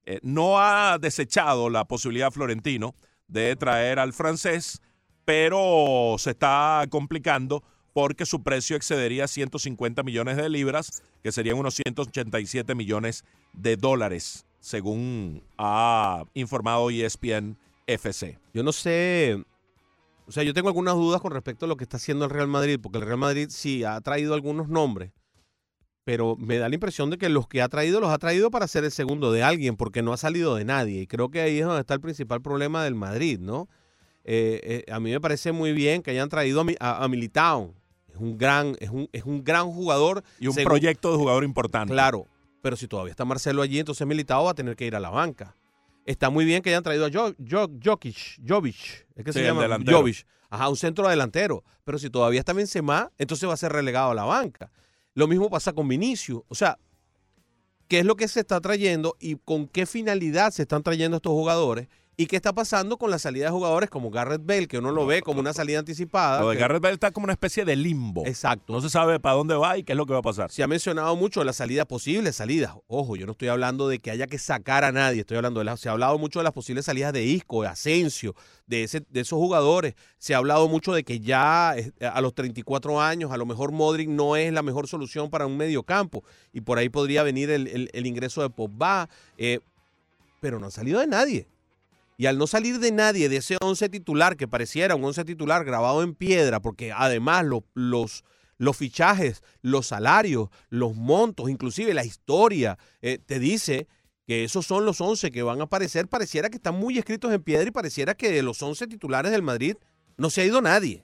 eh, 0.06 0.20
no 0.24 0.60
ha 0.60 0.98
desechado 1.00 1.70
la 1.70 1.84
posibilidad 1.86 2.32
Florentino 2.32 2.96
de 3.28 3.56
traer 3.56 4.00
al 4.00 4.14
francés, 4.14 4.82
pero 5.26 6.16
se 6.18 6.32
está 6.32 6.86
complicando 6.90 7.64
porque 7.94 8.26
su 8.26 8.42
precio 8.42 8.76
excedería 8.76 9.28
150 9.28 10.04
millones 10.04 10.38
de 10.38 10.50
libras, 10.50 11.04
que 11.22 11.32
serían 11.32 11.58
unos 11.58 11.76
187 11.76 12.76
millones 12.76 13.24
de 13.54 13.78
dólares. 13.78 14.46
según 14.60 15.44
ha 15.58 16.24
informado 16.34 16.90
ESPN 16.90 17.58
FC. 17.86 18.40
Yo 18.54 18.64
no 18.64 18.72
sé, 18.72 19.44
o 20.26 20.32
sea, 20.32 20.44
yo 20.44 20.54
tengo 20.54 20.70
algunas 20.70 20.96
dudas 20.96 21.22
con 21.22 21.32
respecto 21.32 21.66
a 21.66 21.68
lo 21.68 21.76
que 21.76 21.84
está 21.84 21.98
haciendo 21.98 22.26
el 22.26 22.32
Real 22.32 22.48
Madrid, 22.48 22.80
porque 22.82 22.98
el 22.98 23.06
Real 23.06 23.18
Madrid 23.18 23.48
sí 23.50 23.84
ha 23.84 24.00
traído 24.00 24.34
algunos 24.34 24.70
nombres, 24.70 25.12
pero 26.04 26.36
me 26.38 26.58
da 26.58 26.68
la 26.70 26.76
impresión 26.76 27.10
de 27.10 27.18
que 27.18 27.30
los 27.30 27.48
que 27.48 27.62
ha 27.62 27.70
traído 27.70 28.00
los 28.00 28.10
ha 28.10 28.18
traído 28.18 28.52
para 28.52 28.68
ser 28.68 28.84
el 28.84 28.92
segundo 28.92 29.32
de 29.32 29.44
alguien, 29.44 29.76
porque 29.78 30.02
no 30.02 30.12
ha 30.14 30.18
salido 30.18 30.56
de 30.56 30.66
nadie. 30.66 31.02
Y 31.02 31.08
creo 31.08 31.30
que 31.30 31.42
ahí 31.42 31.60
es 31.60 31.66
donde 31.66 31.82
está 31.82 31.94
el 31.94 32.02
principal 32.02 32.42
problema 32.42 32.84
del 32.84 32.96
Madrid, 32.96 33.40
¿no? 33.40 33.70
Eh, 34.26 34.84
eh, 34.88 34.92
a 34.92 35.00
mí 35.00 35.12
me 35.12 35.20
parece 35.22 35.52
muy 35.52 35.74
bien 35.74 36.02
que 36.02 36.12
hayan 36.12 36.30
traído 36.30 36.62
a, 36.62 36.66
a- 36.80 37.04
a 37.04 37.08
Militao. 37.08 37.74
Es 38.10 38.18
un 38.18 38.38
gran, 38.38 38.76
es 38.80 38.90
un, 38.90 39.10
es 39.12 39.24
un 39.24 39.44
gran 39.44 39.72
jugador. 39.72 40.24
Y 40.40 40.48
un 40.48 40.54
según- 40.54 40.70
proyecto 40.70 41.12
de 41.12 41.18
jugador 41.18 41.44
importante. 41.44 41.94
Claro, 41.94 42.28
pero 42.62 42.76
si 42.76 42.88
todavía 42.88 43.12
está 43.12 43.26
Marcelo 43.26 43.62
allí, 43.62 43.80
entonces 43.80 44.06
Militao 44.06 44.46
va 44.46 44.52
a 44.52 44.56
tener 44.56 44.76
que 44.76 44.86
ir 44.86 44.96
a 44.96 45.00
la 45.00 45.10
banca. 45.10 45.56
Está 46.06 46.30
muy 46.30 46.44
bien 46.46 46.62
que 46.62 46.70
hayan 46.70 46.84
traído 46.84 47.06
a 47.06 47.10
Jo- 47.12 47.34
Jo- 47.50 47.70
Jokic, 47.84 48.42
Jovic, 48.48 48.76
es 49.16 49.24
que 49.26 49.32
Sí, 49.34 49.40
se 49.40 49.46
llama. 49.46 49.66
Jovic. 49.90 50.26
Ajá, 50.50 50.70
un 50.70 50.76
centro 50.78 51.08
delantero. 51.08 51.64
Pero 51.86 51.98
si 51.98 52.10
todavía 52.10 52.40
está 52.40 52.54
Benzema, 52.54 53.12
entonces 53.18 53.48
va 53.50 53.54
a 53.54 53.58
ser 53.58 53.72
relegado 53.72 54.12
a 54.12 54.14
la 54.14 54.24
banca. 54.26 54.70
Lo 55.16 55.28
mismo 55.28 55.50
pasa 55.50 55.74
con 55.74 55.88
Vinicius. 55.88 56.44
O 56.48 56.56
sea, 56.56 56.80
¿qué 57.88 58.00
es 58.00 58.06
lo 58.06 58.16
que 58.16 58.28
se 58.28 58.40
está 58.40 58.60
trayendo 58.62 59.16
y 59.20 59.36
con 59.36 59.68
qué 59.68 59.86
finalidad 59.86 60.52
se 60.52 60.64
están 60.64 60.84
trayendo 60.84 61.18
estos 61.18 61.34
jugadores? 61.34 61.88
¿Y 62.16 62.28
qué 62.28 62.36
está 62.36 62.54
pasando 62.54 62.98
con 62.98 63.10
la 63.10 63.18
salida 63.18 63.46
de 63.46 63.52
jugadores 63.52 63.90
como 63.90 64.12
Garrett 64.12 64.46
Bale, 64.46 64.68
que 64.68 64.78
uno 64.78 64.92
lo 64.92 65.08
ve 65.08 65.24
como 65.24 65.40
una 65.40 65.52
salida 65.52 65.80
anticipada? 65.80 66.42
Lo 66.42 66.50
de 66.50 66.56
que- 66.58 66.62
Garrett 66.62 66.82
Bale 66.84 66.94
está 66.94 67.10
como 67.10 67.24
una 67.24 67.34
especie 67.34 67.66
de 67.66 67.76
limbo. 67.76 68.24
Exacto. 68.28 68.72
No 68.72 68.82
se 68.82 68.90
sabe 68.92 69.20
para 69.20 69.36
dónde 69.36 69.56
va 69.56 69.80
y 69.80 69.84
qué 69.84 69.94
es 69.94 69.98
lo 69.98 70.06
que 70.06 70.14
va 70.14 70.20
a 70.20 70.22
pasar. 70.22 70.52
Se 70.52 70.62
ha 70.62 70.68
mencionado 70.68 71.16
mucho 71.16 71.44
las 71.44 71.56
salidas, 71.56 71.88
posibles 71.88 72.36
salidas. 72.36 72.76
Ojo, 72.86 73.16
yo 73.16 73.26
no 73.26 73.32
estoy 73.32 73.48
hablando 73.48 73.88
de 73.88 73.98
que 73.98 74.12
haya 74.12 74.28
que 74.28 74.38
sacar 74.38 74.84
a 74.84 74.92
nadie, 74.92 75.22
estoy 75.22 75.38
hablando 75.38 75.60
de 75.60 75.64
las, 75.66 75.80
se 75.80 75.90
ha 75.90 75.94
hablado 75.94 76.20
mucho 76.20 76.38
de 76.40 76.44
las 76.44 76.54
posibles 76.54 76.86
salidas 76.86 77.14
de 77.14 77.24
Isco, 77.24 77.64
de 77.64 77.70
Asensio, 77.70 78.36
de, 78.68 78.84
ese, 78.84 79.02
de 79.10 79.22
esos 79.22 79.38
jugadores. 79.40 79.96
Se 80.20 80.36
ha 80.36 80.38
hablado 80.38 80.68
mucho 80.68 80.94
de 80.94 81.04
que 81.04 81.20
ya 81.20 81.74
eh, 81.76 81.92
a 82.06 82.22
los 82.22 82.36
34 82.36 83.02
años, 83.02 83.32
a 83.32 83.38
lo 83.38 83.48
mejor 83.48 83.72
Modric 83.72 84.08
no 84.08 84.36
es 84.36 84.54
la 84.54 84.62
mejor 84.62 84.88
solución 84.88 85.32
para 85.32 85.48
un 85.48 85.58
mediocampo 85.58 86.24
y 86.54 86.62
por 86.62 86.78
ahí 86.78 86.90
podría 86.90 87.24
venir 87.24 87.50
el, 87.50 87.68
el- 87.68 87.90
el 87.92 88.06
ingreso 88.06 88.44
de 88.44 88.52
Pogba, 88.52 89.10
eh, 89.40 89.62
pero 90.40 90.60
no 90.60 90.66
han 90.68 90.72
salido 90.72 91.00
de 91.00 91.08
nadie. 91.08 91.48
Y 92.18 92.26
al 92.28 92.38
no 92.38 92.48
salir 92.48 92.80
de 92.80 92.92
nadie 92.92 93.30
de 93.30 93.38
ese 93.38 93.58
11 93.62 93.90
titular, 93.90 94.38
que 94.38 94.48
pareciera 94.48 94.96
un 94.96 95.04
11 95.04 95.26
titular 95.26 95.66
grabado 95.66 96.04
en 96.04 96.14
piedra, 96.16 96.60
porque 96.62 96.92
además 96.92 97.46
lo- 97.46 97.66
los, 97.74 98.24
los 98.58 98.78
fichajes, 98.78 99.42
los 99.62 99.88
salarios, 99.88 100.50
los 100.70 100.96
montos, 100.96 101.50
inclusive 101.50 101.94
la 101.94 102.06
historia, 102.06 102.78
eh, 103.02 103.18
te 103.26 103.40
dice 103.40 103.88
que 104.26 104.44
esos 104.44 104.66
son 104.66 104.86
los 104.86 105.02
11 105.02 105.32
que 105.32 105.44
van 105.44 105.60
a 105.60 105.66
aparecer, 105.66 106.08
pareciera 106.08 106.50
que 106.50 106.58
están 106.58 106.76
muy 106.76 106.98
escritos 106.98 107.34
en 107.34 107.42
piedra 107.44 107.68
y 107.68 107.72
pareciera 107.72 108.14
que 108.14 108.32
de 108.32 108.44
los 108.44 108.62
11 108.62 108.88
titulares 108.88 109.32
del 109.32 109.42
Madrid 109.42 109.76
no 110.18 110.30
se 110.30 110.42
ha 110.42 110.46
ido 110.46 110.62
nadie. 110.62 111.04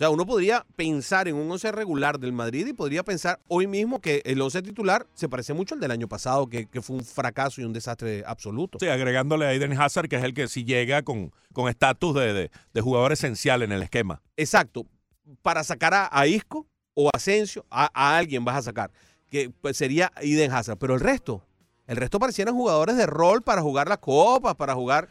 O 0.00 0.02
sea, 0.02 0.08
uno 0.08 0.24
podría 0.24 0.64
pensar 0.76 1.28
en 1.28 1.36
un 1.36 1.50
11 1.52 1.72
regular 1.72 2.18
del 2.18 2.32
Madrid 2.32 2.66
y 2.66 2.72
podría 2.72 3.02
pensar 3.02 3.38
hoy 3.48 3.66
mismo 3.66 4.00
que 4.00 4.22
el 4.24 4.40
11 4.40 4.62
titular 4.62 5.06
se 5.12 5.28
parece 5.28 5.52
mucho 5.52 5.74
al 5.74 5.80
del 5.82 5.90
año 5.90 6.08
pasado, 6.08 6.46
que, 6.46 6.64
que 6.64 6.80
fue 6.80 6.96
un 6.96 7.04
fracaso 7.04 7.60
y 7.60 7.64
un 7.64 7.74
desastre 7.74 8.22
absoluto. 8.26 8.78
Sí, 8.80 8.88
agregándole 8.88 9.44
a 9.44 9.52
Eden 9.52 9.78
Hazard, 9.78 10.08
que 10.08 10.16
es 10.16 10.24
el 10.24 10.32
que 10.32 10.48
sí 10.48 10.64
llega 10.64 11.02
con 11.02 11.32
con 11.52 11.68
estatus 11.68 12.14
de, 12.14 12.32
de- 12.32 12.50
de 12.72 12.80
jugador 12.80 13.12
esencial 13.12 13.60
en 13.60 13.72
el 13.72 13.82
esquema. 13.82 14.22
Exacto. 14.38 14.86
Para 15.42 15.64
sacar 15.64 15.92
a, 15.92 16.08
a 16.10 16.26
Isco 16.26 16.66
o 16.94 17.08
a 17.08 17.10
Asensio, 17.14 17.66
a, 17.70 17.90
a 17.92 18.16
alguien 18.16 18.42
vas 18.42 18.56
a 18.56 18.62
sacar. 18.62 18.90
Que 19.28 19.50
pues, 19.50 19.76
sería 19.76 20.10
Eden 20.22 20.50
Hazard. 20.50 20.78
Pero 20.78 20.94
el 20.94 21.00
resto, 21.00 21.42
el 21.86 21.96
resto 21.98 22.18
parecieran 22.18 22.54
jugadores 22.54 22.96
de 22.96 23.04
rol 23.04 23.42
para 23.42 23.60
jugar 23.60 23.86
la 23.90 23.98
copa, 23.98 24.54
para 24.54 24.74
jugar 24.74 25.10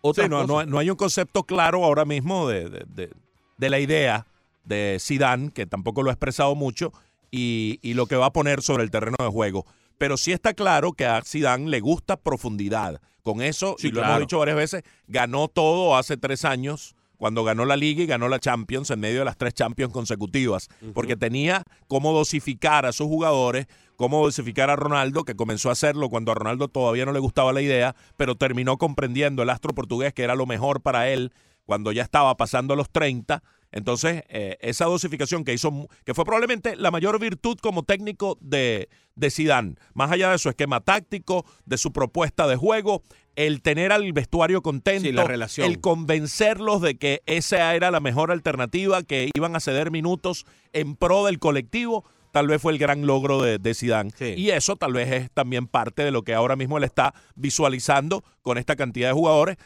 otras 0.00 0.24
Sí, 0.24 0.30
no, 0.30 0.36
cosas. 0.46 0.48
no, 0.48 0.64
no 0.64 0.78
hay 0.78 0.88
un 0.88 0.96
concepto 0.96 1.42
claro 1.42 1.84
ahora 1.84 2.06
mismo 2.06 2.48
de, 2.48 2.70
de- 2.70 2.86
de- 2.88 3.10
de 3.58 3.68
la 3.68 3.78
idea 3.78 4.26
de 4.70 4.96
Zidane, 4.98 5.50
que 5.52 5.66
tampoco 5.66 6.02
lo 6.02 6.08
ha 6.08 6.14
expresado 6.14 6.54
mucho, 6.54 6.92
y, 7.30 7.78
y 7.82 7.92
lo 7.92 8.06
que 8.06 8.16
va 8.16 8.26
a 8.26 8.32
poner 8.32 8.62
sobre 8.62 8.84
el 8.84 8.90
terreno 8.90 9.16
de 9.18 9.26
juego. 9.28 9.66
Pero 9.98 10.16
sí 10.16 10.32
está 10.32 10.54
claro 10.54 10.92
que 10.92 11.04
a 11.04 11.20
Zidane 11.22 11.68
le 11.68 11.80
gusta 11.80 12.16
profundidad. 12.16 13.02
Con 13.22 13.42
eso, 13.42 13.76
Sí, 13.78 13.88
y 13.88 13.90
lo 13.90 13.96
claro. 14.00 14.12
hemos 14.14 14.20
dicho 14.22 14.38
varias 14.38 14.56
veces, 14.56 14.82
ganó 15.06 15.48
todo 15.48 15.94
hace 15.98 16.16
tres 16.16 16.46
años 16.46 16.94
cuando 17.18 17.44
ganó 17.44 17.66
la 17.66 17.76
Liga 17.76 18.02
y 18.02 18.06
ganó 18.06 18.30
la 18.30 18.38
Champions 18.38 18.88
en 18.90 18.98
medio 18.98 19.18
de 19.18 19.24
las 19.26 19.36
tres 19.36 19.52
Champions 19.52 19.92
consecutivas, 19.92 20.68
porque 20.94 21.16
tenía 21.16 21.64
cómo 21.86 22.14
dosificar 22.14 22.86
a 22.86 22.92
sus 22.92 23.08
jugadores, 23.08 23.66
cómo 23.96 24.24
dosificar 24.24 24.70
a 24.70 24.76
Ronaldo, 24.76 25.24
que 25.24 25.36
comenzó 25.36 25.68
a 25.68 25.72
hacerlo 25.72 26.08
cuando 26.08 26.32
a 26.32 26.34
Ronaldo 26.34 26.68
todavía 26.68 27.04
no 27.04 27.12
le 27.12 27.18
gustaba 27.18 27.52
la 27.52 27.60
idea, 27.60 27.94
pero 28.16 28.36
terminó 28.36 28.78
comprendiendo 28.78 29.42
el 29.42 29.50
astro 29.50 29.74
portugués 29.74 30.14
que 30.14 30.22
era 30.22 30.34
lo 30.34 30.46
mejor 30.46 30.80
para 30.80 31.10
él 31.10 31.30
cuando 31.66 31.92
ya 31.92 32.02
estaba 32.02 32.34
pasando 32.38 32.74
los 32.74 32.88
30. 32.90 33.42
Entonces, 33.72 34.24
eh, 34.28 34.58
esa 34.60 34.86
dosificación 34.86 35.44
que 35.44 35.54
hizo, 35.54 35.88
que 36.04 36.14
fue 36.14 36.24
probablemente 36.24 36.76
la 36.76 36.90
mayor 36.90 37.18
virtud 37.20 37.58
como 37.60 37.84
técnico 37.84 38.36
de, 38.40 38.88
de 39.14 39.30
Zidane, 39.30 39.76
más 39.94 40.10
allá 40.10 40.32
de 40.32 40.38
su 40.38 40.48
esquema 40.48 40.80
táctico, 40.80 41.44
de 41.66 41.78
su 41.78 41.92
propuesta 41.92 42.48
de 42.48 42.56
juego, 42.56 43.02
el 43.36 43.62
tener 43.62 43.92
al 43.92 44.12
vestuario 44.12 44.60
contento, 44.60 45.06
Sí, 45.06 45.12
la 45.12 45.24
relación. 45.24 45.66
el 45.66 45.80
convencerlos 45.80 46.80
de 46.80 46.96
que 46.96 47.22
esa 47.26 47.74
era 47.74 47.90
la 47.90 48.00
mejor 48.00 48.32
alternativa, 48.32 49.02
que 49.02 49.30
iban 49.34 49.54
a 49.54 49.60
ceder 49.60 49.90
minutos 49.90 50.46
en 50.72 50.96
pro 50.96 51.24
del 51.26 51.38
colectivo, 51.38 52.04
tal 52.32 52.48
vez 52.48 52.60
fue 52.60 52.72
el 52.72 52.78
gran 52.78 53.06
logro 53.06 53.40
de, 53.40 53.58
de 53.58 53.74
Zidane. 53.74 54.10
Sí. 54.16 54.34
Y 54.36 54.50
eso 54.50 54.76
tal 54.76 54.92
vez 54.92 55.10
es 55.12 55.30
también 55.30 55.66
parte 55.68 56.04
de 56.04 56.10
lo 56.10 56.22
que 56.22 56.34
ahora 56.34 56.56
mismo 56.56 56.76
él 56.76 56.84
está 56.84 57.14
visualizando 57.36 58.24
con 58.42 58.58
esta 58.58 58.76
cantidad 58.76 59.08
de 59.08 59.14
jugadores. 59.14 59.56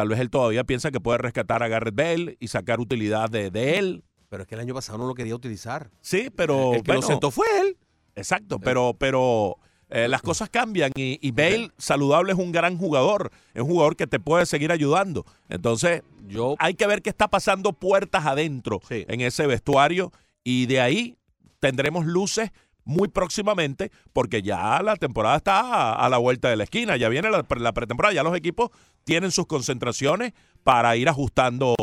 Tal 0.00 0.08
vez 0.08 0.18
él 0.18 0.30
todavía 0.30 0.64
piensa 0.64 0.90
que 0.90 0.98
puede 0.98 1.18
rescatar 1.18 1.62
a 1.62 1.68
Garrett 1.68 1.94
Bale 1.94 2.38
y 2.40 2.48
sacar 2.48 2.80
utilidad 2.80 3.28
de, 3.28 3.50
de 3.50 3.76
él. 3.78 4.02
Pero 4.30 4.44
es 4.44 4.48
que 4.48 4.54
el 4.54 4.62
año 4.62 4.72
pasado 4.72 4.96
no 4.96 5.06
lo 5.06 5.12
quería 5.12 5.34
utilizar. 5.34 5.90
Sí, 6.00 6.30
pero... 6.34 6.72
el 6.72 6.82
que 6.82 6.86
bueno, 6.86 7.02
lo 7.02 7.06
sentó 7.06 7.30
fue 7.30 7.46
él. 7.60 7.76
Exacto, 8.16 8.58
pero, 8.60 8.96
pero 8.98 9.58
eh, 9.90 10.08
las 10.08 10.22
cosas 10.22 10.48
cambian 10.48 10.90
y, 10.94 11.18
y 11.20 11.32
Bale, 11.32 11.70
saludable, 11.76 12.32
es 12.32 12.38
un 12.38 12.50
gran 12.50 12.78
jugador. 12.78 13.30
Es 13.52 13.60
un 13.60 13.68
jugador 13.68 13.94
que 13.94 14.06
te 14.06 14.18
puede 14.18 14.46
seguir 14.46 14.72
ayudando. 14.72 15.26
Entonces, 15.50 16.02
Yo, 16.26 16.54
hay 16.60 16.72
que 16.72 16.86
ver 16.86 17.02
qué 17.02 17.10
está 17.10 17.28
pasando 17.28 17.74
puertas 17.74 18.24
adentro 18.24 18.80
Sí. 18.88 19.04
en 19.06 19.20
ese 19.20 19.46
vestuario 19.46 20.12
y 20.42 20.64
de 20.64 20.80
ahí 20.80 21.18
tendremos 21.58 22.06
luces 22.06 22.52
muy 22.90 23.08
próximamente 23.08 23.90
porque 24.12 24.42
ya 24.42 24.82
la 24.82 24.96
temporada 24.96 25.36
está 25.36 25.92
a, 25.94 26.08
la 26.08 26.18
vuelta 26.18 26.48
de 26.50 26.56
la 26.56 26.64
esquina, 26.64 26.96
ya 26.96 27.08
viene 27.08 27.30
la, 27.30 27.46
la 27.56 27.72
pretemporada, 27.72 28.12
ya 28.14 28.22
los 28.24 28.36
equipos 28.36 28.70
tienen 29.04 29.30
sus 29.30 29.46
concentraciones 29.46 30.32
para 30.64 30.96
ir 30.96 31.08
ajustando 31.08 31.74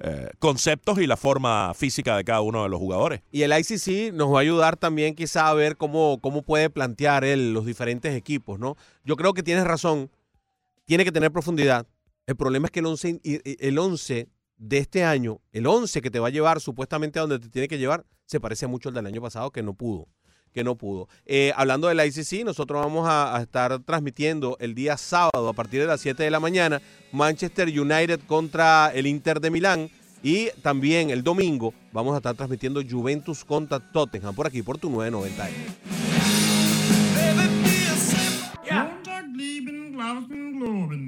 eh, 0.00 0.28
conceptos 0.38 0.98
y 0.98 1.06
la 1.06 1.16
forma 1.16 1.72
física 1.74 2.16
de 2.16 2.24
cada 2.24 2.40
uno 2.40 2.62
de 2.62 2.68
los 2.70 2.78
jugadores. 2.78 3.20
y 3.30 3.42
el 3.42 3.52
ICC 3.52 4.12
nos 4.14 4.32
va 4.32 4.38
a 4.38 4.40
ayudar 4.42 4.76
también 4.76 5.14
quizá 5.14 5.48
a 5.48 5.54
ver 5.54 5.76
cómo, 5.76 6.18
cómo 6.22 6.42
puede 6.42 6.70
plantear 6.70 7.24
él 7.24 7.52
los 7.52 7.66
diferentes 7.66 8.14
equipos, 8.14 8.58
¿no? 8.58 8.76
Yo 9.04 9.16
creo 9.16 9.34
que 9.34 9.42
tienes 9.42 9.64
razón, 9.64 10.10
tiene 10.86 11.04
que 11.04 11.12
tener 11.12 11.30
profundidad. 11.32 11.86
El 12.26 12.36
problema 12.36 12.66
es 12.66 12.72
que 12.72 12.80
el 12.80 12.86
11, 12.86 13.20
y- 13.22 13.34
y- 13.50 13.56
el 13.60 13.78
11 13.78 14.28
de 14.58 14.78
este 14.78 15.04
año, 15.04 15.40
el 15.52 15.66
11 15.66 16.00
que 16.02 16.10
te 16.10 16.18
va 16.18 16.28
a 16.28 16.30
llevar 16.30 16.60
supuestamente 16.60 17.18
a 17.18 17.22
donde 17.22 17.38
te 17.38 17.48
tiene 17.50 17.68
que 17.68 17.78
llevar, 17.78 18.04
se 18.24 18.40
parece 18.40 18.66
mucho 18.66 18.88
al 18.88 18.94
del 18.94 19.06
año 19.06 19.20
pasado 19.22 19.50
que 19.50 19.62
no 19.62 19.74
pudo. 19.74 20.08
Que 20.56 20.64
no 20.64 20.74
pudo. 20.74 21.06
Eh, 21.26 21.52
hablando 21.54 21.88
del 21.88 22.00
ICC, 22.00 22.42
nosotros 22.42 22.82
vamos 22.82 23.06
a, 23.06 23.38
estar 23.42 23.78
transmitiendo 23.80 24.56
el 24.58 24.74
día 24.74 24.96
sábado 24.96 25.50
a 25.50 25.52
partir 25.52 25.82
de 25.82 25.86
las 25.86 26.00
7 26.00 26.22
de 26.22 26.30
la 26.30 26.40
mañana 26.40 26.80
Manchester 27.12 27.68
United 27.68 28.20
contra 28.26 28.90
el 28.94 29.06
Inter 29.06 29.38
de 29.38 29.50
Milán. 29.50 29.90
Y 30.22 30.48
también 30.62 31.10
el 31.10 31.22
domingo 31.22 31.74
vamos 31.92 32.14
a 32.14 32.16
estar 32.16 32.34
transmitiendo 32.34 32.80
Juventus 32.82 33.44
contra 33.44 33.80
Tottenham 33.80 34.34
por 34.34 34.46
aquí, 34.46 34.62
por 34.62 34.78
tu 34.78 34.88
990. 34.88 35.46
Gunter 40.06 41.05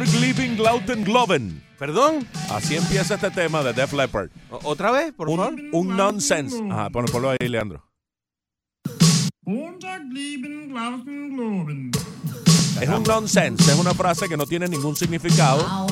Gliebing 0.00 0.56
Glauten 0.56 1.04
Globen. 1.04 1.62
Perdón, 1.78 2.26
Así 2.50 2.76
empieza 2.76 3.16
este 3.16 3.30
tema 3.30 3.62
de 3.62 3.74
Def 3.74 3.92
Leppard. 3.92 4.30
otra 4.62 4.90
vez, 4.90 5.12
por 5.12 5.28
favor. 5.28 5.54
Un, 5.72 5.96
nonsense. 5.96 6.56
Ajá, 6.70 6.88
ponlo, 6.88 7.12
ponlo 7.12 7.30
ahí, 7.30 7.48
Leandro. 7.48 7.84
Es 12.80 12.88
un 12.88 13.02
nonsense, 13.02 13.70
es 13.70 13.78
una 13.78 13.92
frase 13.92 14.28
que 14.28 14.36
no 14.36 14.46
tiene 14.46 14.66
ningún 14.66 14.96
significado, 14.96 15.86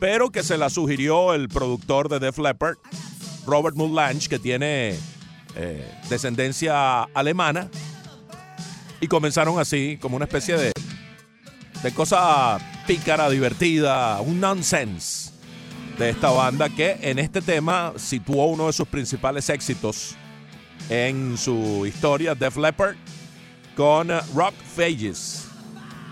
pero 0.00 0.30
que 0.30 0.42
se 0.42 0.58
la 0.58 0.68
sugirió 0.68 1.32
el 1.34 1.48
productor 1.48 2.08
de 2.08 2.18
Def 2.18 2.38
Leppard, 2.38 2.78
Robert 3.46 3.76
Mulange, 3.76 4.28
que 4.28 4.38
tiene 4.40 4.98
eh, 5.54 5.94
descendencia 6.08 7.04
alemana, 7.14 7.70
y 9.00 9.06
comenzaron 9.06 9.60
así, 9.60 9.98
como 10.00 10.16
una 10.16 10.24
especie 10.24 10.56
de, 10.56 10.72
de 11.82 11.92
cosa 11.92 12.58
pícara, 12.90 13.30
divertida, 13.30 14.20
un 14.20 14.40
nonsense 14.40 15.30
de 15.96 16.10
esta 16.10 16.28
banda 16.28 16.68
que 16.68 16.98
en 17.02 17.20
este 17.20 17.40
tema 17.40 17.92
situó 17.94 18.46
uno 18.46 18.66
de 18.66 18.72
sus 18.72 18.88
principales 18.88 19.48
éxitos 19.48 20.16
en 20.88 21.38
su 21.38 21.86
historia, 21.86 22.34
Def 22.34 22.56
Leppard, 22.56 22.96
con 23.76 24.08
Rock 24.34 24.54
Fages. 24.74 25.46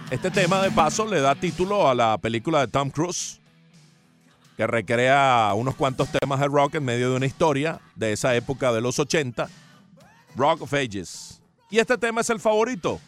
Este 0.09 0.31
tema 0.31 0.63
de 0.63 0.71
paso 0.71 1.05
le 1.05 1.21
da 1.21 1.35
título 1.35 1.89
a 1.89 1.97
la 1.97 2.17
película 2.17 2.61
de 2.61 2.69
Tom 2.69 2.91
Cruise, 2.91 3.41
que 4.57 4.65
recrea 4.65 5.51
unos 5.57 5.75
cuantos 5.75 6.09
temas 6.13 6.39
de 6.39 6.47
rock 6.47 6.77
en 6.77 6.85
medio 6.85 7.11
de 7.11 7.17
una 7.17 7.27
historia 7.27 7.81
de 7.97 8.13
esa 8.13 8.37
época 8.37 8.71
de 8.73 8.81
los 8.81 9.01
80, 9.01 9.49
Rock 10.37 10.63
of 10.63 10.73
Ages. 10.75 11.43
Y 11.73 11.81
este 11.81 11.99
tema 11.99 12.21
es 12.21 12.31
el 12.31 12.39
favorito. 12.39 13.01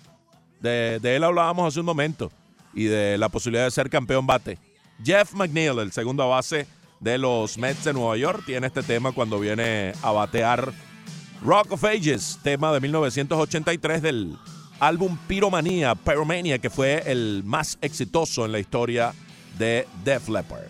De, 0.59 0.99
de 1.01 1.15
él 1.15 1.23
hablábamos 1.23 1.69
hace 1.69 1.79
un 1.79 1.87
momento 1.87 2.33
y 2.75 2.85
de 2.85 3.19
la 3.19 3.29
posibilidad 3.29 3.65
de 3.65 3.71
ser 3.71 3.91
campeón 3.91 4.27
bate. 4.27 4.59
Jeff 5.03 5.33
McNeil, 5.35 5.79
el 5.79 5.93
segundo 5.93 6.29
base 6.29 6.67
de 7.01 7.19
los 7.19 7.57
Mets 7.59 7.85
de 7.85 7.93
Nueva 7.93 8.17
York, 8.17 8.43
tiene 8.45 8.67
este 8.67 8.83
tema 8.83 9.13
cuando 9.13 9.41
viene 9.41 9.93
a 10.03 10.11
batear 10.11 10.73
Rock 11.43 11.73
of 11.73 11.85
Ages, 11.85 12.39
tema 12.43 12.73
de 12.73 12.81
1983 12.81 14.03
del 14.03 14.37
álbum 14.79 15.17
Pyromania, 15.27 15.95
Pyromania, 15.95 16.59
que 16.59 16.69
fue 16.69 17.03
el 17.07 17.43
más 17.45 17.79
exitoso 17.81 18.45
en 18.45 18.53
la 18.53 18.59
historia 18.59 19.15
de 19.59 19.87
Def 20.05 20.29
Leppard. 20.29 20.69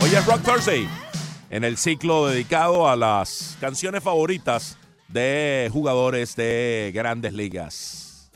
Hoy 0.00 0.14
es 0.14 0.26
Rock 0.26 0.42
Thursday, 0.42 0.88
en 1.50 1.64
el 1.64 1.76
ciclo 1.76 2.26
dedicado 2.26 2.88
a 2.88 2.96
las 2.96 3.56
canciones 3.60 4.02
favoritas 4.02 4.78
de 5.12 5.68
jugadores 5.72 6.36
de 6.36 6.90
grandes 6.94 7.32
ligas. 7.32 8.30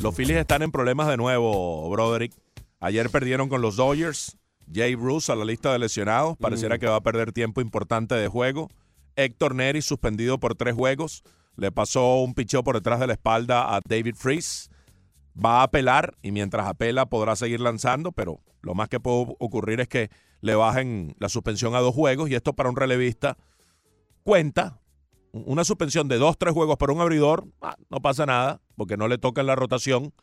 Los 0.00 0.14
Phillies 0.14 0.36
están 0.36 0.62
en 0.62 0.70
problemas 0.70 1.08
de 1.08 1.16
nuevo, 1.16 1.88
Broderick. 1.90 2.32
Ayer 2.80 3.10
perdieron 3.10 3.48
con 3.48 3.62
los 3.62 3.76
Dodgers. 3.76 4.36
Jay 4.72 4.94
Bruce 4.94 5.30
a 5.30 5.34
la 5.36 5.44
lista 5.44 5.72
de 5.72 5.78
lesionados. 5.78 6.36
Pareciera 6.38 6.76
Mm. 6.76 6.78
que 6.78 6.86
va 6.86 6.96
a 6.96 7.02
perder 7.02 7.32
tiempo 7.32 7.60
importante 7.60 8.14
de 8.14 8.28
juego. 8.28 8.70
Héctor 9.16 9.54
Neri 9.54 9.82
suspendido 9.82 10.38
por 10.38 10.54
tres 10.54 10.74
juegos. 10.74 11.22
Le 11.56 11.70
pasó 11.70 12.22
un 12.22 12.34
picheo 12.34 12.64
por 12.64 12.74
detrás 12.76 13.00
de 13.00 13.06
la 13.06 13.12
espalda 13.14 13.74
a 13.74 13.80
David 13.86 14.14
Freeze. 14.16 14.68
Va 15.42 15.60
a 15.60 15.64
apelar 15.64 16.16
y 16.22 16.32
mientras 16.32 16.66
apela 16.66 17.06
podrá 17.06 17.36
seguir 17.36 17.60
lanzando, 17.60 18.12
pero 18.12 18.40
lo 18.62 18.74
más 18.74 18.88
que 18.88 19.00
puede 19.00 19.34
ocurrir 19.38 19.80
es 19.80 19.88
que 19.88 20.10
le 20.40 20.54
bajen 20.54 21.14
la 21.18 21.28
suspensión 21.28 21.74
a 21.74 21.80
dos 21.80 21.94
juegos 21.94 22.30
y 22.30 22.34
esto 22.34 22.52
para 22.54 22.68
un 22.70 22.76
relevista 22.76 23.36
cuenta. 24.22 24.80
Una 25.34 25.64
suspensión 25.64 26.06
de 26.06 26.16
dos, 26.18 26.38
tres 26.38 26.54
juegos 26.54 26.76
para 26.76 26.92
un 26.92 27.00
abridor, 27.00 27.48
ah, 27.60 27.74
no 27.90 28.00
pasa 28.00 28.24
nada, 28.24 28.60
porque 28.76 28.96
no 28.96 29.08
le 29.08 29.18
toca 29.18 29.40
en 29.40 29.48
la 29.48 29.56
rotación. 29.56 30.14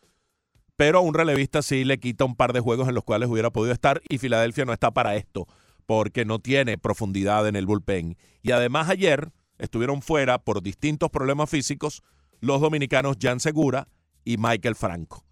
Pero 0.78 1.00
a 1.00 1.02
un 1.02 1.14
relevista 1.14 1.62
sí 1.62 1.84
le 1.84 2.00
quita 2.00 2.24
un 2.24 2.38
par 2.38 2.54
de 2.54 2.62
juegos 2.62 2.88
en 2.88 2.96
los 2.96 3.04
cuales 3.04 3.28
hubiera 3.30 3.52
podido 3.52 3.74
estar 3.74 4.02
y 4.08 4.20
Filadelfia 4.20 4.64
no 4.64 4.72
está 4.72 4.92
para 4.92 5.18
esto, 5.18 5.48
porque 5.86 6.24
no 6.24 6.40
tiene 6.40 6.78
profundidad 6.78 7.46
en 7.46 7.58
el 7.58 7.66
bullpen. 7.66 8.18
Y 8.42 8.52
además 8.52 8.88
ayer 8.88 9.34
estuvieron 9.58 10.02
fuera 10.02 10.40
por 10.40 10.64
distintos 10.64 11.10
problemas 11.10 11.50
físicos 11.50 12.04
los 12.40 12.62
dominicanos 12.62 13.18
Jan 13.22 13.42
Segura 13.42 13.90
y 14.24 14.38
Michael 14.38 14.76
Franco. 14.76 15.26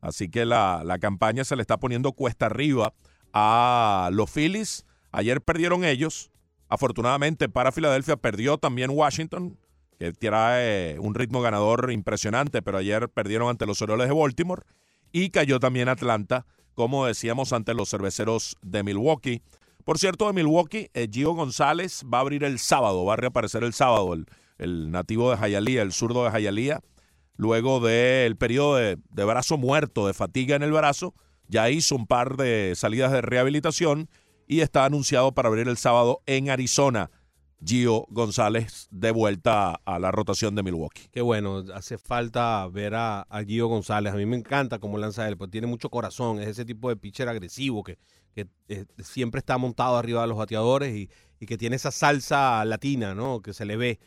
Así 0.00 0.30
que 0.30 0.46
la, 0.46 0.82
la 0.82 0.98
campaña 0.98 1.44
se 1.44 1.56
le 1.56 1.62
está 1.62 1.76
poniendo 1.76 2.12
cuesta 2.12 2.46
arriba 2.46 2.94
a 3.34 4.08
los 4.12 4.30
Phillies. 4.30 4.86
Ayer 5.12 5.42
perdieron 5.42 5.84
ellos. 5.84 6.30
Afortunadamente 6.68 7.48
para 7.48 7.72
Filadelfia 7.72 8.16
perdió 8.16 8.58
también 8.58 8.90
Washington, 8.90 9.58
que 9.98 10.12
trae 10.12 10.98
un 10.98 11.14
ritmo 11.14 11.40
ganador 11.40 11.90
impresionante, 11.92 12.62
pero 12.62 12.78
ayer 12.78 13.08
perdieron 13.08 13.48
ante 13.48 13.66
los 13.66 13.80
Orioles 13.82 14.08
de 14.08 14.14
Baltimore. 14.14 14.62
Y 15.12 15.30
cayó 15.30 15.60
también 15.60 15.88
Atlanta, 15.88 16.44
como 16.74 17.06
decíamos, 17.06 17.52
ante 17.52 17.72
los 17.72 17.88
cerveceros 17.88 18.56
de 18.62 18.82
Milwaukee. 18.82 19.40
Por 19.84 19.98
cierto, 19.98 20.26
de 20.26 20.32
Milwaukee, 20.32 20.90
eh, 20.94 21.08
Gio 21.10 21.32
González 21.32 22.02
va 22.12 22.18
a 22.18 22.20
abrir 22.22 22.42
el 22.44 22.58
sábado, 22.58 23.04
va 23.04 23.14
a 23.14 23.16
reaparecer 23.16 23.62
el 23.62 23.72
sábado, 23.72 24.12
el, 24.14 24.26
el 24.58 24.90
nativo 24.90 25.30
de 25.30 25.36
Hialeah, 25.36 25.82
el 25.82 25.92
zurdo 25.92 26.28
de 26.28 26.30
Hialeah, 26.38 26.80
luego 27.36 27.80
del 27.80 28.36
periodo 28.36 28.76
de, 28.76 28.98
de 29.08 29.24
brazo 29.24 29.56
muerto, 29.56 30.06
de 30.06 30.12
fatiga 30.12 30.56
en 30.56 30.64
el 30.64 30.72
brazo, 30.72 31.14
ya 31.48 31.70
hizo 31.70 31.94
un 31.94 32.06
par 32.06 32.36
de 32.36 32.72
salidas 32.74 33.12
de 33.12 33.22
rehabilitación 33.22 34.08
y 34.46 34.60
está 34.60 34.84
anunciado 34.84 35.32
para 35.32 35.48
abrir 35.48 35.68
el 35.68 35.76
sábado 35.76 36.22
en 36.26 36.50
Arizona. 36.50 37.10
Gio 37.64 38.06
González 38.10 38.86
de 38.90 39.10
vuelta 39.10 39.80
a 39.84 39.98
la 39.98 40.10
rotación 40.10 40.54
de 40.54 40.62
Milwaukee. 40.62 41.08
Qué 41.10 41.22
bueno, 41.22 41.64
hace 41.74 41.98
falta 41.98 42.66
ver 42.68 42.94
a, 42.94 43.26
Gio 43.46 43.68
González. 43.68 44.12
A 44.12 44.16
mí 44.16 44.26
me 44.26 44.36
encanta 44.36 44.78
cómo 44.78 44.98
lanza 44.98 45.26
él, 45.26 45.36
porque 45.36 45.52
tiene 45.52 45.66
mucho 45.66 45.88
corazón. 45.88 46.38
Es 46.40 46.48
ese 46.48 46.64
tipo 46.64 46.88
de 46.88 46.96
pitcher 46.96 47.28
agresivo 47.28 47.82
que, 47.82 47.98
eh, 48.36 48.84
siempre 48.98 49.38
está 49.38 49.56
montado 49.56 49.96
arriba 49.96 50.20
de 50.20 50.28
los 50.28 50.36
bateadores 50.36 50.94
y, 50.94 51.08
que 51.46 51.56
tiene 51.56 51.76
esa 51.76 51.90
salsa 51.90 52.64
latina, 52.64 53.14
¿no? 53.14 53.40
Que 53.40 53.52
se 53.52 53.64
le 53.64 53.76
ve, 53.76 54.00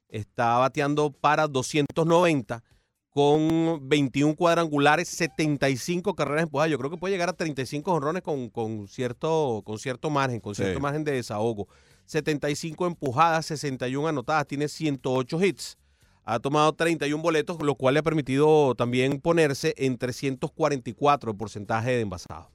está 0.07 0.57
bateando 0.57 1.11
para 1.11 1.47
290 1.47 2.63
con 3.09 3.79
21 3.89 4.35
cuadrangulares, 4.35 5.07
75 5.09 6.13
carreras 6.15 6.43
empujadas. 6.43 6.71
Yo 6.71 6.77
creo 6.77 6.91
que 6.91 6.97
puede 6.97 7.13
llegar 7.13 7.29
a 7.29 7.33
35 7.33 7.91
honrones 7.91 8.21
con, 8.21 8.49
con 8.49 8.87
cierto, 8.87 9.61
con 9.65 9.79
cierto 9.79 10.09
margen, 10.09 10.39
con 10.39 10.55
Sí. 10.55 10.63
cierto 10.63 10.79
margen 10.79 11.03
de 11.03 11.13
desahogo. 11.13 11.67
75 12.05 12.87
empujadas, 12.87 13.45
61 13.47 14.07
anotadas, 14.07 14.47
tiene 14.47 14.67
108 14.67 15.43
hits. 15.43 15.77
Ha 16.23 16.39
tomado 16.39 16.73
31 16.73 17.21
boletos, 17.23 17.57
lo 17.61 17.75
cual 17.75 17.95
le 17.95 18.01
ha 18.01 18.03
permitido 18.03 18.75
también 18.75 19.19
ponerse 19.19 19.73
en 19.77 19.97
344 19.97 21.31
el 21.31 21.37
porcentaje 21.37 21.91
de 21.91 22.01
envasado. 22.01 22.51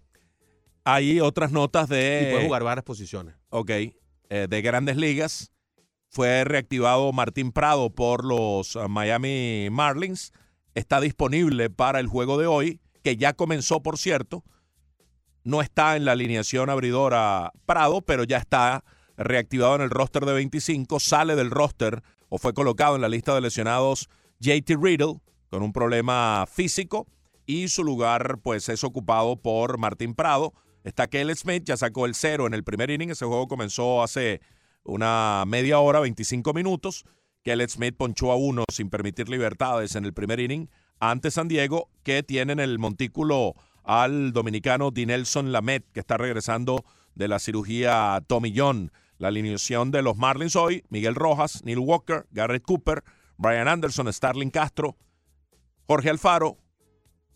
Hay 0.84 1.18
otras 1.20 1.50
notas 1.50 1.88
de... 1.88 2.26
Y 2.28 2.32
puede 2.32 2.46
jugar 2.46 2.62
varias 2.62 2.84
posiciones. 2.84 3.34
Ok, 3.50 3.70
eh, 4.30 4.46
de 4.48 4.62
grandes 4.62 4.96
ligas. 4.96 5.52
Fue 6.08 6.44
reactivado 6.44 7.12
Martín 7.12 7.52
Prado 7.52 7.90
por 7.90 8.24
los 8.24 8.76
uh, 8.76 8.88
Miami 8.88 9.68
Marlins. 9.70 10.32
Está 10.74 11.00
disponible 11.00 11.70
para 11.70 12.00
el 12.00 12.06
juego 12.06 12.38
de 12.38 12.46
hoy, 12.46 12.80
que 13.02 13.16
ya 13.16 13.32
comenzó, 13.32 13.82
por 13.82 13.98
cierto. 13.98 14.44
No 15.42 15.60
está 15.60 15.96
en 15.96 16.04
la 16.04 16.12
alineación 16.12 16.70
abridora 16.70 17.52
Prado, 17.66 18.00
pero 18.02 18.24
ya 18.24 18.38
está 18.38 18.84
reactivado 19.16 19.76
en 19.76 19.82
el 19.82 19.90
roster 19.90 20.24
de 20.24 20.34
25. 20.34 21.00
Sale 21.00 21.36
del 21.36 21.50
roster 21.50 22.02
o 22.28 22.38
fue 22.38 22.54
colocado 22.54 22.96
en 22.96 23.02
la 23.02 23.08
lista 23.08 23.34
de 23.34 23.40
lesionados 23.40 24.08
JT 24.40 24.76
Riddle 24.80 25.20
con 25.50 25.62
un 25.62 25.72
problema 25.72 26.46
físico 26.50 27.06
y 27.46 27.68
su 27.68 27.84
lugar 27.84 28.38
pues 28.42 28.68
es 28.68 28.84
ocupado 28.84 29.36
por 29.36 29.78
Martín 29.78 30.14
Prado. 30.14 30.54
Está 30.84 31.06
Kelly 31.06 31.34
Smith, 31.34 31.64
ya 31.64 31.78
sacó 31.78 32.04
el 32.04 32.14
cero 32.14 32.46
en 32.46 32.52
el 32.52 32.62
primer 32.62 32.90
inning. 32.90 33.10
Ese 33.10 33.24
juego 33.24 33.48
comenzó 33.48 34.02
hace 34.02 34.42
una 34.84 35.44
media 35.46 35.78
hora, 35.78 35.98
25 36.00 36.52
minutos. 36.52 37.04
Kelly 37.42 37.66
Smith 37.68 37.96
ponchó 37.96 38.30
a 38.30 38.36
uno 38.36 38.64
sin 38.70 38.90
permitir 38.90 39.30
libertades 39.30 39.96
en 39.96 40.04
el 40.04 40.12
primer 40.12 40.40
inning 40.40 40.68
ante 41.00 41.30
San 41.30 41.48
Diego, 41.48 41.90
que 42.02 42.22
tienen 42.22 42.60
el 42.60 42.78
montículo 42.78 43.54
al 43.82 44.32
dominicano 44.32 44.90
Dinelson 44.90 45.52
Lamet, 45.52 45.90
que 45.92 46.00
está 46.00 46.18
regresando 46.18 46.84
de 47.14 47.28
la 47.28 47.38
cirugía 47.38 48.22
Tommy 48.26 48.52
John. 48.54 48.92
La 49.16 49.28
alineación 49.28 49.90
de 49.90 50.02
los 50.02 50.16
Marlins 50.16 50.56
hoy, 50.56 50.84
Miguel 50.90 51.14
Rojas, 51.14 51.62
Neil 51.64 51.78
Walker, 51.78 52.26
Garrett 52.30 52.64
Cooper, 52.64 53.04
Brian 53.38 53.68
Anderson, 53.68 54.12
Starling 54.12 54.50
Castro, 54.50 54.96
Jorge 55.86 56.10
Alfaro, 56.10 56.58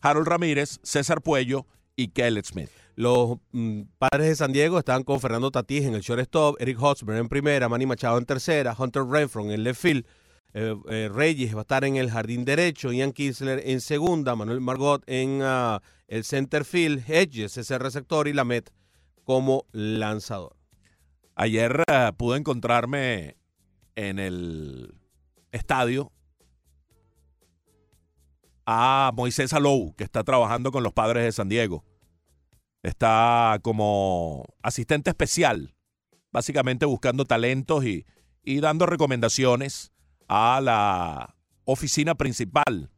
Harold 0.01 0.29
Ramírez, 0.29 0.81
César 0.83 1.23
Puello 1.23 1.67
y 1.97 2.09
Kellet 2.09 2.45
Smith. 2.45 2.71
Los 2.99 3.39
mm, 3.53 3.83
padres 3.97 4.27
de 4.27 4.35
San 4.35 4.53
Diego 4.53 4.77
están 4.77 5.05
con 5.05 5.21
Fernando 5.21 5.53
Tatís 5.53 5.85
en 5.85 5.95
el 5.95 6.01
shortstop, 6.01 6.61
Eric 6.61 6.83
Hosmer 6.83 7.17
en 7.19 7.29
primera, 7.29 7.69
Manny 7.69 7.87
Machado 7.87 8.19
en 8.19 8.25
tercera, 8.25 8.75
Hunter 8.77 9.05
Renfro 9.05 9.45
en 9.45 9.53
el 9.53 9.63
left 9.63 9.81
field, 9.81 10.05
eh, 10.53 10.75
eh, 10.91 11.09
Reyes 11.09 11.55
va 11.55 11.61
a 11.61 11.63
estar 11.63 11.85
en 11.85 11.95
el 11.95 12.11
jardín 12.11 12.45
derecho, 12.45 12.93
Ian 12.93 13.13
Kinsler 13.13 13.63
en 13.65 13.81
segunda, 13.81 14.35
Manuel 14.35 14.61
Margot 14.61 15.05
en 15.07 15.43
ah, 15.45 15.81
el 16.09 16.25
center 16.25 16.65
field, 16.65 17.09
Hedges 17.09 17.57
es 17.57 17.71
el 17.71 17.79
receptor 17.79 18.27
y 18.27 18.33
Lamet 18.33 18.73
como 19.23 19.65
lanzador. 19.71 20.57
Ayer 21.37 21.85
eh, 21.87 22.11
pude 22.17 22.39
encontrarme 22.39 23.37
en 23.95 24.19
el 24.19 24.93
estadio 25.53 26.11
a 28.67 29.13
Moisés 29.15 29.53
Alou, 29.53 29.95
que 29.95 30.03
está 30.03 30.25
trabajando 30.25 30.73
con 30.73 30.83
los 30.83 30.93
padres 30.93 31.23
de 31.23 31.31
San 31.31 31.49
Diego. 31.49 31.85
Está 32.83 33.59
como 33.63 34.45
asistente 34.63 35.11
especial, 35.11 35.75
básicamente 36.31 36.87
buscando 36.87 37.25
talentos 37.25 37.85
y, 37.85 38.07
y 38.45 38.61
dando 38.61 38.87
recomendaciones 38.87 39.93
a 40.29 40.61
la 40.63 41.35
oficina 41.65 42.15
principal. 42.15 42.91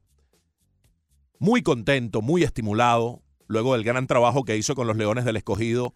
Muy 1.39 1.62
contento, 1.62 2.20
muy 2.20 2.43
estimulado, 2.43 3.23
luego 3.47 3.73
del 3.73 3.85
gran 3.85 4.07
trabajo 4.07 4.44
que 4.44 4.57
hizo 4.57 4.74
con 4.74 4.86
los 4.86 4.97
Leones 4.97 5.24
del 5.24 5.36
Escogido, 5.36 5.94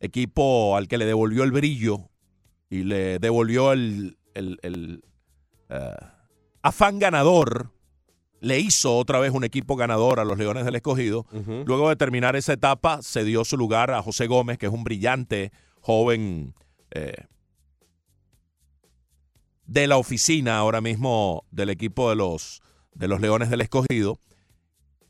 equipo 0.00 0.76
al 0.76 0.88
que 0.88 0.96
le 0.96 1.04
devolvió 1.04 1.44
el 1.44 1.52
brillo 1.52 2.08
y 2.70 2.84
le 2.84 3.18
devolvió 3.18 3.72
el, 3.72 4.16
el- 4.34 4.58
el, 4.62 5.04
eh, 5.68 5.94
afán 6.62 6.98
ganador. 6.98 7.72
Le 8.40 8.58
hizo 8.58 8.96
otra 8.96 9.20
vez 9.20 9.32
un 9.32 9.44
equipo 9.44 9.76
ganador 9.76 10.18
a 10.18 10.24
los 10.24 10.38
Leones 10.38 10.64
del 10.64 10.74
Escogido. 10.74 11.26
Luego 11.66 11.88
de 11.88 11.96
terminar 11.96 12.36
esa 12.36 12.54
etapa, 12.54 13.02
se 13.02 13.24
dio 13.24 13.44
su 13.44 13.56
lugar 13.56 13.90
a 13.90 14.02
José 14.02 14.26
Gómez, 14.26 14.58
que 14.58 14.66
es 14.66 14.72
un 14.72 14.84
brillante 14.84 15.52
joven 15.80 16.54
eh, 16.90 17.24
de 19.66 19.86
la 19.86 19.98
oficina 19.98 20.58
ahora 20.58 20.80
mismo 20.80 21.44
del 21.50 21.70
equipo 21.70 22.10
de 22.10 22.16
los, 22.16 22.62
de 22.94 23.08
los 23.08 23.20
Leones 23.20 23.50
del 23.50 23.60
Escogido. 23.60 24.18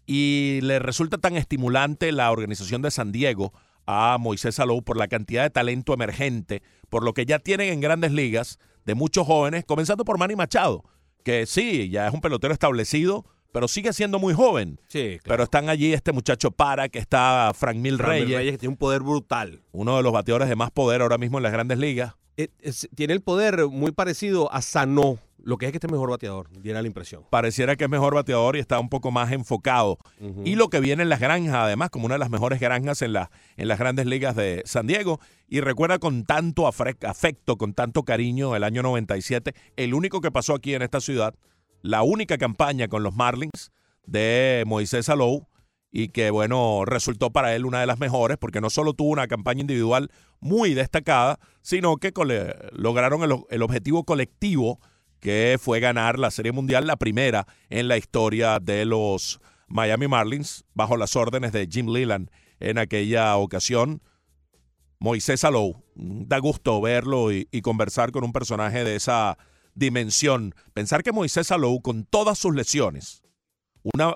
Y 0.06 0.58
le 0.62 0.80
resulta 0.80 1.18
tan 1.18 1.36
estimulante 1.36 2.10
la 2.10 2.30
organización 2.32 2.82
de 2.82 2.90
San 2.90 3.12
Diego 3.12 3.52
a 3.86 4.18
Moisés 4.18 4.56
Salou 4.56 4.82
por 4.82 4.96
la 4.96 5.08
cantidad 5.08 5.44
de 5.44 5.50
talento 5.50 5.94
emergente, 5.94 6.62
por 6.88 7.04
lo 7.04 7.14
que 7.14 7.26
ya 7.26 7.38
tienen 7.38 7.72
en 7.72 7.80
grandes 7.80 8.12
ligas 8.12 8.58
de 8.84 8.94
muchos 8.94 9.26
jóvenes, 9.26 9.64
comenzando 9.64 10.04
por 10.04 10.18
Manny 10.18 10.36
Machado, 10.36 10.84
que 11.24 11.46
sí, 11.46 11.88
ya 11.90 12.06
es 12.06 12.14
un 12.14 12.20
pelotero 12.20 12.52
establecido, 12.52 13.24
pero 13.52 13.68
sigue 13.68 13.92
siendo 13.92 14.18
muy 14.18 14.34
joven. 14.34 14.80
Sí, 14.88 15.18
claro. 15.22 15.22
Pero 15.24 15.42
están 15.44 15.68
allí 15.68 15.92
este 15.92 16.12
muchacho 16.12 16.50
para, 16.50 16.88
que 16.88 16.98
está 16.98 17.52
Frank 17.54 17.76
Mil 17.76 17.98
Reyes, 17.98 18.30
Reyes 18.30 18.52
que 18.52 18.58
tiene 18.58 18.72
un 18.72 18.78
poder 18.78 19.02
brutal. 19.02 19.62
uno 19.72 19.96
de 19.96 20.02
los 20.02 20.12
bateadores 20.12 20.48
de 20.48 20.56
más 20.56 20.70
poder 20.70 21.02
ahora 21.02 21.18
mismo 21.18 21.38
en 21.38 21.42
las 21.42 21.52
grandes 21.52 21.78
ligas. 21.78 22.14
Eh, 22.42 22.48
es- 22.60 22.88
tiene 22.94 23.12
el 23.12 23.20
poder 23.20 23.66
muy 23.68 23.92
parecido 23.92 24.52
a 24.52 24.62
Sanó, 24.62 25.18
lo 25.42 25.56
que 25.56 25.66
es 25.66 25.72
que 25.72 25.78
este 25.78 25.88
mejor 25.88 26.10
bateador, 26.10 26.48
diera 26.60 26.82
la 26.82 26.86
impresión. 26.88 27.22
Pareciera 27.30 27.74
que 27.76 27.84
es 27.84 27.90
mejor 27.90 28.14
bateador 28.14 28.56
y 28.56 28.60
está 28.60 28.78
un 28.78 28.88
poco 28.90 29.10
más 29.10 29.32
enfocado. 29.32 29.98
Y 30.44 30.54
lo 30.54 30.68
que 30.68 30.80
viene 30.80 31.02
en 31.02 31.08
las 31.08 31.20
granjas, 31.20 31.54
además, 31.54 31.88
como 31.90 32.04
una 32.06 32.16
de 32.16 32.18
las 32.18 32.30
mejores 32.30 32.60
granjas 32.60 33.00
en, 33.02 33.14
la, 33.14 33.30
en 33.56 33.66
las 33.68 33.78
grandes 33.78 34.04
ligas 34.06 34.36
de 34.36 34.62
San 34.66 34.86
Diego. 34.86 35.18
Y 35.48 35.60
recuerda 35.60 35.98
con 35.98 36.24
tanto 36.24 36.66
afecto, 36.66 37.56
con 37.56 37.72
tanto 37.74 38.02
cariño, 38.04 38.54
el 38.54 38.64
año 38.64 38.82
97, 38.82 39.54
el 39.76 39.94
único 39.94 40.20
que 40.20 40.30
pasó 40.30 40.54
aquí 40.54 40.74
en 40.74 40.82
esta 40.82 41.00
ciudad, 41.00 41.34
la 41.82 42.02
única 42.02 42.36
campaña 42.36 42.88
con 42.88 43.02
los 43.02 43.14
Marlins 43.14 43.72
de 44.06 44.62
Moisés 44.66 45.08
Alou, 45.08 45.46
y 45.92 46.08
que, 46.08 46.30
bueno, 46.30 46.84
resultó 46.84 47.30
para 47.30 47.54
él 47.54 47.64
una 47.64 47.80
de 47.80 47.86
las 47.86 47.98
mejores, 47.98 48.38
porque 48.38 48.60
no 48.60 48.70
solo 48.70 48.94
tuvo 48.94 49.10
una 49.10 49.26
campaña 49.26 49.60
individual 49.60 50.10
muy 50.38 50.74
destacada, 50.74 51.40
sino 51.62 51.96
que 51.96 52.12
lograron 52.72 53.46
el, 53.50 53.62
objetivo 53.62 54.04
colectivo 54.04 54.80
que 55.18 55.58
fue 55.60 55.80
ganar 55.80 56.18
la 56.18 56.30
Serie 56.30 56.52
Mundial, 56.52 56.86
la 56.86 56.96
primera 56.96 57.46
en 57.68 57.88
la 57.88 57.98
historia 57.98 58.58
de 58.60 58.84
los 58.84 59.40
Miami 59.66 60.08
Marlins, 60.08 60.64
bajo 60.74 60.96
las 60.96 61.16
órdenes 61.16 61.52
de 61.52 61.68
Jim 61.70 61.88
Leland 61.88 62.30
en 62.60 62.78
aquella 62.78 63.36
ocasión. 63.36 64.00
Moisés 64.98 65.44
Alou, 65.44 65.82
da 65.94 66.38
gusto 66.38 66.80
verlo 66.80 67.32
y, 67.32 67.48
y 67.50 67.62
conversar 67.62 68.12
con 68.12 68.22
un 68.22 68.32
personaje 68.32 68.84
de 68.84 68.96
esa 68.96 69.38
dimensión. 69.74 70.54
Pensar 70.72 71.02
que 71.02 71.12
Moisés 71.12 71.50
Alou, 71.50 71.80
con 71.80 72.04
todas 72.04 72.38
sus 72.38 72.54
lesiones, 72.54 73.22
una, 73.82 74.14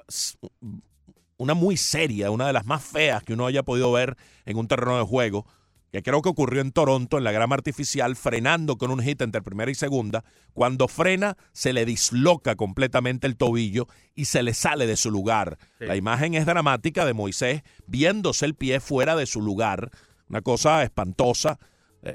una 1.37 1.55
muy 1.55 1.77
seria, 1.77 2.31
una 2.31 2.47
de 2.47 2.53
las 2.53 2.67
más 2.67 2.83
feas 2.83 3.23
que 3.23 3.33
uno 3.33 3.47
haya 3.47 3.63
podido 3.63 3.91
ver 3.93 4.17
en 4.45 4.57
un 4.57 4.69
terreno 4.69 4.99
de 4.99 5.05
juego, 5.05 5.47
que 5.95 6.03
creo 6.03 6.23
que 6.23 6.29
ocurrió 6.29 6.61
en 6.61 6.73
Toronto, 6.73 7.19
en 7.19 7.25
la 7.25 7.31
grama 7.31 7.55
artificial, 7.55 8.17
frenando 8.17 8.79
con 8.79 8.91
un 8.91 9.01
hit 9.01 9.23
entre 9.23 9.43
primera 9.43 9.71
y 9.71 9.77
segunda. 9.77 10.25
Cuando 10.53 10.89
frena, 10.89 11.37
se 11.53 11.73
le 11.73 11.85
disloca 11.85 12.57
completamente 12.57 13.29
el 13.29 13.37
tobillo 13.37 13.87
y 14.17 14.25
se 14.25 14.43
le 14.43 14.55
sale 14.55 14.89
de 14.89 14.97
su 14.97 15.13
lugar. 15.13 15.57
Sí. 15.79 15.87
La 15.87 15.95
imagen 15.95 16.35
es 16.35 16.47
dramática 16.47 17.05
de 17.05 17.15
Moisés 17.15 17.63
viéndose 17.87 18.45
el 18.45 18.57
pie 18.57 18.81
fuera 18.81 19.15
de 19.15 19.27
su 19.27 19.41
lugar. 19.41 19.91
Una 20.29 20.43
cosa 20.43 20.83
espantosa. 20.83 21.61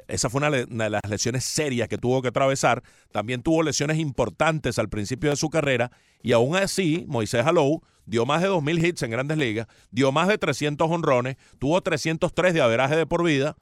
Esa 0.06 0.30
fue 0.30 0.38
una 0.38 0.50
de 0.50 0.90
las 0.90 1.02
lesiones 1.08 1.44
serias 1.44 1.88
que 1.88 1.98
tuvo 1.98 2.22
que 2.22 2.28
atravesar. 2.28 2.82
También 3.10 3.42
tuvo 3.42 3.62
lesiones 3.62 3.98
importantes 3.98 4.78
al 4.78 4.88
principio 4.88 5.30
de 5.30 5.36
su 5.36 5.50
carrera. 5.50 5.90
Y 6.22 6.32
aún 6.32 6.56
así, 6.56 7.04
Moisés 7.08 7.44
Alou 7.44 7.82
dio 8.10 8.26
más 8.26 8.42
de 8.42 8.48
2.000 8.48 8.84
hits 8.84 9.02
en 9.02 9.10
grandes 9.10 9.38
ligas, 9.38 9.66
dio 9.90 10.10
más 10.10 10.28
de 10.28 10.36
300 10.36 10.90
honrones, 10.90 11.36
tuvo 11.58 11.80
303 11.80 12.54
de 12.54 12.60
averaje 12.60 12.96
de 12.96 13.06
por 13.06 13.24
vida. 13.24 13.56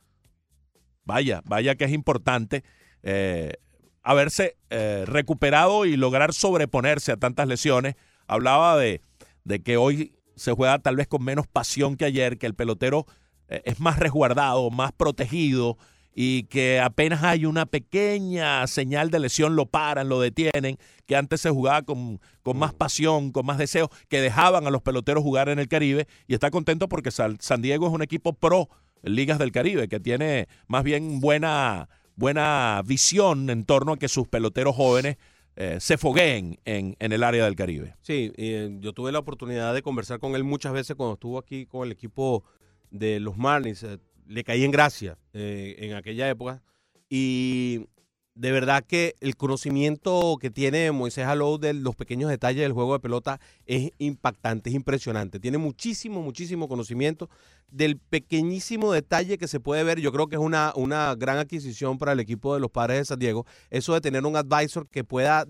Vaya, 1.05 1.43
vaya 1.45 1.75
que 1.75 1.85
es 1.85 1.93
importante 1.93 2.65
eh, 3.03 3.55
haberse 4.03 4.57
eh, 4.71 5.05
recuperado 5.07 5.85
y 5.85 5.97
lograr 5.97 6.33
sobreponerse 6.33 7.13
a 7.13 7.17
tantas 7.17 7.47
lesiones. 7.47 7.95
Hablaba 8.27 8.77
de, 8.77 9.03
de 9.45 9.63
que 9.63 9.77
hoy 9.77 10.15
se 10.37 10.53
juega 10.53 10.79
tal 10.79 10.97
vez 10.97 11.09
con 11.09 11.23
menos 11.25 11.47
pasión 11.47 11.97
que 11.97 12.05
ayer, 12.05 12.39
que 12.39 12.47
el 12.47 12.55
pelotero 12.55 13.07
eh, 13.49 13.63
es 13.65 13.81
más 13.81 13.99
resguardado, 13.99 14.71
más 14.71 14.93
protegido 14.93 15.79
y 16.21 16.43
que 16.49 16.81
apenas 16.81 17.23
hay 17.23 17.45
una 17.45 17.65
pequeña 17.65 18.67
señal 18.67 19.09
de 19.09 19.21
lesión 19.21 19.55
lo 19.55 19.67
paran, 19.67 20.09
lo 20.09 20.19
detienen, 20.19 20.77
que 21.07 21.15
antes 21.15 21.41
se 21.41 21.49
jugaba 21.49 21.83
con, 21.83 22.21
con 22.43 22.59
más 22.59 22.75
pasión, 22.75 23.31
con 23.31 23.47
más 23.47 23.57
deseo, 23.57 23.89
que 24.09 24.21
dejaban 24.21 24.67
a 24.67 24.71
los 24.71 24.83
peloteros 24.83 25.23
jugar 25.23 25.49
en 25.49 25.61
el 25.61 25.69
Caribe 25.69 26.09
y 26.27 26.35
está 26.35 26.51
contento 26.51 26.89
porque 26.89 27.13
San 27.13 27.63
Diego 27.63 27.87
es 27.87 27.93
un 27.93 28.03
equipo 28.03 28.33
pro 28.33 28.69
Ligas 29.05 29.39
del 29.39 29.53
Caribe, 29.53 29.87
que 29.87 30.01
tiene 30.01 30.49
más 30.67 30.83
bien 30.83 31.21
buena, 31.21 31.89
buena 32.17 32.83
visión 32.85 33.49
en 33.49 33.65
torno 33.65 33.93
a 33.93 33.97
que 33.97 34.09
sus 34.09 34.27
peloteros 34.27 34.75
jóvenes 34.75 35.19
eh, 35.55 35.77
se 35.79 35.99
fogueen 35.99 36.59
en, 36.65 36.97
en 36.99 37.13
el 37.13 37.23
área 37.23 37.45
del 37.45 37.55
Caribe. 37.55 37.95
Sí, 38.03 38.33
eh, 38.37 38.77
yo 38.81 38.93
tuve 38.93 39.13
la 39.13 39.21
oportunidad 39.21 39.73
de 39.73 39.83
conversar 39.83 40.19
con 40.19 40.35
él 40.35 40.43
muchas 40.43 40.73
veces 40.73 40.97
cuando 40.97 41.15
estuvo 41.15 41.39
aquí 41.39 41.67
con 41.67 41.87
el 41.87 41.93
equipo 41.93 42.43
de 42.91 43.21
los 43.21 43.37
Marlins. 43.37 43.85
eh, 43.85 43.99
le 44.29 44.45
caí 44.45 44.65
en 44.65 44.71
gracia 44.71 45.19
eh, 45.33 45.77
en 45.79 45.95
aquella 45.95 46.29
época. 46.29 46.63
Y 47.09 47.87
de 48.35 48.53
verdad 48.53 48.85
que 48.87 49.17
el 49.21 49.35
conocimiento 49.35 50.37
que 50.41 50.51
tiene 50.51 50.93
Moisés 50.93 51.27
Alou 51.27 51.59
de 51.59 51.73
los 51.73 51.97
pequeños 51.97 52.31
detalles 52.31 52.63
del 52.63 52.73
juego 52.73 52.93
de 52.93 53.01
pelota 53.01 53.41
es 53.67 53.91
impactante, 53.99 54.71
es 54.71 54.77
impresionante. 54.77 55.41
Tiene 55.41 55.59
muchísimo, 55.59 56.23
muchísimo 56.23 56.69
conocimiento 56.69 57.29
del 57.69 57.99
pequeñísimo 57.99 58.93
detalle 58.93 59.39
que 59.39 59.49
se 59.49 59.59
puede 59.59 59.83
ver. 59.83 59.99
Yo 59.99 60.13
creo 60.13 60.29
que 60.29 60.37
es 60.37 60.43
una, 60.43 60.73
una 60.77 61.15
gran 61.17 61.39
adquisición 61.39 61.99
para 61.99 62.13
el 62.13 62.21
equipo 62.21 62.55
de 62.55 62.61
los 62.61 62.71
padres 62.71 62.99
de 62.99 63.05
San 63.07 63.19
Diego. 63.19 63.45
Eso 63.71 63.95
de 63.95 64.01
tener 64.01 64.25
un 64.25 64.37
advisor 64.37 64.87
que 64.89 65.03
pueda 65.03 65.45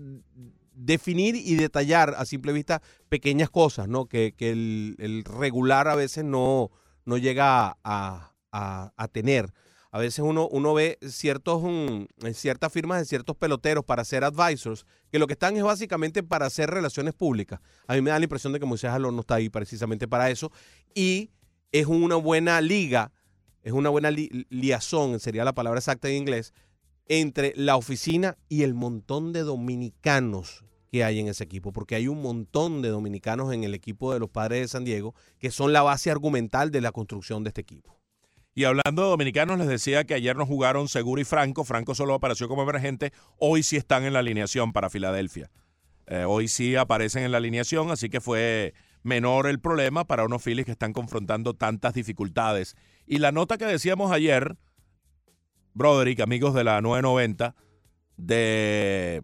definir 0.73 1.35
y 1.35 1.55
detallar 1.55 2.15
a 2.17 2.25
simple 2.25 2.53
vista 2.53 2.81
pequeñas 3.09 3.49
cosas, 3.49 3.87
¿no? 3.87 4.05
Que, 4.05 4.33
que 4.35 4.51
el, 4.51 4.95
el 4.97 5.25
regular 5.25 5.89
a 5.89 5.95
veces 5.95 6.23
no, 6.23 6.71
no 7.05 7.17
llega 7.17 7.77
a, 7.83 8.29
a- 8.51 9.07
tener. 9.11 9.51
A 9.91 9.97
veces 9.97 10.19
uno, 10.19 10.47
uno 10.51 10.73
ve 10.75 10.99
ciertos, 11.01 11.63
mm, 11.63 12.05
en 12.27 12.33
ciertas 12.35 12.71
firmas 12.71 12.99
de 12.99 13.05
ciertos 13.05 13.35
peloteros 13.35 13.83
para 13.83 14.05
ser 14.05 14.23
advisors, 14.23 14.85
que 15.11 15.17
lo 15.17 15.25
que 15.25 15.33
están 15.33 15.57
es 15.57 15.63
básicamente 15.63 16.21
para 16.21 16.45
hacer 16.45 16.69
relaciones 16.69 17.15
públicas. 17.15 17.59
A 17.87 17.95
mí 17.95 18.01
me 18.01 18.11
da 18.11 18.19
la 18.19 18.25
impresión 18.25 18.53
de 18.53 18.59
que 18.59 18.67
Moisés 18.67 18.91
Alonso 18.91 19.15
no 19.15 19.21
está 19.21 19.35
ahí 19.35 19.49
precisamente 19.49 20.07
para 20.07 20.29
eso. 20.29 20.51
Y 20.93 21.31
es 21.71 21.87
una 21.87 22.15
buena 22.17 22.61
liga, 22.61 23.11
es 23.63 23.73
una 23.73 23.89
buena 23.89 24.11
li- 24.11 24.45
liazón, 24.49 25.19
sería 25.19 25.43
la 25.43 25.53
palabra 25.53 25.79
exacta 25.79 26.07
en 26.07 26.17
inglés, 26.17 26.53
entre 27.07 27.53
la 27.55 27.75
oficina 27.75 28.37
y 28.47 28.61
el 28.61 28.75
montón 28.75 29.33
de 29.33 29.41
dominicanos 29.41 30.63
que 30.91 31.03
hay 31.03 31.19
en 31.19 31.27
ese 31.27 31.43
equipo, 31.43 31.71
porque 31.71 31.95
hay 31.95 32.07
un 32.07 32.21
montón 32.21 32.81
de 32.83 32.89
dominicanos 32.89 33.53
en 33.53 33.63
el 33.63 33.73
equipo 33.73 34.13
de 34.13 34.19
los 34.19 34.29
Padres 34.29 34.61
de 34.61 34.67
San 34.67 34.85
Diego 34.85 35.13
que 35.39 35.49
son 35.51 35.73
la 35.73 35.81
base 35.81 36.11
argumental 36.11 36.69
de 36.71 36.81
la 36.81 36.91
construcción 36.91 37.43
de 37.43 37.49
este 37.49 37.61
equipo. 37.61 37.98
Y 38.55 38.63
hablando 38.65 39.03
de 39.03 39.09
dominicanos, 39.09 39.57
les 39.57 39.67
decía 39.67 40.03
que 40.03 40.13
ayer 40.13 40.35
no 40.35 40.45
jugaron 40.45 40.87
Seguro 40.87 41.21
y 41.21 41.25
Franco. 41.25 41.63
Franco 41.63 41.95
solo 41.95 42.13
apareció 42.13 42.47
como 42.47 42.63
emergente. 42.63 43.13
Hoy 43.37 43.63
sí 43.63 43.77
están 43.77 44.03
en 44.03 44.13
la 44.13 44.19
alineación 44.19 44.73
para 44.73 44.89
Filadelfia. 44.89 45.49
Eh, 46.07 46.25
hoy 46.27 46.47
sí 46.47 46.75
aparecen 46.75 47.23
en 47.23 47.31
la 47.31 47.37
alineación, 47.37 47.91
así 47.91 48.09
que 48.09 48.19
fue 48.19 48.73
menor 49.03 49.47
el 49.47 49.59
problema 49.59 50.05
para 50.05 50.25
unos 50.25 50.43
Phillies 50.43 50.65
que 50.65 50.71
están 50.71 50.91
confrontando 50.91 51.53
tantas 51.53 51.93
dificultades. 51.93 52.75
Y 53.05 53.19
la 53.19 53.31
nota 53.31 53.57
que 53.57 53.65
decíamos 53.65 54.11
ayer, 54.11 54.57
Broderick, 55.73 56.19
amigos 56.19 56.53
de 56.53 56.63
la 56.63 56.81
990, 56.81 57.55
de 58.17 59.23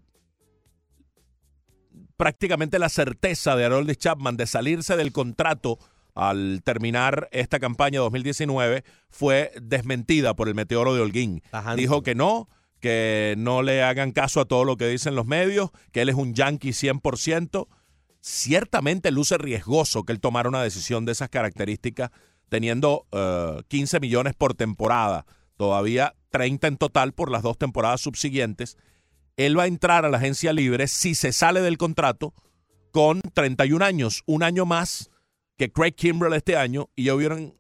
prácticamente 2.18 2.80
la 2.80 2.89
certeza 2.89 3.56
de 3.56 3.65
Harold 3.65 3.93
Chapman 3.95 4.38
de 4.38 4.47
salirse 4.47 4.95
del 4.95 5.11
contrato 5.11 5.80
al 6.15 6.61
terminar 6.63 7.27
esta 7.31 7.59
campaña 7.59 7.99
2019 7.99 8.83
fue 9.09 9.51
desmentida 9.61 10.33
por 10.33 10.47
el 10.47 10.55
meteoro 10.55 10.95
de 10.95 11.01
Holguín. 11.01 11.43
Tajante. 11.51 11.81
Dijo 11.81 12.01
que 12.01 12.15
no, 12.15 12.49
que 12.79 13.35
no 13.37 13.61
le 13.61 13.83
hagan 13.83 14.13
caso 14.13 14.39
a 14.39 14.45
todo 14.45 14.63
lo 14.63 14.77
que 14.77 14.87
dicen 14.87 15.15
los 15.15 15.25
medios, 15.25 15.71
que 15.91 16.01
él 16.01 16.09
es 16.09 16.15
un 16.15 16.33
yankee 16.33 16.69
100%. 16.69 17.67
Ciertamente 18.21 19.11
luce 19.11 19.37
riesgoso 19.37 20.03
que 20.03 20.13
él 20.13 20.21
tomara 20.21 20.49
una 20.49 20.63
decisión 20.63 21.05
de 21.05 21.11
esas 21.11 21.29
características, 21.29 22.11
teniendo 22.47 23.05
eh, 23.11 23.61
15 23.67 23.99
millones 23.99 24.33
por 24.35 24.53
temporada, 24.53 25.25
todavía 25.57 26.15
30 26.29 26.67
en 26.67 26.77
total 26.77 27.13
por 27.13 27.29
las 27.29 27.43
dos 27.43 27.57
temporadas 27.57 28.01
subsiguientes. 28.01 28.77
Él 29.35 29.59
va 29.59 29.63
a 29.63 29.67
entrar 29.67 30.05
a 30.05 30.09
la 30.09 30.17
agencia 30.17 30.53
libre 30.53 30.87
si 30.87 31.13
se 31.13 31.33
sale 31.33 31.59
del 31.61 31.77
contrato 31.77 32.33
con 32.91 33.21
31 33.21 33.83
años, 33.83 34.23
un 34.25 34.41
año 34.41 34.65
más 34.65 35.11
que 35.57 35.72
Craig 35.72 35.94
Kimbrell 35.94 36.34
este 36.34 36.56
año, 36.57 36.90
y 36.95 37.06
ya 37.06 37.15
vieron 37.15 37.56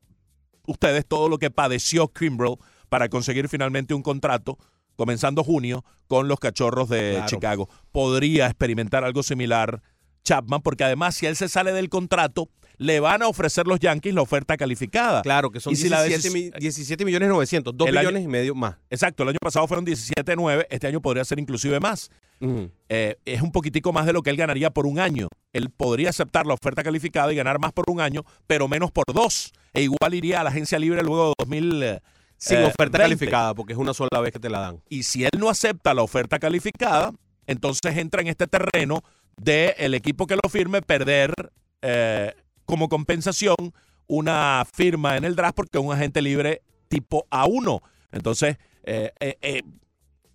ustedes 0.67 1.05
todo 1.05 1.29
lo 1.29 1.37
que 1.37 1.51
padeció 1.51 2.07
Kimbrell 2.11 2.55
para 2.89 3.09
conseguir 3.09 3.47
finalmente 3.49 3.93
un 3.93 4.01
contrato 4.01 4.57
comenzando 4.95 5.43
junio 5.43 5.83
con 6.07 6.27
los 6.27 6.39
cachorros 6.39 6.89
de 6.89 7.11
Claro. 7.13 7.27
Chicago. 7.27 7.69
Podría 7.91 8.45
experimentar 8.47 9.03
algo 9.03 9.23
similar 9.23 9.81
Chapman, 10.23 10.61
porque 10.61 10.83
además 10.83 11.15
si 11.15 11.25
él 11.27 11.35
se 11.35 11.47
sale 11.49 11.71
del 11.71 11.89
contrato, 11.89 12.49
le 12.77 12.99
van 12.99 13.21
a 13.21 13.27
ofrecer 13.27 13.67
los 13.67 13.79
Yankees 13.79 14.13
la 14.13 14.21
oferta 14.23 14.57
calificada. 14.57 15.21
Claro, 15.21 15.51
que 15.51 15.59
son 15.59 15.73
Y 15.73 15.75
si 15.75 15.87
la 15.87 16.03
17, 16.03 16.29
decis- 16.29 16.53
mi- 16.53 16.59
17 16.59 17.05
millones 17.05 17.29
900, 17.29 17.75
2 17.77 17.87
El 17.89 17.97
año- 17.97 18.07
millones 18.09 18.23
y 18.23 18.27
medio 18.27 18.55
más. 18.55 18.77
Exacto, 18.89 19.23
el 19.23 19.29
año 19.29 19.37
pasado 19.41 19.67
fueron 19.67 19.85
17.9, 19.85 20.65
este 20.69 20.87
año 20.87 21.01
podría 21.01 21.23
ser 21.25 21.39
inclusive 21.39 21.79
más. 21.79 22.09
Eh, 22.89 23.15
es 23.25 23.41
un 23.41 23.51
poquitico 23.51 23.93
más 23.93 24.05
de 24.05 24.13
lo 24.13 24.21
que 24.21 24.29
él 24.29 24.37
ganaría 24.37 24.69
por 24.71 24.85
un 24.85 24.99
año. 24.99 25.27
Él 25.53 25.69
podría 25.69 26.09
aceptar 26.09 26.45
la 26.45 26.53
oferta 26.53 26.83
calificada 26.83 27.31
y 27.31 27.35
ganar 27.35 27.59
más 27.59 27.73
por 27.73 27.89
un 27.89 28.01
año, 28.01 28.23
pero 28.47 28.67
menos 28.67 28.91
por 28.91 29.05
dos. 29.13 29.53
E 29.73 29.81
igual 29.83 30.13
iría 30.13 30.41
a 30.41 30.43
la 30.43 30.49
agencia 30.49 30.77
libre 30.79 31.01
luego 31.01 31.29
de 31.29 31.33
2000. 31.39 31.83
eh, 31.83 31.99
Sin 32.37 32.57
eh, 32.57 32.65
oferta 32.65 32.97
20. 32.97 32.99
calificada, 32.99 33.53
porque 33.55 33.73
es 33.73 33.79
una 33.79 33.93
sola 33.93 34.19
vez 34.21 34.33
que 34.33 34.39
te 34.39 34.49
la 34.49 34.59
dan. 34.59 34.81
Y 34.89 35.03
si 35.03 35.23
él 35.23 35.31
no 35.37 35.49
acepta 35.49 35.93
la 35.93 36.01
oferta 36.03 36.37
calificada, 36.39 37.11
entonces 37.47 37.97
entra 37.97 38.21
en 38.21 38.27
este 38.27 38.47
terreno 38.47 39.01
de 39.37 39.75
el 39.77 39.93
equipo 39.93 40.27
que 40.27 40.35
lo 40.35 40.49
firme 40.49 40.81
perder 40.81 41.33
eh, 41.81 42.33
como 42.65 42.89
compensación 42.89 43.55
una 44.07 44.65
firma 44.71 45.17
en 45.17 45.23
el 45.23 45.35
draft 45.35 45.55
porque 45.55 45.77
es 45.77 45.83
un 45.83 45.93
agente 45.93 46.21
libre 46.21 46.61
tipo 46.89 47.25
A1. 47.31 47.81
Entonces, 48.11 48.57
eh, 48.83 49.11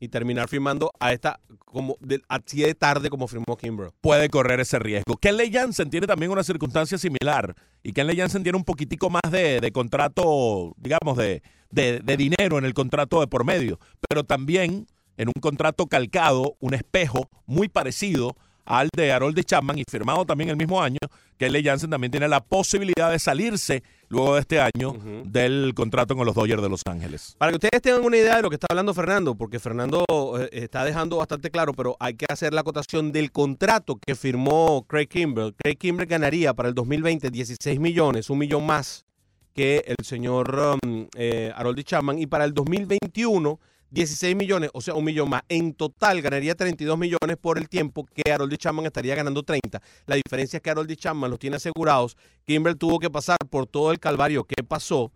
Y 0.03 0.09
terminar 0.09 0.49
firmando 0.49 0.91
a 0.99 1.13
esta, 1.13 1.41
como 1.67 1.97
de, 2.01 2.23
así 2.29 2.63
de 2.63 2.75
tarde 2.75 3.11
como 3.11 3.29
firmó 3.29 3.55
Kimbrough. 3.57 3.93
puede 4.01 4.31
correr 4.31 4.59
ese 4.61 4.79
riesgo. 4.79 5.19
Kenley 5.19 5.53
Jansen 5.53 5.91
tiene 5.91 6.07
también 6.07 6.33
una 6.33 6.43
circunstancia 6.43 6.97
similar 6.97 7.55
y 7.83 7.93
Kenley 7.93 8.17
Jansen 8.17 8.43
tiene 8.43 8.57
un 8.57 8.65
poquitico 8.65 9.11
más 9.11 9.31
de, 9.31 9.61
de 9.61 9.71
contrato, 9.73 10.73
digamos, 10.79 11.19
de, 11.19 11.43
de- 11.71 12.01
de 12.01 12.17
dinero 12.17 12.57
en 12.59 12.65
el 12.65 12.73
contrato 12.73 13.21
de 13.21 13.27
por 13.27 13.45
medio, 13.45 13.79
pero 14.09 14.25
también 14.25 14.87
en 15.19 15.29
un 15.29 15.41
contrato 15.41 15.87
calcado, 15.87 16.57
un 16.61 16.73
espejo 16.73 17.29
muy 17.45 17.69
parecido 17.69 18.37
al 18.71 18.89
de 18.97 19.11
Harold 19.11 19.43
Chapman 19.45 19.79
y 19.81 19.85
firmado 19.91 20.25
también 20.25 20.49
el 20.49 20.57
mismo 20.57 20.81
año, 20.81 20.99
Kenley 21.37 21.65
Jansen 21.65 21.91
también 21.91 22.13
tiene 22.13 22.29
la 22.29 22.41
posibilidad 22.41 23.11
de 23.11 23.19
salirse 23.19 23.83
luego 24.09 24.35
de 24.35 24.41
este 24.43 24.61
año 24.61 24.95
del 25.25 25.73
contrato 25.75 26.15
con 26.15 26.25
los 26.25 26.37
Dodgers 26.37 26.63
de 26.63 26.69
Los 26.69 26.83
Ángeles. 26.87 27.35
Para 27.37 27.51
que 27.51 27.57
ustedes 27.57 27.83
tengan 27.83 28.05
una 28.05 28.17
idea 28.17 28.37
de 28.37 28.43
lo 28.43 28.49
que 28.49 28.55
está 28.55 28.69
hablando 28.71 28.95
Fernando, 28.95 29.35
porque 29.35 29.59
Fernando 29.59 30.05
eh, 30.39 30.49
está 30.53 30.85
dejando 30.85 31.17
bastante 31.17 31.51
claro, 31.51 31.73
pero 31.75 31.97
hay 31.99 32.15
que 32.15 32.27
hacer 32.29 32.55
la 32.55 32.61
acotación 32.61 33.11
del 33.11 33.33
contrato 33.33 33.99
que 33.99 34.15
firmó 34.15 34.87
Craig 34.87 35.09
Kimbrell. 35.09 35.53
Craig 35.55 35.77
Kimbrell 35.77 36.09
ganaría 36.09 36.55
para 36.55 36.69
el 36.69 36.75
2020 36.77 37.29
16 37.29 37.81
millones, 37.81 38.31
un 38.31 38.39
millón 38.39 38.65
más 38.67 39.05
que 39.53 39.83
el 39.85 40.05
señor 40.05 40.79
um, 40.85 41.09
eh, 41.17 41.53
Harold 41.57 41.83
Chapman, 41.83 42.21
y 42.21 42.29
para 42.29 42.45
el 42.45 42.55
2021 42.55 43.59
16 43.91 44.37
millones, 44.37 44.71
o 44.73 44.81
sea, 44.81 44.95
un 44.95 45.05
millón 45.05 45.29
más. 45.29 45.43
En 45.49 45.75
total 45.75 46.23
ganaría 46.23 46.55
32 46.55 46.97
millones 46.97 47.37
por 47.41 47.59
el 47.59 47.69
tiempo 47.69 48.07
que 48.07 48.31
Harold 48.31 48.57
Chapman 48.57 48.87
estaría 48.87 49.15
ganando 49.15 49.43
30. 49.43 49.83
La 50.07 50.17
diferencia 50.17 50.59
es 50.59 50.63
que 50.63 50.71
Harold 50.71 50.95
Chapman 50.95 51.31
los 51.31 51.39
tiene 51.39 51.57
asegurados. 51.57 52.17
Kimbrell 52.47 52.77
tuvo 52.77 52.99
que 52.99 53.11
pasar 53.11 53.39
por 53.51 53.67
todo 53.67 53.91
el 53.91 53.99
calvario 53.99 54.45
que 54.45 54.63
pasó 54.63 55.13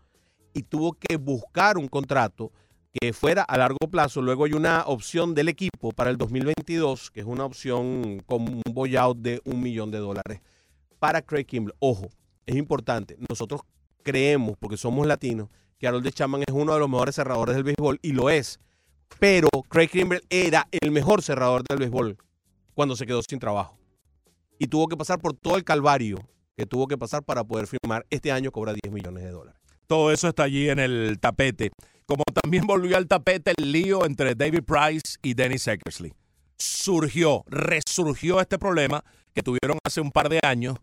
y 0.52 0.62
tuvo 0.62 0.92
que 0.92 1.16
buscar 1.16 1.78
un 1.78 1.88
contrato 1.88 2.52
que 2.92 3.12
fuera 3.12 3.42
a 3.42 3.58
largo 3.58 3.88
plazo. 3.90 4.22
Luego 4.22 4.44
hay 4.44 4.52
una 4.52 4.84
opción 4.86 5.34
del 5.34 5.48
equipo 5.48 5.92
para 5.92 6.10
el 6.10 6.16
2022, 6.16 7.10
que 7.10 7.20
es 7.20 7.26
una 7.26 7.44
opción 7.44 8.22
con 8.26 8.42
un 8.42 8.62
buyout 8.72 9.18
de 9.18 9.40
un 9.44 9.60
millón 9.60 9.90
de 9.90 9.98
dólares 9.98 10.40
para 10.98 11.22
Craig 11.22 11.44
Kimbrell. 11.44 11.76
Ojo, 11.80 12.08
es 12.46 12.56
importante. 12.56 13.16
Nosotros 13.28 13.60
creemos, 14.02 14.56
porque 14.58 14.76
somos 14.76 15.06
latinos, 15.06 15.48
que 15.78 15.86
Harold 15.88 16.08
Chapman 16.12 16.42
es 16.46 16.54
uno 16.54 16.72
de 16.72 16.78
los 16.78 16.88
mejores 16.88 17.14
cerradores 17.16 17.54
del 17.54 17.64
béisbol 17.64 17.98
y 18.02 18.12
lo 18.12 18.30
es. 18.30 18.60
Pero 19.18 19.48
Craig 19.68 19.88
Kimbrell 19.88 20.24
era 20.28 20.66
el 20.70 20.90
mejor 20.90 21.22
cerrador 21.22 21.62
del 21.64 21.78
béisbol 21.78 22.16
cuando 22.74 22.96
se 22.96 23.06
quedó 23.06 23.20
sin 23.22 23.38
trabajo. 23.38 23.78
Y 24.58 24.66
tuvo 24.66 24.88
que 24.88 24.96
pasar 24.96 25.20
por 25.20 25.34
todo 25.34 25.56
el 25.56 25.64
calvario 25.64 26.18
que 26.56 26.66
tuvo 26.66 26.86
que 26.86 26.96
pasar 26.96 27.22
para 27.22 27.44
poder 27.44 27.66
firmar. 27.66 28.06
Este 28.10 28.32
año 28.32 28.52
cobra 28.52 28.72
10 28.72 28.92
millones 28.92 29.24
de 29.24 29.30
dólares. 29.30 29.60
Todo 29.86 30.12
eso 30.12 30.28
está 30.28 30.44
allí 30.44 30.68
en 30.68 30.78
el 30.78 31.18
tapete. 31.20 31.70
Como 32.06 32.22
también 32.42 32.66
volvió 32.66 32.96
al 32.96 33.06
tapete 33.06 33.52
el 33.56 33.72
lío 33.72 34.04
entre 34.06 34.34
David 34.34 34.62
Price 34.64 35.16
y 35.22 35.34
Dennis 35.34 35.66
Eckersley. 35.66 36.12
Surgió, 36.56 37.44
resurgió 37.48 38.40
este 38.40 38.58
problema 38.58 39.04
que 39.34 39.42
tuvieron 39.42 39.78
hace 39.84 40.00
un 40.00 40.12
par 40.12 40.28
de 40.28 40.40
años. 40.42 40.76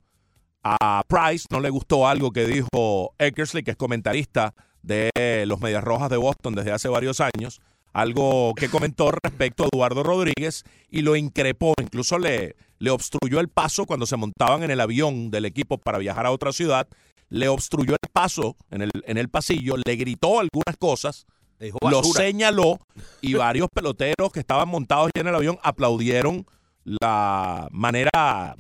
A 0.64 1.04
Price 1.08 1.46
no 1.50 1.60
le 1.60 1.70
gustó 1.70 2.08
algo 2.08 2.32
que 2.32 2.46
dijo 2.46 3.16
Eckersley, 3.18 3.64
que 3.64 3.72
es 3.72 3.78
comentarista 3.78 4.54
de 4.84 5.46
los 5.48 5.60
Medias 5.60 5.84
Rojas 5.84 6.10
de 6.10 6.18
Boston 6.18 6.56
desde 6.56 6.72
hace 6.72 6.88
varios 6.90 7.20
años. 7.22 7.62
Algo 7.94 8.54
que 8.56 8.70
comentó 8.70 9.12
respecto 9.12 9.64
a 9.64 9.70
Eduardo 9.72 10.04
Rodríguez 10.04 10.64
y 10.90 11.02
lo 11.02 11.16
increpó, 11.16 11.74
incluso 11.82 12.18
le, 12.18 12.56
le 12.80 12.90
obstruyó 12.90 13.40
el 13.40 13.50
paso 13.50 13.86
cuando 13.86 14.06
se 14.06 14.18
montaban 14.18 14.64
en 14.64 14.72
el 14.72 14.80
avión 14.80 15.30
del 15.30 15.46
equipo 15.46 15.78
para 15.78 15.98
viajar 15.98 16.26
a 16.26 16.32
otra 16.32 16.54
ciudad 16.54 16.88
le 17.32 17.48
obstruyó 17.48 17.94
el 17.94 18.10
paso 18.12 18.56
en 18.70 18.84
el, 18.84 18.92
en 19.06 19.18
el 19.18 19.30
pasillo, 19.30 19.76
le 19.84 19.96
gritó 19.96 20.40
algunas 20.40 20.76
cosas, 20.78 21.26
lo 21.60 22.04
señaló 22.04 22.78
y 23.22 23.34
varios 23.36 23.70
peloteros 23.74 24.32
que 24.32 24.42
estaban 24.42 24.68
montados 24.68 25.10
ya 25.16 25.22
en 25.22 25.28
el 25.30 25.36
avión 25.36 25.58
aplaudieron 25.64 26.46
la 26.84 27.68
manera 27.72 28.56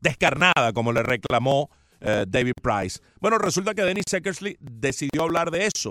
descarnada 0.00 0.72
como 0.72 0.92
le 0.92 1.02
reclamó 1.02 1.70
eh, 2.00 2.24
David 2.26 2.54
Price. 2.62 3.00
Bueno, 3.20 3.36
resulta 3.38 3.74
que 3.74 3.82
Dennis 3.82 4.10
Eckersley 4.10 4.56
decidió 4.58 5.24
hablar 5.24 5.50
de 5.50 5.66
eso 5.66 5.90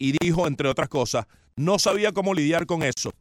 y 0.00 0.14
dijo, 0.20 0.48
entre 0.48 0.68
otras 0.68 0.88
cosas, 0.88 1.26
no 1.54 1.78
sabía 1.78 2.10
cómo 2.10 2.34
lidiar 2.34 2.66
con 2.66 2.82
eso. 2.82 3.12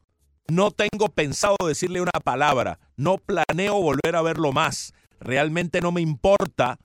No 0.48 0.72
tengo 0.72 1.10
pensado 1.10 1.58
decirle 1.68 2.02
una 2.02 2.20
palabra. 2.24 2.80
No 2.98 3.20
planeo 3.20 3.80
volver 3.80 4.16
a 4.16 4.24
verlo 4.24 4.52
más. 4.52 4.94
Realmente 5.20 5.82
no 5.82 5.92
me 5.92 6.02
importa 6.02 6.80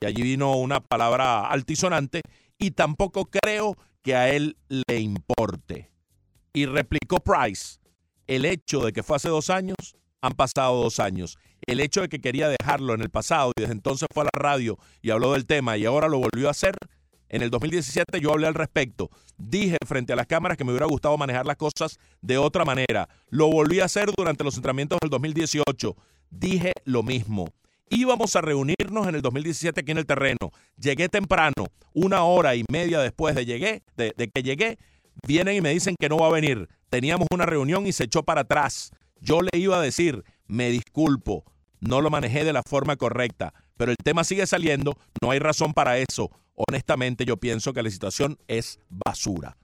y 0.00 0.06
allí 0.06 0.22
vino 0.22 0.56
una 0.56 0.80
palabra 0.80 1.46
altisonante, 1.46 2.20
y 2.58 2.72
tampoco 2.72 3.26
creo 3.26 3.76
que 4.02 4.14
a 4.14 4.30
él 4.30 4.56
le 4.68 5.00
importe. 5.00 5.90
Y 6.52 6.66
replicó 6.66 7.18
Price, 7.18 7.78
el 8.26 8.44
hecho 8.44 8.80
de 8.80 8.92
que 8.92 9.02
fue 9.02 9.16
hace 9.16 9.28
dos 9.28 9.50
años, 9.50 9.76
han 10.20 10.32
pasado 10.32 10.82
dos 10.82 11.00
años. 11.00 11.38
El 11.66 11.80
hecho 11.80 12.02
de 12.02 12.08
que 12.08 12.20
quería 12.20 12.48
dejarlo 12.48 12.94
en 12.94 13.02
el 13.02 13.10
pasado 13.10 13.52
y 13.56 13.60
desde 13.60 13.74
entonces 13.74 14.08
fue 14.12 14.22
a 14.22 14.30
la 14.32 14.40
radio 14.40 14.78
y 15.02 15.10
habló 15.10 15.32
del 15.32 15.46
tema 15.46 15.76
y 15.76 15.84
ahora 15.84 16.08
lo 16.08 16.18
volvió 16.18 16.48
a 16.48 16.52
hacer, 16.52 16.76
en 17.28 17.42
el 17.42 17.50
2017 17.50 18.20
yo 18.20 18.32
hablé 18.32 18.46
al 18.46 18.54
respecto. 18.54 19.10
Dije 19.36 19.76
frente 19.86 20.12
a 20.12 20.16
las 20.16 20.26
cámaras 20.26 20.56
que 20.56 20.64
me 20.64 20.70
hubiera 20.70 20.86
gustado 20.86 21.16
manejar 21.18 21.46
las 21.46 21.56
cosas 21.56 21.98
de 22.20 22.38
otra 22.38 22.64
manera. 22.64 23.08
Lo 23.28 23.48
volví 23.48 23.80
a 23.80 23.84
hacer 23.84 24.10
durante 24.16 24.44
los 24.44 24.56
entrenamientos 24.56 24.98
del 25.00 25.10
2018. 25.10 25.96
Dije 26.30 26.72
lo 26.84 27.02
mismo. 27.02 27.48
Íbamos 27.88 28.34
a 28.34 28.40
reunirnos 28.40 29.06
en 29.06 29.14
el 29.14 29.22
2017 29.22 29.80
aquí 29.80 29.92
en 29.92 29.98
el 29.98 30.06
terreno. 30.06 30.50
Llegué 30.76 31.08
temprano, 31.08 31.66
una 31.92 32.24
hora 32.24 32.56
y 32.56 32.64
media 32.70 32.98
después 33.00 33.34
de, 33.34 33.44
llegué, 33.44 33.82
de, 33.96 34.12
de 34.16 34.28
que 34.28 34.42
llegué, 34.42 34.78
vienen 35.26 35.56
y 35.56 35.60
me 35.60 35.70
dicen 35.70 35.94
que 35.98 36.08
no 36.08 36.18
va 36.18 36.26
a 36.26 36.32
venir. 36.32 36.68
Teníamos 36.90 37.28
una 37.32 37.46
reunión 37.46 37.86
y 37.86 37.92
se 37.92 38.04
echó 38.04 38.24
para 38.24 38.42
atrás. 38.42 38.90
Yo 39.20 39.40
le 39.40 39.50
iba 39.58 39.78
a 39.78 39.82
decir, 39.82 40.24
me 40.46 40.70
disculpo, 40.70 41.44
no 41.80 42.00
lo 42.00 42.10
manejé 42.10 42.44
de 42.44 42.52
la 42.52 42.62
forma 42.62 42.96
correcta, 42.96 43.54
pero 43.76 43.90
el 43.90 43.96
tema 44.02 44.24
sigue 44.24 44.46
saliendo, 44.46 44.96
no 45.22 45.30
hay 45.30 45.38
razón 45.38 45.72
para 45.72 45.98
eso. 45.98 46.30
Honestamente 46.56 47.24
yo 47.24 47.36
pienso 47.36 47.72
que 47.72 47.82
la 47.82 47.90
situación 47.90 48.38
es 48.48 48.80
basura. 48.88 49.56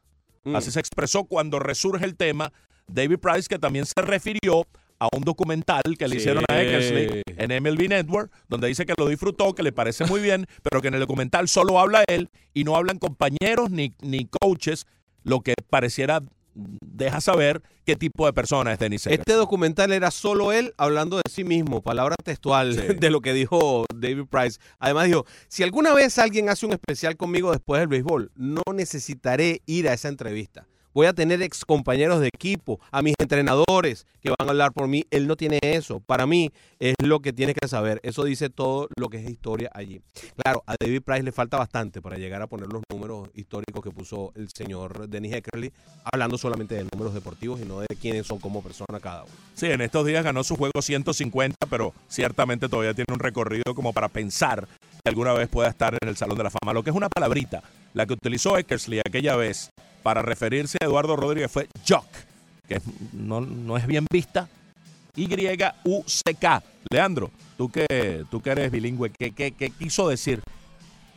Mm. 0.45 0.57
Así 0.57 0.71
se 0.71 0.81
expresó 0.81 1.25
cuando 1.25 1.59
resurge 1.59 2.05
el 2.05 2.17
tema 2.17 2.53
David 2.87 3.19
Price, 3.19 3.49
que 3.49 3.59
también 3.59 3.87
se 3.87 4.01
refirió 4.03 4.67
a 4.99 5.09
un 5.17 5.23
documental 5.23 5.83
que 5.99 6.07
le 6.07 6.17
Sí. 6.17 6.21
hicieron 6.21 6.45
a 6.49 6.61
Eckersley 6.63 7.23
en 7.27 7.51
MLB 7.63 7.89
Network, 7.89 8.31
donde 8.49 8.69
dice 8.69 8.87
que 8.87 8.95
lo 8.97 9.09
disfrutó, 9.09 9.55
que 9.55 9.63
le 9.63 9.73
parece 9.73 10.05
muy 10.05 10.21
bien, 10.21 10.47
pero 10.63 10.81
que 10.81 10.89
en 10.89 10.95
el 10.95 11.01
documental 11.01 11.49
solo 11.49 11.81
habla 11.81 12.05
él 12.07 12.29
y 12.55 12.65
no 12.65 12.77
hablan 12.77 12.99
compañeros 12.99 13.71
ni, 13.71 13.95
ni 14.01 14.27
coaches, 14.27 14.87
lo 15.25 15.41
que 15.41 15.55
pareciera 15.71 16.23
deja 16.55 17.21
saber 17.21 17.63
qué 17.85 17.97
tipo 17.97 18.27
de 18.27 18.33
persona 18.33 18.73
es 18.73 18.79
Dennis. 18.79 19.07
Este 19.07 19.33
documental 19.35 19.93
era 19.93 20.11
solo 20.11 20.53
él 20.53 20.75
hablando 20.77 21.17
de 21.17 21.23
sí 21.31 21.45
mismo, 21.45 21.83
palabra 21.83 22.17
textual 22.23 22.75
Sí. 22.75 22.81
de 23.01 23.11
lo 23.11 23.21
que 23.21 23.33
dijo 23.33 23.85
David 23.95 24.27
Price. 24.31 24.59
Además 24.79 25.07
dijo, 25.07 25.25
si 25.49 25.63
alguna 25.63 25.95
vez 25.95 26.19
alguien 26.19 26.49
hace 26.49 26.67
un 26.67 26.73
especial 26.73 27.17
conmigo 27.17 27.51
después 27.51 27.81
del 27.81 27.89
béisbol, 27.89 28.31
no 28.37 28.63
necesitaré 28.73 29.63
ir 29.67 29.89
a 29.89 29.95
esa 29.95 30.09
entrevista. 30.09 30.67
Voy 30.95 31.07
a 31.07 31.15
tener 31.15 31.41
ex 31.41 31.65
compañeros 31.65 32.21
de 32.21 32.29
equipo, 32.29 32.79
a 32.91 33.01
mis 33.01 33.15
entrenadores 33.19 34.07
que 34.21 34.29
van 34.29 34.47
a 34.47 34.51
hablar 34.51 34.73
por 34.73 34.89
mí. 34.89 35.05
Él 35.11 35.27
no 35.27 35.37
tiene 35.37 35.59
eso. 35.63 36.01
Para 36.01 36.27
mí 36.27 36.51
es 36.79 36.95
lo 37.03 37.21
que 37.21 37.33
tiene 37.33 37.55
que 37.55 37.67
saber. 37.67 37.99
Eso 38.03 38.25
dice 38.25 38.51
todo 38.51 38.89
lo 38.97 39.09
que 39.09 39.19
es 39.19 39.31
historia 39.31 39.71
allí. 39.73 40.03
Claro, 40.37 40.63
a 40.67 40.75
David 40.79 41.01
Price 41.03 41.23
le 41.23 41.33
falta 41.33 41.57
bastante 41.57 42.03
para 42.03 42.19
llegar 42.19 42.43
a 42.43 42.47
poner 42.47 42.69
los 42.69 42.83
números 42.91 43.31
históricos 43.35 43.83
que 43.83 43.91
puso 43.91 44.33
el 44.37 44.49
señor 44.55 45.09
Dennis 45.09 45.33
Eckersley, 45.35 45.73
hablando 46.05 46.37
solamente 46.37 46.75
de 46.75 46.87
números 46.93 47.15
deportivos 47.15 47.61
y 47.61 47.65
no 47.65 47.81
de 47.81 47.87
quiénes 48.01 48.27
son 48.27 48.39
como 48.39 48.63
persona 48.63 49.01
cada 49.01 49.25
uno. 49.25 49.33
Sí, 49.55 49.67
en 49.67 49.81
estos 49.81 50.05
días 50.05 50.23
ganó 50.23 50.45
su 50.45 50.57
juego 50.57 50.83
150, 50.83 51.57
pero 51.71 51.95
ciertamente 52.09 52.69
todavía 52.69 52.93
tiene 52.93 53.15
un 53.15 53.19
recorrido 53.21 53.75
como 53.75 53.95
para 53.95 54.09
pensar 54.09 54.69
que 55.03 55.09
alguna 55.09 55.33
vez 55.33 55.49
pueda 55.49 55.69
estar 55.69 55.97
en 56.01 56.09
el 56.09 56.17
Salón 56.17 56.37
de 56.37 56.45
la 56.45 56.51
Fama. 56.51 56.75
Lo 56.75 56.83
que 56.83 56.91
es 56.91 56.97
una 56.97 57.09
palabrita, 57.09 57.63
la 57.95 58.07
que 58.07 58.13
utilizó 58.13 58.59
Eckersley 58.59 59.01
aquella 59.01 59.37
vez 59.37 59.71
para 60.03 60.23
referirse 60.23 60.79
a 60.81 60.85
Eduardo 60.85 61.17
Rodríguez 61.17 61.51
fue 61.51 61.69
jock, 61.89 62.07
que 62.69 62.81
no, 63.13 63.41
no 63.41 63.77
es 63.77 63.87
bien 63.87 64.07
vista. 64.11 64.49
Y-U-C-K. 65.15 66.63
Leandro, 66.91 67.31
tú 67.57 67.71
que, 67.71 68.25
tú 68.31 68.41
que 68.41 68.51
eres 68.51 68.71
bilingüe, 68.71 69.11
¿qué, 69.11 69.33
qué, 69.33 69.53
qué 69.53 69.71
quiso 69.71 70.09
decir? 70.09 70.43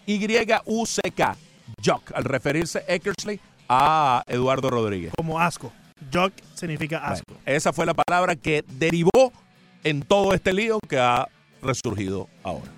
Y-U-C-K, 0.06 1.38
jock, 1.84 2.12
al 2.14 2.24
referirse 2.26 2.84
Eckersley 2.88 3.40
a 3.70 4.24
Eduardo 4.28 4.70
Rodríguez. 4.70 5.12
Como 5.18 5.40
asco. 5.40 5.72
Jock 6.14 6.34
significa 6.54 6.98
asco. 7.00 7.26
Bueno, 7.28 7.42
esa 7.46 7.74
fue 7.74 7.86
la 7.86 7.94
palabra 7.94 8.36
que 8.36 8.64
derivó 8.68 9.32
en 9.84 10.02
todo 10.02 10.34
este 10.34 10.54
lío 10.54 10.80
que 10.88 11.00
ha 11.00 11.28
resurgido 11.62 12.28
ahora. 12.44 12.72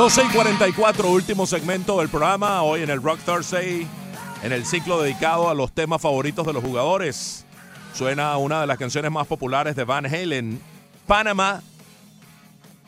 Doce 0.00 0.22
y 0.24 0.32
44, 0.34 1.10
último 1.10 1.46
segmento 1.46 1.98
del 1.98 2.08
programa, 2.08 2.62
hoy 2.62 2.80
en 2.80 2.88
el 2.88 3.02
Rock 3.02 3.20
Thursday, 3.20 3.86
en 4.42 4.50
el 4.50 4.64
ciclo 4.64 5.02
dedicado 5.02 5.50
a 5.50 5.54
los 5.54 5.72
temas 5.72 6.00
favoritos 6.00 6.46
de 6.46 6.54
los 6.54 6.64
jugadores. 6.64 7.44
Suena 7.92 8.34
una 8.38 8.62
de 8.62 8.66
las 8.66 8.78
canciones 8.78 9.12
más 9.12 9.26
populares 9.26 9.76
de 9.76 9.84
Van 9.84 10.06
Halen, 10.06 10.58
Panamá, 11.06 11.60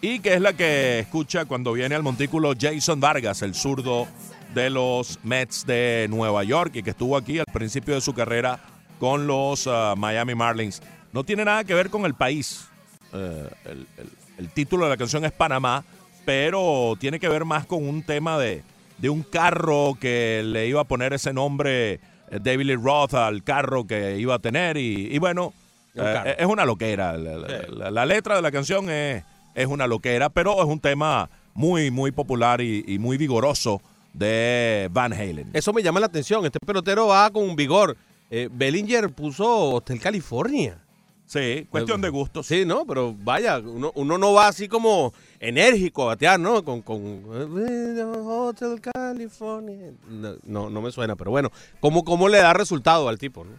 y 0.01 0.21
que 0.21 0.33
es 0.33 0.41
la 0.41 0.55
que 0.55 1.01
escucha 1.01 1.45
cuando 1.45 1.75
viene 1.75 1.95
al 1.95 2.03
montículo 2.03 2.55
Jason 2.59 2.99
Vargas, 2.99 3.43
el 3.43 3.55
zurdo 3.55 4.09
de 4.55 4.71
los 4.71 5.19
Mets 5.23 5.67
de 5.67 6.07
Nueva 6.09 6.45
York 6.45 6.77
y 6.77 6.83
que 6.83 6.91
estuvo 6.91 7.19
aquí 7.19 7.39
al 7.41 7.45
principio 7.53 7.93
de 7.95 8.01
su 8.01 8.15
carrera 8.15 8.59
con 8.99 9.27
los 9.27 9.67
ah, 9.67 9.93
Miami 9.99 10.35
Marlins. 10.35 10.81
No 11.13 11.25
tiene 11.25 11.45
nada 11.45 11.63
que 11.65 11.75
ver 11.75 11.91
con 11.91 12.07
el 12.07 12.15
país. 12.15 12.69
Eh, 13.13 13.51
el 14.39 14.49
título 14.49 14.87
de 14.87 14.93
la 14.93 14.97
canción 14.97 15.27
es 15.27 15.33
Panamá, 15.33 15.85
pero 16.25 16.95
tiene 16.99 17.19
que 17.21 17.29
ver 17.29 17.45
más 17.45 17.67
con 17.67 17.87
un 17.87 18.03
tema 18.03 18.39
de, 18.39 18.63
de 18.99 19.11
un 19.11 19.23
carro 19.23 19.97
que 20.01 20.43
le 20.45 20.67
iba 20.69 20.81
a 20.81 20.85
poner 20.85 21.13
ese 21.13 21.33
nombre 21.33 21.95
eh, 21.95 22.01
David 22.41 22.67
Lee 22.67 22.77
Roth 22.77 23.15
al 23.15 23.43
carro 23.43 23.87
que 23.87 24.19
iba 24.19 24.35
a 24.35 24.39
tener 24.39 24.77
y, 24.77 25.09
y 25.15 25.19
bueno, 25.19 25.53
eh, 25.95 26.37
es 26.39 26.47
una 26.47 26.65
loquera. 26.65 27.17
La, 27.19 27.37
la- 27.37 27.67
la- 27.69 27.91
la 27.91 28.07
letra 28.07 28.37
de 28.37 28.43
la 28.43 28.51
canción 28.51 28.89
es, 28.91 29.23
es 29.55 29.67
una 29.67 29.87
loquera, 29.87 30.29
pero 30.31 30.59
es 30.63 30.69
un 30.69 30.81
tema 30.81 31.29
muy, 31.55 31.91
muy 31.91 32.11
popular 32.13 32.61
y, 32.61 32.85
y 32.87 32.99
muy 32.99 33.17
vigoroso 33.19 33.83
de 34.15 34.89
Van 34.93 35.13
Halen. 35.13 35.51
Eso 35.53 35.73
me 35.73 35.83
llama 35.83 36.01
la 36.01 36.07
atención. 36.07 36.45
Este 36.47 36.59
pelotero 36.65 37.09
va 37.09 37.29
con 37.31 37.45
un 37.45 37.57
vigor. 37.57 37.97
Eh, 38.31 38.49
Bellinger 38.51 39.11
puso 39.11 39.71
Hotel 39.75 40.01
California. 40.01 40.79
Sí, 41.33 41.67
cuestión 41.71 42.03
de 42.03 42.11
gustos. 42.11 42.47
Sí, 42.47 42.67
¿no? 42.67 42.85
Pero 42.85 43.15
vaya, 43.19 43.59
uno, 43.59 43.91
uno 43.95 44.19
no 44.19 44.35
va 44.35 44.49
así 44.49 44.69
como 44.69 45.15
enérgico 45.41 46.03
a 46.03 46.07
batear, 46.09 46.39
¿no? 46.39 46.63
Con, 46.63 46.83
con 46.83 47.25
Hotel 48.27 48.79
California. 48.83 49.93
No, 50.09 50.35
no, 50.45 50.69
no 50.69 50.83
me 50.83 50.93
suena, 50.93 51.17
pero 51.17 51.31
bueno, 51.31 51.51
¿cómo, 51.81 52.05
cómo 52.05 52.29
le 52.29 52.37
da 52.37 52.53
resultado 52.53 53.09
al 53.09 53.17
tipo, 53.17 53.45
no? 53.45 53.53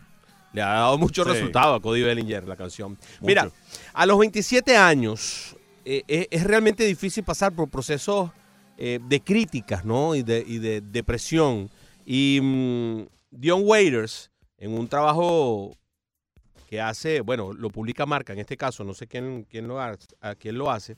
Le 0.53 0.61
ha 0.61 0.67
dado 0.67 0.99
mucho 0.99 1.23
Sí. 1.23 1.31
resultado 1.31 1.73
a 1.73 1.81
Cody 1.81 2.03
Bellinger 2.03 2.47
la 2.47 2.55
canción. 2.55 2.95
Mira, 3.21 3.49
a 3.93 4.05
los 4.05 4.19
27 4.19 4.77
años 4.77 5.55
eh, 5.83 6.03
eh, 6.07 6.27
es 6.29 6.43
realmente 6.43 6.83
difícil 6.85 7.23
pasar 7.23 7.53
por 7.55 7.69
procesos 7.69 8.29
eh, 8.77 8.99
de 9.07 9.19
críticas, 9.19 9.83
¿no? 9.83 10.13
Y 10.13 10.21
de, 10.21 10.43
y 10.47 10.59
de 10.59 10.81
depresión. 10.81 11.71
Y 12.05 12.39
mm, 12.39 13.07
Dion 13.31 13.61
Waiters, 13.63 14.29
en 14.59 14.73
un 14.77 14.87
trabajo 14.87 15.75
que 16.73 16.81
hace, 16.81 17.21
bueno, 17.21 17.53
lo 17.53 17.69
publica 17.69 18.07
Marca, 18.07 18.33
en 18.33 18.39
este 18.39 18.57
caso, 18.57 18.83
no 18.83 18.95
sé 18.95 19.05
quién, 19.05 19.45
quién, 19.47 19.67
lo, 19.67 19.79
a 19.79 19.95
quién 20.39 20.57
lo 20.57 20.71
hace, 20.71 20.97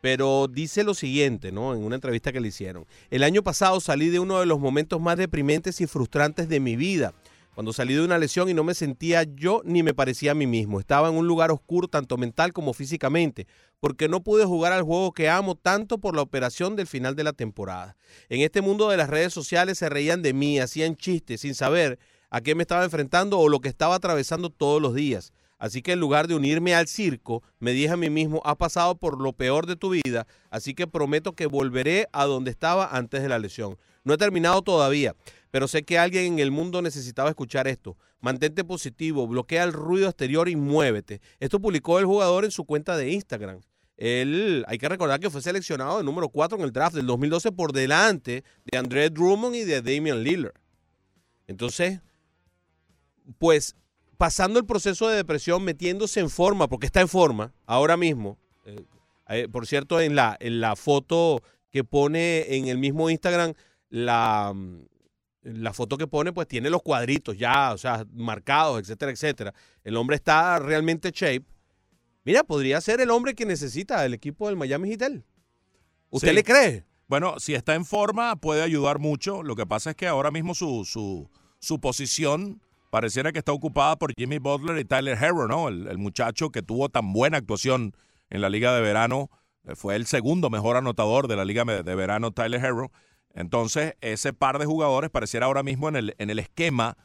pero 0.00 0.48
dice 0.48 0.84
lo 0.84 0.94
siguiente, 0.94 1.52
¿no? 1.52 1.74
En 1.74 1.84
una 1.84 1.96
entrevista 1.96 2.32
que 2.32 2.40
le 2.40 2.48
hicieron. 2.48 2.86
El 3.10 3.22
año 3.22 3.42
pasado 3.42 3.78
salí 3.80 4.08
de 4.08 4.20
uno 4.20 4.40
de 4.40 4.46
los 4.46 4.58
momentos 4.58 5.02
más 5.02 5.18
deprimentes 5.18 5.82
y 5.82 5.86
frustrantes 5.86 6.48
de 6.48 6.60
mi 6.60 6.76
vida. 6.76 7.12
Cuando 7.54 7.74
salí 7.74 7.92
de 7.92 8.02
una 8.02 8.16
lesión 8.16 8.48
y 8.48 8.54
no 8.54 8.64
me 8.64 8.72
sentía 8.72 9.24
yo 9.24 9.60
ni 9.66 9.82
me 9.82 9.92
parecía 9.92 10.30
a 10.30 10.34
mí 10.34 10.46
mismo. 10.46 10.80
Estaba 10.80 11.10
en 11.10 11.14
un 11.16 11.26
lugar 11.26 11.50
oscuro 11.50 11.88
tanto 11.88 12.16
mental 12.16 12.54
como 12.54 12.72
físicamente, 12.72 13.46
porque 13.80 14.08
no 14.08 14.22
pude 14.22 14.46
jugar 14.46 14.72
al 14.72 14.82
juego 14.82 15.12
que 15.12 15.28
amo 15.28 15.56
tanto 15.56 15.98
por 15.98 16.16
la 16.16 16.22
operación 16.22 16.74
del 16.74 16.86
final 16.86 17.16
de 17.16 17.24
la 17.24 17.34
temporada. 17.34 17.98
En 18.30 18.40
este 18.40 18.62
mundo 18.62 18.88
de 18.88 18.96
las 18.96 19.10
redes 19.10 19.34
sociales 19.34 19.76
se 19.76 19.90
reían 19.90 20.22
de 20.22 20.32
mí, 20.32 20.58
hacían 20.58 20.96
chistes 20.96 21.42
sin 21.42 21.54
saber 21.54 21.98
a 22.32 22.40
qué 22.40 22.54
me 22.54 22.62
estaba 22.62 22.82
enfrentando 22.82 23.38
o 23.38 23.48
lo 23.50 23.60
que 23.60 23.68
estaba 23.68 23.94
atravesando 23.94 24.48
todos 24.48 24.80
los 24.80 24.94
días. 24.94 25.34
Así 25.58 25.82
que 25.82 25.92
en 25.92 26.00
lugar 26.00 26.28
de 26.28 26.34
unirme 26.34 26.74
al 26.74 26.88
circo, 26.88 27.42
me 27.60 27.72
dije 27.72 27.90
a 27.90 27.96
mí 27.96 28.08
mismo, 28.08 28.40
has 28.44 28.56
pasado 28.56 28.96
por 28.96 29.20
lo 29.20 29.34
peor 29.34 29.66
de 29.66 29.76
tu 29.76 29.90
vida, 29.90 30.26
así 30.50 30.74
que 30.74 30.86
prometo 30.86 31.34
que 31.34 31.46
volveré 31.46 32.08
a 32.10 32.24
donde 32.24 32.50
estaba 32.50 32.88
antes 32.96 33.22
de 33.22 33.28
la 33.28 33.38
lesión. 33.38 33.76
No 34.02 34.14
he 34.14 34.16
terminado 34.16 34.62
todavía, 34.62 35.14
pero 35.50 35.68
sé 35.68 35.84
que 35.84 35.98
alguien 35.98 36.24
en 36.24 36.38
el 36.38 36.50
mundo 36.50 36.80
necesitaba 36.80 37.28
escuchar 37.28 37.68
esto. 37.68 37.98
Mantente 38.20 38.64
positivo, 38.64 39.28
bloquea 39.28 39.64
el 39.64 39.74
ruido 39.74 40.08
exterior 40.08 40.48
y 40.48 40.56
muévete. 40.56 41.20
Esto 41.38 41.60
publicó 41.60 41.98
el 41.98 42.06
jugador 42.06 42.46
en 42.46 42.50
su 42.50 42.64
cuenta 42.64 42.96
de 42.96 43.12
Instagram. 43.12 43.60
Él, 43.98 44.64
hay 44.66 44.78
que 44.78 44.88
recordar 44.88 45.20
que 45.20 45.28
fue 45.28 45.42
seleccionado 45.42 45.98
de 45.98 46.04
número 46.04 46.30
4 46.30 46.56
en 46.56 46.64
el 46.64 46.72
draft 46.72 46.96
del 46.96 47.06
2012 47.06 47.52
por 47.52 47.72
delante 47.72 48.42
de 48.64 48.78
André 48.78 49.10
Drummond 49.10 49.54
y 49.54 49.64
de 49.64 49.82
Damian 49.82 50.24
Lillard. 50.24 50.54
Entonces, 51.46 52.00
pues 53.38 53.76
pasando 54.18 54.58
el 54.58 54.66
proceso 54.66 55.08
de 55.08 55.16
depresión, 55.16 55.64
metiéndose 55.64 56.20
en 56.20 56.30
forma, 56.30 56.68
porque 56.68 56.86
está 56.86 57.00
en 57.00 57.08
forma 57.08 57.52
ahora 57.66 57.96
mismo. 57.96 58.38
eh, 58.66 58.84
eh, 59.28 59.48
por 59.50 59.66
cierto, 59.66 60.00
en 60.00 60.14
la, 60.14 60.36
en 60.40 60.60
la 60.60 60.76
foto 60.76 61.42
que 61.70 61.84
pone 61.84 62.54
en 62.56 62.68
el 62.68 62.76
mismo 62.78 63.08
Instagram, 63.10 63.54
la, 63.88 64.52
mm, 64.54 64.82
la 65.44 65.72
foto 65.72 65.96
que 65.96 66.06
pone, 66.06 66.32
pues 66.32 66.46
tiene 66.46 66.70
los 66.70 66.82
cuadritos 66.82 67.36
ya, 67.38 67.72
o 67.72 67.78
sea, 67.78 68.04
marcados, 68.12 68.80
etcétera, 68.80 69.10
etcétera. 69.12 69.54
El 69.84 69.96
hombre 69.96 70.16
está 70.16 70.58
realmente 70.58 71.10
shape. 71.14 71.44
Mira, 72.24 72.44
podría 72.44 72.80
ser 72.80 73.00
el 73.00 73.10
hombre 73.10 73.34
que 73.34 73.44
necesita 73.46 74.04
el 74.04 74.14
equipo 74.14 74.46
del 74.46 74.56
Miami 74.56 74.90
Heat. 74.90 75.22
¿Usted 76.10 76.28
Sí. 76.28 76.34
le 76.34 76.44
cree? 76.44 76.84
Bueno, 77.08 77.40
si 77.40 77.54
está 77.54 77.74
en 77.74 77.84
forma, 77.84 78.36
puede 78.36 78.62
ayudar 78.62 78.98
mucho. 78.98 79.42
Lo 79.42 79.56
que 79.56 79.66
pasa 79.66 79.90
es 79.90 79.96
que 79.96 80.06
ahora 80.06 80.30
mismo 80.30 80.54
su, 80.54 80.84
su, 80.84 81.28
su 81.58 81.80
posición 81.80 82.60
pareciera 82.92 83.32
que 83.32 83.38
está 83.38 83.52
ocupada 83.52 83.96
por 83.96 84.12
Jimmy 84.14 84.36
Butler 84.36 84.76
y 84.76 84.84
Tyler 84.84 85.16
Herro, 85.16 85.48
¿no? 85.48 85.68
El, 85.68 85.96
muchacho 85.96 86.50
que 86.50 86.60
tuvo 86.60 86.90
tan 86.90 87.14
buena 87.14 87.38
actuación 87.38 87.96
en 88.28 88.42
la 88.42 88.50
liga 88.50 88.74
de 88.74 88.82
verano, 88.82 89.30
eh, 89.64 89.74
fue 89.74 89.96
el 89.96 90.04
segundo 90.04 90.50
mejor 90.50 90.76
anotador 90.76 91.26
de 91.26 91.36
la 91.36 91.46
liga 91.46 91.64
de 91.64 91.94
verano, 91.94 92.32
Tyler 92.32 92.62
Herro. 92.62 92.92
Entonces, 93.32 93.94
ese 94.02 94.34
par 94.34 94.58
de 94.58 94.66
jugadores 94.66 95.08
pareciera 95.08 95.46
ahora 95.46 95.62
mismo 95.62 95.88
en 95.88 95.96
el, 95.96 96.14
en 96.18 96.28
el 96.28 96.38
esquema, 96.38 96.98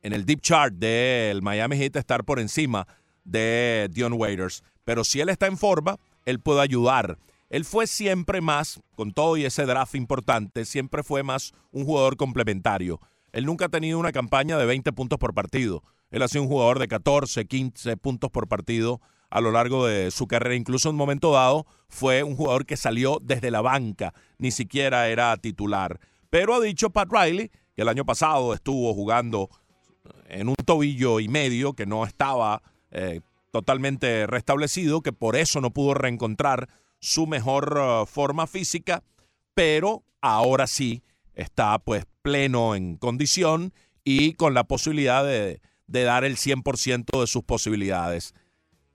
en 0.00 0.14
el 0.14 0.24
deep 0.24 0.40
chart 0.40 0.72
del 0.72 1.42
Miami 1.42 1.76
Heat 1.76 1.96
estar 1.96 2.24
por 2.24 2.40
encima 2.40 2.88
de 3.22 3.90
Dion 3.92 4.14
Waiters. 4.14 4.64
Pero 4.84 5.04
si 5.04 5.20
él 5.20 5.28
está 5.28 5.48
en 5.48 5.58
forma, 5.58 5.98
él 6.24 6.40
puede 6.40 6.62
ayudar. 6.62 7.18
Él 7.50 7.66
fue 7.66 7.86
siempre 7.86 8.40
más, 8.40 8.80
con 8.94 9.12
todo 9.12 9.36
y 9.36 9.44
ese 9.44 9.66
draft 9.66 9.96
importante, 9.96 10.64
siempre 10.64 11.02
fue 11.02 11.22
más 11.22 11.52
un 11.72 11.84
jugador 11.84 12.16
complementario. 12.16 13.00
Él 13.32 13.44
nunca 13.46 13.66
ha 13.66 13.68
tenido 13.68 13.98
una 13.98 14.12
campaña 14.12 14.56
de 14.58 14.66
20 14.66 14.92
puntos 14.92 15.18
por 15.18 15.34
partido. 15.34 15.82
Él 16.10 16.22
ha 16.22 16.28
sido 16.28 16.42
un 16.42 16.48
jugador 16.48 16.78
de 16.78 16.88
14, 16.88 17.46
15 17.46 17.96
puntos 17.96 18.30
por 18.30 18.48
partido 18.48 19.00
a 19.30 19.40
lo 19.40 19.50
largo 19.50 19.86
de 19.86 20.10
su 20.10 20.26
carrera. 20.26 20.54
Incluso 20.54 20.88
en 20.88 20.94
un 20.94 20.98
momento 20.98 21.32
dado 21.32 21.66
fue 21.88 22.22
un 22.22 22.36
jugador 22.36 22.66
que 22.66 22.76
salió 22.76 23.18
desde 23.22 23.50
la 23.50 23.60
banca, 23.60 24.14
ni 24.38 24.50
siquiera 24.50 25.08
era 25.08 25.36
titular. 25.36 26.00
Pero 26.30 26.54
ha 26.54 26.60
dicho 26.60 26.90
Pat 26.90 27.08
Riley 27.10 27.50
que 27.74 27.82
el 27.82 27.88
año 27.88 28.04
pasado 28.04 28.54
estuvo 28.54 28.94
jugando 28.94 29.50
en 30.28 30.48
un 30.48 30.56
tobillo 30.56 31.20
y 31.20 31.28
medio 31.28 31.74
que 31.74 31.86
no 31.86 32.04
estaba 32.04 32.62
eh, 32.90 33.20
totalmente 33.50 34.26
restablecido, 34.26 35.02
que 35.02 35.12
por 35.12 35.36
eso 35.36 35.60
no 35.60 35.70
pudo 35.70 35.94
reencontrar 35.94 36.68
su 37.00 37.26
mejor 37.26 37.78
uh, 37.78 38.06
forma 38.06 38.46
física, 38.46 39.02
pero 39.54 40.04
ahora 40.20 40.66
sí 40.66 41.02
está 41.34 41.78
pues 41.78 42.04
pleno 42.30 42.74
en 42.74 42.96
condición 42.96 43.72
y 44.02 44.32
con 44.32 44.52
la 44.52 44.64
posibilidad 44.64 45.24
de, 45.24 45.60
de 45.86 46.02
dar 46.02 46.24
el 46.24 46.36
100% 46.36 47.20
de 47.20 47.26
sus 47.28 47.44
posibilidades. 47.44 48.34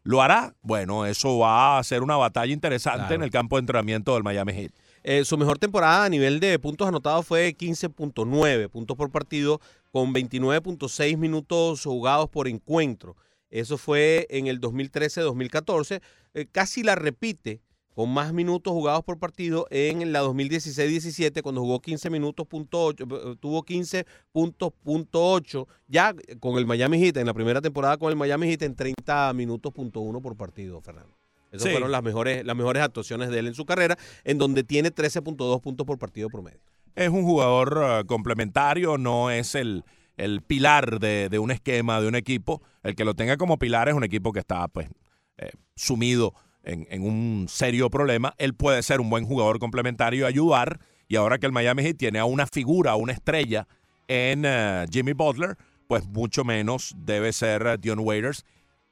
¿Lo 0.04 0.22
hará? 0.22 0.54
Bueno, 0.62 1.06
eso 1.06 1.38
va 1.38 1.78
a 1.80 1.84
ser 1.86 2.04
una 2.04 2.18
batalla 2.18 2.52
interesante 2.52 3.00
Claro. 3.00 3.16
en 3.16 3.24
el 3.24 3.30
campo 3.32 3.56
de 3.56 3.62
entrenamiento 3.62 4.14
del 4.16 4.24
Miami 4.24 4.52
Heat. 4.52 4.72
Eh, 5.04 5.24
su 5.24 5.38
mejor 5.38 5.60
temporada 5.60 6.04
a 6.04 6.10
nivel 6.10 6.42
de 6.42 6.60
puntos 6.60 6.88
anotados 6.90 7.26
fue 7.26 7.56
15.9 7.56 8.68
puntos 8.70 8.98
por 8.98 9.10
partido, 9.12 9.62
con 9.92 10.14
29.6 10.14 11.18
minutos 11.18 11.84
jugados 11.86 12.30
por 12.30 12.50
encuentro. 12.50 13.16
Eso 13.50 13.78
fue 13.78 14.28
en 14.30 14.48
el 14.48 14.60
2013-2014. 14.60 16.02
Eh, 16.34 16.48
casi 16.52 16.84
la 16.84 16.96
repite 16.96 17.62
con 18.02 18.12
más 18.12 18.34
minutos 18.34 18.74
jugados 18.74 19.04
por 19.04 19.20
partido 19.20 19.68
en 19.70 20.12
la 20.12 20.24
2016-17 20.24 21.44
cuando 21.44 21.62
jugó 21.62 21.80
15 21.80 22.10
minutos 22.10 22.48
punto 22.48 22.86
ocho, 22.86 23.04
eh, 23.04 23.36
tuvo 23.40 23.62
15 23.62 24.08
puntos 24.32 24.74
punto 24.84 25.24
8 25.34 25.68
ya 25.88 26.16
con 26.40 26.58
el 26.58 26.66
Miami 26.66 26.98
Heat 27.00 27.18
en 27.18 27.28
la 27.28 27.36
primera 27.36 27.62
temporada 27.62 27.98
con 27.98 28.10
el 28.10 28.16
Miami 28.16 28.48
Heat 28.48 28.64
en 28.64 28.76
30 28.76 29.34
minutos 29.34 29.72
punto 29.72 30.00
1 30.00 30.20
por 30.20 30.36
partido, 30.36 30.82
Fernando. 30.82 31.16
Esas 31.52 31.66
Sí. 31.68 31.70
fueron 31.74 31.92
las 31.92 32.02
mejores, 32.02 32.44
las 32.44 32.56
mejores 32.56 32.82
actuaciones 32.82 33.30
de 33.30 33.38
él 33.38 33.46
en 33.46 33.54
su 33.54 33.66
carrera, 33.68 33.96
en 34.24 34.40
donde 34.40 34.64
tiene 34.64 34.90
13.2 34.90 35.62
puntos 35.62 35.86
por 35.86 36.00
partido 36.00 36.28
promedio. 36.30 36.60
Es 36.96 37.10
un 37.10 37.22
jugador 37.22 37.78
uh, 37.78 38.06
complementario, 38.08 38.98
no 38.98 39.30
es 39.30 39.54
el, 39.54 39.84
el 40.18 40.42
pilar 40.42 41.00
de, 41.00 41.30
de 41.30 41.38
un 41.38 41.52
esquema, 41.52 42.02
de 42.02 42.08
un 42.08 42.16
equipo. 42.16 42.64
El 42.82 42.96
que 42.96 43.06
lo 43.06 43.14
tenga 43.14 43.38
como 43.38 43.60
pilar 43.60 43.90
es 43.90 43.94
un 43.94 44.04
equipo 44.04 44.34
que 44.34 44.40
está 44.40 44.68
pues 44.70 44.90
eh, 45.38 45.52
sumido 45.76 46.34
en, 46.64 47.04
un 47.04 47.48
serio 47.50 47.90
problema. 47.90 48.34
Él 48.38 48.54
puede 48.54 48.84
ser 48.84 49.02
un 49.02 49.10
buen 49.10 49.26
jugador 49.26 49.60
complementario 49.60 50.22
y 50.22 50.28
ayudar. 50.28 50.80
Y 51.08 51.16
ahora 51.16 51.38
que 51.40 51.46
el 51.46 51.52
Miami 51.52 51.84
Heat 51.84 51.98
tiene 51.98 52.20
a 52.20 52.26
una 52.26 52.48
figura, 52.48 52.92
a 52.92 52.96
una 52.96 53.14
estrella 53.14 53.68
en 54.08 54.46
uh, 54.46 54.90
Jimmy 54.92 55.14
Butler, 55.14 55.58
pues 55.88 56.06
mucho 56.08 56.44
menos 56.44 56.94
debe 56.98 57.34
ser 57.34 57.66
uh, 57.66 57.78
Dion 57.78 58.00
Waiters, 58.00 58.46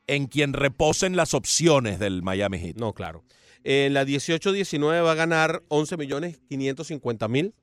en 0.07 0.27
quien 0.27 0.53
reposen 0.53 1.15
las 1.15 1.33
opciones 1.33 1.99
del 1.99 2.23
Miami 2.23 2.59
Heat. 2.59 2.75
No, 2.75 2.93
claro. 2.93 3.23
En 3.63 3.93
la 3.93 4.05
18-19 4.05 5.03
va 5.03 5.11
a 5.11 5.15
ganar 5.15 5.63
11 5.69 5.97
millones 5.97 6.39
550 6.49 7.27
mil. 7.27 7.53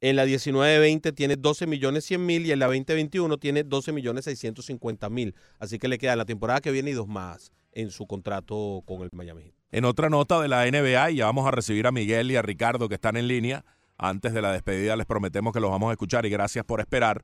En 0.00 0.16
la 0.16 0.24
19-20 0.24 1.14
tiene 1.14 1.36
12 1.36 1.66
millones 1.66 2.04
100 2.06 2.24
mil 2.24 2.46
y 2.46 2.52
en 2.52 2.58
la 2.58 2.68
20-21 2.68 3.38
tiene 3.38 3.64
12 3.64 3.92
millones 3.92 4.24
650 4.24 5.10
mil. 5.10 5.34
Así 5.58 5.78
que 5.78 5.88
le 5.88 5.98
queda 5.98 6.16
la 6.16 6.24
temporada 6.24 6.60
que 6.60 6.70
viene 6.70 6.90
y 6.90 6.94
dos 6.94 7.06
más 7.06 7.52
en 7.72 7.90
su 7.90 8.06
contrato 8.06 8.82
con 8.86 9.02
el 9.02 9.10
Miami 9.12 9.42
Heat. 9.42 9.54
En 9.72 9.84
otra 9.84 10.08
nota 10.08 10.40
de 10.40 10.48
la 10.48 10.66
NBA, 10.66 11.12
y 11.12 11.16
ya 11.16 11.26
vamos 11.26 11.46
a 11.46 11.50
recibir 11.50 11.86
a 11.86 11.92
Miguel 11.92 12.30
y 12.30 12.36
a 12.36 12.42
Ricardo 12.42 12.88
que 12.88 12.96
están 12.96 13.16
en 13.16 13.28
línea. 13.28 13.64
Antes 13.96 14.32
de 14.32 14.42
la 14.42 14.52
despedida 14.52 14.96
les 14.96 15.06
prometemos 15.06 15.52
que 15.52 15.60
los 15.60 15.70
vamos 15.70 15.90
a 15.90 15.92
escuchar 15.92 16.26
y 16.26 16.30
gracias 16.30 16.64
por 16.64 16.80
esperar. 16.80 17.22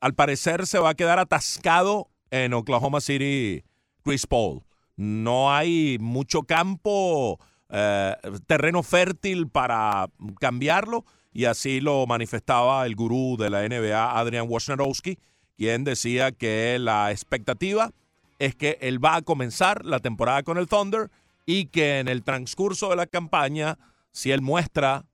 Al 0.00 0.14
parecer 0.14 0.66
se 0.66 0.78
va 0.78 0.90
a 0.90 0.94
quedar 0.94 1.18
atascado 1.18 2.08
en 2.30 2.54
Oklahoma 2.54 3.00
City 3.00 3.64
Chris 4.02 4.26
Paul. 4.26 4.62
No 4.96 5.52
hay 5.52 5.98
mucho 6.00 6.42
campo, 6.42 7.40
eh, 7.68 8.14
terreno 8.46 8.82
fértil 8.82 9.48
para 9.48 10.08
cambiarlo 10.40 11.04
y 11.32 11.46
así 11.46 11.80
lo 11.80 12.06
manifestaba 12.06 12.86
el 12.86 12.94
gurú 12.94 13.36
de 13.36 13.50
la 13.50 13.68
NBA, 13.68 14.18
Adrian 14.18 14.48
Wojnarowski, 14.48 15.18
quien 15.56 15.82
decía 15.82 16.30
que 16.30 16.78
la 16.78 17.10
expectativa 17.10 17.90
es 18.38 18.54
que 18.54 18.78
él 18.80 19.02
va 19.04 19.16
a 19.16 19.22
comenzar 19.22 19.84
la 19.84 20.00
temporada 20.00 20.42
con 20.42 20.58
el 20.58 20.66
Thunder 20.66 21.10
y 21.46 21.66
que 21.66 21.98
en 22.00 22.08
el 22.08 22.22
transcurso 22.22 22.88
de 22.90 22.96
la 22.96 23.06
campaña, 23.06 23.78
si 24.12 24.30
él 24.32 24.40
muestra 24.42 25.04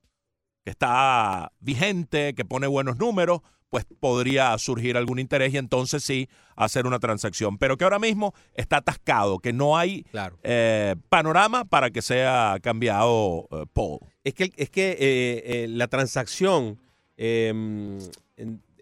que 0.65 0.71
está 0.71 1.53
vigente, 1.61 2.35
que 2.35 2.45
pone 2.45 2.67
buenos 2.67 2.97
números, 2.99 3.41
pues 3.71 3.87
podría 4.01 4.57
surgir 4.59 4.97
algún 4.97 5.19
interés 5.21 5.55
y 5.55 5.57
entonces 5.59 6.03
sí 6.03 6.29
hacer 6.57 6.87
una 6.87 6.99
transacción. 6.99 7.57
Pero 7.57 7.77
que 7.77 7.85
ahora 7.85 7.99
mismo 8.01 8.35
está 8.55 8.79
atascado, 8.79 9.39
que 9.39 9.53
no 9.53 9.77
hay 9.79 10.03
Claro. 10.11 10.39
eh, 10.43 10.97
panorama 11.09 11.65
para 11.65 11.91
que 11.91 12.03
sea 12.03 12.59
cambiado 12.63 13.47
eh, 13.53 13.65
Paul. 13.73 14.01
Es 14.25 14.35
que, 14.35 14.53
es 14.57 14.71
que 14.71 14.97
eh, 15.01 15.67
la 15.69 15.87
transacción 15.87 16.81
en- 17.17 17.99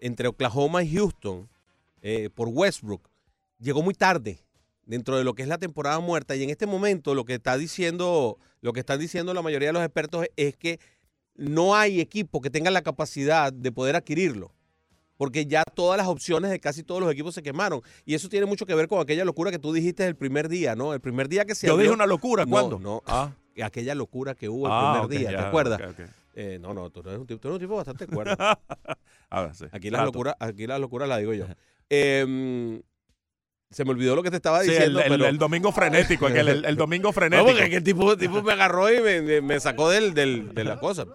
entre 0.01 0.27
Oklahoma 0.27 0.81
y 0.83 0.95
Houston 0.95 1.49
eh, 2.01 2.29
por 2.33 2.47
Westbrook 2.47 3.08
llegó 3.59 3.81
muy 3.81 3.93
tarde 3.93 4.39
dentro 4.85 5.17
de 5.17 5.23
lo 5.23 5.33
que 5.35 5.43
es 5.43 5.47
la 5.47 5.57
temporada 5.57 5.99
muerta 5.99 6.35
y 6.35 6.43
en 6.43 6.49
este 6.49 6.65
momento 6.65 7.13
lo 7.13 7.25
que 7.25 7.35
está 7.35 7.57
diciendo 7.57 8.37
lo 8.61 8.73
que 8.73 8.79
están 8.81 8.99
diciendo 8.99 9.33
la 9.33 9.41
mayoría 9.41 9.69
de 9.69 9.73
los 9.73 9.83
expertos 9.83 10.25
es 10.35 10.55
que 10.57 10.79
no 11.35 11.75
hay 11.75 12.01
equipo 12.01 12.41
que 12.41 12.49
tenga 12.49 12.71
la 12.71 12.81
capacidad 12.81 13.53
de 13.53 13.71
poder 13.71 13.95
adquirirlo 13.95 14.51
porque 15.17 15.45
ya 15.45 15.63
todas 15.63 15.97
las 15.97 16.07
opciones 16.07 16.49
de 16.49 16.59
casi 16.59 16.81
todos 16.83 17.01
los 17.01 17.11
equipos 17.11 17.35
se 17.35 17.43
quemaron 17.43 17.81
y 18.05 18.13
eso 18.15 18.29
tiene 18.29 18.45
mucho 18.45 18.65
que 18.65 18.73
ver 18.73 18.87
con 18.87 18.99
aquella 19.01 19.25
locura 19.25 19.51
que 19.51 19.59
tú 19.59 19.73
dijiste 19.73 20.05
el 20.07 20.15
primer 20.15 20.47
día, 20.49 20.75
¿no? 20.75 20.93
El 20.93 21.01
primer 21.01 21.27
día 21.27 21.43
que 21.45 21.55
se 21.55 21.67
Yo 21.67 21.73
abrió- 21.73 21.83
dije 21.83 21.93
una 21.93 22.05
locura, 22.07 22.45
No, 22.45 22.51
¿cuándo? 22.51 22.79
No, 22.79 23.03
Ah. 23.05 23.33
aquella 23.61 23.93
locura 23.95 24.33
que 24.33 24.47
hubo 24.47 24.65
el 24.67 24.71
Ah, 24.73 24.99
primer 25.01 25.19
día, 25.19 25.31
ya, 25.33 25.37
¿te 25.39 25.43
acuerdas? 25.45 25.81
Eh, 26.35 26.57
no, 26.61 26.73
no, 26.73 26.89
tú 26.89 27.01
eres 27.01 27.17
un 27.19 27.27
tipo, 27.27 27.37
tú 27.41 27.49
eres 27.49 27.55
un 27.55 27.59
tipo 27.59 27.75
bastante 27.75 28.07
cuerdo. 28.07 28.33
A 28.39 29.41
ver, 29.41 29.55
sí. 29.55 29.65
Aquí 29.73 29.89
las 29.89 30.05
locuras, 30.05 30.35
aquí 30.39 30.65
las 30.67 30.79
locuras 30.79 31.09
las 31.09 31.19
digo 31.19 31.33
yo. 31.33 31.45
Em, 31.89 32.81
se 33.69 33.85
me 33.85 33.91
olvidó 33.91 34.15
lo 34.15 34.23
que 34.23 34.29
te 34.31 34.37
estaba 34.37 34.63
Sí, 34.63 34.71
diciendo, 34.71 34.99
el- 35.01 35.09
pero 35.09 35.25
el 35.27 35.37
domingo 35.37 35.71
frenético, 35.71 36.27
el, 36.27 36.65
el 36.65 36.75
domingo 36.75 37.09
no, 37.09 37.13
frenético. 37.13 37.47
porque 37.47 37.63
aquel 37.63 37.83
tipo, 37.83 38.17
tipo 38.17 38.41
me 38.41 38.53
agarró 38.53 38.91
y 38.91 39.41
me, 39.41 39.59
sacó 39.59 39.89
del, 39.89 40.13
del- 40.13 40.53
de 40.53 40.63
la 40.63 40.79
cosa. 40.79 41.05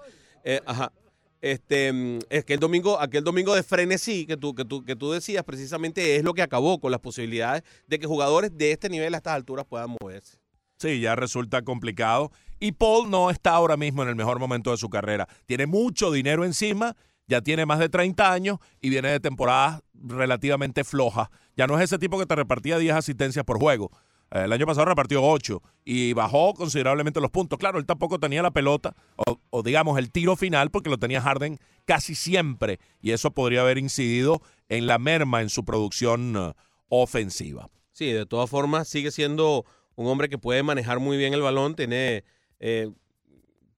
Eh, 0.44 0.60
ajá. 0.66 0.92
Este, 1.40 1.92
mm, 1.92 2.18
es 2.30 2.44
que 2.44 2.54
el 2.54 2.60
domingo, 2.60 2.98
aquel 3.00 3.22
domingo 3.22 3.54
de 3.54 3.62
frenesí 3.62 4.24
que 4.24 4.36
tú, 4.36 4.54
que, 4.54 4.64
tú, 4.64 4.82
que 4.84 4.96
tú 4.96 5.12
decías 5.12 5.44
precisamente 5.44 6.16
es 6.16 6.24
lo 6.24 6.32
que 6.32 6.40
acabó 6.42 6.80
con 6.80 6.90
las 6.90 7.00
posibilidades 7.00 7.62
de 7.86 7.98
que 7.98 8.06
jugadores 8.06 8.56
de 8.56 8.72
este 8.72 8.88
nivel 8.88 9.12
a 9.14 9.18
estas 9.18 9.34
alturas 9.34 9.66
puedan 9.68 9.94
moverse. 10.00 10.38
Sí, 10.78 11.00
ya 11.00 11.14
resulta 11.16 11.62
complicado. 11.62 12.30
Y 12.60 12.72
Paul 12.72 13.10
no 13.10 13.30
está 13.30 13.50
ahora 13.50 13.76
mismo 13.76 14.02
en 14.02 14.08
el 14.08 14.16
mejor 14.16 14.38
momento 14.38 14.70
de 14.70 14.76
su 14.78 14.88
carrera. 14.88 15.28
Tiene 15.44 15.66
mucho 15.66 16.10
dinero 16.10 16.44
encima, 16.46 16.96
ya 17.26 17.40
tiene 17.40 17.66
más 17.66 17.78
de 17.78 17.88
30 17.88 18.32
años 18.32 18.58
y 18.80 18.90
viene 18.90 19.08
de 19.08 19.20
temporadas 19.20 19.82
relativamente 19.94 20.84
flojas. 20.84 21.28
Ya 21.56 21.66
no 21.66 21.78
es 21.78 21.84
ese 21.84 21.98
tipo 21.98 22.18
que 22.18 22.26
te 22.26 22.34
repartía 22.34 22.78
10 22.78 22.96
asistencias 22.96 23.44
por 23.44 23.58
juego. 23.58 23.90
Eh, 24.30 24.42
El 24.44 24.52
año 24.52 24.66
pasado 24.66 24.86
repartió 24.86 25.22
8 25.22 25.62
y 25.84 26.12
bajó 26.12 26.54
considerablemente 26.54 27.20
los 27.20 27.30
puntos. 27.30 27.58
Claro, 27.58 27.78
él 27.78 27.86
tampoco 27.86 28.18
tenía 28.18 28.42
la 28.42 28.50
pelota 28.50 28.94
o, 29.50 29.62
digamos 29.62 29.98
el 29.98 30.10
tiro 30.10 30.36
final 30.36 30.70
porque 30.70 30.90
lo 30.90 30.98
tenía 30.98 31.20
Harden 31.20 31.58
casi 31.84 32.14
siempre 32.14 32.78
y 33.00 33.12
eso 33.12 33.30
podría 33.30 33.62
haber 33.62 33.78
incidido 33.78 34.42
en 34.68 34.86
la 34.86 34.98
merma 34.98 35.42
en 35.42 35.48
su 35.48 35.64
producción 35.64 36.34
eh, 36.36 36.52
ofensiva. 36.88 37.70
Sí, 37.92 38.10
de 38.10 38.26
todas 38.26 38.50
formas 38.50 38.88
sigue 38.88 39.10
siendo 39.10 39.64
un 39.94 40.08
hombre 40.08 40.28
que 40.28 40.38
puede 40.38 40.62
manejar 40.62 40.98
muy 40.98 41.16
bien 41.16 41.32
el 41.32 41.42
balón, 41.42 41.76
tiene 41.76 42.24
eh, 42.58 42.90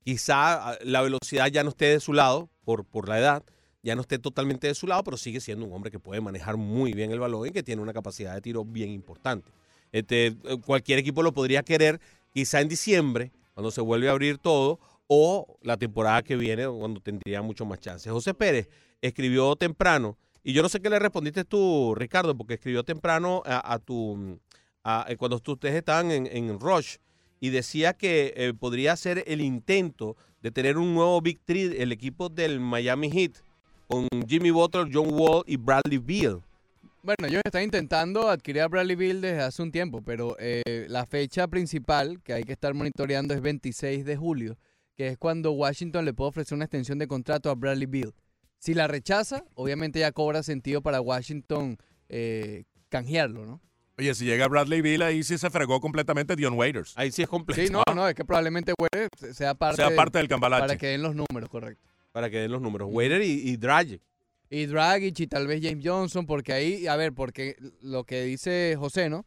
quizá 0.02 0.70
ah, 0.70 0.78
la 0.82 1.02
velocidad 1.02 1.48
ya 1.48 1.62
no 1.62 1.70
esté 1.70 1.86
de 1.86 2.00
su 2.00 2.14
lado 2.14 2.48
por, 2.66 2.84
por 2.84 3.08
la 3.08 3.18
edad, 3.18 3.42
ya 3.82 3.94
no 3.94 4.00
esté 4.02 4.18
totalmente 4.18 4.66
de 4.66 4.74
su 4.74 4.86
lado, 4.88 5.04
pero 5.04 5.16
sigue 5.16 5.40
siendo 5.40 5.64
un 5.64 5.72
hombre 5.72 5.90
que 5.92 6.00
puede 6.00 6.20
manejar 6.20 6.56
muy 6.56 6.92
bien 6.92 7.12
el 7.12 7.20
balón 7.20 7.46
y 7.46 7.52
que 7.52 7.62
tiene 7.62 7.80
una 7.80 7.92
capacidad 7.92 8.34
de 8.34 8.40
tiro 8.40 8.64
bien 8.64 8.90
importante. 8.90 9.50
Este, 9.92 10.26
eh, 10.26 10.36
cualquier 10.66 10.98
equipo 10.98 11.22
lo 11.22 11.32
podría 11.32 11.62
querer 11.62 12.00
quizá 12.34 12.60
en 12.60 12.68
diciembre, 12.68 13.30
cuando 13.54 13.70
se 13.70 13.80
vuelve 13.80 14.08
a 14.08 14.12
abrir 14.12 14.38
todo, 14.38 14.80
o 15.06 15.56
la 15.62 15.76
temporada 15.76 16.22
que 16.22 16.34
viene, 16.34 16.66
cuando 16.68 17.00
tendría 17.00 17.40
mucho 17.40 17.64
más 17.64 17.78
chances. 17.78 18.10
José 18.12 18.34
Pérez 18.34 18.68
escribió 19.00 19.54
temprano 19.54 20.16
Y 20.42 20.52
yo 20.52 20.62
no 20.62 20.68
sé 20.68 20.80
qué 20.80 20.90
le 20.90 20.98
respondiste 20.98 21.44
tú, 21.44 21.94
Ricardo, 21.96 22.36
porque 22.36 22.54
escribió 22.54 22.82
temprano 22.84 23.42
a, 23.46 23.78
tu. 23.78 24.38
a- 24.84 25.06
eh, 25.08 25.16
cuando 25.16 25.36
ustedes 25.36 25.74
estaban 25.76 26.10
en, 26.10 26.26
en 26.26 26.58
Rush 26.60 26.96
y 27.40 27.50
decía 27.50 27.92
que 27.92 28.34
eh, 28.36 28.54
podría 28.54 28.96
ser 28.96 29.24
el 29.26 29.40
intento 29.40 30.16
de 30.42 30.50
tener 30.50 30.78
un 30.78 30.94
nuevo 30.94 31.20
Big 31.20 31.40
Three, 31.44 31.80
el 31.80 31.92
equipo 31.92 32.28
del 32.28 32.60
Miami 32.60 33.10
Heat, 33.10 33.32
con 33.88 34.08
Jimmy 34.26 34.50
Butler, 34.50 34.88
John 34.92 35.08
Wall 35.12 35.42
y 35.46 35.56
Bradley 35.56 35.98
Beal. 35.98 36.42
Bueno, 37.02 37.28
ellos 37.28 37.42
están 37.44 37.62
intentando 37.62 38.28
adquirir 38.28 38.62
a 38.62 38.68
Bradley 38.68 38.96
Bill 38.96 39.20
desde 39.20 39.40
hace 39.40 39.62
un 39.62 39.70
tiempo, 39.70 40.02
pero 40.02 40.36
eh, 40.40 40.86
la 40.88 41.06
fecha 41.06 41.46
principal 41.46 42.20
que 42.22 42.32
hay 42.32 42.42
que 42.42 42.52
estar 42.52 42.74
monitoreando 42.74 43.32
es 43.32 43.40
26 43.40 44.04
de 44.04 44.16
julio, 44.16 44.58
que 44.96 45.06
es 45.08 45.18
cuando 45.18 45.52
Washington 45.52 46.04
le 46.04 46.14
puede 46.14 46.30
ofrecer 46.30 46.56
una 46.56 46.64
extensión 46.64 46.98
de 46.98 47.06
contrato 47.06 47.48
a 47.48 47.54
Bradley 47.54 47.86
Bill. 47.86 48.12
Si 48.58 48.74
la 48.74 48.88
rechaza, 48.88 49.44
obviamente 49.54 50.00
ya 50.00 50.10
cobra 50.10 50.42
sentido 50.42 50.82
para 50.82 51.00
Washington 51.00 51.76
eh, 52.08 52.64
canjearlo, 52.88 53.46
¿no? 53.46 53.60
Oye, 53.98 54.14
si 54.14 54.26
llega 54.26 54.46
Bradley 54.46 54.82
Bill, 54.82 55.02
ahí 55.02 55.22
sí 55.22 55.38
se 55.38 55.48
fregó 55.48 55.80
completamente 55.80 56.36
Dion 56.36 56.54
Waiters. 56.54 56.92
Ahí 56.96 57.10
sí 57.10 57.22
es 57.22 57.28
completo. 57.28 57.62
Sí, 57.62 57.72
no, 57.72 57.82
no, 57.94 58.08
es 58.08 58.14
que 58.14 58.24
probablemente 58.24 58.74
Wade 58.78 59.08
sea 59.32 59.54
parte, 59.54 59.76
sea 59.76 59.94
parte 59.94 60.18
del 60.18 60.28
cambalache. 60.28 60.66
para 60.66 60.76
que 60.76 60.86
den 60.88 61.02
los 61.02 61.14
números, 61.14 61.48
correcto. 61.48 61.82
Para 62.12 62.28
que 62.28 62.38
den 62.38 62.52
los 62.52 62.60
números. 62.60 62.88
Waiter 62.90 63.22
y, 63.22 63.50
y 63.50 63.56
Dragic. 63.56 64.02
Y 64.50 64.66
Dragic 64.66 65.18
y 65.18 65.26
tal 65.26 65.46
vez 65.46 65.60
James 65.62 65.82
Johnson, 65.84 66.26
porque 66.26 66.52
ahí, 66.52 66.86
a 66.86 66.96
ver, 66.96 67.12
porque 67.12 67.56
lo 67.80 68.04
que 68.04 68.22
dice 68.24 68.76
José, 68.78 69.08
¿no? 69.08 69.24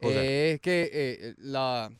José. 0.00 0.16
Eh, 0.16 0.52
es 0.52 0.60
que 0.60 0.90
eh, 0.92 1.34
la, 1.38 1.90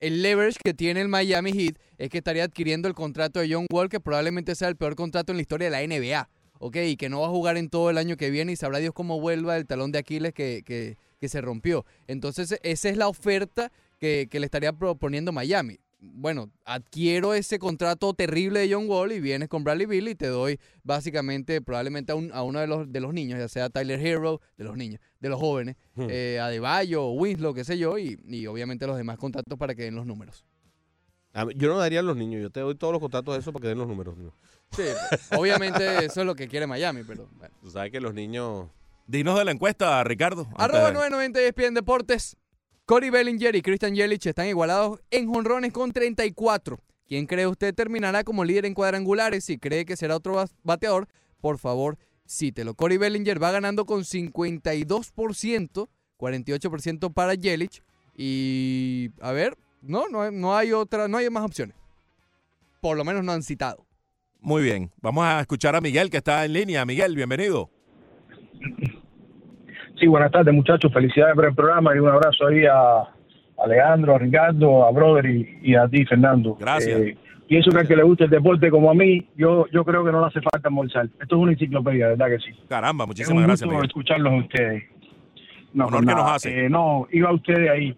el 0.00 0.22
leverage 0.22 0.58
que 0.62 0.74
tiene 0.74 1.00
el 1.00 1.08
Miami 1.08 1.52
Heat 1.52 1.78
es 1.98 2.08
que 2.08 2.18
estaría 2.18 2.44
adquiriendo 2.44 2.88
el 2.88 2.94
contrato 2.94 3.40
de 3.40 3.52
John 3.52 3.66
Wall, 3.70 3.88
que 3.88 4.00
probablemente 4.00 4.54
sea 4.54 4.68
el 4.68 4.76
peor 4.76 4.94
contrato 4.96 5.32
en 5.32 5.36
la 5.36 5.42
historia 5.42 5.70
de 5.70 5.70
la 5.70 5.86
NBA, 5.86 6.28
¿ok? 6.60 6.76
Y 6.86 6.96
que 6.96 7.08
no 7.08 7.20
va 7.20 7.26
a 7.26 7.30
jugar 7.30 7.56
en 7.56 7.68
todo 7.68 7.90
el 7.90 7.98
año 7.98 8.16
que 8.16 8.30
viene 8.30 8.52
y 8.52 8.56
sabrá 8.56 8.78
Dios 8.78 8.94
cómo 8.94 9.20
vuelva 9.20 9.56
el 9.56 9.66
talón 9.66 9.92
de 9.92 9.98
Aquiles 9.98 10.32
que, 10.32 10.62
que, 10.64 10.96
que 11.18 11.28
se 11.28 11.40
rompió. 11.40 11.84
Entonces, 12.06 12.58
esa 12.62 12.88
es 12.88 12.96
la 12.96 13.08
oferta 13.08 13.70
que, 13.98 14.28
que 14.30 14.40
le 14.40 14.46
estaría 14.46 14.72
proponiendo 14.72 15.32
Miami. 15.32 15.78
Bueno, 16.00 16.52
adquiero 16.64 17.34
ese 17.34 17.58
contrato 17.58 18.14
terrible 18.14 18.60
de 18.60 18.72
John 18.72 18.88
Wall 18.88 19.10
y 19.10 19.18
vienes 19.20 19.48
con 19.48 19.64
Bradley 19.64 19.86
Bill 19.86 20.06
y 20.08 20.14
te 20.14 20.28
doy 20.28 20.60
básicamente 20.84 21.60
probablemente 21.60 22.12
a, 22.12 22.14
un- 22.14 22.30
a 22.32 22.44
uno 22.44 22.60
de 22.60 22.68
los, 22.68 22.92
de 22.92 23.00
los 23.00 23.12
niños, 23.12 23.40
ya 23.40 23.48
sea 23.48 23.68
Tyler 23.68 23.98
Hero, 23.98 24.40
de 24.56 24.62
los 24.62 24.76
niños, 24.76 25.00
de 25.18 25.28
los 25.28 25.40
jóvenes, 25.40 25.74
Hmm. 25.96 26.06
eh, 26.08 26.38
Adebayo, 26.40 27.08
Winslow, 27.10 27.52
qué 27.52 27.64
sé 27.64 27.78
yo, 27.78 27.98
y, 27.98 28.16
y 28.28 28.46
obviamente 28.46 28.86
los 28.86 28.96
demás 28.96 29.18
contratos 29.18 29.58
para 29.58 29.74
que 29.74 29.82
den 29.82 29.96
los 29.96 30.06
números. 30.06 30.44
A 31.32 31.44
mí- 31.44 31.54
Yo 31.56 31.68
no 31.68 31.78
daría 31.78 31.98
a 31.98 32.02
los 32.04 32.16
niños, 32.16 32.40
yo 32.42 32.50
te 32.50 32.60
doy 32.60 32.76
todos 32.76 32.92
los 32.92 33.00
contratos 33.00 33.34
de 33.34 33.40
eso 33.40 33.52
para 33.52 33.62
que 33.62 33.68
den 33.68 33.78
los 33.78 33.88
números. 33.88 34.16
¿no? 34.16 34.32
Sí, 34.76 34.82
obviamente 35.36 36.04
eso 36.04 36.20
es 36.20 36.26
lo 36.26 36.36
que 36.36 36.46
quiere 36.46 36.68
Miami, 36.68 37.02
pero 37.04 37.28
bueno. 37.38 37.52
Tú 37.60 37.70
sabes 37.70 37.90
que 37.90 38.00
los 38.00 38.14
niños... 38.14 38.68
Dinos 39.08 39.38
de 39.38 39.44
la 39.46 39.52
encuesta, 39.52 40.04
Ricardo. 40.04 40.46
Arroba 40.56 40.88
de- 40.88 40.92
990 40.92 41.40
ESPN 41.40 41.72
Deportes. 41.74 42.36
Corey 42.84 43.08
Bellinger 43.08 43.56
y 43.56 43.62
Christian 43.62 43.94
Yelich 43.94 44.26
están 44.26 44.46
igualados 44.48 45.00
en 45.10 45.32
jonrones 45.32 45.72
con 45.72 45.92
34. 45.92 46.78
¿Quién 47.06 47.24
cree 47.26 47.46
usted 47.46 47.74
terminará 47.74 48.22
como 48.22 48.44
líder 48.44 48.66
en 48.66 48.74
cuadrangulares? 48.74 49.44
Si 49.46 49.56
cree 49.58 49.86
que 49.86 49.96
será 49.96 50.14
otro 50.16 50.44
bateador, 50.62 51.08
por 51.40 51.56
favor, 51.56 51.96
cítelo. 52.28 52.74
Corey 52.74 52.98
Bellinger 52.98 53.42
va 53.42 53.50
ganando 53.50 53.86
con 53.86 54.04
52%, 54.04 55.88
48% 56.18 57.12
para 57.14 57.32
Yelich. 57.34 57.82
Y, 58.14 59.08
a 59.22 59.32
ver, 59.32 59.56
no, 59.80 60.08
no, 60.10 60.30
no 60.30 60.54
hay 60.54 60.72
otra, 60.72 61.08
no 61.08 61.16
hay 61.16 61.30
más 61.30 61.44
opciones. 61.44 61.74
Por 62.82 62.98
lo 62.98 63.04
menos 63.06 63.24
no 63.24 63.32
han 63.32 63.42
citado. 63.42 63.86
Muy 64.40 64.62
bien. 64.62 64.92
Vamos 65.00 65.24
a 65.24 65.40
escuchar 65.40 65.74
a 65.76 65.80
Miguel, 65.80 66.10
que 66.10 66.18
está 66.18 66.44
en 66.44 66.52
línea. 66.52 66.84
Miguel, 66.84 67.16
bienvenido. 67.16 67.70
Sí, 69.98 70.06
buenas 70.06 70.30
tardes 70.30 70.54
muchachos, 70.54 70.92
felicidades 70.92 71.34
por 71.34 71.46
el 71.46 71.54
programa 71.54 71.94
y 71.94 71.98
un 71.98 72.08
abrazo 72.08 72.46
ahí 72.46 72.64
a, 72.66 72.98
a 73.00 73.66
Leandro, 73.66 74.14
a 74.14 74.18
Ricardo, 74.18 74.84
a 74.86 74.92
Brother 74.92 75.26
y, 75.26 75.58
y 75.62 75.74
a 75.74 75.88
ti, 75.88 76.04
Fernando. 76.04 76.54
Gracias. 76.60 77.00
Eh, 77.00 77.16
pienso 77.48 77.70
que 77.72 77.78
al 77.78 77.88
que 77.88 77.96
le 77.96 78.02
guste 78.04 78.24
el 78.24 78.30
deporte 78.30 78.70
como 78.70 78.90
a 78.90 78.94
mí, 78.94 79.26
yo 79.36 79.66
yo 79.72 79.84
creo 79.84 80.04
que 80.04 80.12
no 80.12 80.20
le 80.20 80.26
hace 80.26 80.40
falta 80.40 80.68
almorzar. 80.68 81.06
Esto 81.20 81.36
es 81.36 81.42
una 81.42 81.52
enciclopedia, 81.52 82.08
¿verdad 82.08 82.28
que 82.28 82.38
sí? 82.38 82.50
Caramba, 82.68 83.04
Es 83.04 83.08
muchísimas 83.08 83.40
un 83.40 83.46
gracias, 83.46 83.66
gusto 83.66 83.74
Miguel. 83.76 83.86
escucharlos 83.88 84.32
a 84.32 84.36
ustedes. 84.36 84.84
No, 85.74 85.86
Honor 85.86 86.00
que 86.00 86.06
nos 86.06 86.14
nada, 86.16 86.34
hace. 86.34 86.64
eh, 86.66 86.70
no, 86.70 87.06
iba 87.10 87.32
usted 87.32 87.68
ahí. 87.68 87.96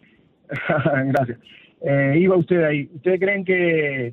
Gracias. 1.07 1.39
Eh, 1.83 2.17
iba 2.19 2.37
usted 2.37 2.65
ahí. 2.65 2.91
¿Ustedes 2.95 3.21
creen 3.21 3.45
que, 3.45 4.13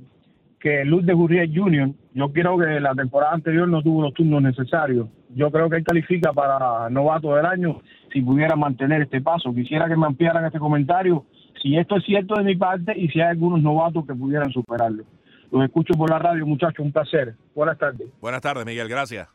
que 0.59 0.85
Luz 0.85 1.05
de 1.05 1.13
Gurriel 1.13 1.51
Jr., 1.57 1.89
yo 2.13 2.31
creo 2.31 2.57
que 2.57 2.79
la 2.79 2.93
temporada 2.93 3.33
anterior 3.33 3.67
no 3.67 3.81
tuvo 3.81 4.03
los 4.03 4.13
turnos 4.13 4.41
necesarios? 4.43 5.07
Yo 5.35 5.51
creo 5.51 5.69
que 5.69 5.77
él 5.77 5.83
califica 5.83 6.31
para 6.33 6.89
novato 6.89 7.35
del 7.35 7.45
año 7.45 7.81
si 8.11 8.21
pudiera 8.21 8.55
mantener 8.55 9.01
este 9.01 9.21
paso. 9.21 9.53
Quisiera 9.53 9.87
que 9.87 9.95
me 9.95 10.05
ampliaran 10.05 10.45
este 10.45 10.59
comentario, 10.59 11.25
si 11.61 11.77
esto 11.77 11.97
es 11.97 12.05
cierto 12.05 12.35
de 12.35 12.43
mi 12.43 12.55
parte 12.55 12.97
y 12.97 13.07
si 13.09 13.19
hay 13.19 13.29
algunos 13.29 13.61
novatos 13.61 14.05
que 14.05 14.13
pudieran 14.13 14.51
superarlo. 14.51 15.03
Los 15.51 15.63
escucho 15.63 15.93
por 15.93 16.09
la 16.09 16.19
radio, 16.19 16.45
muchachos, 16.45 16.79
un 16.85 16.91
placer. 16.91 17.35
Buenas 17.55 17.77
tardes. 17.77 18.07
Buenas 18.19 18.41
tardes, 18.41 18.65
Miguel. 18.65 18.87
Gracias. 18.89 19.29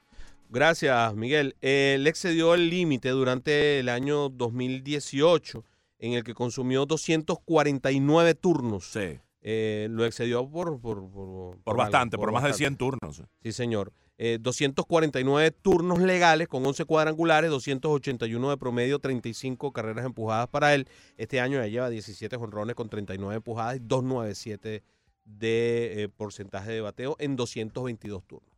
Gracias, 0.51 1.15
Miguel. 1.15 1.57
Eh, 1.63 1.95
Él 1.97 2.07
excedió 2.07 2.55
el 2.55 2.69
límite 2.69 3.09
durante 3.09 3.81
el 3.81 3.89
año 3.89 4.29
2018, 4.29 5.65
en 5.99 6.13
el 6.13 6.25
que 6.25 6.35
consumió 6.35 6.85
249 6.85 8.35
turnos. 8.35 8.85
Sí. 8.85 9.19
Eh, 9.41 9.89
lo 9.91 10.05
excedió 10.05 10.49
por... 10.49 10.79
Por, 10.81 11.11
por, 11.11 11.59
Por 11.63 11.77
bastante, 11.77 12.17
por, 12.17 12.31
más 12.33 12.43
de 12.43 12.51
bastante. 12.51 12.59
100 12.59 12.77
turnos. 12.77 13.23
Sí, 13.43 13.53
señor. 13.53 13.93
Eh, 14.25 14.39
249 14.41 15.51
turnos 15.51 15.99
legales 15.99 16.47
con 16.47 16.65
11 16.65 16.85
cuadrangulares, 16.85 17.51
281 17.51 18.51
de 18.51 18.57
promedio, 18.57 19.01
35 19.01 19.73
carreras 19.73 20.07
empujadas 20.07 20.47
para 20.47 20.75
él. 20.75 20.87
Este 21.17 21.41
año 21.41 21.59
ya 21.59 21.67
lleva 21.67 21.91
17 21.91 22.37
jonrones 22.37 22.77
con 22.77 22.89
39 22.89 23.35
empujadas 23.35 23.75
y 23.75 23.79
297 23.81 24.85
de 25.25 26.05
eh, 26.05 26.09
porcentaje 26.09 26.71
de 26.71 26.81
bateo 26.83 27.17
en 27.19 27.35
222 27.35 28.23
turnos. 28.25 28.49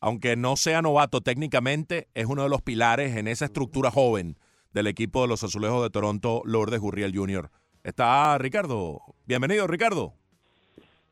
Aunque 0.00 0.36
no 0.36 0.56
sea 0.56 0.80
novato 0.80 1.20
técnicamente, 1.20 2.08
es 2.14 2.24
uno 2.24 2.44
de 2.44 2.48
los 2.48 2.62
pilares 2.62 3.14
en 3.14 3.28
esa 3.28 3.44
estructura 3.44 3.90
joven 3.90 4.38
del 4.72 4.86
equipo 4.86 5.20
de 5.20 5.28
los 5.28 5.44
Azulejos 5.44 5.82
de 5.82 5.90
Toronto, 5.90 6.40
Lourdes 6.46 6.80
Gurriel 6.80 7.14
Jr. 7.14 7.50
Está 7.84 8.38
Ricardo. 8.38 9.02
Bienvenido, 9.26 9.66
Ricardo. 9.66 10.14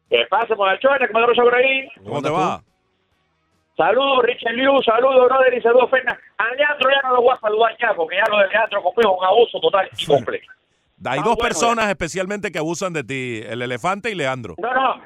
¿Qué 0.09 0.25
pasa, 0.31 0.55
muchachones? 0.55 1.11
¿Cómo 2.03 2.23
te 2.23 2.31
va? 2.31 2.65
Saludos, 3.79 4.25
Richard 4.25 4.55
Liu, 4.55 4.83
saludos, 4.83 5.29
brother, 5.29 5.55
y 5.55 5.63
saludos, 5.63 5.89
Fernández. 5.89 6.21
A 6.37 6.53
Leandro 6.57 6.91
ya 6.91 7.09
no 7.09 7.15
lo 7.15 7.23
voy 7.23 7.35
a 7.37 7.39
saludar 7.41 7.77
ya, 7.81 7.95
porque 7.95 8.17
ya 8.17 8.25
lo 8.29 8.39
de 8.39 8.49
Leandro 8.49 8.83
conmigo 8.83 9.13
es 9.15 9.19
un 9.21 9.25
abuso 9.25 9.61
total 9.61 9.89
y 9.97 10.05
completo. 10.05 10.47
Hay 11.07 11.21
Ah, 11.21 11.23
dos 11.25 11.37
bueno, 11.37 11.49
personas 11.49 11.89
especialmente 11.89 12.51
que 12.51 12.59
abusan 12.59 12.93
de 12.93 13.05
ti, 13.05 13.41
el 13.49 13.63
elefante 13.63 14.11
y 14.11 14.17
Leandro. 14.17 14.57
No, 14.59 14.75
no. 14.75 15.01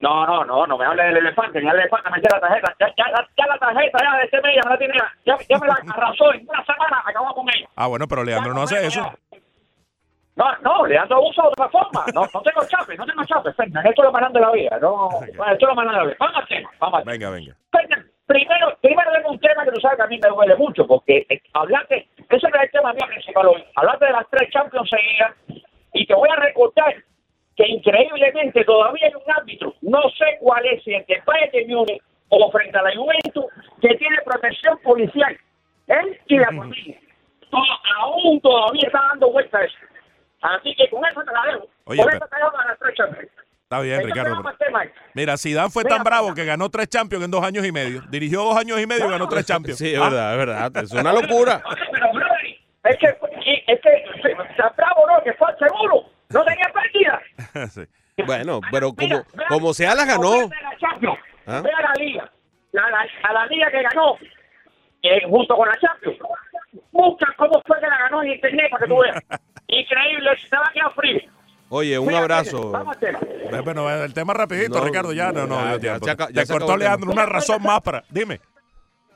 No, 0.00 0.24
no, 0.24 0.44
no, 0.44 0.64
no 0.68 0.78
me 0.78 0.84
hable 0.86 1.02
del 1.02 1.16
elefante, 1.16 1.60
ya 1.60 1.70
el 1.72 1.80
elefante 1.80 2.08
me 2.10 2.18
la 2.18 2.38
tarjeta. 2.40 2.72
Ya, 2.78 2.86
ya, 2.96 3.04
ya, 3.10 3.28
ya 3.36 3.46
la 3.48 3.58
tarjeta 3.58 3.98
ya 4.00 4.16
de 4.18 4.24
este 4.26 4.40
mes 4.40 4.54
ya 4.54 4.62
me 4.68 4.70
la 4.70 4.78
tiene, 4.78 4.94
ya, 5.26 5.36
ya 5.48 5.58
me 5.58 5.66
la 5.66 5.74
arrasó 5.74 6.32
en 6.34 6.48
una 6.48 6.64
semana, 6.64 7.02
acabó 7.04 7.34
con 7.34 7.46
ella. 7.52 7.68
Ah, 7.74 7.88
bueno, 7.88 8.06
pero 8.06 8.22
Leandro 8.22 8.54
no 8.54 8.62
hace 8.62 8.86
eso. 8.86 9.12
No, 10.38 10.44
no, 10.62 10.86
Leandro 10.86 11.16
abusa 11.16 11.42
de 11.42 11.48
otra 11.48 11.68
forma. 11.68 12.04
No, 12.14 12.22
no 12.32 12.42
tengo 12.42 12.64
chape, 12.68 12.96
no 12.96 13.04
tengo 13.04 13.24
chape, 13.24 13.52
Fernández. 13.54 13.90
Esto 13.90 14.02
es 14.02 14.06
lo 14.06 14.12
grande 14.12 14.38
de 14.38 14.46
la 14.46 14.52
vida. 14.52 14.78
No, 14.80 15.08
esto 15.20 15.42
es 15.42 15.60
lo 15.60 15.74
más 15.74 15.84
grande 15.84 15.98
de 15.98 15.98
la 15.98 16.04
vida. 16.04 16.16
Vamos 16.20 16.36
al 16.36 16.46
tema, 16.46 16.70
vamos 16.78 16.98
al 16.98 17.02
tema. 17.02 17.12
Venga, 17.12 17.30
venga. 17.30 17.56
Fernan, 17.72 18.06
primero, 18.26 18.78
primero 18.80 19.12
tengo 19.12 19.30
un 19.30 19.40
tema 19.40 19.64
que 19.64 19.72
tú 19.72 19.80
sabes 19.80 19.96
que 19.96 20.02
a 20.04 20.06
mí 20.06 20.20
me 20.22 20.28
duele 20.28 20.54
mucho, 20.54 20.86
porque 20.86 21.26
eh, 21.28 21.42
hablarte, 21.54 22.06
ese 22.16 22.46
es 22.46 22.54
el 22.62 22.70
tema 22.70 22.92
mío 22.92 23.06
principal 23.08 23.48
hoy, 23.48 23.64
hablarte 23.74 24.04
de 24.06 24.12
las 24.12 24.30
tres 24.30 24.48
Champions 24.50 24.88
seguidas, 24.88 25.34
y 25.94 26.06
te 26.06 26.14
voy 26.14 26.28
a 26.30 26.36
recordar 26.36 26.94
que 27.56 27.66
increíblemente 27.66 28.64
todavía 28.64 29.08
hay 29.08 29.14
un 29.14 29.32
árbitro, 29.34 29.74
no 29.82 30.02
sé 30.10 30.36
cuál 30.38 30.64
es, 30.66 30.84
si 30.84 30.94
el 30.94 31.04
de 31.06 31.20
Bayern 31.26 31.50
de 31.50 31.74
Múnich 31.74 32.02
o 32.28 32.50
frente 32.52 32.78
a 32.78 32.82
la 32.82 32.94
Juventus, 32.94 33.46
que 33.80 33.92
tiene 33.96 34.16
protección 34.24 34.78
policial, 34.84 35.36
él 35.88 36.20
y 36.28 36.38
la 36.38 36.46
familia. 36.56 37.00
Aún 37.98 38.40
todavía 38.40 38.86
está 38.86 39.00
dando 39.10 39.32
vueltas 39.32 39.64
eso. 39.64 39.78
Así 40.40 40.74
que 40.76 40.88
con 40.90 41.04
eso 41.04 41.20
te 41.22 41.32
la 41.32 41.52
dejo. 41.52 41.66
Oye, 41.84 42.02
Por 42.02 42.12
pero- 42.12 42.24
eso 42.24 42.28
te 42.28 42.36
dejo 42.36 42.58
a 42.58 42.66
las 42.66 42.78
tres 42.78 42.94
Champions. 42.96 43.30
Está 43.64 43.80
bien, 43.80 44.02
Ricardo. 44.02 44.42
Mira, 45.12 45.36
Zidane 45.36 45.68
fue 45.70 45.84
Mira, 45.84 45.96
tan 45.96 46.04
bravo 46.04 46.32
que 46.34 46.44
ganó 46.46 46.70
tres 46.70 46.88
Champions 46.88 47.24
en 47.26 47.30
dos 47.30 47.44
años 47.44 47.66
y 47.66 47.72
medio. 47.72 48.00
Dirigió 48.08 48.42
dos 48.42 48.56
años 48.56 48.80
y 48.80 48.86
medio 48.86 49.06
y 49.06 49.10
ganó 49.10 49.28
tres 49.28 49.44
Champions. 49.46 49.78
Sí, 49.78 49.92
es 49.92 50.00
Ah, 50.00 50.04
verdad, 50.08 50.32
es 50.32 50.38
verdad. 50.38 50.76
Es 50.84 50.92
una 50.92 51.12
locura. 51.12 51.62
Pero, 52.82 52.94
es 52.94 52.96
que, 52.98 53.06
es 53.66 53.80
que, 53.80 54.04
está 54.50 54.70
bravo, 54.76 55.04
¿no? 55.06 55.22
Que 55.22 55.34
fue 55.34 55.48
al 55.48 55.58
seguro. 55.58 56.04
No 56.30 56.44
tenía 56.44 56.66
partida. 56.72 57.20
sí. 57.70 57.82
Bueno, 58.24 58.60
pero 58.72 58.88
como, 58.94 59.06
Mira, 59.06 59.24
mira, 59.34 59.48
como 59.48 59.74
sea 59.74 59.94
la 59.94 60.04
ganó. 60.04 60.48
Ve 60.48 60.56
a 60.56 60.62
la 60.70 60.78
Champions, 60.78 61.18
¿Ah? 61.46 61.60
ve 61.62 61.70
a 61.70 61.82
la 61.82 61.92
liga. 61.98 62.32
La, 62.72 62.88
la- 62.90 63.06
a 63.28 63.32
la 63.32 63.46
liga 63.46 63.70
que 63.70 63.82
ganó, 63.82 64.16
eh, 65.02 65.22
junto 65.28 65.56
con 65.56 65.68
la 65.68 65.74
Champions. 65.76 66.18
Busca 66.90 67.26
cómo 67.36 67.62
fue 67.66 67.78
que 67.80 67.86
la 67.86 67.98
ganó 67.98 68.22
en 68.22 68.32
internet 68.32 68.70
para 68.70 68.84
que 68.84 68.88
tú 68.88 68.98
veas. 69.00 69.22
Increíble, 69.68 70.30
se 70.48 70.56
va 70.56 70.66
a 70.66 70.72
quedar 70.72 70.92
frío. 70.94 71.20
Oye, 71.70 71.98
un 71.98 72.06
Mira, 72.06 72.20
abrazo. 72.20 72.70
Vamos 72.70 72.96
al 72.96 73.00
tema. 73.00 73.18
Ve, 73.52 73.60
Bueno, 73.60 73.90
el 73.90 74.14
tema 74.14 74.32
rapidito, 74.32 74.78
No, 74.78 74.84
Ricardo, 74.84 75.12
ya 75.12 75.30
no, 75.32 75.46
no. 75.46 75.76
ya, 75.78 75.98
Te 75.98 76.46
se 76.46 76.52
cortó 76.52 76.76
Leandro 76.76 77.10
una 77.12 77.26
razón 77.26 77.62
más 77.62 77.80
para... 77.82 78.02
Dime. 78.08 78.40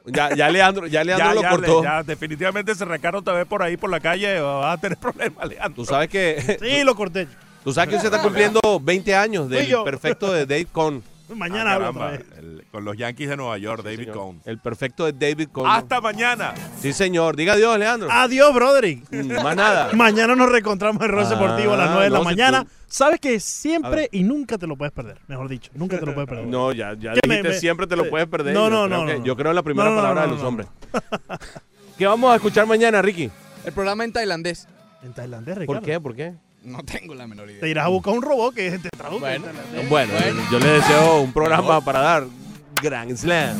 Ya, 0.04 0.34
ya 0.34 0.50
Leandro, 0.50 0.86
ya 0.88 1.04
Leandro 1.04 1.28
Ya, 1.28 1.34
lo 1.34 1.42
ya, 1.42 1.50
cortó. 1.50 1.82
ya, 1.84 2.02
definitivamente 2.02 2.74
si 2.74 2.84
Ricardo 2.84 3.22
te 3.22 3.30
ve 3.30 3.46
por 3.46 3.62
ahí 3.62 3.76
por 3.76 3.88
la 3.88 4.00
calle 4.00 4.40
vas 4.40 4.76
a 4.76 4.80
tener 4.80 4.98
problemas, 5.00 5.48
Leandro. 5.48 5.74
Tú 5.76 5.84
sabes 5.86 6.08
que 6.08 6.58
Sí, 6.60 6.82
lo 6.84 6.94
corté. 6.94 7.28
tú 7.64 7.72
sabes 7.72 7.94
que 7.94 8.00
se 8.00 8.06
está 8.06 8.20
cumpliendo 8.20 8.60
20 8.80 9.14
años 9.14 9.48
del 9.48 9.72
perfecto 9.84 10.32
de 10.32 10.44
Dave 10.44 10.66
Cohn. 10.70 11.02
Mañana 11.36 11.74
Ah, 11.74 11.78
caramba, 11.78 12.14
el- 12.14 12.64
con 12.70 12.84
los 12.84 12.96
Yankees 12.96 13.28
de 13.28 13.36
Nueva 13.36 13.58
York, 13.58 13.82
David 13.82 13.98
Señor. 13.98 14.14
Cohn. 14.16 14.40
El 14.44 14.58
perfecto 14.58 15.04
de 15.04 15.12
David 15.12 15.48
Cohn. 15.52 15.66
Hasta 15.68 16.00
mañana. 16.00 16.54
Sí, 16.80 16.92
señor. 16.92 17.36
Diga 17.36 17.54
adiós, 17.54 17.78
Leandro. 17.78 18.08
Adiós, 18.10 18.52
Broderick. 18.54 19.04
Mm, 19.12 19.42
Más 19.42 19.56
nada. 19.56 19.90
Mañana 19.94 20.34
nos 20.36 20.50
reencontramos 20.50 21.02
en 21.02 21.08
Ross 21.10 21.28
Ah, 21.28 21.30
Deportivo 21.36 21.74
a 21.74 21.76
las 21.76 21.90
9 21.90 22.04
de 22.04 22.10
la 22.10 22.18
si 22.18 22.24
mañana. 22.24 22.64
tú- 22.64 22.70
Sabes 22.86 23.20
que 23.20 23.40
siempre 23.40 24.08
y 24.12 24.22
nunca 24.22 24.58
te 24.58 24.66
lo 24.66 24.76
puedes 24.76 24.92
perder. 24.92 25.18
Mejor 25.26 25.48
dicho, 25.48 25.70
nunca 25.74 25.98
te 25.98 26.04
lo 26.04 26.12
puedes 26.12 26.28
perder. 26.28 26.46
No, 26.46 26.72
ya, 26.72 26.92
ya 26.92 27.14
¿Qué 27.14 27.20
dijiste, 27.22 27.42
me- 27.42 27.48
me- 27.48 27.54
siempre 27.58 27.86
te 27.86 27.96
lo 27.96 28.04
eh, 28.04 28.10
puedes 28.10 28.26
perder. 28.28 28.52
no, 28.52 28.64
Yo 28.64 28.70
no, 28.70 28.88
no, 28.88 29.06
que- 29.06 29.18
no. 29.18 29.24
Yo 29.24 29.34
creo 29.36 29.50
en 29.50 29.56
la 29.56 29.62
primera 29.62 29.88
No, 29.88 29.94
no, 29.94 29.96
no, 29.96 30.02
palabra 30.02 30.20
no, 30.22 30.26
de 30.26 30.32
los 30.34 30.42
no. 30.42 30.48
hombres. 30.48 30.68
¿Qué 31.98 32.06
vamos 32.06 32.32
a 32.32 32.36
escuchar 32.36 32.66
mañana, 32.66 33.00
Ricky? 33.00 33.30
El 33.64 33.72
programa 33.72 34.04
en 34.04 34.12
tailandés. 34.12 34.68
En 35.02 35.12
tailandés, 35.14 35.56
Ricardo. 35.58 35.80
¿Por 35.80 35.86
qué? 35.86 36.00
¿Por 36.00 36.14
qué? 36.14 36.34
No 36.64 36.82
tengo 36.84 37.14
la 37.14 37.26
menor 37.26 37.50
idea. 37.50 37.60
Te 37.60 37.68
irás 37.68 37.86
a 37.86 37.88
buscar 37.88 38.14
un 38.14 38.22
robot 38.22 38.54
que 38.54 38.78
te 38.78 38.88
traduzca. 38.90 39.36
Bueno, 39.88 40.12
yo 40.50 40.58
les 40.58 40.80
deseo 40.80 41.20
un 41.20 41.32
programa 41.32 41.80
para 41.80 42.00
dar 42.00 42.26
Grand 42.80 43.16
Slam. 43.16 43.58